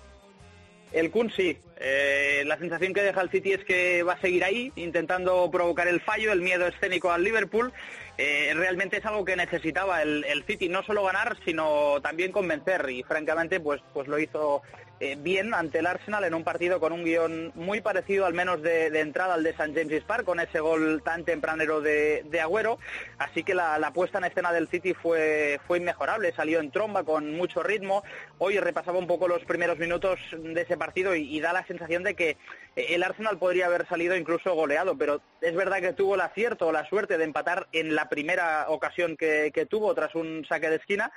El 0.92 1.10
Kun 1.10 1.32
sí. 1.32 1.58
Eh, 1.78 2.44
la 2.46 2.60
sensación 2.60 2.94
que 2.94 3.02
deja 3.02 3.20
el 3.22 3.32
City 3.32 3.54
es 3.54 3.66
que 3.66 4.04
va 4.04 4.14
a 4.14 4.22
seguir 4.22 4.44
ahí, 4.44 4.72
intentando 4.76 5.50
provocar 5.50 5.88
el 5.88 6.00
fallo, 6.00 6.32
el 6.32 6.42
miedo 6.42 6.68
escénico 6.68 7.12
al 7.12 7.24
Liverpool. 7.24 7.74
Eh, 8.22 8.52
realmente 8.54 8.98
es 8.98 9.06
algo 9.06 9.24
que 9.24 9.38
necesitaba 9.38 10.02
el, 10.02 10.44
City, 10.46 10.68
no 10.68 10.84
solo 10.84 11.06
ganar, 11.06 11.38
sino 11.46 12.02
también 12.02 12.34
convencer. 12.34 12.90
Y 12.90 13.02
francamente, 13.04 13.62
pues, 13.62 13.82
pues 13.94 14.10
lo 14.10 14.20
hizo 14.20 14.62
eh, 15.00 15.16
bien 15.18 15.54
ante 15.54 15.80
el 15.80 15.86
Arsenal 15.86 16.26
en 16.26 16.34
un 16.34 16.44
partido 16.44 16.82
con 16.82 16.92
un 16.92 17.06
guion 17.06 17.54
muy 17.56 17.80
parecido, 17.80 18.26
al 18.26 18.34
menos 18.34 18.62
de, 18.62 18.90
de 18.90 19.00
entrada 19.00 19.36
al 19.36 19.44
de 19.44 19.52
St. 19.52 19.72
James's 19.74 20.04
Park, 20.04 20.26
con 20.26 20.42
ese 20.42 20.60
gol 20.60 21.02
tan 21.02 21.24
tempranero 21.24 21.80
de, 21.80 22.26
de 22.30 22.42
Agüero. 22.42 22.78
Así 23.20 23.44
que 23.44 23.56
la, 23.56 23.90
puesta 23.94 24.18
en 24.18 24.26
escena 24.26 24.52
del 24.52 24.68
City 24.68 24.94
fue, 24.94 25.62
fue 25.66 25.78
inmejorable, 25.78 26.34
salió 26.34 26.60
en 26.60 26.72
tromba 26.72 27.06
con 27.06 27.32
mucho 27.32 27.64
ritmo. 27.64 28.04
Hoy 28.38 28.60
repasaba 28.60 29.00
un 29.00 29.08
poco 29.08 29.30
los 29.30 29.46
primeros 29.46 29.80
minutos 29.80 30.20
de 30.34 30.62
ese 30.62 30.76
partido 30.76 31.16
y, 31.16 31.22
y 31.22 31.40
da 31.40 31.54
la 31.54 31.66
sensación 31.66 32.04
de 32.04 32.16
que 32.16 32.36
el 32.76 33.04
Arsenal 33.04 33.38
podría 33.38 33.66
haber 33.66 33.88
salido 33.88 34.16
incluso 34.16 34.54
goleado, 34.54 34.98
pero 34.98 35.22
es 35.42 35.56
verdad 35.56 35.82
que 35.82 35.94
tuvo 35.94 36.16
el 36.16 36.22
acierto 36.22 36.68
o 36.68 36.72
la 36.72 36.88
suerte 36.88 37.18
de 37.18 37.24
empatar 37.24 37.68
en 37.72 37.96
la 37.96 38.10
primera 38.10 38.66
ocasión 38.70 39.18
que, 39.18 39.52
que 39.54 39.66
tuvo 39.66 39.94
tras 39.96 40.16
un 40.16 40.46
saque 40.48 40.70
de 40.70 40.78
esquina. 40.78 41.12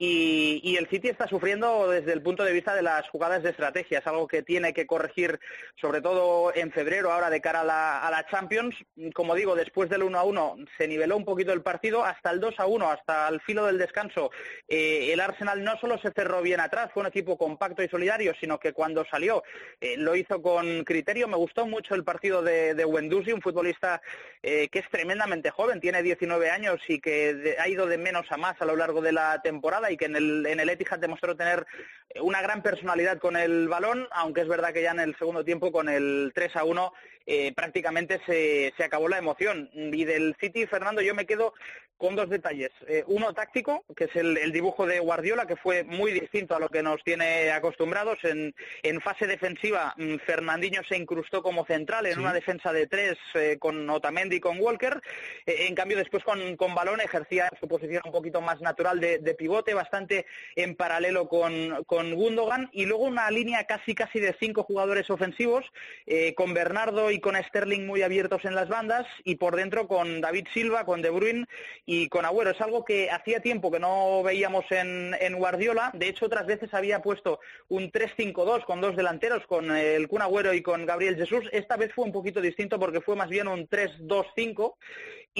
Y, 0.00 0.76
el 0.78 0.88
City 0.88 1.08
está 1.08 1.26
sufriendo 1.26 1.88
desde 1.88 2.12
el 2.12 2.22
punto 2.22 2.44
de 2.44 2.52
vista 2.52 2.72
de 2.74 2.82
las 2.82 3.08
jugadas 3.08 3.42
de 3.42 3.50
estrategia. 3.50 3.98
Es 3.98 4.06
algo 4.06 4.28
que 4.28 4.42
tiene 4.42 4.72
que 4.72 4.86
corregir, 4.86 5.40
sobre 5.80 6.00
todo 6.00 6.54
en 6.54 6.70
febrero, 6.70 7.12
ahora 7.12 7.30
de 7.30 7.40
cara 7.40 7.62
a 7.62 7.64
la, 7.64 8.06
a 8.06 8.10
la 8.10 8.24
Champions. 8.28 8.76
Como 9.12 9.34
digo, 9.34 9.56
después 9.56 9.90
del 9.90 10.04
1 10.04 10.18
a 10.18 10.22
1 10.22 10.56
se 10.76 10.86
niveló 10.86 11.16
un 11.16 11.24
poquito 11.24 11.52
el 11.52 11.62
partido. 11.62 12.04
Hasta 12.04 12.30
el 12.30 12.38
2 12.38 12.54
a 12.58 12.66
1, 12.66 12.90
hasta 12.90 13.28
el 13.28 13.40
filo 13.40 13.66
del 13.66 13.78
descanso, 13.78 14.30
eh, 14.68 15.12
el 15.12 15.20
Arsenal 15.20 15.64
no 15.64 15.76
solo 15.80 15.98
se 15.98 16.12
cerró 16.12 16.42
bien 16.42 16.60
atrás, 16.60 16.90
fue 16.94 17.00
un 17.00 17.08
equipo 17.08 17.36
compacto 17.36 17.82
y 17.82 17.88
solidario, 17.88 18.34
sino 18.40 18.58
que 18.60 18.72
cuando 18.72 19.04
salió 19.04 19.42
eh, 19.80 19.96
lo 19.96 20.14
hizo 20.14 20.40
con 20.40 20.84
criterio. 20.84 21.26
Me 21.26 21.36
gustó 21.36 21.66
mucho 21.66 21.96
el 21.96 22.04
partido 22.04 22.42
de, 22.42 22.74
de 22.74 22.84
Wendusi, 22.84 23.32
un 23.32 23.42
futbolista 23.42 24.00
eh, 24.42 24.68
que 24.68 24.78
es 24.78 24.88
tremendamente 24.90 25.50
joven, 25.50 25.80
tiene 25.80 26.02
19 26.02 26.50
años 26.50 26.80
y 26.86 27.00
que 27.00 27.56
ha 27.58 27.68
ido 27.68 27.86
de 27.86 27.98
menos 27.98 28.26
a 28.30 28.36
más 28.36 28.54
a 28.60 28.64
lo 28.64 28.76
largo 28.76 29.00
de 29.00 29.12
la 29.12 29.42
temporada 29.42 29.87
y 29.90 29.96
que 29.96 30.06
en 30.06 30.16
el, 30.16 30.46
en 30.46 30.60
el 30.60 30.68
Etihad 30.68 30.98
demostró 30.98 31.36
tener 31.36 31.66
eh, 32.10 32.20
una 32.20 32.42
gran 32.42 32.62
personalidad 32.62 33.18
con 33.18 33.36
el 33.36 33.68
balón, 33.68 34.06
aunque 34.10 34.42
es 34.42 34.48
verdad 34.48 34.72
que 34.72 34.82
ya 34.82 34.92
en 34.92 35.00
el 35.00 35.16
segundo 35.16 35.44
tiempo 35.44 35.72
con 35.72 35.88
el 35.88 36.32
3 36.34 36.56
a 36.56 36.64
1 36.64 36.92
eh, 37.30 37.52
prácticamente 37.54 38.20
se, 38.26 38.72
se 38.76 38.84
acabó 38.84 39.06
la 39.08 39.18
emoción. 39.18 39.68
Y 39.74 40.04
del 40.06 40.34
City, 40.40 40.66
Fernando, 40.66 41.02
yo 41.02 41.14
me 41.14 41.26
quedo 41.26 41.52
con 41.98 42.14
dos 42.14 42.30
detalles. 42.30 42.70
Eh, 42.86 43.02
uno 43.08 43.34
táctico, 43.34 43.84
que 43.96 44.04
es 44.04 44.14
el, 44.16 44.38
el 44.38 44.52
dibujo 44.52 44.86
de 44.86 45.00
Guardiola, 45.00 45.46
que 45.46 45.56
fue 45.56 45.82
muy 45.82 46.12
distinto 46.12 46.54
a 46.54 46.60
lo 46.60 46.68
que 46.68 46.82
nos 46.82 47.02
tiene 47.02 47.50
acostumbrados. 47.50 48.18
En, 48.22 48.54
en 48.84 49.00
fase 49.00 49.26
defensiva, 49.26 49.94
mm, 49.96 50.14
Fernandinho 50.24 50.82
se 50.88 50.96
incrustó 50.96 51.42
como 51.42 51.66
central 51.66 52.06
en 52.06 52.14
Sí. 52.14 52.20
una 52.20 52.32
defensa 52.32 52.72
de 52.72 52.86
tres 52.86 53.18
eh, 53.34 53.56
con 53.58 53.90
Otamendi 53.90 54.36
y 54.36 54.40
con 54.40 54.60
Walker. 54.60 55.00
En 55.44 55.74
cambio, 55.74 55.98
después 55.98 56.22
con, 56.24 56.56
con 56.56 56.74
balón 56.74 57.00
ejercía 57.00 57.50
su 57.60 57.66
posición 57.68 58.02
un 58.06 58.12
poquito 58.12 58.40
más 58.40 58.60
natural 58.60 59.00
de, 59.00 59.18
de 59.18 59.34
pivote, 59.34 59.74
bastante 59.74 60.24
en 60.56 60.76
paralelo 60.76 61.28
con, 61.28 61.84
con 61.84 62.14
Gundogan. 62.14 62.70
Y 62.72 62.86
luego 62.86 63.04
una 63.04 63.28
línea 63.30 63.64
casi 63.64 63.94
casi 63.94 64.20
de 64.20 64.36
cinco 64.38 64.62
jugadores 64.62 65.10
ofensivos, 65.10 65.64
eh, 66.06 66.32
con 66.34 66.54
Bernardo 66.54 67.10
y 67.10 67.17
con 67.20 67.36
Sterling 67.36 67.86
muy 67.86 68.02
abiertos 68.02 68.44
en 68.44 68.54
las 68.54 68.68
bandas, 68.68 69.06
y 69.24 69.36
por 69.36 69.56
dentro 69.56 69.88
con 69.88 70.20
David 70.20 70.46
Silva, 70.52 70.84
con 70.84 71.02
De 71.02 71.10
Bruyne 71.10 71.46
y 71.86 72.08
con 72.08 72.24
Agüero. 72.24 72.50
Es 72.50 72.60
algo 72.60 72.84
que 72.84 73.10
hacía 73.10 73.40
tiempo 73.40 73.70
que 73.70 73.80
no 73.80 74.22
veíamos 74.22 74.64
en, 74.70 75.14
en 75.20 75.36
Guardiola. 75.36 75.90
De 75.94 76.08
hecho, 76.08 76.26
otras 76.26 76.46
veces 76.46 76.72
había 76.74 77.02
puesto 77.02 77.40
un 77.68 77.90
3-5-2 77.90 78.64
con 78.64 78.80
dos 78.80 78.96
delanteros, 78.96 79.46
con 79.46 79.70
el 79.70 80.08
Kun 80.08 80.22
Agüero 80.22 80.52
y 80.54 80.62
con 80.62 80.86
Gabriel 80.86 81.16
Jesús. 81.16 81.44
Esta 81.52 81.76
vez 81.76 81.92
fue 81.94 82.04
un 82.04 82.12
poquito 82.12 82.40
distinto 82.40 82.78
porque 82.78 83.00
fue 83.00 83.16
más 83.16 83.28
bien 83.28 83.48
un 83.48 83.68
3-2-5 83.68 84.74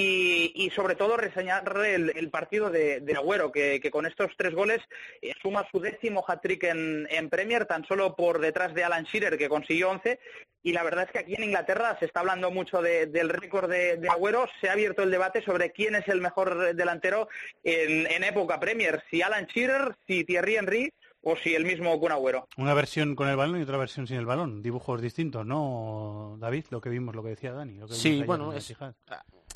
y, 0.01 0.71
sobre 0.77 0.95
todo 0.95 1.17
reseñar 1.17 1.65
el, 1.85 2.31
partido 2.31 2.71
de, 2.71 3.03
Agüero, 3.17 3.51
que, 3.51 3.81
que 3.81 3.91
con 3.91 4.07
estos 4.07 4.31
tres 4.37 4.55
goles 4.55 4.81
eh, 5.21 5.33
suma 5.43 5.67
su 5.73 5.81
décimo 5.81 6.25
hat-trick 6.27 6.65
en, 6.65 7.09
en 7.11 7.29
Premier, 7.29 7.67
tan 7.67 7.85
solo 7.85 8.15
por 8.15 8.41
detrás 8.41 8.75
de 8.75 8.85
Alan 8.85 9.05
Shearer, 9.05 9.37
que 9.37 9.49
consiguió 9.49 9.91
11. 9.91 10.21
Y 10.63 10.73
la 10.73 10.83
verdad 10.83 11.05
es 11.05 11.13
que 11.13 11.21
aquí 11.21 11.35
en 11.37 11.45
Inglaterra 11.45 11.97
se 11.99 12.05
está 12.07 12.21
hablando 12.21 12.51
mucho 12.51 12.83
de- 12.83 13.07
del 13.07 13.29
récord 13.29 13.71
de, 13.71 13.97
de 13.97 14.09
Agüero. 14.09 14.47
Se 14.61 14.69
ha 14.69 14.73
abierto 14.73 15.03
el 15.03 15.11
debate 15.11 15.43
sobre 15.43 15.71
quién 15.71 15.95
es 15.95 16.07
el 16.09 16.21
mejor 16.21 16.75
delantero 16.75 17.29
en, 17.63 18.07
en 18.11 18.25
época 18.25 18.59
Premier, 18.59 19.03
si 19.11 19.23
Alan 19.23 19.47
Shearer, 19.47 19.97
si 20.07 20.25
Thierry 20.25 20.57
Henry 20.57 20.93
o 21.23 21.37
si 21.37 21.55
el 21.55 21.65
mismo 21.65 21.99
Kun 22.01 22.13
Agüero. 22.13 22.49
Una 22.57 22.75
versión 22.75 23.15
con 23.15 23.29
el 23.29 23.37
balón 23.37 23.59
y 23.61 23.63
otra 23.63 23.77
versión 23.79 24.07
sin 24.07 24.17
el 24.17 24.27
balón. 24.27 24.61
Dibujos 24.63 25.01
distintos, 25.01 25.47
¿no, 25.47 26.37
David? 26.41 26.67
Lo 26.71 26.81
que 26.81 26.89
vimos, 26.91 27.15
lo 27.15 27.23
que 27.23 27.31
decía 27.31 27.53
Dani. 27.53 27.75
lo 27.75 27.87
que 27.87 27.93
vimos 27.95 27.99
Sí, 28.03 28.23
bueno, 28.25 28.53
es- 28.53 28.71
Etihad. 28.71 28.95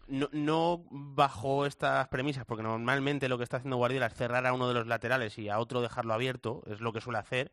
no, 0.06 0.28
no 0.32 0.84
bajo 0.90 1.66
estas 1.66 2.06
premisas, 2.08 2.44
porque 2.44 2.62
normalmente 2.62 3.28
lo 3.28 3.38
que 3.38 3.44
está 3.44 3.56
haciendo 3.58 3.76
Guardiola 3.76 4.06
es 4.06 4.14
cerrar 4.14 4.46
a 4.46 4.52
uno 4.52 4.68
de 4.68 4.74
los 4.74 4.86
laterales 4.86 5.36
y 5.38 5.48
a 5.48 5.58
otro 5.58 5.80
dejarlo 5.80 6.14
abierto, 6.14 6.62
es 6.70 6.80
lo 6.80 6.92
que 6.92 7.00
suele 7.00 7.18
hacer, 7.18 7.52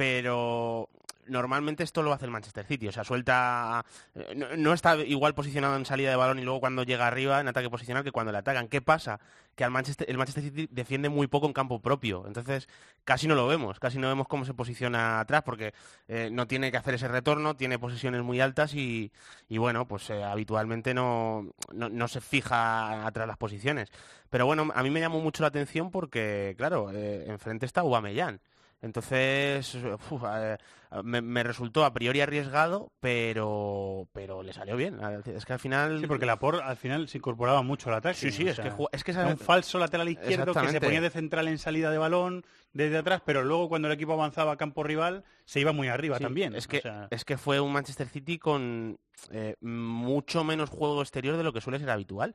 pero 0.00 0.88
normalmente 1.26 1.82
esto 1.82 2.02
lo 2.02 2.14
hace 2.14 2.24
el 2.24 2.30
Manchester 2.30 2.64
City, 2.64 2.88
o 2.88 2.92
sea, 2.92 3.04
suelta, 3.04 3.84
eh, 4.14 4.34
no, 4.56 4.72
está 4.72 4.96
igual 4.96 5.34
posicionado 5.34 5.76
en 5.76 5.84
salida 5.84 6.08
de 6.08 6.16
balón 6.16 6.38
y 6.38 6.42
luego 6.42 6.58
cuando 6.58 6.84
llega 6.84 7.06
arriba 7.06 7.38
en 7.38 7.48
ataque 7.48 7.68
posicional 7.68 8.02
que 8.02 8.10
cuando 8.10 8.32
le 8.32 8.38
atacan. 8.38 8.68
¿Qué 8.68 8.80
pasa? 8.80 9.20
Que 9.54 9.62
al 9.62 9.70
Manchester, 9.70 10.08
el 10.08 10.16
Manchester 10.16 10.42
City 10.42 10.68
defiende 10.70 11.10
muy 11.10 11.26
poco 11.26 11.46
en 11.46 11.52
campo 11.52 11.82
propio, 11.82 12.24
entonces 12.26 12.66
casi 13.04 13.28
no 13.28 13.34
lo 13.34 13.46
vemos, 13.46 13.78
casi 13.78 13.98
no 13.98 14.08
vemos 14.08 14.26
cómo 14.26 14.46
se 14.46 14.54
posiciona 14.54 15.20
atrás 15.20 15.42
porque 15.42 15.74
eh, 16.08 16.30
no 16.32 16.46
tiene 16.46 16.70
que 16.70 16.78
hacer 16.78 16.94
ese 16.94 17.08
retorno, 17.08 17.54
tiene 17.56 17.78
posesiones 17.78 18.22
muy 18.22 18.40
altas 18.40 18.72
y, 18.74 19.12
y 19.50 19.58
bueno, 19.58 19.86
pues 19.86 20.08
eh, 20.08 20.24
habitualmente 20.24 20.94
no, 20.94 21.46
no, 21.74 22.08
se 22.08 22.22
fija 22.22 23.06
atrás 23.06 23.28
las 23.28 23.36
posiciones. 23.36 23.90
Pero 24.30 24.46
bueno, 24.46 24.70
a 24.74 24.82
mí 24.82 24.88
me 24.88 25.00
llamó 25.00 25.20
mucho 25.20 25.42
la 25.42 25.48
atención 25.48 25.90
porque, 25.90 26.54
claro, 26.56 26.90
enfrente 26.90 27.66
está 27.66 27.82
Aubameyang. 27.82 28.40
Entonces, 28.82 29.76
uf, 30.10 30.22
eh, 30.26 30.56
me, 31.04 31.20
me 31.20 31.42
resultó 31.42 31.84
a 31.84 31.92
priori 31.92 32.20
arriesgado, 32.20 32.92
pero 33.00 34.08
pero 34.12 34.42
le 34.42 34.52
salió 34.52 34.76
bien. 34.76 34.98
Es 35.26 35.44
que 35.44 35.52
al 35.52 35.58
final... 35.58 36.00
Sí, 36.00 36.06
porque 36.06 36.26
Laporte 36.26 36.62
al 36.62 36.76
final 36.76 37.08
se 37.08 37.18
incorporaba 37.18 37.62
mucho 37.62 37.90
al 37.90 37.96
ataque. 37.96 38.16
Sí, 38.16 38.32
sí, 38.32 38.48
es 38.48 38.56
sea, 38.56 38.64
que 38.64 38.86
es 38.92 39.04
que 39.04 39.12
era 39.12 39.26
un 39.26 39.38
falso 39.38 39.78
lateral 39.78 40.08
izquierdo 40.08 40.54
que 40.54 40.68
se 40.68 40.80
ponía 40.80 41.00
de 41.00 41.10
central 41.10 41.48
en 41.48 41.58
salida 41.58 41.90
de 41.90 41.98
balón 41.98 42.44
desde 42.72 42.98
atrás, 42.98 43.22
pero 43.24 43.44
luego 43.44 43.68
cuando 43.68 43.88
el 43.88 43.94
equipo 43.94 44.12
avanzaba 44.14 44.52
a 44.52 44.56
campo 44.56 44.82
rival 44.82 45.24
se 45.44 45.60
iba 45.60 45.72
muy 45.72 45.88
arriba 45.88 46.16
Sí, 46.16 46.22
también. 46.24 46.54
Es 46.54 46.66
o 46.66 46.68
que, 46.68 46.80
sea, 46.80 47.08
es 47.10 47.24
que 47.24 47.36
fue 47.36 47.60
un 47.60 47.72
Manchester 47.72 48.08
City 48.08 48.38
con 48.38 48.98
eh, 49.30 49.56
mucho 49.60 50.42
menos 50.44 50.70
juego 50.70 51.02
exterior 51.02 51.36
de 51.36 51.44
lo 51.44 51.52
que 51.52 51.60
suele 51.60 51.78
ser 51.78 51.90
habitual. 51.90 52.34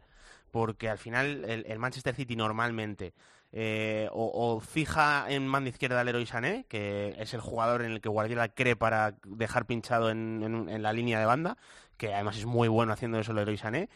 Porque 0.56 0.88
al 0.88 0.98
final 0.98 1.44
el, 1.44 1.80
Manchester 1.80 2.15
City 2.15 2.38
normalmente 2.38 3.14
eh, 3.52 4.07
o, 4.14 4.61
fija 4.61 5.26
en 5.27 5.45
mano 5.45 5.68
izquierda 5.68 5.99
al 5.99 6.06
Leroy 6.06 6.26
Sané, 6.26 6.64
que 6.69 7.14
es 7.19 7.34
el 7.34 7.41
jugador 7.41 7.82
en 7.82 7.91
el 7.91 7.99
que 7.99 8.07
Guardiola 8.07 8.48
cree 8.48 8.77
para 8.77 9.15
dejar 9.26 9.65
pinchado 9.65 10.10
en, 10.10 10.82
la 10.82 10.94
línea 10.94 11.19
de 11.19 11.26
banda, 11.26 11.57
que 11.98 12.14
además 12.14 12.38
es 12.38 12.45
muy 12.45 12.69
bueno 12.69 12.94
haciendo 12.94 13.19
eso 13.19 13.34
el 13.34 13.40
Leroy 13.40 13.57
Sané, 13.57 13.90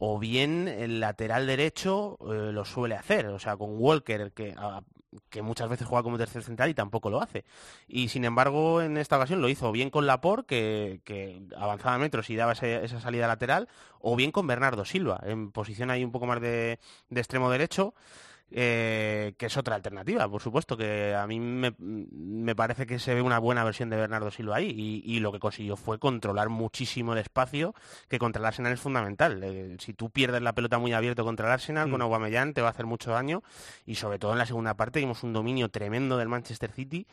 o 0.00 0.18
bien 0.18 0.66
el 0.66 0.98
lateral 0.98 1.46
derecho 1.46 2.18
eh, 2.22 2.50
lo 2.50 2.64
suele 2.64 2.96
hacer, 2.96 3.28
o 3.28 3.38
sea, 3.38 3.56
con 3.56 3.80
Walker, 3.80 4.32
que, 4.32 4.56
que 5.28 5.42
muchas 5.42 5.68
veces 5.68 5.86
juega 5.86 6.02
como 6.02 6.18
tercer 6.18 6.42
central 6.42 6.70
y 6.70 6.74
tampoco 6.74 7.10
lo 7.10 7.20
hace. 7.20 7.44
Y 7.88 8.08
sin 8.08 8.24
embargo, 8.24 8.80
en 8.82 8.96
esta 8.96 9.16
ocasión 9.16 9.40
lo 9.40 9.48
hizo 9.48 9.72
bien 9.72 9.90
con 9.90 10.06
Laporte, 10.06 10.46
que, 10.46 11.00
que 11.04 11.42
avanzaba 11.56 11.98
metros 11.98 12.30
y 12.30 12.36
daba 12.36 12.52
ese- 12.52 12.84
esa 12.84 13.00
salida 13.00 13.26
lateral, 13.26 13.68
o 14.00 14.14
bien 14.16 14.30
con 14.32 14.46
Bernardo 14.46 14.84
Silva, 14.84 15.20
en 15.24 15.50
posición 15.52 15.90
ahí 15.90 16.04
un 16.04 16.12
poco 16.12 16.26
más 16.26 16.40
de, 16.40 16.78
de 17.08 17.20
extremo 17.20 17.50
derecho. 17.50 17.94
Eh, 18.50 19.34
que 19.36 19.46
es 19.46 19.56
otra 19.56 19.76
alternativa, 19.76 20.28
por 20.28 20.40
supuesto, 20.40 20.76
que 20.76 21.14
a 21.14 21.26
mí 21.26 21.40
me, 21.40 21.74
me 21.78 22.54
parece 22.54 22.86
que 22.86 22.98
se 22.98 23.14
ve 23.14 23.22
una 23.22 23.38
buena 23.38 23.64
versión 23.64 23.90
de 23.90 23.96
Bernardo 23.96 24.30
Silva 24.30 24.56
ahí 24.56 24.72
y, 25.04 25.16
y 25.16 25.20
lo 25.20 25.32
que 25.32 25.38
consiguió 25.38 25.76
fue 25.76 25.98
controlar 25.98 26.48
muchísimo 26.48 27.12
el 27.12 27.18
espacio, 27.18 27.74
que 28.08 28.18
contra 28.18 28.40
el 28.40 28.46
Arsenal 28.46 28.72
es 28.72 28.80
fundamental. 28.80 29.42
Eh, 29.42 29.76
si 29.78 29.92
tú 29.94 30.10
pierdes 30.10 30.42
la 30.42 30.54
pelota 30.54 30.78
muy 30.78 30.92
abierto 30.92 31.24
contra 31.24 31.46
el 31.46 31.52
Arsenal, 31.52 31.88
Mm. 31.88 31.90
con 31.90 32.02
Aubameyang 32.02 32.52
te 32.52 32.60
va 32.62 32.68
a 32.68 32.70
hacer 32.70 32.86
mucho 32.86 33.10
daño 33.12 33.42
y 33.86 33.94
sobre 33.94 34.18
todo 34.18 34.32
en 34.32 34.38
la 34.38 34.46
segunda 34.46 34.74
parte 34.74 35.00
vimos 35.00 35.22
un 35.22 35.32
dominio 35.32 35.68
tremendo 35.68 36.16
del 36.16 36.28
Manchester 36.28 36.72
City 36.72 37.06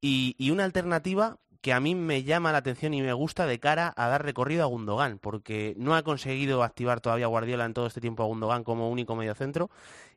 y, 0.00 0.34
y 0.38 0.50
una 0.50 0.64
alternativa 0.64 1.38
que 1.60 1.72
a 1.72 1.80
mí 1.80 1.94
me 1.94 2.22
llama 2.24 2.52
la 2.52 2.58
atención 2.58 2.92
y 2.92 3.00
me 3.00 3.14
gusta 3.14 3.46
de 3.46 3.58
cara 3.58 3.94
a 3.96 4.08
dar 4.08 4.22
recorrido 4.22 4.64
a 4.64 4.66
Gundogan, 4.66 5.18
porque 5.18 5.74
no 5.78 5.94
ha 5.94 6.02
conseguido 6.02 6.62
activar 6.62 7.00
todavía 7.00 7.26
Guardiola 7.26 7.64
en 7.64 7.72
todo 7.72 7.86
este 7.86 8.02
tiempo 8.02 8.22
a 8.22 8.26
Gundogan 8.26 8.64
como 8.64 8.90
único 8.90 9.16
mediocentro, 9.16 9.70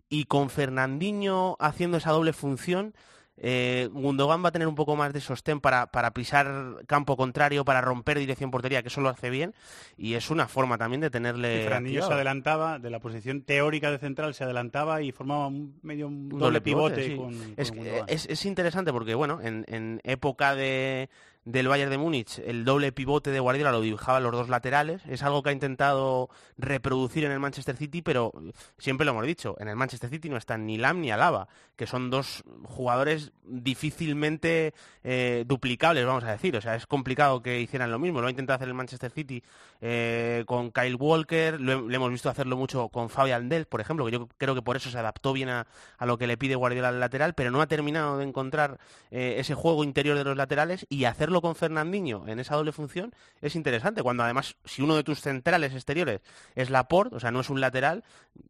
y 0.09 0.25
con 0.25 0.49
Fernandinho 0.49 1.55
haciendo 1.59 1.97
esa 1.97 2.11
doble 2.11 2.33
función, 2.33 2.93
eh, 3.39 3.87
Gundogan 3.91 4.43
va 4.43 4.49
a 4.49 4.51
tener 4.51 4.67
un 4.67 4.73
poco 4.73 4.95
más 4.95 5.13
de 5.13 5.21
sostén 5.21 5.59
para, 5.61 5.91
para 5.91 6.09
pisar 6.11 6.77
campo 6.87 7.15
contrario, 7.15 7.63
para 7.65 7.81
romper 7.81 8.17
dirección 8.17 8.49
portería, 8.49 8.81
que 8.81 8.87
eso 8.87 8.99
lo 9.01 9.09
hace 9.09 9.29
bien, 9.29 9.53
y 9.95 10.15
es 10.15 10.31
una 10.31 10.47
forma 10.47 10.77
también 10.79 11.01
de 11.01 11.11
tenerle... 11.11 11.61
Fernandinho 11.63 12.01
se 12.07 12.13
adelantaba, 12.13 12.79
de 12.79 12.89
la 12.89 12.99
posición 12.99 13.43
teórica 13.43 13.91
de 13.91 13.99
central, 13.99 14.33
se 14.33 14.43
adelantaba 14.43 15.03
y 15.03 15.11
formaba 15.11 15.47
un 15.47 15.77
medio 15.83 16.07
un 16.07 16.29
doble, 16.29 16.61
pivote. 16.61 17.05
sí. 17.09 17.15
con, 17.15 17.37
con 17.37 17.53
es, 17.57 17.71
es- 18.07 18.25
es 18.27 18.45
interesante 18.45 18.91
porque, 18.91 19.13
bueno, 19.13 19.39
en, 19.41 19.65
en 19.67 20.01
época 20.03 20.55
de, 20.55 21.07
del 21.47 21.69
Bayern 21.69 21.89
de 21.89 21.97
Múnich, 21.97 22.39
el 22.39 22.65
doble 22.65 22.91
pivote 22.91 23.31
de 23.31 23.39
Guardiola 23.39 23.71
lo 23.71 23.79
dibujaban 23.79 24.21
los 24.21 24.33
dos 24.33 24.49
laterales. 24.49 25.01
Es 25.07 25.23
algo 25.23 25.41
que 25.41 25.49
ha 25.49 25.53
intentado 25.53 26.29
reproducir 26.57 27.23
en 27.23 27.31
el 27.31 27.39
Manchester 27.39 27.77
City, 27.77 28.01
pero 28.01 28.33
siempre 28.77 29.05
lo 29.05 29.11
hemos 29.11 29.25
dicho, 29.25 29.55
en 29.59 29.69
el 29.69 29.77
Manchester 29.77 30.09
City 30.09 30.27
no 30.27 30.35
están 30.35 30.65
ni 30.65 30.77
Lam 30.77 30.99
ni 30.99 31.09
Alaba, 31.09 31.47
que 31.77 31.87
son 31.87 32.09
dos 32.09 32.43
jugadores 32.65 33.31
difícilmente 33.43 34.73
eh, 35.05 35.45
duplicables, 35.47 36.05
vamos 36.05 36.25
a 36.25 36.31
decir. 36.31 36.57
O 36.57 36.59
sea, 36.59 36.75
es 36.75 36.85
complicado 36.85 37.41
que 37.41 37.61
hicieran 37.61 37.91
lo 37.91 37.99
mismo. 37.99 38.19
Lo 38.19 38.27
ha 38.27 38.31
intentado 38.31 38.55
hacer 38.55 38.67
el 38.67 38.73
Manchester 38.73 39.11
City 39.11 39.41
eh, 39.79 40.43
con 40.47 40.71
Kyle 40.71 40.95
Walker, 40.95 41.61
lo, 41.61 41.87
le 41.87 41.95
hemos 41.95 42.11
visto 42.11 42.29
hacerlo 42.29 42.57
mucho 42.57 42.89
con 42.89 43.09
Fabian 43.09 43.47
Del, 43.47 43.67
por 43.67 43.79
ejemplo, 43.79 44.05
que 44.05 44.11
yo 44.11 44.27
creo 44.37 44.53
que 44.53 44.61
por 44.61 44.75
eso 44.75 44.89
se 44.89 44.97
adaptó 44.97 45.31
bien 45.31 45.47
a, 45.47 45.65
a 45.97 46.05
lo 46.05 46.17
que 46.17 46.27
le 46.27 46.35
pide 46.35 46.55
Guardiola 46.55 46.89
al 46.89 46.99
lateral, 46.99 47.35
pero 47.35 47.51
no 47.51 47.61
ha 47.61 47.67
terminado 47.67 48.17
de 48.17 48.25
encontrar 48.25 48.79
eh, 49.11 49.35
ese 49.37 49.55
juego 49.55 49.85
interior 49.85 50.17
de 50.17 50.25
los 50.25 50.35
laterales 50.35 50.85
y 50.89 51.05
hacerlo 51.05 51.36
con 51.41 51.55
Fernandinho 51.55 52.27
en 52.27 52.39
esa 52.39 52.55
doble 52.55 52.71
función 52.71 53.13
es 53.41 53.55
interesante, 53.55 54.03
cuando 54.03 54.23
además 54.23 54.57
si 54.65 54.81
uno 54.81 54.95
de 54.95 55.03
tus 55.03 55.21
centrales 55.21 55.73
exteriores 55.73 56.21
es 56.55 56.69
Laporte, 56.69 57.15
o 57.15 57.19
sea, 57.19 57.31
no 57.31 57.39
es 57.39 57.49
un 57.49 57.61
lateral, 57.61 58.03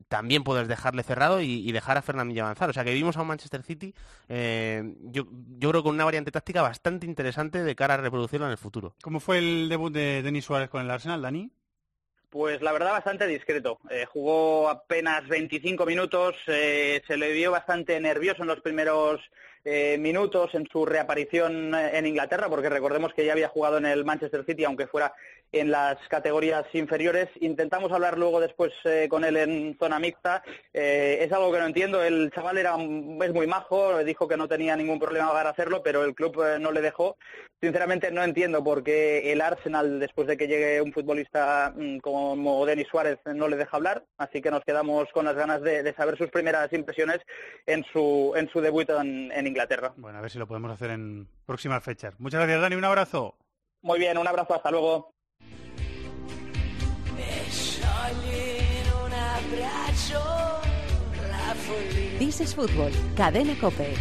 también 0.07 0.43
puedes 0.43 0.67
dejarle 0.67 1.03
cerrado 1.03 1.41
y, 1.41 1.67
y 1.67 1.71
dejar 1.71 1.97
a 1.97 2.01
Fernandinho 2.01 2.43
avanzar. 2.43 2.69
O 2.69 2.73
sea, 2.73 2.83
que 2.83 2.93
vimos 2.93 3.17
a 3.17 3.21
un 3.21 3.27
Manchester 3.27 3.63
City, 3.63 3.93
eh, 4.29 4.95
yo, 5.01 5.27
yo 5.57 5.69
creo 5.69 5.83
con 5.83 5.95
una 5.95 6.05
variante 6.05 6.31
táctica 6.31 6.61
bastante 6.61 7.05
interesante 7.05 7.63
de 7.63 7.75
cara 7.75 7.95
a 7.95 7.97
reproducirlo 7.97 8.45
en 8.45 8.51
el 8.51 8.57
futuro. 8.57 8.95
¿Cómo 9.01 9.19
fue 9.19 9.37
el 9.39 9.69
debut 9.69 9.93
de 9.93 10.21
Denis 10.21 10.45
Suárez 10.45 10.69
con 10.69 10.81
el 10.81 10.91
Arsenal, 10.91 11.21
Dani? 11.21 11.51
Pues 12.29 12.61
la 12.61 12.73
verdad 12.73 12.91
bastante 12.91 13.25
discreto. 13.25 13.79
Eh, 13.89 14.05
jugó 14.05 14.69
apenas 14.69 15.27
25 15.27 15.85
minutos, 15.85 16.35
eh, 16.47 17.01
se 17.07 17.17
le 17.17 17.31
vio 17.31 17.51
bastante 17.51 17.99
nervioso 17.99 18.41
en 18.41 18.49
los 18.49 18.59
primeros 18.59 19.21
eh, 19.69 19.97
minutos 19.97 20.55
en 20.55 20.65
su 20.71 20.85
reaparición 20.85 21.75
eh, 21.75 21.97
en 21.97 22.05
Inglaterra, 22.05 22.47
porque 22.47 22.69
recordemos 22.69 23.13
que 23.13 23.25
ya 23.25 23.33
había 23.33 23.49
jugado 23.49 23.77
en 23.77 23.85
el 23.85 24.05
Manchester 24.05 24.45
City, 24.45 24.63
aunque 24.63 24.87
fuera 24.87 25.13
en 25.51 25.71
las 25.71 25.97
categorías 26.09 26.65
inferiores. 26.73 27.29
Intentamos 27.39 27.91
hablar 27.91 28.17
luego 28.17 28.39
después 28.39 28.71
eh, 28.83 29.07
con 29.09 29.23
él 29.23 29.37
en 29.37 29.77
zona 29.79 29.99
mixta. 29.99 30.43
Eh, 30.73 31.19
es 31.21 31.31
algo 31.31 31.51
que 31.51 31.59
no 31.59 31.65
entiendo. 31.65 32.03
El 32.03 32.31
chaval 32.31 32.57
era 32.57 32.75
es 32.75 33.33
muy 33.33 33.47
majo, 33.47 34.03
dijo 34.03 34.27
que 34.27 34.37
no 34.37 34.47
tenía 34.47 34.75
ningún 34.75 34.99
problema 34.99 35.31
para 35.31 35.49
hacerlo, 35.49 35.81
pero 35.83 36.03
el 36.03 36.15
club 36.15 36.41
eh, 36.43 36.59
no 36.59 36.71
le 36.71 36.81
dejó. 36.81 37.17
Sinceramente 37.61 38.11
no 38.11 38.23
entiendo 38.23 38.63
por 38.63 38.83
qué 38.83 39.31
el 39.31 39.41
Arsenal, 39.41 39.99
después 39.99 40.27
de 40.27 40.37
que 40.37 40.47
llegue 40.47 40.81
un 40.81 40.93
futbolista 40.93 41.73
mm, 41.75 41.99
como 41.99 42.65
Denis 42.65 42.87
Suárez, 42.89 43.19
no 43.25 43.47
le 43.47 43.57
deja 43.57 43.77
hablar. 43.77 44.03
Así 44.17 44.41
que 44.41 44.51
nos 44.51 44.63
quedamos 44.63 45.07
con 45.13 45.25
las 45.25 45.35
ganas 45.35 45.61
de, 45.61 45.83
de 45.83 45.93
saber 45.93 46.17
sus 46.17 46.29
primeras 46.29 46.71
impresiones 46.73 47.19
en 47.65 47.83
su, 47.91 48.33
en 48.35 48.49
su 48.49 48.61
debut 48.61 48.89
en, 48.89 49.31
en 49.31 49.47
Inglaterra. 49.47 49.93
Bueno, 49.97 50.19
a 50.19 50.21
ver 50.21 50.29
si 50.29 50.39
lo 50.39 50.47
podemos 50.47 50.71
hacer 50.71 50.91
en 50.91 51.27
próximas 51.45 51.83
fechas. 51.83 52.19
Muchas 52.19 52.41
gracias, 52.41 52.61
Dani. 52.61 52.75
Un 52.75 52.85
abrazo. 52.85 53.35
Muy 53.81 53.99
bien, 53.99 54.17
un 54.17 54.27
abrazo, 54.27 54.55
hasta 54.55 54.71
luego. 54.71 55.16
This 62.19 62.41
is 62.41 62.55
Fútbol, 62.55 62.91
Cadena 63.15 63.53
Cope. 63.59 63.93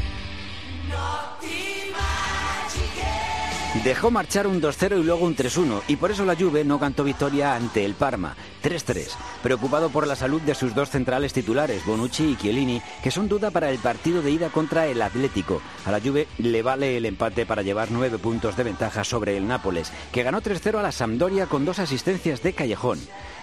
Dejó 3.85 4.11
marchar 4.11 4.47
un 4.47 4.61
2-0 4.61 5.01
y 5.01 5.05
luego 5.05 5.27
un 5.27 5.37
3-1, 5.37 5.83
y 5.89 5.97
por 5.97 6.11
eso 6.11 6.25
la 6.25 6.35
Juve 6.35 6.65
no 6.65 6.81
cantó 6.81 7.05
victoria 7.05 7.55
ante 7.55 7.85
el 7.85 7.95
Parma, 7.95 8.35
3-3, 8.63 9.11
preocupado 9.43 9.91
por 9.91 10.07
la 10.07 10.17
salud 10.17 10.41
de 10.41 10.55
sus 10.55 10.75
dos 10.75 10.89
centrales 10.91 11.33
titulares, 11.33 11.85
Bonucci 11.85 12.25
y 12.25 12.37
Chiellini, 12.37 12.81
que 13.03 13.11
son 13.11 13.29
duda 13.29 13.51
para 13.51 13.71
el 13.71 13.79
partido 13.79 14.23
de 14.23 14.31
ida 14.31 14.49
contra 14.49 14.87
el 14.87 15.03
Atlético. 15.03 15.61
A 15.85 15.93
la 15.93 16.01
Juve 16.01 16.27
le 16.39 16.63
vale 16.63 16.97
el 16.97 17.05
empate 17.05 17.45
para 17.45 17.63
llevar 17.63 17.91
nueve 17.91 18.19
puntos 18.19 18.57
de 18.57 18.65
ventaja 18.65 19.05
sobre 19.05 19.37
el 19.37 19.47
Nápoles, 19.47 19.93
que 20.11 20.23
ganó 20.23 20.41
3-0 20.41 20.79
a 20.79 20.83
la 20.83 20.93
Sampdoria 20.93 21.47
con 21.47 21.65
dos 21.65 21.79
asistencias 21.79 22.43
de 22.43 22.55
Callejón. 22.55 22.99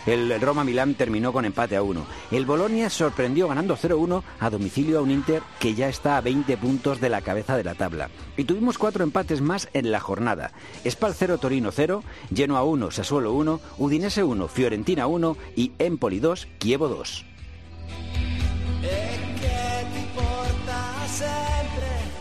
El 0.06 0.40
Roma 0.42 0.64
Milán 0.64 0.96
terminó 0.96 1.32
con 1.32 1.46
empate 1.46 1.76
a 1.76 1.84
1. 1.84 2.06
El 2.32 2.46
Bolonia 2.46 2.90
sorprendió 2.90 3.48
ganando 3.48 3.78
0-1 3.78 4.24
a 4.40 4.50
domicilio 4.50 5.00
a 5.00 5.02
un 5.02 5.12
Inter 5.12 5.42
que 5.60 5.76
ya 5.76 5.88
está 5.88 6.18
a 6.18 6.22
20 6.22 6.58
puntos 6.58 7.00
de 7.00 7.10
la 7.10 7.22
cabeza 7.22 7.56
de 7.56 7.64
la 7.64 7.76
tabla. 7.76 8.10
Y 8.36 8.44
tuvimos 8.44 8.78
cuatro 8.78 9.04
empates 9.04 9.42
más 9.42 9.70
en 9.74 9.92
la 9.92 10.00
jornada. 10.00 10.52
Spal 10.86 11.14
0 11.14 11.38
Torino 11.38 11.72
0, 11.72 12.04
Genoa 12.34 12.64
1 12.64 12.92
Sassuolo 12.92 13.34
1, 13.34 13.60
Udinese 13.78 14.24
1 14.24 14.48
Fiorentina 14.48 15.08
1 15.08 15.38
y 15.56 15.72
Empoli 15.80 16.20
2 16.20 16.48
Chievo 16.60 16.88
2. 16.88 17.26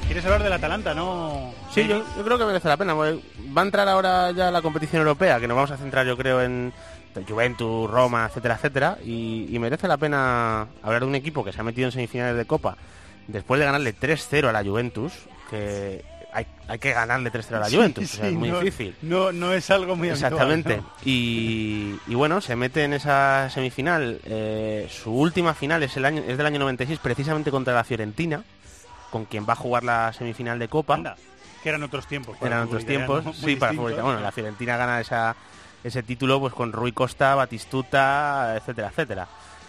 ¿Quieres 0.07 0.27
hablar 0.27 0.43
del 0.43 0.53
Atalanta, 0.53 0.93
no? 0.93 1.55
Sí, 1.73 1.89
yo, 1.89 2.05
yo 2.19 2.23
creo 2.23 2.37
que 2.37 2.45
merece 2.45 2.69
la 2.69 2.77
pena. 2.77 2.93
Va 2.93 3.07
a 3.09 3.63
entrar 3.63 3.89
ahora 3.89 4.31
ya 4.33 4.51
la 4.51 4.61
competición 4.61 5.01
europea, 5.01 5.41
que 5.41 5.49
nos 5.49 5.55
vamos 5.55 5.71
a 5.71 5.79
centrar 5.79 6.07
yo 6.07 6.19
creo 6.19 6.43
en 6.43 6.73
Juventus, 7.29 7.91
Roma, 7.91 8.27
etcétera, 8.29 8.55
etcétera. 8.57 8.99
Y, 9.05 9.47
y 9.51 9.59
merece 9.59 9.87
la 9.89 9.97
pena 9.97 10.67
hablar 10.83 11.03
de 11.03 11.07
un 11.07 11.15
equipo 11.15 11.45
que 11.45 11.53
se 11.53 11.61
ha 11.61 11.65
metido 11.65 11.87
en 11.89 11.93
semifinales 11.93 12.37
de 12.37 12.45
Copa 12.47 12.77
después 13.29 13.59
de 13.61 13.67
ganarle 13.67 13.95
3-0 13.95 14.49
a 14.49 14.53
la 14.53 14.65
Juventus, 14.65 15.13
que 15.51 16.05
hay, 16.33 16.47
hay 16.67 16.79
que 16.79 16.93
ganarle 16.93 17.31
3-0 17.31 17.55
a 17.57 17.61
la 17.61 17.67
Sí, 17.69 17.77
Juventus, 17.77 18.05
o 18.05 18.17
sea, 18.17 18.25
sí, 18.27 18.33
es 18.33 18.39
muy 18.39 18.49
no- 18.51 18.61
difícil. 18.61 18.97
No, 19.03 19.31
no 19.33 19.53
es 19.53 19.71
algo 19.71 19.95
muy 19.97 20.09
habitual, 20.11 20.33
Exactamente. 20.33 20.77
¿no? 20.79 20.87
Y, 21.05 21.95
y 22.09 22.15
bueno, 22.15 22.41
se 22.41 22.57
mete 22.57 22.85
en 22.85 22.95
esa 22.95 23.49
semifinal. 23.51 24.19
eh, 24.25 24.89
su 24.91 25.13
última 25.13 25.55
final 25.55 25.83
es, 25.83 25.97
el 25.97 26.05
año, 26.07 26.23
es 26.27 26.37
del 26.37 26.47
año 26.47 26.59
96, 26.59 26.99
precisamente 27.03 27.51
contra 27.51 27.75
la 27.75 27.85
Fiorentina, 27.85 28.43
con 29.11 29.27
quien 29.27 29.47
va 29.47 29.53
a 29.53 29.57
jugar 29.57 29.85
la 29.85 30.13
semifinal 30.15 30.59
de 30.59 30.69
Copa. 30.69 31.17
Que 31.63 31.69
eran 31.69 31.83
otros 31.85 32.07
tiempos. 32.09 32.37
Eran 32.43 32.63
otros 32.65 32.85
tiempos, 32.85 33.25
sí, 33.37 33.55
para 33.57 33.73
italiano. 33.75 34.03
Bueno, 34.03 34.21
la 34.21 34.33
Fiorentina 34.33 34.77
gana 34.77 35.01
esa, 35.01 35.37
ese 35.85 36.03
título 36.03 36.41
pues 36.41 36.53
con 36.55 36.73
Rui 36.73 36.93
Costa, 36.93 37.35
Batistuta, 37.35 38.55
etcétera, 38.57 38.89
etcétera. 38.89 39.29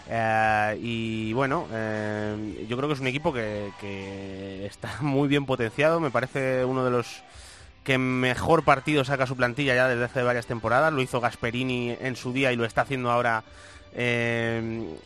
Eh, 0.09 0.79
y 0.81 1.33
bueno, 1.33 1.67
eh, 1.71 2.65
yo 2.67 2.75
creo 2.75 2.89
que 2.89 2.93
es 2.93 2.99
un 2.99 3.07
equipo 3.07 3.31
que, 3.33 4.65
está 4.65 4.97
muy 5.01 5.27
bien 5.27 5.45
potenciado. 5.45 5.99
Me 5.99 6.11
parece 6.11 6.65
uno 6.65 6.83
de 6.83 6.91
los 6.91 7.23
que 7.83 7.97
mejor 7.97 8.63
partido 8.63 9.03
saca 9.03 9.27
su 9.27 9.35
plantilla 9.35 9.75
ya 9.75 9.87
desde 9.87 10.05
hace 10.05 10.23
varias 10.23 10.45
temporadas. 10.45 10.93
Lo 10.93 11.01
hizo 11.01 11.19
Gasperini 11.19 11.95
en 11.99 12.15
su 12.15 12.33
día 12.33 12.51
y 12.51 12.55
lo 12.55 12.65
está 12.65 12.81
haciendo 12.81 13.11
ahora 13.11 13.43
eh, 13.93 14.97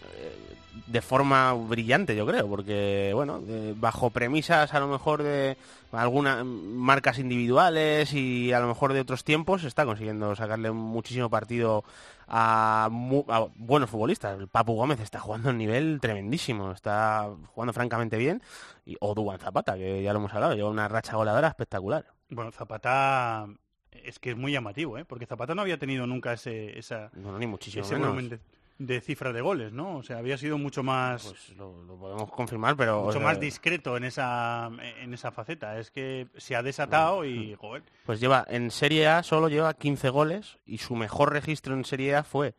de 0.85 1.01
forma 1.01 1.53
brillante, 1.53 2.15
yo 2.15 2.25
creo, 2.27 2.47
porque 2.47 3.11
bueno, 3.13 3.41
eh, 3.47 3.73
bajo 3.77 4.09
premisas 4.11 4.73
a 4.73 4.79
lo 4.79 4.87
mejor 4.87 5.23
de 5.23 5.57
algunas 5.91 6.45
marcas 6.45 7.17
individuales 7.19 8.13
y 8.13 8.53
a 8.53 8.59
lo 8.59 8.67
mejor 8.67 8.93
de 8.93 8.99
otros 9.01 9.23
tiempos 9.23 9.63
está 9.63 9.85
consiguiendo 9.85 10.35
sacarle 10.35 10.71
muchísimo 10.71 11.29
partido 11.29 11.83
a, 12.27 12.89
mu- 12.91 13.25
a 13.29 13.47
buenos 13.55 13.89
futbolistas. 13.89 14.39
El 14.39 14.47
Papu 14.47 14.73
Gómez 14.75 14.99
está 14.99 15.19
jugando 15.19 15.49
a 15.49 15.51
un 15.51 15.57
nivel 15.57 15.99
tremendísimo, 16.01 16.71
está 16.71 17.29
jugando 17.53 17.73
francamente 17.73 18.17
bien 18.17 18.41
y 18.85 18.95
o 18.99 19.13
Duan 19.15 19.39
Zapata, 19.39 19.75
que 19.75 20.03
ya 20.03 20.13
lo 20.13 20.19
hemos 20.19 20.33
hablado, 20.33 20.53
lleva 20.55 20.69
una 20.69 20.87
racha 20.87 21.15
goleadora 21.15 21.47
espectacular. 21.47 22.05
Bueno, 22.29 22.51
Zapata 22.51 23.47
es 23.91 24.19
que 24.19 24.31
es 24.31 24.37
muy 24.37 24.51
llamativo, 24.51 24.97
¿eh? 24.97 25.05
Porque 25.05 25.25
Zapata 25.25 25.55
no 25.55 25.61
había 25.61 25.77
tenido 25.79 26.05
nunca 26.05 26.33
ese, 26.33 26.77
esa, 26.77 27.09
No, 27.13 27.31
no, 27.31 27.39
ni 27.39 27.47
muchísimo 27.47 27.83
ese 27.83 27.95
menos. 27.95 28.09
volumen 28.09 28.29
de, 28.29 28.39
de 28.79 29.01
cifra 29.01 29.33
de 29.33 29.41
goles, 29.41 29.73
¿no? 29.73 29.97
O 29.97 30.03
sea, 30.03 30.17
había 30.17 30.37
sido 30.37 30.57
mucho 30.57 30.83
más... 30.83 31.23
Pues 31.23 31.49
lo, 31.57 31.81
lo 31.83 31.97
podemos 31.97 32.31
confirmar, 32.31 32.75
pero... 32.75 32.97
mucho 32.97 33.09
o 33.09 33.13
sea, 33.13 33.21
más 33.21 33.39
discreto 33.39 33.97
en 33.97 34.03
esa 34.03 34.69
en 35.01 35.13
esa 35.13 35.31
faceta. 35.31 35.79
Es 35.79 35.91
que 35.91 36.27
se 36.37 36.55
ha 36.55 36.63
desatado 36.63 37.25
y, 37.25 37.55
joder, 37.55 37.83
Pues 38.05 38.19
lleva, 38.19 38.45
en 38.49 38.71
Serie 38.71 39.07
A 39.07 39.23
solo 39.23 39.49
lleva 39.49 39.73
15 39.73 40.09
goles 40.09 40.57
y 40.65 40.77
su 40.77 40.95
mejor 40.95 41.33
registro 41.33 41.73
en 41.73 41.85
Serie 41.85 42.15
A 42.15 42.23
fue 42.23 42.55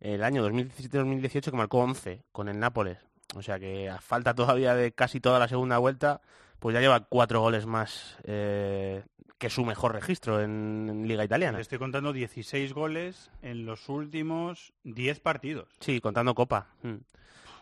el 0.00 0.24
año 0.24 0.46
2017-2018 0.48 1.50
que 1.50 1.56
marcó 1.56 1.78
11 1.78 2.22
con 2.32 2.48
el 2.48 2.58
Nápoles. 2.58 2.98
O 3.34 3.42
sea 3.42 3.58
que 3.58 3.88
a 3.88 3.98
falta 3.98 4.34
todavía 4.34 4.74
de 4.74 4.92
casi 4.92 5.20
toda 5.20 5.38
la 5.38 5.48
segunda 5.48 5.78
vuelta, 5.78 6.20
pues 6.62 6.74
ya 6.74 6.80
lleva 6.80 7.00
cuatro 7.00 7.40
goles 7.40 7.66
más 7.66 8.16
eh, 8.22 9.02
que 9.36 9.50
su 9.50 9.64
mejor 9.64 9.94
registro 9.94 10.40
en, 10.40 10.86
en 10.88 11.08
Liga 11.08 11.24
Italiana. 11.24 11.58
le 11.58 11.62
estoy 11.62 11.78
contando 11.78 12.12
16 12.12 12.72
goles 12.72 13.32
en 13.42 13.66
los 13.66 13.88
últimos 13.88 14.72
10 14.84 15.18
partidos. 15.18 15.68
Sí, 15.80 16.00
contando 16.00 16.36
Copa. 16.36 16.68
Mm. 16.82 16.98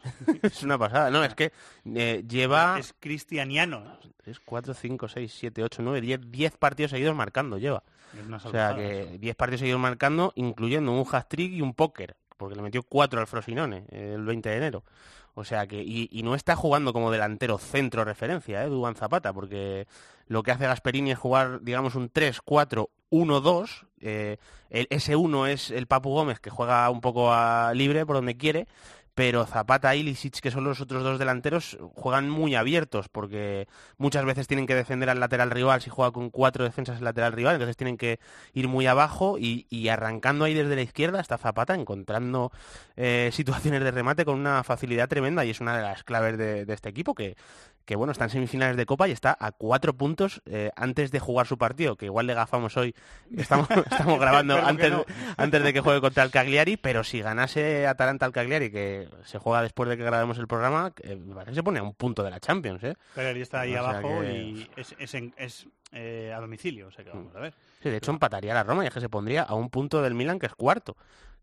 es 0.42 0.62
una 0.62 0.76
pasada. 0.76 1.10
No, 1.10 1.24
es 1.24 1.34
que 1.34 1.50
eh, 1.94 2.22
lleva... 2.28 2.78
Es 2.78 2.94
cristianiano. 3.00 3.98
Es 4.26 4.38
4, 4.38 4.74
5, 4.74 5.08
6, 5.08 5.34
7, 5.34 5.64
8, 5.64 5.82
9, 5.82 6.00
10, 6.02 6.30
10 6.30 6.56
partidos 6.58 6.90
seguidos 6.90 7.16
marcando 7.16 7.56
lleva. 7.56 7.82
Es 8.14 8.26
una 8.26 8.36
O 8.36 8.50
sea 8.50 8.74
que 8.76 9.16
10 9.18 9.34
partidos 9.36 9.60
seguidos 9.60 9.80
marcando, 9.80 10.34
incluyendo 10.36 10.92
un 10.92 11.06
hat-trick 11.10 11.52
y 11.52 11.62
un 11.62 11.72
póker, 11.72 12.18
porque 12.40 12.56
le 12.56 12.62
metió 12.62 12.82
4 12.82 13.20
al 13.20 13.26
Frosinone 13.26 13.84
eh, 13.90 14.14
el 14.16 14.24
20 14.24 14.48
de 14.48 14.56
enero. 14.56 14.82
O 15.34 15.44
sea 15.44 15.66
que, 15.66 15.80
y, 15.80 16.08
no 16.24 16.34
está 16.34 16.56
jugando 16.56 16.92
como 16.92 17.10
delantero 17.10 17.58
centro 17.58 18.04
referencia, 18.04 18.64
¿eh? 18.64 18.68
Dubán 18.68 18.96
Zapata, 18.96 19.32
porque 19.32 19.86
lo 20.26 20.42
que 20.42 20.50
hace 20.50 20.66
Gasperini 20.66 21.12
es 21.12 21.18
jugar, 21.18 21.60
digamos, 21.62 21.94
un 21.94 22.10
3-4-1-2. 22.10 23.86
eh, 24.00 24.38
ese 24.70 25.16
1 25.16 25.46
es 25.46 25.70
el 25.70 25.86
Papu 25.86 26.10
Gómez, 26.10 26.40
que 26.40 26.50
juega 26.50 26.88
un 26.90 27.00
poco 27.00 27.32
a 27.32 27.72
libre 27.74 28.06
por 28.06 28.16
donde 28.16 28.36
quiere, 28.36 28.66
pero 29.20 29.44
Zapata 29.44 29.94
y 29.96 30.02
Lisic, 30.02 30.40
que 30.40 30.50
son 30.50 30.64
los 30.64 30.80
otros 30.80 31.02
dos 31.02 31.18
delanteros, 31.18 31.76
juegan 31.94 32.30
muy 32.30 32.54
abiertos 32.54 33.10
porque 33.10 33.68
muchas 33.98 34.24
veces 34.24 34.46
tienen 34.46 34.66
que 34.66 34.74
defender 34.74 35.10
al 35.10 35.20
lateral 35.20 35.50
rival 35.50 35.82
si 35.82 35.90
juega 35.90 36.10
con 36.10 36.30
cuatro 36.30 36.64
defensas 36.64 37.00
el 37.00 37.04
lateral 37.04 37.34
rival, 37.34 37.56
entonces 37.56 37.76
tienen 37.76 37.98
que 37.98 38.18
ir 38.54 38.66
muy 38.66 38.86
abajo 38.86 39.36
y, 39.38 39.88
arrancando 39.88 40.46
ahí 40.46 40.54
desde 40.54 40.74
la 40.74 40.80
izquierda 40.80 41.20
hasta 41.20 41.36
Zapata, 41.36 41.74
encontrando 41.74 42.50
eh, 42.96 43.28
situaciones 43.34 43.84
de 43.84 43.90
remate 43.90 44.24
con 44.24 44.40
una 44.40 44.64
facilidad 44.64 45.06
tremenda 45.06 45.44
y 45.44 45.50
es 45.50 45.60
una 45.60 45.76
de 45.76 45.82
las 45.82 46.02
claves 46.02 46.38
de, 46.38 46.64
de 46.64 46.72
este 46.72 46.88
equipo 46.88 47.14
que, 47.14 47.36
que 47.90 47.96
bueno, 47.96 48.12
está 48.12 48.22
en 48.22 48.30
semifinales 48.30 48.76
de 48.76 48.86
Copa 48.86 49.08
y 49.08 49.10
está 49.10 49.36
a 49.40 49.50
cuatro 49.50 49.94
puntos 49.94 50.42
eh, 50.46 50.70
antes 50.76 51.10
de 51.10 51.18
jugar 51.18 51.48
su 51.48 51.58
partido, 51.58 51.96
que 51.96 52.04
igual 52.06 52.28
le 52.28 52.34
gafamos 52.34 52.76
hoy, 52.76 52.94
estamos, 53.36 53.68
estamos 53.68 54.20
grabando 54.20 54.54
antes, 54.64 54.92
no. 54.92 55.04
antes 55.36 55.60
de 55.64 55.72
que 55.72 55.80
juegue 55.80 56.00
contra 56.00 56.22
el 56.22 56.30
Cagliari, 56.30 56.76
pero 56.76 57.02
si 57.02 57.20
ganase 57.20 57.88
Atalanta 57.88 58.26
al 58.26 58.32
Cagliari, 58.32 58.70
que 58.70 59.08
se 59.24 59.38
juega 59.40 59.62
después 59.62 59.88
de 59.90 59.96
que 59.96 60.04
grabemos 60.04 60.38
el 60.38 60.46
programa, 60.46 60.92
eh, 61.02 61.16
me 61.16 61.34
parece 61.34 61.50
que 61.50 61.56
se 61.56 61.62
pone 61.64 61.80
a 61.80 61.82
un 61.82 61.94
punto 61.94 62.22
de 62.22 62.30
la 62.30 62.38
Champions, 62.38 62.84
¿eh? 62.84 62.94
Cagliari 63.12 63.40
está 63.40 63.62
ahí 63.62 63.74
O 63.74 63.80
sea 63.82 63.88
abajo 63.90 64.20
que- 64.20 64.32
y 64.34 64.70
es, 64.76 64.94
es, 64.96 65.14
en- 65.14 65.34
es, 65.36 65.66
eh, 65.90 66.32
a 66.32 66.38
domicilio, 66.40 66.86
o 66.86 66.90
sea 66.92 67.02
que 67.04 67.10
vamos 67.10 67.34
a 67.34 67.40
ver. 67.40 67.54
Sí, 67.82 67.90
de 67.90 67.96
hecho 67.96 68.12
empataría 68.12 68.54
la 68.54 68.62
Roma 68.62 68.84
y 68.84 68.86
es 68.86 68.94
que 68.94 69.00
se 69.00 69.08
pondría 69.08 69.42
a 69.42 69.54
un 69.54 69.68
punto 69.68 70.00
del 70.00 70.14
Milan, 70.14 70.38
que 70.38 70.46
es 70.46 70.54
cuarto. 70.54 70.96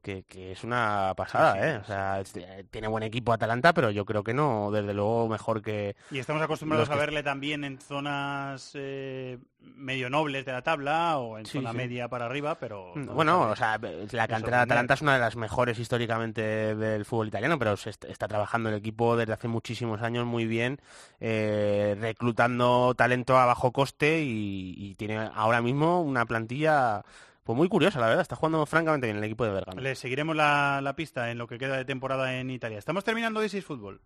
Que, 0.08 0.24
que 0.24 0.54
es 0.54 0.64
una 0.64 1.12
pasada, 1.18 1.52
Sí, 1.56 1.60
sí, 1.60 1.66
¿eh? 1.66 1.78
O 1.82 1.84
sea, 1.84 2.22
es- 2.22 2.34
eh, 2.38 2.64
tiene 2.72 2.88
buen 2.88 3.04
equipo 3.04 3.34
Atalanta, 3.34 3.74
pero 3.74 3.92
yo 3.92 4.06
creo 4.06 4.24
que 4.24 4.34
no, 4.34 4.72
desde 4.72 4.94
luego, 4.94 5.28
mejor 5.28 5.62
que... 5.62 5.98
Y 6.12 6.20
estamos 6.20 6.42
acostumbrados 6.42 6.90
a 6.90 6.96
verle 6.96 7.24
también 7.24 7.66
en 7.66 7.78
zonas 7.78 8.72
eh, 8.76 9.38
medio 9.60 10.10
nobles 10.10 10.46
de 10.46 10.54
la 10.54 10.62
tabla 10.62 11.18
o 11.18 11.38
en 11.38 11.46
Sí, 11.46 11.58
zona 11.58 11.74
media 11.74 12.08
para 12.08 12.26
arriba, 12.28 12.56
pero... 12.58 12.94
Mm, 12.96 13.08
Bueno, 13.16 13.42
o 13.50 13.56
sea, 13.58 13.78
la 14.12 14.28
cantera 14.30 14.58
de 14.60 14.64
Atalanta 14.64 14.94
es 14.94 15.02
una 15.02 15.16
de 15.16 15.20
las 15.20 15.36
mejores 15.36 15.78
históricamente 15.78 16.42
del 16.74 17.04
fútbol 17.04 17.28
italiano, 17.28 17.60
pero 17.60 17.76
se 17.76 17.90
est- 17.90 18.06
está 18.06 18.30
trabajando 18.30 18.70
el 18.70 18.76
equipo 18.76 19.18
desde 19.18 19.34
hace 19.34 19.50
muchísimos 19.50 20.02
años 20.04 20.26
muy 20.26 20.46
bien, 20.46 20.80
eh, 21.20 21.98
reclutando 22.00 22.96
talento 22.96 23.38
a 23.38 23.46
bajo 23.46 23.74
coste 23.74 24.22
y, 24.24 24.74
y 24.78 24.96
tiene 24.96 25.18
ahora 25.36 25.62
mismo 25.62 26.02
una 26.02 26.26
plantilla 26.26 27.04
pues 27.48 27.56
muy 27.56 27.70
curiosa, 27.70 28.02
la 28.02 28.08
verdad. 28.08 28.22
Está 28.22 28.36
jugando 28.36 28.66
francamente 28.66 29.08
bien 29.08 29.18
el 29.18 29.24
equipo 29.24 29.46
de 29.46 29.52
Bergamo. 29.52 29.80
Le 29.80 29.96
seguiremos 29.96 30.36
la, 30.36 30.82
la 30.82 30.98
pista 30.98 31.32
en 31.32 31.38
lo 31.38 31.48
que 31.48 31.58
queda 31.58 31.78
de 31.78 31.86
temporada 31.86 32.38
en 32.38 32.50
Italia. 32.52 32.78
Estamos 32.78 33.06
terminando 33.06 33.40
This 33.40 33.54
is 33.54 33.64
Fútbol. 33.64 34.02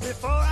Before 0.00 0.46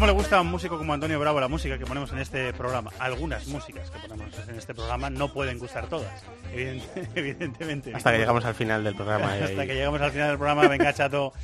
¿Cómo 0.00 0.06
le 0.06 0.12
gusta 0.14 0.38
a 0.38 0.40
un 0.40 0.46
músico 0.46 0.78
como 0.78 0.94
Antonio 0.94 1.20
Bravo 1.20 1.40
la 1.40 1.48
música 1.48 1.76
que 1.76 1.84
ponemos 1.84 2.10
en 2.12 2.20
este 2.20 2.54
programa? 2.54 2.90
Algunas 2.98 3.46
músicas 3.48 3.90
que 3.90 3.98
ponemos 3.98 4.32
en 4.48 4.54
este 4.56 4.72
programa 4.74 5.10
no 5.10 5.30
pueden 5.30 5.58
gustar 5.58 5.88
todas, 5.88 6.24
evident- 6.54 6.82
evidentemente. 7.14 7.92
Hasta 7.94 8.10
que 8.12 8.16
llegamos 8.20 8.42
al 8.46 8.54
final 8.54 8.82
del 8.82 8.94
programa. 8.94 9.34
Hasta 9.34 9.60
ahí- 9.60 9.66
que 9.68 9.74
llegamos 9.74 10.00
al 10.00 10.10
final 10.10 10.28
del 10.28 10.38
programa, 10.38 10.66
venga 10.68 10.90
chato 10.94 11.34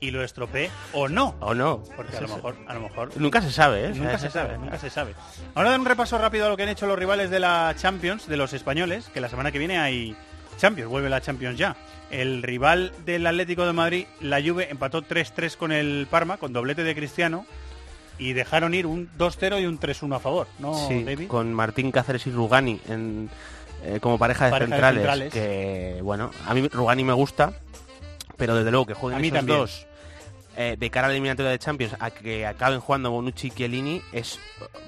y 0.00 0.10
lo 0.10 0.24
estropee 0.24 0.70
o 0.92 1.08
no. 1.08 1.36
O 1.38 1.54
no. 1.54 1.84
Porque 1.94 2.16
a 2.16 2.20
lo 2.22 2.28
mejor, 2.34 2.56
a 2.66 2.74
lo 2.74 2.80
mejor. 2.80 3.16
Nunca 3.16 3.40
se 3.42 3.52
sabe, 3.52 3.84
¿eh? 3.86 3.92
Nunca 3.94 4.18
se 4.18 4.26
ese- 4.26 4.30
sabe, 4.40 4.58
nunca 4.58 4.76
se 4.76 4.90
sabe. 4.90 5.14
Ahora 5.54 5.70
dar 5.70 5.78
un 5.78 5.86
repaso 5.86 6.18
rápido 6.18 6.46
a 6.46 6.48
lo 6.48 6.56
que 6.56 6.64
han 6.64 6.68
hecho 6.68 6.88
los 6.88 6.98
rivales 6.98 7.30
de 7.30 7.38
la 7.38 7.72
Champions, 7.76 8.26
de 8.26 8.36
los 8.36 8.52
españoles, 8.52 9.08
que 9.14 9.20
la 9.20 9.28
semana 9.28 9.52
que 9.52 9.60
viene 9.60 9.78
hay 9.78 10.16
Champions, 10.58 10.90
vuelve 10.90 11.10
la 11.10 11.20
Champions 11.20 11.56
ya. 11.56 11.76
El 12.10 12.42
rival 12.42 12.92
del 13.06 13.24
Atlético 13.24 13.64
de 13.66 13.72
Madrid, 13.72 14.06
la 14.20 14.42
Juve, 14.42 14.66
empató 14.68 15.00
3-3 15.02 15.56
con 15.56 15.70
el 15.70 16.08
Parma, 16.10 16.38
con 16.38 16.52
doblete 16.52 16.82
de 16.82 16.96
Cristiano, 16.96 17.46
y 18.20 18.32
dejaron 18.34 18.74
ir 18.74 18.86
un 18.86 19.08
2-0 19.18 19.60
y 19.62 19.66
un 19.66 19.80
3-1 19.80 20.14
a 20.16 20.20
favor, 20.20 20.46
¿no, 20.58 20.74
Sí, 20.88 21.02
David? 21.04 21.26
con 21.28 21.52
Martín 21.52 21.90
Cáceres 21.90 22.26
y 22.26 22.30
Rugani 22.30 22.80
en, 22.88 23.28
eh, 23.84 23.98
como 24.00 24.18
pareja 24.18 24.44
de, 24.44 24.50
Pareja 24.50 24.76
de 24.76 24.92
centrales. 24.94 25.32
Que, 25.32 26.00
bueno, 26.02 26.30
a 26.46 26.54
mí 26.54 26.68
Rugani 26.68 27.02
me 27.02 27.14
gusta, 27.14 27.52
pero 28.36 28.54
desde 28.54 28.70
luego 28.70 28.86
que 28.86 28.94
jueguen 28.94 29.18
A 29.18 29.20
mí 29.20 29.28
esos 29.28 29.38
también. 29.38 29.58
dos 29.58 29.86
eh, 30.56 30.76
de 30.78 30.90
cara 30.90 31.06
a 31.06 31.08
la 31.08 31.14
eliminatoria 31.14 31.52
de 31.52 31.58
Champions 31.58 31.94
a 32.00 32.10
que 32.10 32.44
acaben 32.44 32.80
jugando 32.80 33.10
Bonucci 33.12 33.46
y 33.46 33.50
Chiellini 33.52 34.02
es 34.12 34.38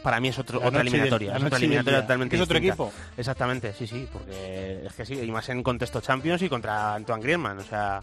para 0.02 0.18
mí 0.20 0.28
es 0.28 0.38
otro, 0.38 0.60
La 0.60 0.66
otra 0.66 0.78
del- 0.80 0.88
eliminatoria, 0.88 1.36
es 1.36 1.42
otra 1.44 1.56
eliminatoria 1.58 2.00
totalmente 2.02 2.36
¿Es 2.36 2.42
otro 2.42 2.58
distinta. 2.58 2.82
equipo? 2.84 2.92
Exactamente, 3.16 3.72
sí, 3.72 3.86
sí, 3.86 4.08
porque 4.12 4.82
es 4.84 4.92
que 4.92 5.06
sí, 5.06 5.14
y 5.22 5.30
más 5.30 5.48
en 5.48 5.62
contexto 5.62 6.00
Champions 6.00 6.42
y 6.42 6.48
contra 6.48 6.94
Antoine 6.94 7.22
Griezmann, 7.22 7.58
o 7.60 7.64
sea, 7.64 8.00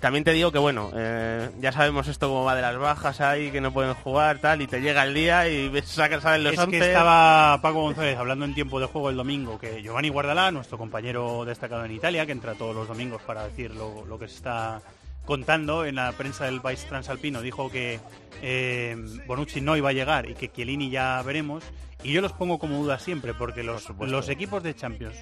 también 0.00 0.24
te 0.24 0.32
digo 0.32 0.52
que 0.52 0.58
bueno, 0.58 0.90
eh, 0.94 1.50
ya 1.60 1.72
sabemos 1.72 2.08
esto 2.08 2.28
cómo 2.28 2.44
va 2.44 2.54
de 2.54 2.62
las 2.62 2.76
bajas 2.78 3.20
ahí, 3.20 3.50
que 3.50 3.60
no 3.60 3.72
pueden 3.72 3.94
jugar, 3.94 4.38
tal, 4.38 4.62
y 4.62 4.66
te 4.66 4.80
llega 4.80 5.04
el 5.04 5.14
día 5.14 5.48
y 5.48 5.68
ves, 5.68 5.86
sacan, 5.86 6.20
salen 6.20 6.44
los 6.44 6.54
es 6.54 6.58
11. 6.58 6.70
que 6.70 6.86
estaba 6.86 7.60
Paco 7.62 7.82
González 7.82 8.16
hablando 8.18 8.44
en 8.44 8.54
tiempo 8.54 8.80
de 8.80 8.86
juego 8.86 9.10
el 9.10 9.16
domingo 9.16 9.58
que 9.58 9.82
Giovanni 9.82 10.08
Guardalá, 10.08 10.50
nuestro 10.50 10.78
compañero 10.78 11.44
destacado 11.44 11.84
en 11.84 11.92
Italia, 11.92 12.26
que 12.26 12.32
entra 12.32 12.54
todos 12.54 12.74
los 12.74 12.88
domingos 12.88 13.22
para 13.22 13.44
decir 13.44 13.74
lo, 13.74 14.04
lo 14.04 14.18
que 14.18 14.28
se 14.28 14.36
está 14.36 14.82
contando 15.26 15.84
en 15.84 15.96
la 15.96 16.12
prensa 16.12 16.46
del 16.46 16.62
país 16.62 16.84
transalpino, 16.86 17.42
dijo 17.42 17.70
que 17.70 18.00
eh, 18.42 18.96
Bonucci 19.26 19.60
no 19.60 19.76
iba 19.76 19.90
a 19.90 19.92
llegar 19.92 20.30
y 20.30 20.34
que 20.34 20.50
Chiellini 20.50 20.88
ya 20.88 21.20
veremos. 21.22 21.64
Y 22.02 22.12
yo 22.12 22.20
los 22.20 22.32
pongo 22.32 22.58
como 22.58 22.76
duda 22.76 22.98
siempre, 22.98 23.34
porque 23.34 23.64
los 23.64 24.28
equipos 24.28 24.62
de 24.62 24.74
Champions, 24.74 25.16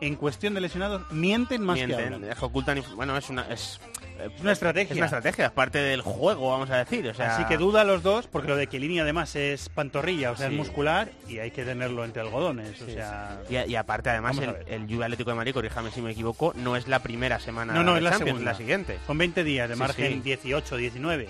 en 0.00 0.16
cuestión 0.16 0.54
de 0.54 0.60
lesionados, 0.60 1.02
mienten 1.12 1.62
más 1.64 1.78
que 1.78 1.86
Mienten, 1.86 2.24
es 2.24 2.38
que 2.38 2.44
ocultan 2.44 2.78
inf- 2.78 2.94
bueno 2.94 3.16
es 3.16 3.30
una 3.30 3.42
es, 3.48 3.80
eh, 4.18 4.28
Es 4.34 4.40
una 4.42 4.52
estrategia. 4.52 4.92
es 4.92 4.96
una 4.96 5.06
estrategia 5.06 5.46
es 5.46 5.52
parte 5.52 5.78
del 5.78 6.00
juego 6.02 6.50
vamos 6.50 6.68
a 6.70 6.76
decir 6.78 7.08
o 7.08 7.14
sea 7.14 7.36
Así 7.36 7.44
que 7.46 7.56
duda 7.56 7.84
los 7.84 8.02
dos, 8.02 8.26
porque 8.26 8.48
lo 8.48 8.56
de 8.56 8.66
Chiellini 8.68 8.98
además 9.00 9.34
es 9.36 9.68
pantorrilla, 9.68 10.32
o 10.32 10.36
sea, 10.36 10.48
Sí. 10.48 10.52
es 10.54 10.58
muscular 10.58 11.10
y 11.28 11.38
hay 11.38 11.50
que 11.52 11.64
tenerlo 11.64 12.04
entre 12.04 12.22
algodones. 12.22 12.80
O 12.82 12.86
Sí, 12.86 12.92
sea, 12.92 13.40
y, 13.48 13.56
y 13.72 13.76
aparte 13.76 14.10
además 14.10 14.36
el, 14.38 14.54
el 14.66 14.86
Juve 14.92 15.04
Atlético 15.04 15.30
de 15.30 15.36
Madrid 15.36 15.52
corríjame 15.54 15.90
si 15.90 16.02
me 16.02 16.10
equivoco 16.10 16.52
no 16.56 16.76
es 16.76 16.86
la 16.88 16.98
primera 17.00 17.38
semana 17.40 17.72
No, 17.72 17.82
no, 17.84 17.92
de 17.92 17.98
es 17.98 18.04
la 18.04 18.10
Champions, 18.10 18.30
segunda. 18.38 18.52
la 18.52 18.58
siguiente 18.58 18.98
Son 19.06 19.16
20 19.18 19.44
días 19.44 19.68
de 19.68 19.76
margen 19.76 20.12
sí. 20.14 20.20
18, 20.20 20.76
19. 20.76 21.28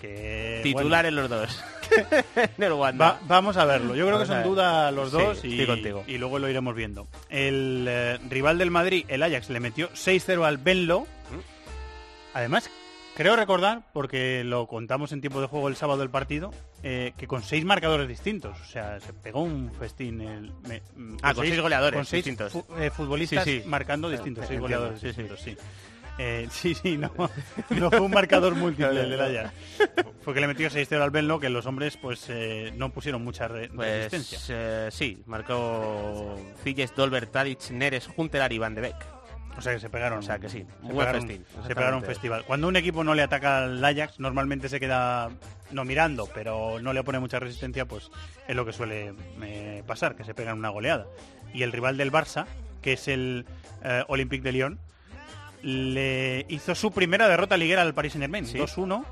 Que, 0.00 0.60
titulares 0.62 1.12
bueno, 1.14 1.28
los 1.28 1.30
dos 1.48 1.64
Wanda. 2.76 3.04
va- 3.12 3.20
vamos 3.26 3.56
a 3.56 3.64
verlo. 3.64 3.94
Yo 3.94 4.06
creo 4.06 4.18
que 4.18 4.24
Vamos 4.24 4.28
son 4.28 4.36
ver. 4.38 4.46
duda 4.46 4.90
los 4.90 5.10
Sí, 5.10 5.16
dos 5.16 5.44
y, 5.44 5.50
estoy 5.60 5.66
contigo. 5.66 6.04
y 6.06 6.18
luego 6.18 6.38
lo 6.38 6.48
iremos 6.48 6.74
viendo. 6.74 7.06
El 7.30 7.86
eh, 7.88 8.18
rival 8.28 8.58
del 8.58 8.70
Madrid, 8.70 9.04
el 9.08 9.22
Ajax, 9.22 9.50
le 9.50 9.60
metió 9.60 9.88
6-0 9.90 10.44
al 10.44 10.58
Benlo. 10.58 11.00
¿Mm? 11.02 12.34
Además, 12.36 12.68
creo 13.16 13.36
recordar, 13.36 13.82
porque 13.92 14.42
lo 14.44 14.66
contamos 14.66 15.12
en 15.12 15.20
tiempo 15.20 15.40
de 15.40 15.46
juego 15.46 15.68
el 15.68 15.76
sábado 15.76 16.00
del 16.00 16.10
partido, 16.10 16.52
eh, 16.82 17.12
que 17.16 17.26
con 17.28 17.42
seis 17.42 17.64
marcadores 17.64 18.08
distintos. 18.08 18.60
O 18.60 18.64
sea, 18.64 18.98
se 19.00 19.12
pegó 19.12 19.42
un 19.42 19.70
festín. 19.78 20.20
El, 20.20 20.52
me- 20.68 20.82
Ah, 21.22 21.32
con 21.34 21.46
seis 21.46 21.60
goleadores 21.60 21.96
Con 21.96 22.04
seis 22.06 22.24
distintos. 22.24 22.52
fu- 22.52 22.64
eh, 22.78 22.90
futbolistas 22.90 23.44
Sí, 23.44 23.60
sí. 23.62 23.68
marcando 23.68 24.08
distintos, 24.10 24.46
seis 24.48 24.58
goleadores 24.60 24.96
sí, 25.00 25.02
sí. 25.02 25.06
distintos, 25.08 25.40
sí. 25.40 25.56
Eh, 26.18 26.46
sí, 26.50 26.74
sí, 26.74 26.96
no, 26.96 27.10
no 27.70 27.90
fue 27.90 28.00
un 28.00 28.10
marcador 28.12 28.54
múltiple 28.54 29.00
el 29.00 29.10
del 29.10 29.20
Ajax. 29.20 29.52
Fue 30.22 30.32
que 30.32 30.40
le 30.40 30.46
metió 30.46 30.68
6-0 30.70 31.00
al 31.02 31.10
Benlo, 31.10 31.40
que 31.40 31.48
los 31.50 31.66
hombres 31.66 31.96
pues 31.96 32.26
eh, 32.28 32.72
no 32.76 32.90
pusieron 32.92 33.24
mucha 33.24 33.48
re- 33.48 33.68
pues 33.68 34.12
resistencia. 34.12 34.56
eh, 34.86 34.88
sí 34.92 35.22
marcó 35.26 36.36
Filles 36.62 36.94
Dolber 36.94 37.26
Tadic 37.26 37.70
Neres 37.70 38.06
Juntelar 38.06 38.52
y 38.52 38.58
Van 38.58 38.74
de 38.76 38.82
Beek 38.82 38.96
O 39.58 39.60
sea 39.60 39.72
que 39.74 39.80
se 39.80 39.90
pegaron. 39.90 40.20
o 40.20 40.22
sea 40.22 40.38
que 40.38 40.48
sí 40.48 40.64
se 40.82 40.88
pegaron, 40.88 41.20
festín 41.26 41.44
se 41.66 41.74
pegaron 41.74 41.98
un 41.98 42.04
festival. 42.04 42.44
Cuando 42.46 42.68
un 42.68 42.76
equipo 42.76 43.02
no 43.02 43.14
le 43.14 43.22
ataca 43.22 43.64
al 43.64 43.84
Ajax, 43.84 44.20
normalmente 44.20 44.68
se 44.68 44.78
queda 44.78 45.30
no 45.72 45.84
mirando, 45.84 46.28
pero 46.32 46.78
no 46.80 46.92
le 46.92 47.02
pone 47.02 47.18
mucha 47.18 47.40
resistencia, 47.40 47.86
pues 47.86 48.10
es 48.46 48.54
lo 48.54 48.64
que 48.64 48.72
suele 48.72 49.14
pasar, 49.86 50.14
que 50.14 50.22
se 50.24 50.32
pegan 50.34 50.58
una 50.58 50.68
goleada. 50.68 51.06
Y 51.52 51.64
el 51.64 51.72
rival 51.72 51.96
del 51.96 52.12
Barça, 52.12 52.46
que 52.82 52.92
es 52.92 53.08
el 53.08 53.46
Olympique 54.08 54.42
de 54.44 54.52
Lyon, 54.52 54.78
le 55.64 56.44
hizo 56.48 56.74
su 56.74 56.92
primera 56.92 57.26
derrota 57.28 57.56
liguera 57.56 57.82
al 57.82 57.94
Paris 57.94 58.12
Saint-Germain, 58.12 58.46
Sí. 58.46 58.58
2-1. 58.58 59.04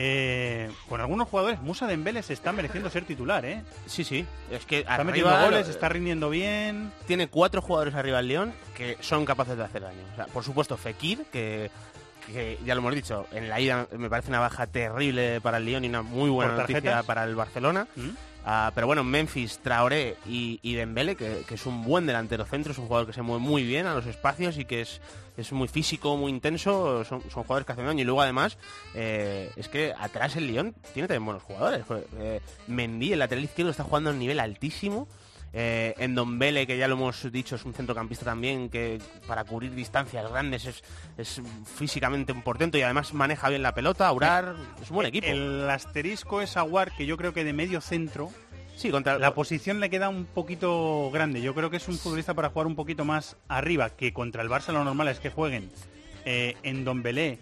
Eh, 0.00 0.70
con 0.88 1.00
algunos 1.00 1.26
jugadores, 1.28 1.60
Musa 1.60 1.88
Dembélé 1.88 2.22
se 2.22 2.32
está 2.32 2.52
mereciendo 2.52 2.88
ser 2.88 3.04
titular, 3.04 3.44
¿eh? 3.44 3.64
Sí, 3.86 4.04
sí. 4.04 4.24
Es 4.48 4.64
que 4.64 4.80
Está 4.80 5.02
metiendo 5.02 5.30
goles, 5.40 5.66
lo- 5.66 5.72
está 5.72 5.88
rindiendo 5.88 6.30
bien. 6.30 6.92
Tiene 7.08 7.26
cuatro 7.26 7.60
jugadores 7.60 7.94
arriba 7.96 8.18
del 8.18 8.28
León 8.28 8.52
que 8.76 8.96
son 9.00 9.24
capaces 9.24 9.56
de 9.56 9.64
hacer 9.64 9.82
daño. 9.82 9.98
O 10.12 10.14
sea, 10.16 10.26
por 10.26 10.44
supuesto, 10.44 10.76
Fekir, 10.76 11.24
que, 11.32 11.68
que 12.28 12.58
ya 12.64 12.76
lo 12.76 12.80
hemos 12.80 12.94
dicho, 12.94 13.26
en 13.32 13.48
la 13.48 13.58
ida 13.58 13.88
me 13.96 14.08
parece 14.08 14.28
una 14.28 14.38
baja 14.38 14.68
terrible 14.68 15.40
para 15.40 15.56
el 15.56 15.64
León 15.64 15.84
y 15.84 15.88
una 15.88 16.02
muy 16.02 16.30
buena 16.30 16.52
noticia 16.54 17.02
para 17.02 17.24
el 17.24 17.34
Barcelona. 17.34 17.88
¿Mm? 17.96 18.10
Ah, 18.50 18.72
pero 18.74 18.86
bueno, 18.86 19.04
Memphis, 19.04 19.58
Traoré 19.58 20.16
y, 20.26 20.58
y 20.62 20.74
Dembélé, 20.74 21.16
que, 21.16 21.44
es 21.50 21.66
un 21.66 21.84
buen 21.84 22.06
delantero 22.06 22.46
centro, 22.46 22.72
es 22.72 22.78
un 22.78 22.86
jugador 22.86 23.06
que 23.06 23.12
se 23.12 23.20
mueve 23.20 23.42
muy 23.42 23.62
bien 23.62 23.86
a 23.86 23.92
los 23.92 24.06
espacios 24.06 24.56
y 24.56 24.64
que 24.64 24.80
es, 24.80 25.02
es 25.36 25.52
muy 25.52 25.68
físico, 25.68 26.16
muy 26.16 26.32
intenso, 26.32 27.04
son, 27.04 27.20
jugadores 27.20 27.66
que 27.66 27.72
hacen 27.72 27.84
daño. 27.84 28.00
Y 28.00 28.04
luego 28.04 28.22
además, 28.22 28.56
eh, 28.94 29.50
es 29.56 29.68
que 29.68 29.92
atrás 29.92 30.34
el 30.36 30.46
León 30.46 30.74
tiene 30.94 31.08
también 31.08 31.26
buenos 31.26 31.42
jugadores. 31.42 31.84
Eh, 32.18 32.40
Mendy, 32.68 33.12
el 33.12 33.18
lateral 33.18 33.44
izquierdo, 33.44 33.70
está 33.70 33.84
jugando 33.84 34.08
a 34.08 34.12
un 34.14 34.18
nivel 34.18 34.40
altísimo. 34.40 35.08
Eh, 35.60 35.92
en 35.98 36.14
Dombele, 36.14 36.68
que 36.68 36.78
ya 36.78 36.86
lo 36.86 36.94
hemos 36.94 37.32
dicho, 37.32 37.56
es 37.56 37.64
un 37.64 37.74
centrocampista 37.74 38.24
también 38.24 38.68
que 38.68 39.00
para 39.26 39.42
cubrir 39.42 39.74
distancias 39.74 40.30
grandes 40.30 40.66
es, 40.66 40.84
es 41.16 41.42
físicamente 41.74 42.30
un 42.30 42.42
portento 42.42 42.78
y 42.78 42.82
además 42.82 43.12
maneja 43.12 43.48
bien 43.48 43.64
la 43.64 43.74
pelota, 43.74 44.06
Aurar, 44.06 44.54
es 44.80 44.88
un 44.88 44.94
buen 44.94 45.08
equipo. 45.08 45.26
El 45.26 45.68
asterisco 45.68 46.42
es 46.42 46.56
Aguar, 46.56 46.94
que 46.94 47.06
yo 47.06 47.16
creo 47.16 47.34
que 47.34 47.42
de 47.42 47.52
medio 47.54 47.80
centro. 47.80 48.30
Sí, 48.76 48.92
contra 48.92 49.18
La 49.18 49.34
posición 49.34 49.80
le 49.80 49.90
queda 49.90 50.08
un 50.08 50.26
poquito 50.26 51.10
grande. 51.12 51.42
Yo 51.42 51.56
creo 51.56 51.70
que 51.70 51.78
es 51.78 51.88
un 51.88 51.98
futbolista 51.98 52.34
para 52.34 52.50
jugar 52.50 52.68
un 52.68 52.76
poquito 52.76 53.04
más 53.04 53.36
arriba, 53.48 53.90
que 53.90 54.12
contra 54.12 54.42
el 54.44 54.48
Barça 54.48 54.72
lo 54.72 54.84
normal 54.84 55.08
es 55.08 55.18
que 55.18 55.30
jueguen 55.30 55.72
eh, 56.24 56.54
en 56.62 56.84
Dombelé 56.84 57.40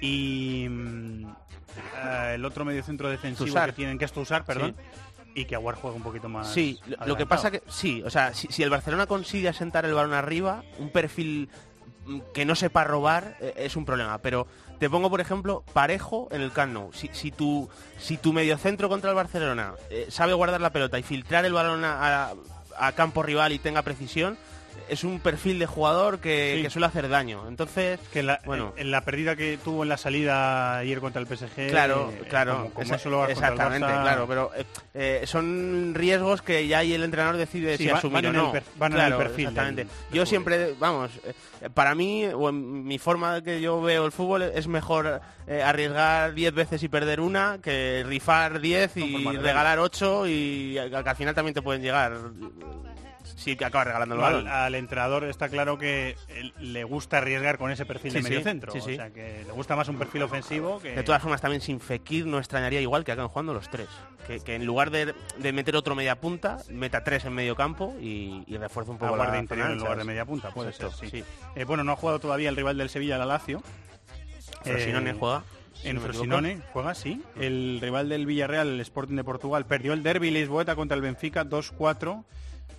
y 0.00 0.68
mm, 0.70 1.26
eh, 1.96 2.32
el 2.34 2.44
otro 2.44 2.64
medio 2.64 2.84
centro 2.84 3.08
defensivo 3.08 3.56
que 3.66 3.72
tienen, 3.72 3.98
que 3.98 4.04
es 4.04 4.12
Toussaint, 4.12 4.46
perdón, 4.46 4.76
y 5.36 5.44
que 5.44 5.54
Aguar 5.54 5.74
juegue 5.76 5.96
un 5.96 6.02
poquito 6.02 6.28
más. 6.28 6.52
Sí, 6.52 6.80
lo- 7.06 7.16
que 7.16 7.26
pasa 7.26 7.50
que 7.50 7.62
sí, 7.68 8.02
o 8.04 8.10
sea, 8.10 8.32
si, 8.34 8.48
si 8.48 8.62
el 8.62 8.70
Barcelona 8.70 9.06
consigue 9.06 9.48
asentar 9.48 9.84
el 9.84 9.92
balón 9.94 10.14
arriba, 10.14 10.64
un 10.78 10.88
perfil 10.90 11.48
mm, 12.06 12.20
que 12.32 12.44
no 12.46 12.54
sepa 12.54 12.84
robar 12.84 13.36
eh, 13.40 13.52
es 13.58 13.76
un 13.76 13.84
problema, 13.84 14.16
pero 14.18 14.46
te 14.80 14.88
pongo 14.88 15.10
por 15.10 15.20
ejemplo 15.20 15.62
parejo 15.74 16.28
en 16.30 16.40
el 16.40 16.52
Camp 16.52 16.72
Nou. 16.72 16.90
Si, 16.92 17.10
si 17.12 17.30
tu 17.30 17.68
si 17.98 18.16
tu 18.16 18.32
mediocentro 18.32 18.88
contra 18.88 19.10
el 19.10 19.16
Barcelona 19.16 19.74
eh, 19.90 20.06
sabe 20.08 20.32
guardar 20.32 20.60
la 20.62 20.70
pelota 20.72 20.98
y 20.98 21.02
filtrar 21.02 21.44
el 21.44 21.52
balón 21.52 21.84
a, 21.84 22.28
a- 22.30 22.34
a 22.78 22.92
campo 22.92 23.22
rival 23.22 23.52
y 23.52 23.58
tenga 23.58 23.82
precisión, 23.82 24.36
es 24.88 25.04
un 25.04 25.20
perfil 25.20 25.58
de 25.58 25.66
jugador 25.66 26.18
que, 26.20 26.54
Sí. 26.56 26.62
que 26.62 26.70
suele 26.70 26.86
hacer 26.86 27.08
daño. 27.08 27.46
Entonces, 27.48 27.98
Que 28.12 28.22
la, 28.22 28.40
bueno, 28.44 28.72
en, 28.76 28.82
en 28.86 28.90
la 28.90 29.00
pérdida 29.02 29.36
que 29.36 29.58
tuvo 29.62 29.82
en 29.82 29.88
la 29.88 29.96
salida 29.96 30.78
ayer 30.78 31.00
contra 31.00 31.20
el 31.20 31.26
PSG. 31.26 31.68
Claro, 31.68 32.12
eh, 32.12 32.22
claro, 32.28 32.56
como, 32.56 32.70
como 32.74 32.94
eso 32.94 33.10
lo 33.10 33.26
exactamente, 33.26 33.86
Barça- 33.86 34.02
claro, 34.02 34.26
pero 34.28 34.50
eh, 34.56 34.64
eh, 34.94 35.22
son 35.26 35.92
riesgos 35.94 36.42
que 36.42 36.66
ya 36.66 36.78
ahí 36.78 36.92
el 36.94 37.02
entrenador 37.04 37.36
decide 37.36 37.76
Sí, 37.76 37.84
si 37.84 37.90
va- 37.90 37.98
asumir 37.98 38.14
van 38.14 38.24
o 38.26 38.28
en 38.28 38.34
el 38.36 38.42
no. 38.42 38.52
van 38.76 38.92
en 38.92 38.98
el 38.98 39.06
Claro, 39.06 39.18
perfil 39.18 39.46
exactamente. 39.48 39.82
del- 39.84 39.88
del 39.88 39.96
yo 40.16 40.26
siempre, 40.26 40.74
vamos, 40.78 41.10
para 41.74 41.94
mí 41.94 42.24
o 42.26 42.48
en 42.48 42.84
mi 42.84 42.98
forma 42.98 43.34
de 43.36 43.42
que 43.42 43.60
yo 43.60 43.80
veo 43.80 44.06
el 44.06 44.12
fútbol 44.12 44.42
es 44.42 44.66
mejor 44.68 45.20
eh, 45.48 45.62
arriesgar 45.62 46.34
10 46.34 46.52
veces 46.54 46.82
y 46.82 46.88
perder 46.88 47.20
una 47.20 47.58
que 47.62 48.04
rifar 48.06 48.60
10 48.60 48.96
y 48.96 49.24
regalar 49.36 49.78
8 49.78 50.26
y 50.26 50.74
que 50.74 50.96
al 50.96 51.16
final 51.16 51.34
también 51.34 51.54
te 51.54 51.62
pueden 51.62 51.82
llegar 51.82 52.12
si 53.36 53.52
acabas 53.52 53.86
regalando 53.88 54.14
el 54.14 54.20
al, 54.22 54.32
balón. 54.32 54.48
al 54.48 54.74
entrenador 54.74 55.24
está 55.24 55.48
claro 55.48 55.78
que 55.78 56.16
él- 56.28 56.52
le 56.58 56.84
gusta 56.84 57.18
arriesgar 57.18 57.58
con 57.58 57.70
ese 57.70 57.84
perfil 57.86 58.12
Sí, 58.12 58.18
de 58.18 58.22
medio 58.22 58.38
sí, 58.38 58.44
centro. 58.44 58.72
sí, 58.72 58.80
sí. 58.80 58.92
O 58.92 58.96
sea, 58.96 59.10
que 59.10 59.42
le 59.46 59.52
gusta 59.52 59.74
más 59.76 59.88
un 59.88 59.98
perfil 59.98 60.22
ofensivo 60.22 60.78
que... 60.80 60.92
De 60.94 61.02
todas 61.02 61.20
formas, 61.22 61.40
también 61.40 61.60
sin 61.60 61.80
Fekir 61.80 62.26
no 62.26 62.38
extrañaría 62.38 62.80
igual 62.80 63.04
que 63.04 63.12
acaben 63.12 63.28
jugando 63.28 63.52
los 63.54 63.68
tres. 63.68 63.88
Que, 64.26 64.40
que 64.40 64.54
en 64.54 64.64
lugar 64.64 64.90
de, 64.90 65.14
de 65.38 65.52
meter 65.52 65.76
otro 65.76 65.94
media 65.94 66.20
punta, 66.20 66.58
meta 66.70 67.02
tres 67.04 67.24
en 67.24 67.32
medio 67.32 67.54
campo 67.56 67.94
y, 68.00 68.44
y 68.46 68.56
refuerce 68.56 68.90
un 68.90 68.98
poco 68.98 69.14
a 69.14 69.16
guardia 69.16 69.34
la 69.34 69.40
interior 69.40 69.70
en 69.70 69.78
lugar 69.78 69.98
de 69.98 70.04
media 70.04 70.24
punta, 70.24 70.50
puede 70.50 70.72
ser, 70.72 70.90
sí. 70.92 71.08
sí. 71.10 71.24
Eh, 71.54 71.64
bueno, 71.64 71.84
no 71.84 71.92
ha 71.92 71.96
jugado 71.96 72.18
todavía 72.18 72.48
el 72.48 72.56
rival 72.56 72.76
del 72.78 72.88
Sevilla, 72.90 73.18
la 73.18 73.26
Lazio. 73.26 73.62
Frosinone 74.62 75.10
Eh, 75.10 75.16
juega, 75.18 75.44
si 75.74 75.88
en 75.88 75.96
no 75.96 76.00
Frosinone 76.02 76.60
juega, 76.72 76.94
sí. 76.94 77.22
El 77.38 77.78
rival 77.80 78.08
del 78.08 78.26
Villarreal, 78.26 78.68
el 78.68 78.80
Sporting 78.80 79.16
de 79.16 79.24
Portugal, 79.24 79.64
perdió 79.66 79.92
el 79.92 80.02
derby 80.02 80.30
Lisboeta 80.30 80.74
contra 80.74 80.94
el 80.96 81.02
Benfica 81.02 81.44
2-4. 81.44 82.24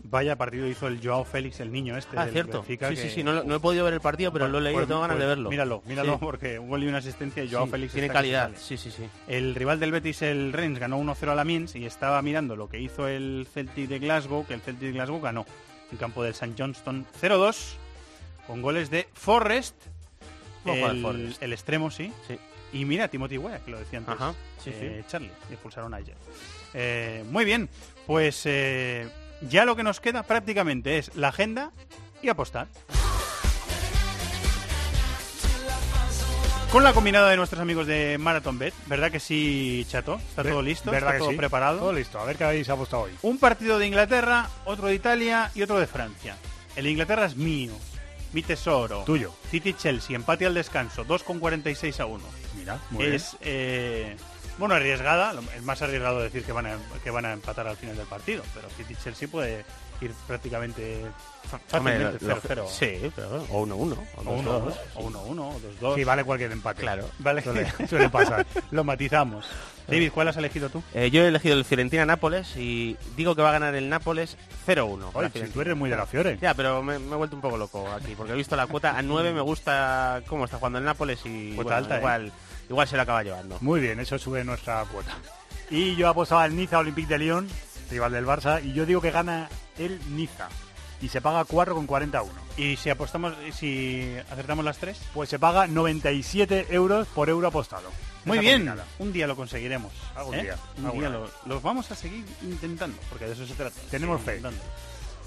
Vaya 0.09 0.37
partido 0.37 0.67
hizo 0.67 0.87
el 0.87 0.99
Joao 1.05 1.25
Félix, 1.25 1.59
el 1.59 1.71
niño 1.71 1.97
este 1.97 2.17
Ah, 2.17 2.23
del 2.25 2.33
cierto. 2.33 2.59
Benfica. 2.59 2.89
sí, 2.89 2.95
que- 2.95 3.01
sí, 3.01 3.09
sí, 3.09 3.23
no, 3.23 3.41
he 3.55 3.59
podido 3.59 3.83
ver 3.83 3.93
el 3.93 3.99
partido, 4.01 4.31
pero 4.31 4.47
lo 4.47 4.59
he 4.59 4.61
leído, 4.61 4.79
Pues- 4.79 4.87
tengo 4.87 5.01
ganas 5.01 5.15
pues 5.15 5.23
de 5.23 5.27
verlo. 5.27 5.49
Míralo, 5.49 5.83
míralo, 5.85 6.13
Sí. 6.13 6.17
porque 6.21 6.59
un 6.59 6.69
gol 6.69 6.83
y 6.83 6.87
una 6.87 6.99
asistencia 6.99 7.43
y 7.43 7.51
Joao 7.51 7.65
Sí, 7.65 7.71
Félix 7.71 7.93
tiene 7.93 8.07
calidad, 8.09 8.51
sí, 8.57 8.77
sí, 8.77 8.89
sí. 8.89 9.03
El 9.27 9.53
rival 9.55 9.79
del 9.81 9.91
Betis, 9.91 10.21
el 10.21 10.53
Rennes, 10.53 10.79
ganó 10.79 10.97
1-0 10.97 11.31
a 11.31 11.35
la 11.35 11.43
Mins 11.43 11.75
y 11.75 11.85
estaba 11.85 12.21
mirando 12.21 12.55
lo 12.55 12.69
que 12.69 12.79
hizo 12.79 13.07
el 13.07 13.47
Celtic 13.53 13.89
de 13.89 13.99
Glasgow, 13.99 14.45
que 14.47 14.53
el 14.53 14.61
Celtic 14.61 14.87
de 14.87 14.91
Glasgow 14.93 15.19
ganó 15.19 15.45
en 15.91 15.97
campo 15.97 16.23
del 16.23 16.31
St. 16.31 16.53
Johnston 16.57 17.05
0-2 17.19 17.75
con 18.47 18.61
goles 18.61 18.89
de 18.89 19.07
Forrest, 19.13 19.75
el, 20.65 21.01
Forrest. 21.01 21.43
el 21.43 21.51
extremo, 21.53 21.91
sí. 21.91 22.13
Sí. 22.27 22.37
Y 22.73 22.85
mira, 22.85 23.07
Timothy 23.09 23.37
Weah, 23.37 23.59
que 23.59 23.71
lo 23.71 23.79
decía 23.79 23.99
antes. 23.99 24.13
Ajá, 24.15 24.33
sí, 24.63 24.71
eh, 24.73 25.03
Charlie, 25.07 25.31
expulsaron 25.49 25.93
ayer. 25.93 26.15
Eh, 26.73 27.23
muy 27.29 27.45
bien, 27.45 27.69
pues 28.05 28.41
eh, 28.45 29.07
ya 29.41 29.65
lo 29.65 29.75
que 29.75 29.83
nos 29.83 29.99
queda 29.99 30.23
prácticamente 30.23 30.97
es 30.97 31.15
la 31.15 31.29
agenda 31.29 31.71
y 32.21 32.29
apostar. 32.29 32.67
Con 36.71 36.83
la 36.83 36.91
combinada 36.93 37.29
de 37.29 37.37
nuestros 37.37 37.61
amigos 37.61 37.87
de 37.87 38.17
Marathon 38.19 38.59
Bet, 38.59 38.73
¿verdad 38.87 39.09
que 39.09 39.21
sí, 39.21 39.85
Chato? 39.89 40.15
¿Está 40.15 40.43
todo 40.43 40.61
listo? 40.61 40.91
¿Verdad 40.91 41.11
¿Está 41.11 41.13
que 41.13 41.19
todo 41.19 41.31
sí? 41.31 41.37
preparado? 41.37 41.79
Todo 41.79 41.93
listo. 41.93 42.19
A 42.19 42.25
ver 42.25 42.35
qué 42.35 42.43
habéis 42.43 42.69
apostado 42.69 43.03
hoy. 43.03 43.11
Un 43.21 43.37
partido 43.37 43.79
de 43.79 43.87
Inglaterra, 43.87 44.49
otro 44.65 44.87
de 44.87 44.95
Italia 44.95 45.49
y 45.55 45.61
otro 45.61 45.79
de 45.79 45.87
Francia. 45.87 46.35
El 46.75 46.83
de 46.83 46.91
Inglaterra 46.91 47.25
es 47.25 47.37
mío, 47.37 47.71
mi 48.33 48.43
tesoro. 48.43 49.03
Tuyo. 49.05 49.33
City-Chelsea, 49.49 50.13
empate 50.15 50.45
al 50.45 50.53
descanso, 50.55 51.05
2,46 51.05 52.01
a 52.01 52.05
1. 52.05 52.23
Mira, 52.57 52.79
muy 52.89 53.03
bien. 53.05 53.15
es, 53.15 53.37
eh, 53.41 54.17
bueno, 54.57 54.75
arriesgada. 54.75 55.33
Es 55.55 55.63
más 55.63 55.81
arriesgado 55.81 56.21
decir 56.21 56.43
que 56.43 56.51
van, 56.51 56.67
a, 56.67 56.77
que 57.03 57.09
van 57.11 57.25
a 57.25 57.33
empatar 57.33 57.67
al 57.67 57.77
final 57.77 57.95
del 57.97 58.07
partido, 58.07 58.43
pero 58.53 58.69
City-Chelsea 58.69 59.27
puede 59.27 59.65
ir 59.99 60.11
prácticamente 60.27 61.03
fácilmente 61.67 62.23
lo- 62.25 62.35
lo- 62.35 62.41
0-0. 62.41 62.67
Sí, 62.67 63.11
pero 63.15 63.45
o 63.49 63.65
1-1. 63.65 63.97
O 64.17 64.21
1-1, 64.23 64.73
o 64.95 65.09
1-1, 65.09 65.39
o 65.39 65.59
2-2. 65.81 65.95
Sí, 65.95 66.03
vale 66.03 66.23
cualquier 66.23 66.51
empate. 66.51 66.81
Claro. 66.81 67.09
Vale, 67.19 67.41
Suele, 67.41 67.71
suele 67.89 68.09
pasar. 68.09 68.45
Lo 68.71 68.83
matizamos. 68.83 69.47
David, 69.87 70.11
¿cuál 70.13 70.27
has 70.27 70.35
elegido 70.37 70.69
tú? 70.69 70.83
Eh, 70.93 71.09
yo 71.09 71.23
he 71.23 71.27
elegido 71.29 71.55
el 71.55 71.63
Fiorentina-Nápoles 71.63 72.57
y 72.57 72.97
digo 73.15 73.35
que 73.35 73.41
va 73.41 73.49
a 73.49 73.53
ganar 73.53 73.73
el 73.73 73.87
Nápoles 73.87 74.37
0-1. 74.67 75.11
Oye, 75.13 75.29
si 75.33 75.49
tú 75.49 75.61
eres 75.61 75.77
muy 75.77 75.89
de 75.89 75.95
la 75.95 76.05
Fiore. 76.05 76.37
Ya, 76.41 76.53
pero 76.53 76.83
me, 76.83 76.99
me 76.99 77.13
he 77.13 77.15
vuelto 77.15 77.37
un 77.37 77.41
poco 77.41 77.57
loco 77.57 77.89
aquí, 77.89 78.13
porque 78.15 78.33
he 78.33 78.35
visto 78.35 78.55
la 78.57 78.67
cuota 78.67 78.97
a 78.97 79.01
9, 79.01 79.31
me 79.33 79.39
gusta 79.41 80.21
cómo 80.27 80.43
está 80.45 80.57
jugando 80.57 80.79
el 80.79 80.85
Nápoles 80.85 81.21
y 81.25 81.53
Cuota 81.55 81.79
bueno, 81.79 81.95
alta, 81.95 81.97
¿eh? 81.97 82.01
Igual, 82.69 82.87
se 82.87 82.95
lo 82.95 83.01
acaba 83.01 83.23
llevando. 83.23 83.57
Muy 83.61 83.79
bien, 83.81 83.99
eso 83.99 84.17
sube 84.17 84.43
nuestra 84.43 84.83
cuota. 84.85 85.11
Y 85.69 85.95
yo 85.95 86.07
apostaba 86.09 86.43
al 86.43 86.55
Niza 86.55 86.79
Olympique 86.79 87.07
de 87.09 87.19
Lyon, 87.19 87.47
rival 87.91 88.11
del 88.11 88.25
Barça, 88.25 88.63
y 88.63 88.73
yo 88.73 88.85
digo 88.85 89.01
que 89.01 89.11
gana 89.11 89.49
el 89.77 89.99
Niza. 90.15 90.47
Y 91.01 91.09
se 91.09 91.21
paga 91.21 91.45
4,40 91.45 92.15
a 92.15 92.23
1. 92.23 92.31
Y 92.57 92.75
si 92.77 92.89
apostamos, 92.89 93.33
y 93.47 93.51
si 93.51 94.15
acertamos 94.31 94.65
las 94.65 94.77
tres, 94.79 94.99
Pues 95.13 95.29
se 95.29 95.37
paga 95.37 95.67
97 95.67 96.67
euros 96.71 97.07
por 97.09 97.29
euro 97.29 97.47
apostado. 97.49 97.91
Muy 98.25 98.39
bien, 98.39 98.65
combinada. 98.65 98.85
un 98.99 99.13
día 99.13 99.27
lo 99.27 99.35
conseguiremos. 99.35 99.93
Algún 100.15 100.35
¿eh? 100.35 100.43
día, 100.43 100.57
Un 100.79 100.85
algún 100.85 100.99
día 101.01 101.09
lo, 101.09 101.29
lo 101.45 101.61
vamos 101.61 101.89
a 101.91 101.95
seguir 101.95 102.25
intentando, 102.41 102.97
porque 103.09 103.25
de 103.25 103.33
eso 103.33 103.45
se 103.45 103.53
trata. 103.53 103.79
Tenemos 103.91 104.19
fe. 104.21 104.37
intentando. 104.37 104.59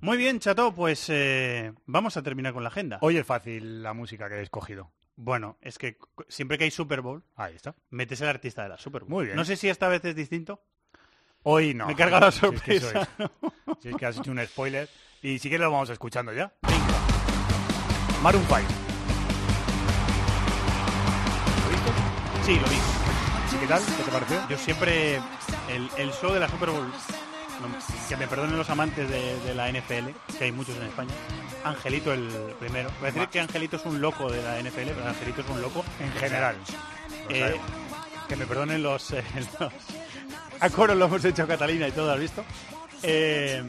Muy 0.00 0.16
bien, 0.16 0.38
Chato, 0.38 0.72
pues 0.72 1.06
eh, 1.08 1.72
vamos 1.86 2.16
a 2.16 2.22
terminar 2.22 2.52
con 2.52 2.62
la 2.62 2.68
agenda. 2.68 2.98
Hoy 3.00 3.16
es 3.16 3.26
fácil 3.26 3.82
la 3.82 3.92
música 3.94 4.28
que 4.28 4.36
he 4.36 4.42
escogido. 4.42 4.92
Bueno, 5.16 5.58
es 5.60 5.76
que 5.78 5.98
siempre 6.28 6.56
que 6.56 6.64
hay 6.64 6.70
Super 6.70 7.00
Bowl, 7.00 7.24
Ahí 7.34 7.54
está. 7.56 7.74
metes 7.90 8.20
el 8.20 8.28
artista 8.28 8.62
de 8.62 8.68
la 8.68 8.78
Super 8.78 9.02
Bowl. 9.02 9.10
Muy 9.10 9.24
bien. 9.26 9.36
No 9.36 9.44
sé 9.44 9.56
si 9.56 9.68
esta 9.68 9.88
vez 9.88 10.04
es 10.04 10.14
distinto. 10.14 10.62
Hoy 11.42 11.74
no. 11.74 11.86
Me 11.88 11.96
carga 11.96 12.20
la 12.20 12.30
Si 12.32 12.46
es 12.46 12.62
que 12.62 12.80
sorpresa. 12.80 13.08
Si 13.82 13.88
es 13.88 13.96
que 13.96 14.06
has 14.06 14.18
hecho 14.18 14.30
un 14.30 14.44
spoiler. 14.46 14.88
Y 15.22 15.40
si 15.40 15.48
quieres 15.48 15.64
lo 15.64 15.72
vamos 15.72 15.90
escuchando 15.90 16.32
ya. 16.32 16.52
Maroon 18.22 18.44
5. 18.46 18.60
Sí, 22.44 22.54
lo 22.54 22.68
vi. 22.68 22.76
Queréis 23.50 23.68
tal? 23.68 23.82
¿Qué 23.96 24.02
te 24.04 24.10
pareció? 24.12 24.48
Yo 24.48 24.56
siempre, 24.58 25.16
el, 25.68 25.90
el 25.96 26.12
show 26.12 26.32
de 26.32 26.38
la 26.40 26.48
Super 26.48 26.70
Bowl, 26.70 26.86
que 28.08 28.16
me 28.16 28.26
perdonen 28.26 28.56
los 28.56 28.68
amantes 28.70 29.08
de, 29.10 29.38
de 29.40 29.54
la 29.54 29.70
NFL, 29.70 30.10
que 30.38 30.44
hay 30.44 30.52
muchos 30.52 30.76
en 30.76 30.84
España, 30.84 31.10
Angelito 31.64 32.12
el 32.12 32.28
primero. 32.58 32.90
Voy 33.00 33.08
a 33.08 33.12
decir 33.12 33.28
que 33.28 33.40
Angelito 33.40 33.76
es 33.76 33.84
un 33.84 34.00
loco 34.00 34.30
de 34.30 34.42
la 34.42 34.58
NFL, 34.60 34.90
pero 34.94 35.08
Angelito 35.08 35.40
es 35.42 35.48
un 35.48 35.60
loco 35.62 35.84
En 36.00 36.12
general. 36.12 36.56
Lo 37.28 37.34
Eh, 37.34 37.60
que 38.28 38.36
me 38.36 38.46
perdonen 38.46 38.82
los, 38.82 39.10
eh, 39.12 39.24
los- 39.60 39.72
A 40.60 40.70
coro 40.70 40.94
lo 40.94 41.06
hemos 41.06 41.24
hecho 41.24 41.46
Catalina 41.46 41.88
y 41.88 41.92
todo, 41.92 42.12
¿has 42.12 42.20
visto? 42.20 42.44
Eh, 43.02 43.62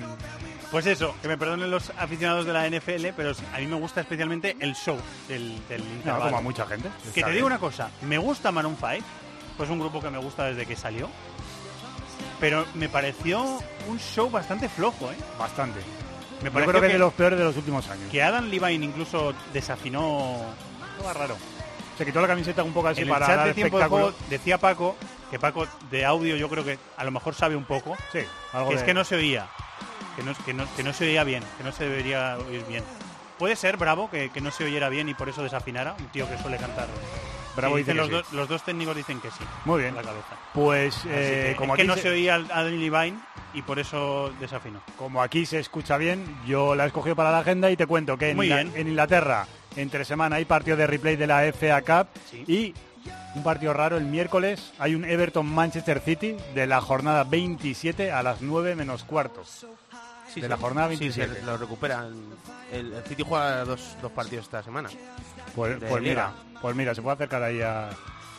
pues 0.72 0.86
eso, 0.86 1.16
que 1.22 1.28
me 1.28 1.38
perdonen 1.38 1.70
los 1.72 1.91
aficionados 1.98 2.45
de 2.45 2.53
la 2.53 2.66
NFL, 2.68 3.07
pero 3.16 3.32
a 3.53 3.57
mí 3.60 3.68
me 3.68 3.76
gusta 3.76 4.02
especialmente 4.02 4.56
el 4.60 4.76
show 4.76 4.98
del, 5.28 5.60
del 5.68 5.84
No, 6.06 6.20
como 6.20 6.38
a 6.38 6.41
mucha 6.41 6.66
gente. 6.66 6.90
Que 7.14 7.24
te 7.24 7.32
digo 7.32 7.48
una 7.48 7.60
cosa, 7.60 7.90
me 8.02 8.18
gusta 8.18 8.52
Maroon 8.52 8.76
5, 8.80 9.06
pues 9.57 9.70
un 9.70 9.80
grupo 9.80 10.02
que 10.02 10.10
me 10.10 10.18
gusta 10.20 10.45
desde 10.45 10.66
que 10.66 10.76
salió, 10.76 11.10
pero 12.40 12.66
me 12.76 12.90
pareció 12.90 13.41
un 13.88 13.99
show 13.99 14.30
bastante 14.30 14.70
flojo, 14.70 15.11
¿eh? 15.11 15.16
Bastante. 15.38 15.80
Me 16.41 16.49
Yo 16.49 16.66
creo 16.66 16.82
que 16.82 16.88
que, 16.88 16.94
de 16.94 16.99
los 16.99 17.14
peores 17.14 17.38
de 17.38 17.45
los 17.45 17.57
últimos 17.57 17.88
años. 17.90 18.10
que 18.10 18.24
Adam 18.24 18.49
Levine 18.49 18.86
incluso 18.86 19.34
desafinó... 19.53 20.38
Todo 20.98 21.14
raro. 21.14 21.38
Se 21.98 22.06
quitó 22.06 22.22
la 22.22 22.28
camiseta 22.28 22.64
un 22.64 22.72
poco 22.72 22.88
así 22.88 23.02
en 23.02 23.07
el 23.07 23.14
para 23.14 23.28
chat 23.28 23.36
dar 23.36 23.48
de 23.48 23.53
tiempo 23.53 23.78
de 23.78 23.86
juego 23.86 24.14
decía 24.30 24.57
Paco, 24.57 24.95
que 25.30 25.38
Paco 25.38 25.68
de 25.91 26.06
audio 26.06 26.38
yo 26.38 26.48
creo 26.48 26.64
que 26.64 26.80
a 26.95 27.03
lo 27.03 27.11
mejor 27.11 27.36
sabe 27.36 27.57
un 27.57 27.66
poco, 27.66 27.98
Sí, 28.14 28.20
algo 28.53 28.70
que 28.70 28.76
es 28.76 28.84
que 28.84 28.94
no 28.94 29.03
se 29.03 29.16
oía, 29.16 29.48
que 30.16 30.24
no, 30.24 30.34
que, 30.45 30.53
no, 30.53 30.66
que 30.78 30.84
no 30.84 30.94
se 30.94 31.06
oía 31.06 31.26
bien, 31.26 31.44
que 31.57 31.64
no 31.66 31.74
se 31.74 31.84
debería 31.84 32.38
oír 32.38 32.64
bien. 32.68 32.86
Puede 33.38 33.57
ser, 33.57 33.76
Bravo, 33.76 34.10
que, 34.10 34.30
que 34.30 34.40
no 34.40 34.52
se 34.52 34.64
oyera 34.64 34.88
bien 34.88 35.10
y 35.10 35.14
por 35.14 35.28
eso 35.28 35.44
desafinara, 35.44 35.95
un 35.99 36.07
tío 36.07 36.30
que 36.30 36.38
suele 36.38 36.57
cantar. 36.57 36.88
Bravo 37.56 37.76
Sí, 37.76 37.80
dice 37.80 37.94
los, 37.94 38.08
sí. 38.08 38.12
dos- 38.14 38.32
los 38.34 38.48
dos 38.50 38.64
técnicos 38.64 38.96
dicen 38.96 39.20
que 39.20 39.30
sí. 39.32 39.44
Muy 39.66 39.82
bien. 39.82 39.96
La 39.96 40.02
cabeza. 40.02 40.36
Pues 40.54 40.96
eh, 41.08 41.48
que, 41.52 41.56
como 41.58 41.76
es 41.76 41.82
que 41.82 41.88
no 41.88 41.96
se- 41.96 42.02
se 42.04 42.10
oía 42.10 42.36
a 42.36 42.64
Levine 42.64 43.20
y 43.54 43.62
por 43.64 43.80
eso 43.80 44.32
desafinó. 44.40 44.82
Como 44.98 45.22
aquí 45.22 45.46
se 45.46 45.60
escucha 45.60 45.98
bien, 45.98 46.24
yo 46.46 46.76
la 46.76 46.84
he 46.86 46.88
escogido 46.88 47.16
para 47.16 47.32
la 47.32 47.40
agenda 47.40 47.70
y 47.72 47.76
te 47.78 47.86
cuento 47.88 48.18
que 48.18 48.30
en, 48.32 48.42
en 48.42 48.88
Inglaterra, 48.88 49.46
entre 49.76 50.06
semana, 50.06 50.38
hay 50.38 50.46
partido 50.46 50.78
de 50.78 50.88
replay 50.88 51.16
de 51.16 51.28
la 51.28 51.42
FA 51.52 51.82
Cup 51.82 52.08
y 52.48 52.74
un 53.36 53.44
partido 53.44 53.74
raro 53.74 53.98
el 53.98 54.06
miércoles. 54.06 54.72
Hay 54.80 54.96
un 54.96 55.04
Everton-Manchester 55.06 56.00
City 56.02 56.36
de 56.54 56.68
la 56.68 56.82
jornada 56.82 57.24
27 57.24 58.12
a 58.12 58.24
las 58.24 58.42
9 58.42 58.76
menos 58.76 59.04
cuarto. 59.04 59.44
Sí, 59.46 60.42
de 60.42 60.46
sí. 60.46 60.48
la 60.50 60.58
jornada 60.58 60.90
Sí, 60.90 60.98
27. 61.00 61.40
se 61.40 61.46
lo 61.46 61.58
recuperan. 61.58 62.14
El, 62.72 62.94
el 62.94 63.04
City 63.06 63.24
juega 63.28 63.64
dos, 63.66 63.96
dos 64.02 64.12
partidos 64.12 64.46
esta 64.46 64.62
semana. 64.62 64.90
Pues, 65.56 65.78
pues 65.90 66.04
mira, 66.04 66.32
pues 66.61 66.76
mira, 66.76 66.94
se 66.95 67.02
puede 67.02 67.15
acercar 67.15 67.44
ahí 67.44 67.61
a- 67.61 67.90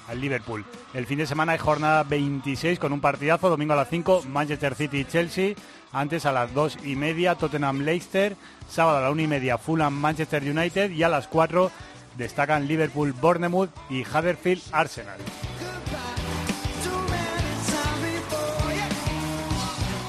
al 0.09 0.21
Liverpool. 0.21 0.65
El 0.95 1.07
fin 1.07 1.19
de 1.19 1.27
semana 1.27 1.53
hay 1.53 1.59
jornada 1.59 2.03
26 2.03 2.79
con 2.79 2.93
un 2.93 3.01
partidazo, 3.01 3.49
domingo 3.49 3.75
a 3.75 3.77
las 3.77 3.89
5, 3.89 4.25
Manchester 4.29 4.75
City 4.75 4.99
y 5.01 5.05
Chelsea. 5.05 5.55
Antes 5.93 6.27
a 6.27 6.33
las 6.33 6.53
2 6.55 6.79
y 6.85 6.97
media, 6.97 7.35
Tottenham 7.37 7.81
Leicester. 7.81 8.37
Sábado 8.69 8.99
a 8.99 9.01
la 9.03 9.11
1 9.11 9.23
y 9.23 9.27
media, 9.27 9.59
Fulham 9.59 9.93
Manchester 9.95 10.43
United. 10.43 10.91
Y 10.91 11.03
a 11.03 11.09
las 11.09 11.27
4 11.29 11.71
destacan 12.17 12.67
Liverpool 12.67 13.13
Bournemouth 13.13 13.71
y 13.89 14.03
Huddersfield 14.03 14.63
Arsenal. 14.73 15.19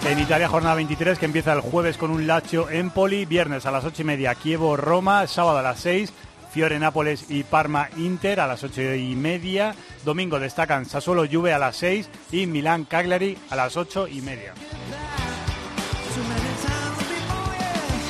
En 0.05 0.19
Italia, 0.19 0.49
jornada 0.49 0.75
23, 0.75 1.19
que 1.19 1.25
empieza 1.25 1.53
el 1.53 1.61
jueves 1.61 1.97
con 1.97 2.09
un 2.09 2.25
Lazio 2.25 2.69
Empoli, 2.69 3.25
viernes 3.25 3.65
a 3.67 3.71
las 3.71 3.85
8 3.85 4.01
y 4.01 4.05
media 4.05 4.33
Kievo 4.35 4.75
Roma, 4.75 5.27
sábado 5.27 5.59
a 5.59 5.61
las 5.61 5.79
6 5.79 6.11
Fiore 6.51 6.79
Nápoles 6.79 7.25
y 7.29 7.43
Parma 7.43 7.89
Inter 7.97 8.41
a 8.41 8.47
las 8.47 8.63
8 8.63 8.95
y 8.95 9.15
media, 9.15 9.73
domingo 10.03 10.39
destacan 10.39 10.85
Sassuolo 10.85 11.25
Juve 11.31 11.53
a 11.53 11.59
las 11.59 11.77
6 11.77 12.09
y 12.31 12.45
Milán 12.45 12.85
Cagliari 12.85 13.37
a 13.49 13.55
las 13.55 13.77
8 13.77 14.07
y 14.07 14.21
media. 14.21 14.53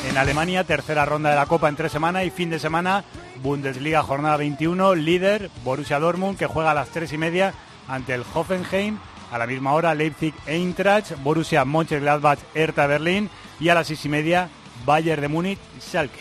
En 0.09 0.17
Alemania, 0.17 0.63
tercera 0.65 1.05
ronda 1.05 1.29
de 1.29 1.37
la 1.37 1.45
Copa 1.45 1.69
en 1.69 1.75
tres 1.75 1.91
semanas 1.91 2.25
y 2.25 2.31
fin 2.31 2.49
de 2.49 2.59
semana, 2.59 3.05
Bundesliga 3.41 4.03
jornada 4.03 4.37
21, 4.37 4.95
líder 4.95 5.49
Borussia 5.63 5.99
Dortmund 5.99 6.37
que 6.37 6.47
juega 6.47 6.71
a 6.71 6.73
las 6.73 6.89
3 6.89 7.13
y 7.13 7.17
media 7.17 7.53
ante 7.87 8.13
el 8.13 8.25
Hoffenheim. 8.33 8.97
A 9.31 9.37
la 9.37 9.47
misma 9.47 9.71
hora, 9.71 9.95
Leipzig 9.95 10.33
Eintracht, 10.47 11.15
Borussia 11.23 11.63
Mönchengladbach 11.63 12.39
Hertha 12.53 12.87
Berlín 12.87 13.29
y 13.59 13.69
a 13.69 13.75
las 13.75 13.87
6 13.87 14.05
y 14.05 14.09
media, 14.09 14.49
Bayern 14.85 15.21
de 15.21 15.29
Múnich 15.29 15.59
Schalke. 15.79 16.19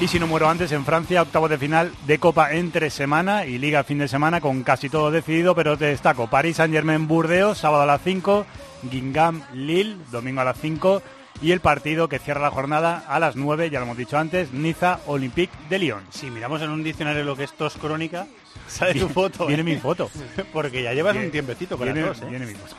Y 0.00 0.08
si 0.08 0.18
no 0.18 0.26
muero 0.26 0.48
antes, 0.50 0.70
en 0.72 0.84
Francia, 0.84 1.22
octavos 1.22 1.48
de 1.48 1.56
final 1.56 1.92
de 2.06 2.18
Copa 2.18 2.52
entre 2.52 2.90
semana 2.90 3.46
y 3.46 3.58
Liga 3.58 3.84
fin 3.84 3.98
de 3.98 4.08
semana 4.08 4.40
con 4.40 4.62
casi 4.62 4.90
todo 4.90 5.10
decidido, 5.10 5.54
pero 5.54 5.78
te 5.78 5.86
destaco 5.86 6.26
París 6.28 6.56
Saint-Germain 6.56 7.06
Burdeos, 7.08 7.58
sábado 7.58 7.84
a 7.84 7.86
las 7.86 8.02
5, 8.02 8.44
Guingamp 8.90 9.44
Lille, 9.54 9.96
domingo 10.10 10.40
a 10.42 10.44
las 10.44 10.58
5 10.60 11.00
y 11.40 11.52
el 11.52 11.60
partido 11.60 12.08
que 12.08 12.18
cierra 12.18 12.40
la 12.42 12.50
jornada 12.50 13.04
a 13.08 13.18
las 13.18 13.36
9, 13.36 13.70
ya 13.70 13.78
lo 13.78 13.86
hemos 13.86 13.96
dicho 13.96 14.18
antes, 14.18 14.52
Niza 14.52 14.98
Olympique 15.06 15.52
de 15.70 15.78
Lyon. 15.78 16.02
Si 16.10 16.30
miramos 16.30 16.60
en 16.60 16.70
un 16.70 16.82
diccionario 16.84 17.24
lo 17.24 17.36
que 17.36 17.44
es 17.44 17.52
crónica, 17.80 18.26
sale 18.68 18.94
tu 19.00 19.08
foto. 19.08 19.46
Viene 19.46 19.62
¿eh? 19.62 19.74
mi 19.74 19.76
foto. 19.76 20.10
Porque 20.52 20.82
ya 20.82 20.92
llevas 20.92 21.14
Viene- 21.14 21.26
un 21.28 21.32
tiempecito 21.32 21.78
con 21.78 21.86
viene- 21.92 22.08
¿eh? 22.08 22.12
viene 22.28 22.46
mi 22.46 22.54
foto. 22.54 22.76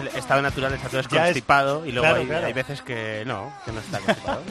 El 0.00 0.08
estado 0.08 0.40
natural 0.40 0.74
está 0.74 0.88
todo 0.90 1.00
es- 1.00 1.08
constipado 1.08 1.84
y 1.84 1.90
luego 1.92 2.04
claro, 2.06 2.20
hay, 2.20 2.26
claro. 2.26 2.46
hay 2.46 2.52
veces 2.52 2.80
que 2.82 3.24
no, 3.26 3.52
que 3.64 3.72
no 3.72 3.80
está 3.80 3.98
constipado. 3.98 4.42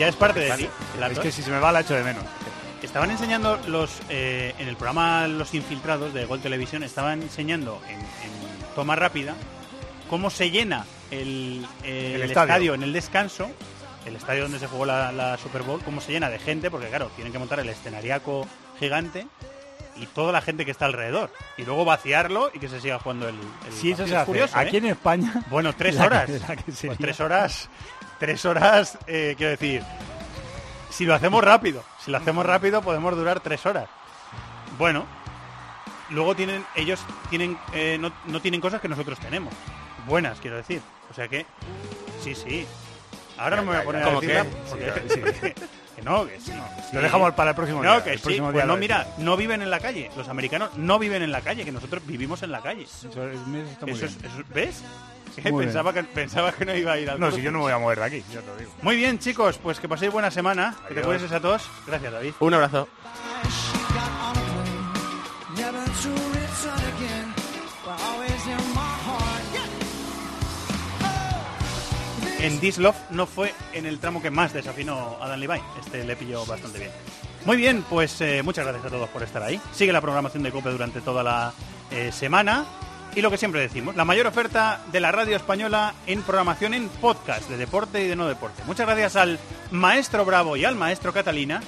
Ya 0.00 0.08
es 0.08 0.16
parte 0.16 0.40
de 0.40 0.50
ti. 0.56 0.68
Es 1.10 1.18
que 1.18 1.30
si 1.32 1.42
se 1.42 1.50
me 1.50 1.58
va 1.58 1.70
la 1.72 1.80
echo 1.80 1.94
de 1.94 2.02
menos. 2.02 2.24
Estaban 2.82 3.10
enseñando 3.10 3.58
los 3.66 4.00
eh, 4.08 4.54
en 4.58 4.66
el 4.68 4.74
programa 4.76 5.26
Los 5.28 5.52
Infiltrados 5.54 6.14
de 6.14 6.24
Gol 6.24 6.40
Televisión, 6.40 6.82
estaban 6.82 7.20
enseñando 7.22 7.80
en, 7.88 7.98
en 8.00 8.74
toma 8.74 8.96
rápida 8.96 9.34
cómo 10.08 10.30
se 10.30 10.50
llena 10.50 10.86
el, 11.10 11.66
eh, 11.84 12.12
El 12.14 12.22
el 12.22 12.28
estadio. 12.30 12.48
estadio. 12.52 12.74
en 12.74 12.82
el 12.82 12.92
descanso, 12.94 13.50
el 14.06 14.16
estadio 14.16 14.44
donde 14.44 14.58
se 14.58 14.66
jugó 14.66 14.86
la, 14.86 15.12
la 15.12 15.36
Super 15.36 15.62
Bowl, 15.62 15.82
cómo 15.82 16.00
se 16.00 16.12
llena 16.12 16.30
de 16.30 16.38
gente, 16.38 16.70
porque 16.70 16.88
claro, 16.88 17.10
tienen 17.14 17.32
que 17.34 17.38
montar 17.38 17.60
el 17.60 17.68
escenariaco 17.68 18.48
gigante 18.78 19.26
y 19.96 20.06
toda 20.06 20.32
la 20.32 20.40
gente 20.40 20.64
que 20.64 20.70
está 20.70 20.86
alrededor. 20.86 21.30
Y 21.58 21.64
luego 21.64 21.84
vaciarlo 21.84 22.50
y 22.54 22.58
que 22.60 22.68
se 22.70 22.80
siga 22.80 22.98
jugando 22.98 23.28
el, 23.28 23.34
el 23.66 23.72
Si 23.74 23.92
eso 23.92 24.06
se 24.06 24.16
hace 24.16 24.24
curioso, 24.24 24.56
aquí 24.56 24.76
¿eh? 24.76 24.78
en 24.78 24.86
España... 24.86 25.44
Bueno, 25.50 25.74
tres 25.74 25.96
la 25.96 26.00
que- 26.00 26.06
horas. 26.06 26.30
la 26.48 26.56
que 26.56 26.72
Pues 26.72 26.98
tres 26.98 27.20
horas. 27.20 27.68
Tres 28.20 28.44
horas, 28.44 28.96
eh, 29.08 29.34
quiero 29.36 29.50
decir. 29.50 29.82
Si 30.90 31.04
lo 31.06 31.14
hacemos 31.14 31.42
rápido, 31.42 31.82
si 32.04 32.10
lo 32.10 32.18
hacemos 32.18 32.44
rápido 32.46 32.82
podemos 32.82 33.16
durar 33.16 33.40
tres 33.40 33.64
horas. 33.66 33.88
Bueno, 34.78 35.06
luego 36.10 36.34
tienen, 36.36 36.64
ellos 36.74 37.00
tienen, 37.30 37.56
eh, 37.72 37.96
no, 37.98 38.12
no 38.26 38.40
tienen 38.40 38.60
cosas 38.60 38.80
que 38.80 38.88
nosotros 38.88 39.18
tenemos. 39.20 39.52
Buenas, 40.06 40.38
quiero 40.40 40.56
decir. 40.56 40.82
O 41.10 41.14
sea 41.14 41.26
que, 41.28 41.46
sí, 42.22 42.34
sí. 42.34 42.66
Ahora 43.38 43.56
no 43.56 43.62
me 43.62 43.68
voy 43.68 43.76
a 43.78 43.84
poner 43.84 44.02
a 44.02 44.06
¿Cómo 44.06 44.20
decirla 44.20 44.44
que? 44.44 45.08
Sí, 45.08 45.20
que, 45.20 45.54
que 45.96 46.02
no, 46.02 46.26
que 46.26 46.38
sí. 46.40 46.50
que 46.52 46.82
sí. 46.82 46.88
Lo 46.92 47.00
dejamos 47.00 47.32
para 47.34 47.50
el 47.50 47.56
próximo 47.56 47.82
No, 47.82 47.92
día. 47.94 48.04
que 48.04 48.10
El 48.12 48.18
sí. 48.18 48.22
próximo 48.24 48.52
Pues 48.52 48.64
no, 48.66 48.74
lo 48.74 48.78
mira, 48.80 48.98
decimos. 48.98 49.18
no 49.20 49.36
viven 49.38 49.62
en 49.62 49.70
la 49.70 49.80
calle. 49.80 50.10
Los 50.16 50.28
americanos 50.28 50.70
no 50.76 50.98
viven 50.98 51.22
en 51.22 51.32
la 51.32 51.40
calle, 51.40 51.64
que 51.64 51.72
nosotros 51.72 52.02
vivimos 52.06 52.42
en 52.42 52.52
la 52.52 52.60
calle. 52.60 52.82
Eso, 52.82 53.08
es- 53.08 53.38
está 53.70 53.86
muy 53.86 53.94
Eso 53.94 54.06
es- 54.06 54.20
bien. 54.20 54.30
eso- 54.32 54.44
¿Ves? 54.52 54.82
Pensaba, 55.42 55.92
que, 55.92 56.02
pensaba 56.04 56.52
que 56.52 56.64
no 56.64 56.74
iba 56.74 56.92
a 56.92 56.98
ir 56.98 57.10
al 57.10 57.18
No, 57.18 57.30
si 57.30 57.42
yo 57.42 57.50
no 57.50 57.58
me 57.58 57.64
voy 57.64 57.72
a 57.72 57.78
mover 57.78 57.98
de 57.98 58.04
aquí, 58.04 58.24
ya 58.32 58.40
te 58.40 58.46
lo 58.46 58.56
digo. 58.56 58.72
Muy 58.82 58.96
bien, 58.96 59.18
chicos, 59.18 59.58
pues 59.58 59.80
que 59.80 59.88
paséis 59.88 60.12
buena 60.12 60.30
semana. 60.30 60.76
Que 60.88 60.94
te 60.94 61.02
cuides 61.02 61.30
a 61.32 61.40
todos. 61.40 61.68
Gracias, 61.86 62.12
David. 62.12 62.32
Un 62.40 62.54
abrazo. 62.54 62.88
En 72.42 72.58
This 72.58 72.78
Love 72.78 72.96
no 73.10 73.26
fue 73.26 73.52
en 73.74 73.84
el 73.84 73.98
tramo 73.98 74.22
que 74.22 74.30
más 74.30 74.54
desafinó 74.54 75.18
Adam 75.20 75.38
Levine. 75.38 75.62
Este 75.78 76.04
le 76.04 76.16
pilló 76.16 76.46
bastante 76.46 76.78
bien. 76.78 76.90
Muy 77.44 77.58
bien, 77.58 77.84
pues 77.88 78.18
eh, 78.22 78.42
muchas 78.42 78.64
gracias 78.64 78.86
a 78.86 78.90
todos 78.90 79.08
por 79.10 79.22
estar 79.22 79.42
ahí. 79.42 79.60
Sigue 79.72 79.92
la 79.92 80.00
programación 80.00 80.42
de 80.42 80.50
COPE 80.50 80.70
durante 80.70 81.00
toda 81.02 81.22
la 81.22 81.52
eh, 81.90 82.10
semana. 82.12 82.64
Y 83.14 83.22
lo 83.22 83.30
que 83.30 83.38
siempre 83.38 83.60
decimos, 83.60 83.96
la 83.96 84.04
mayor 84.04 84.26
oferta 84.26 84.80
de 84.92 85.00
la 85.00 85.10
radio 85.10 85.36
española 85.36 85.94
en 86.06 86.22
programación 86.22 86.74
en 86.74 86.88
podcast 86.88 87.48
de 87.48 87.56
deporte 87.56 88.04
y 88.04 88.08
de 88.08 88.16
no 88.16 88.28
deporte. 88.28 88.62
Muchas 88.66 88.86
gracias 88.86 89.16
al 89.16 89.38
maestro 89.70 90.24
Bravo 90.24 90.56
y 90.56 90.64
al 90.64 90.76
maestro 90.76 91.12
Catalina. 91.12 91.60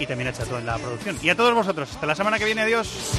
Y 0.00 0.06
también 0.06 0.28
a 0.28 0.32
Chato 0.32 0.58
en 0.58 0.66
la 0.66 0.78
producción. 0.78 1.18
Y 1.22 1.28
a 1.28 1.36
todos 1.36 1.54
vosotros, 1.54 1.90
hasta 1.90 2.06
la 2.06 2.14
semana 2.14 2.38
que 2.38 2.44
viene, 2.44 2.62
adiós. 2.62 3.18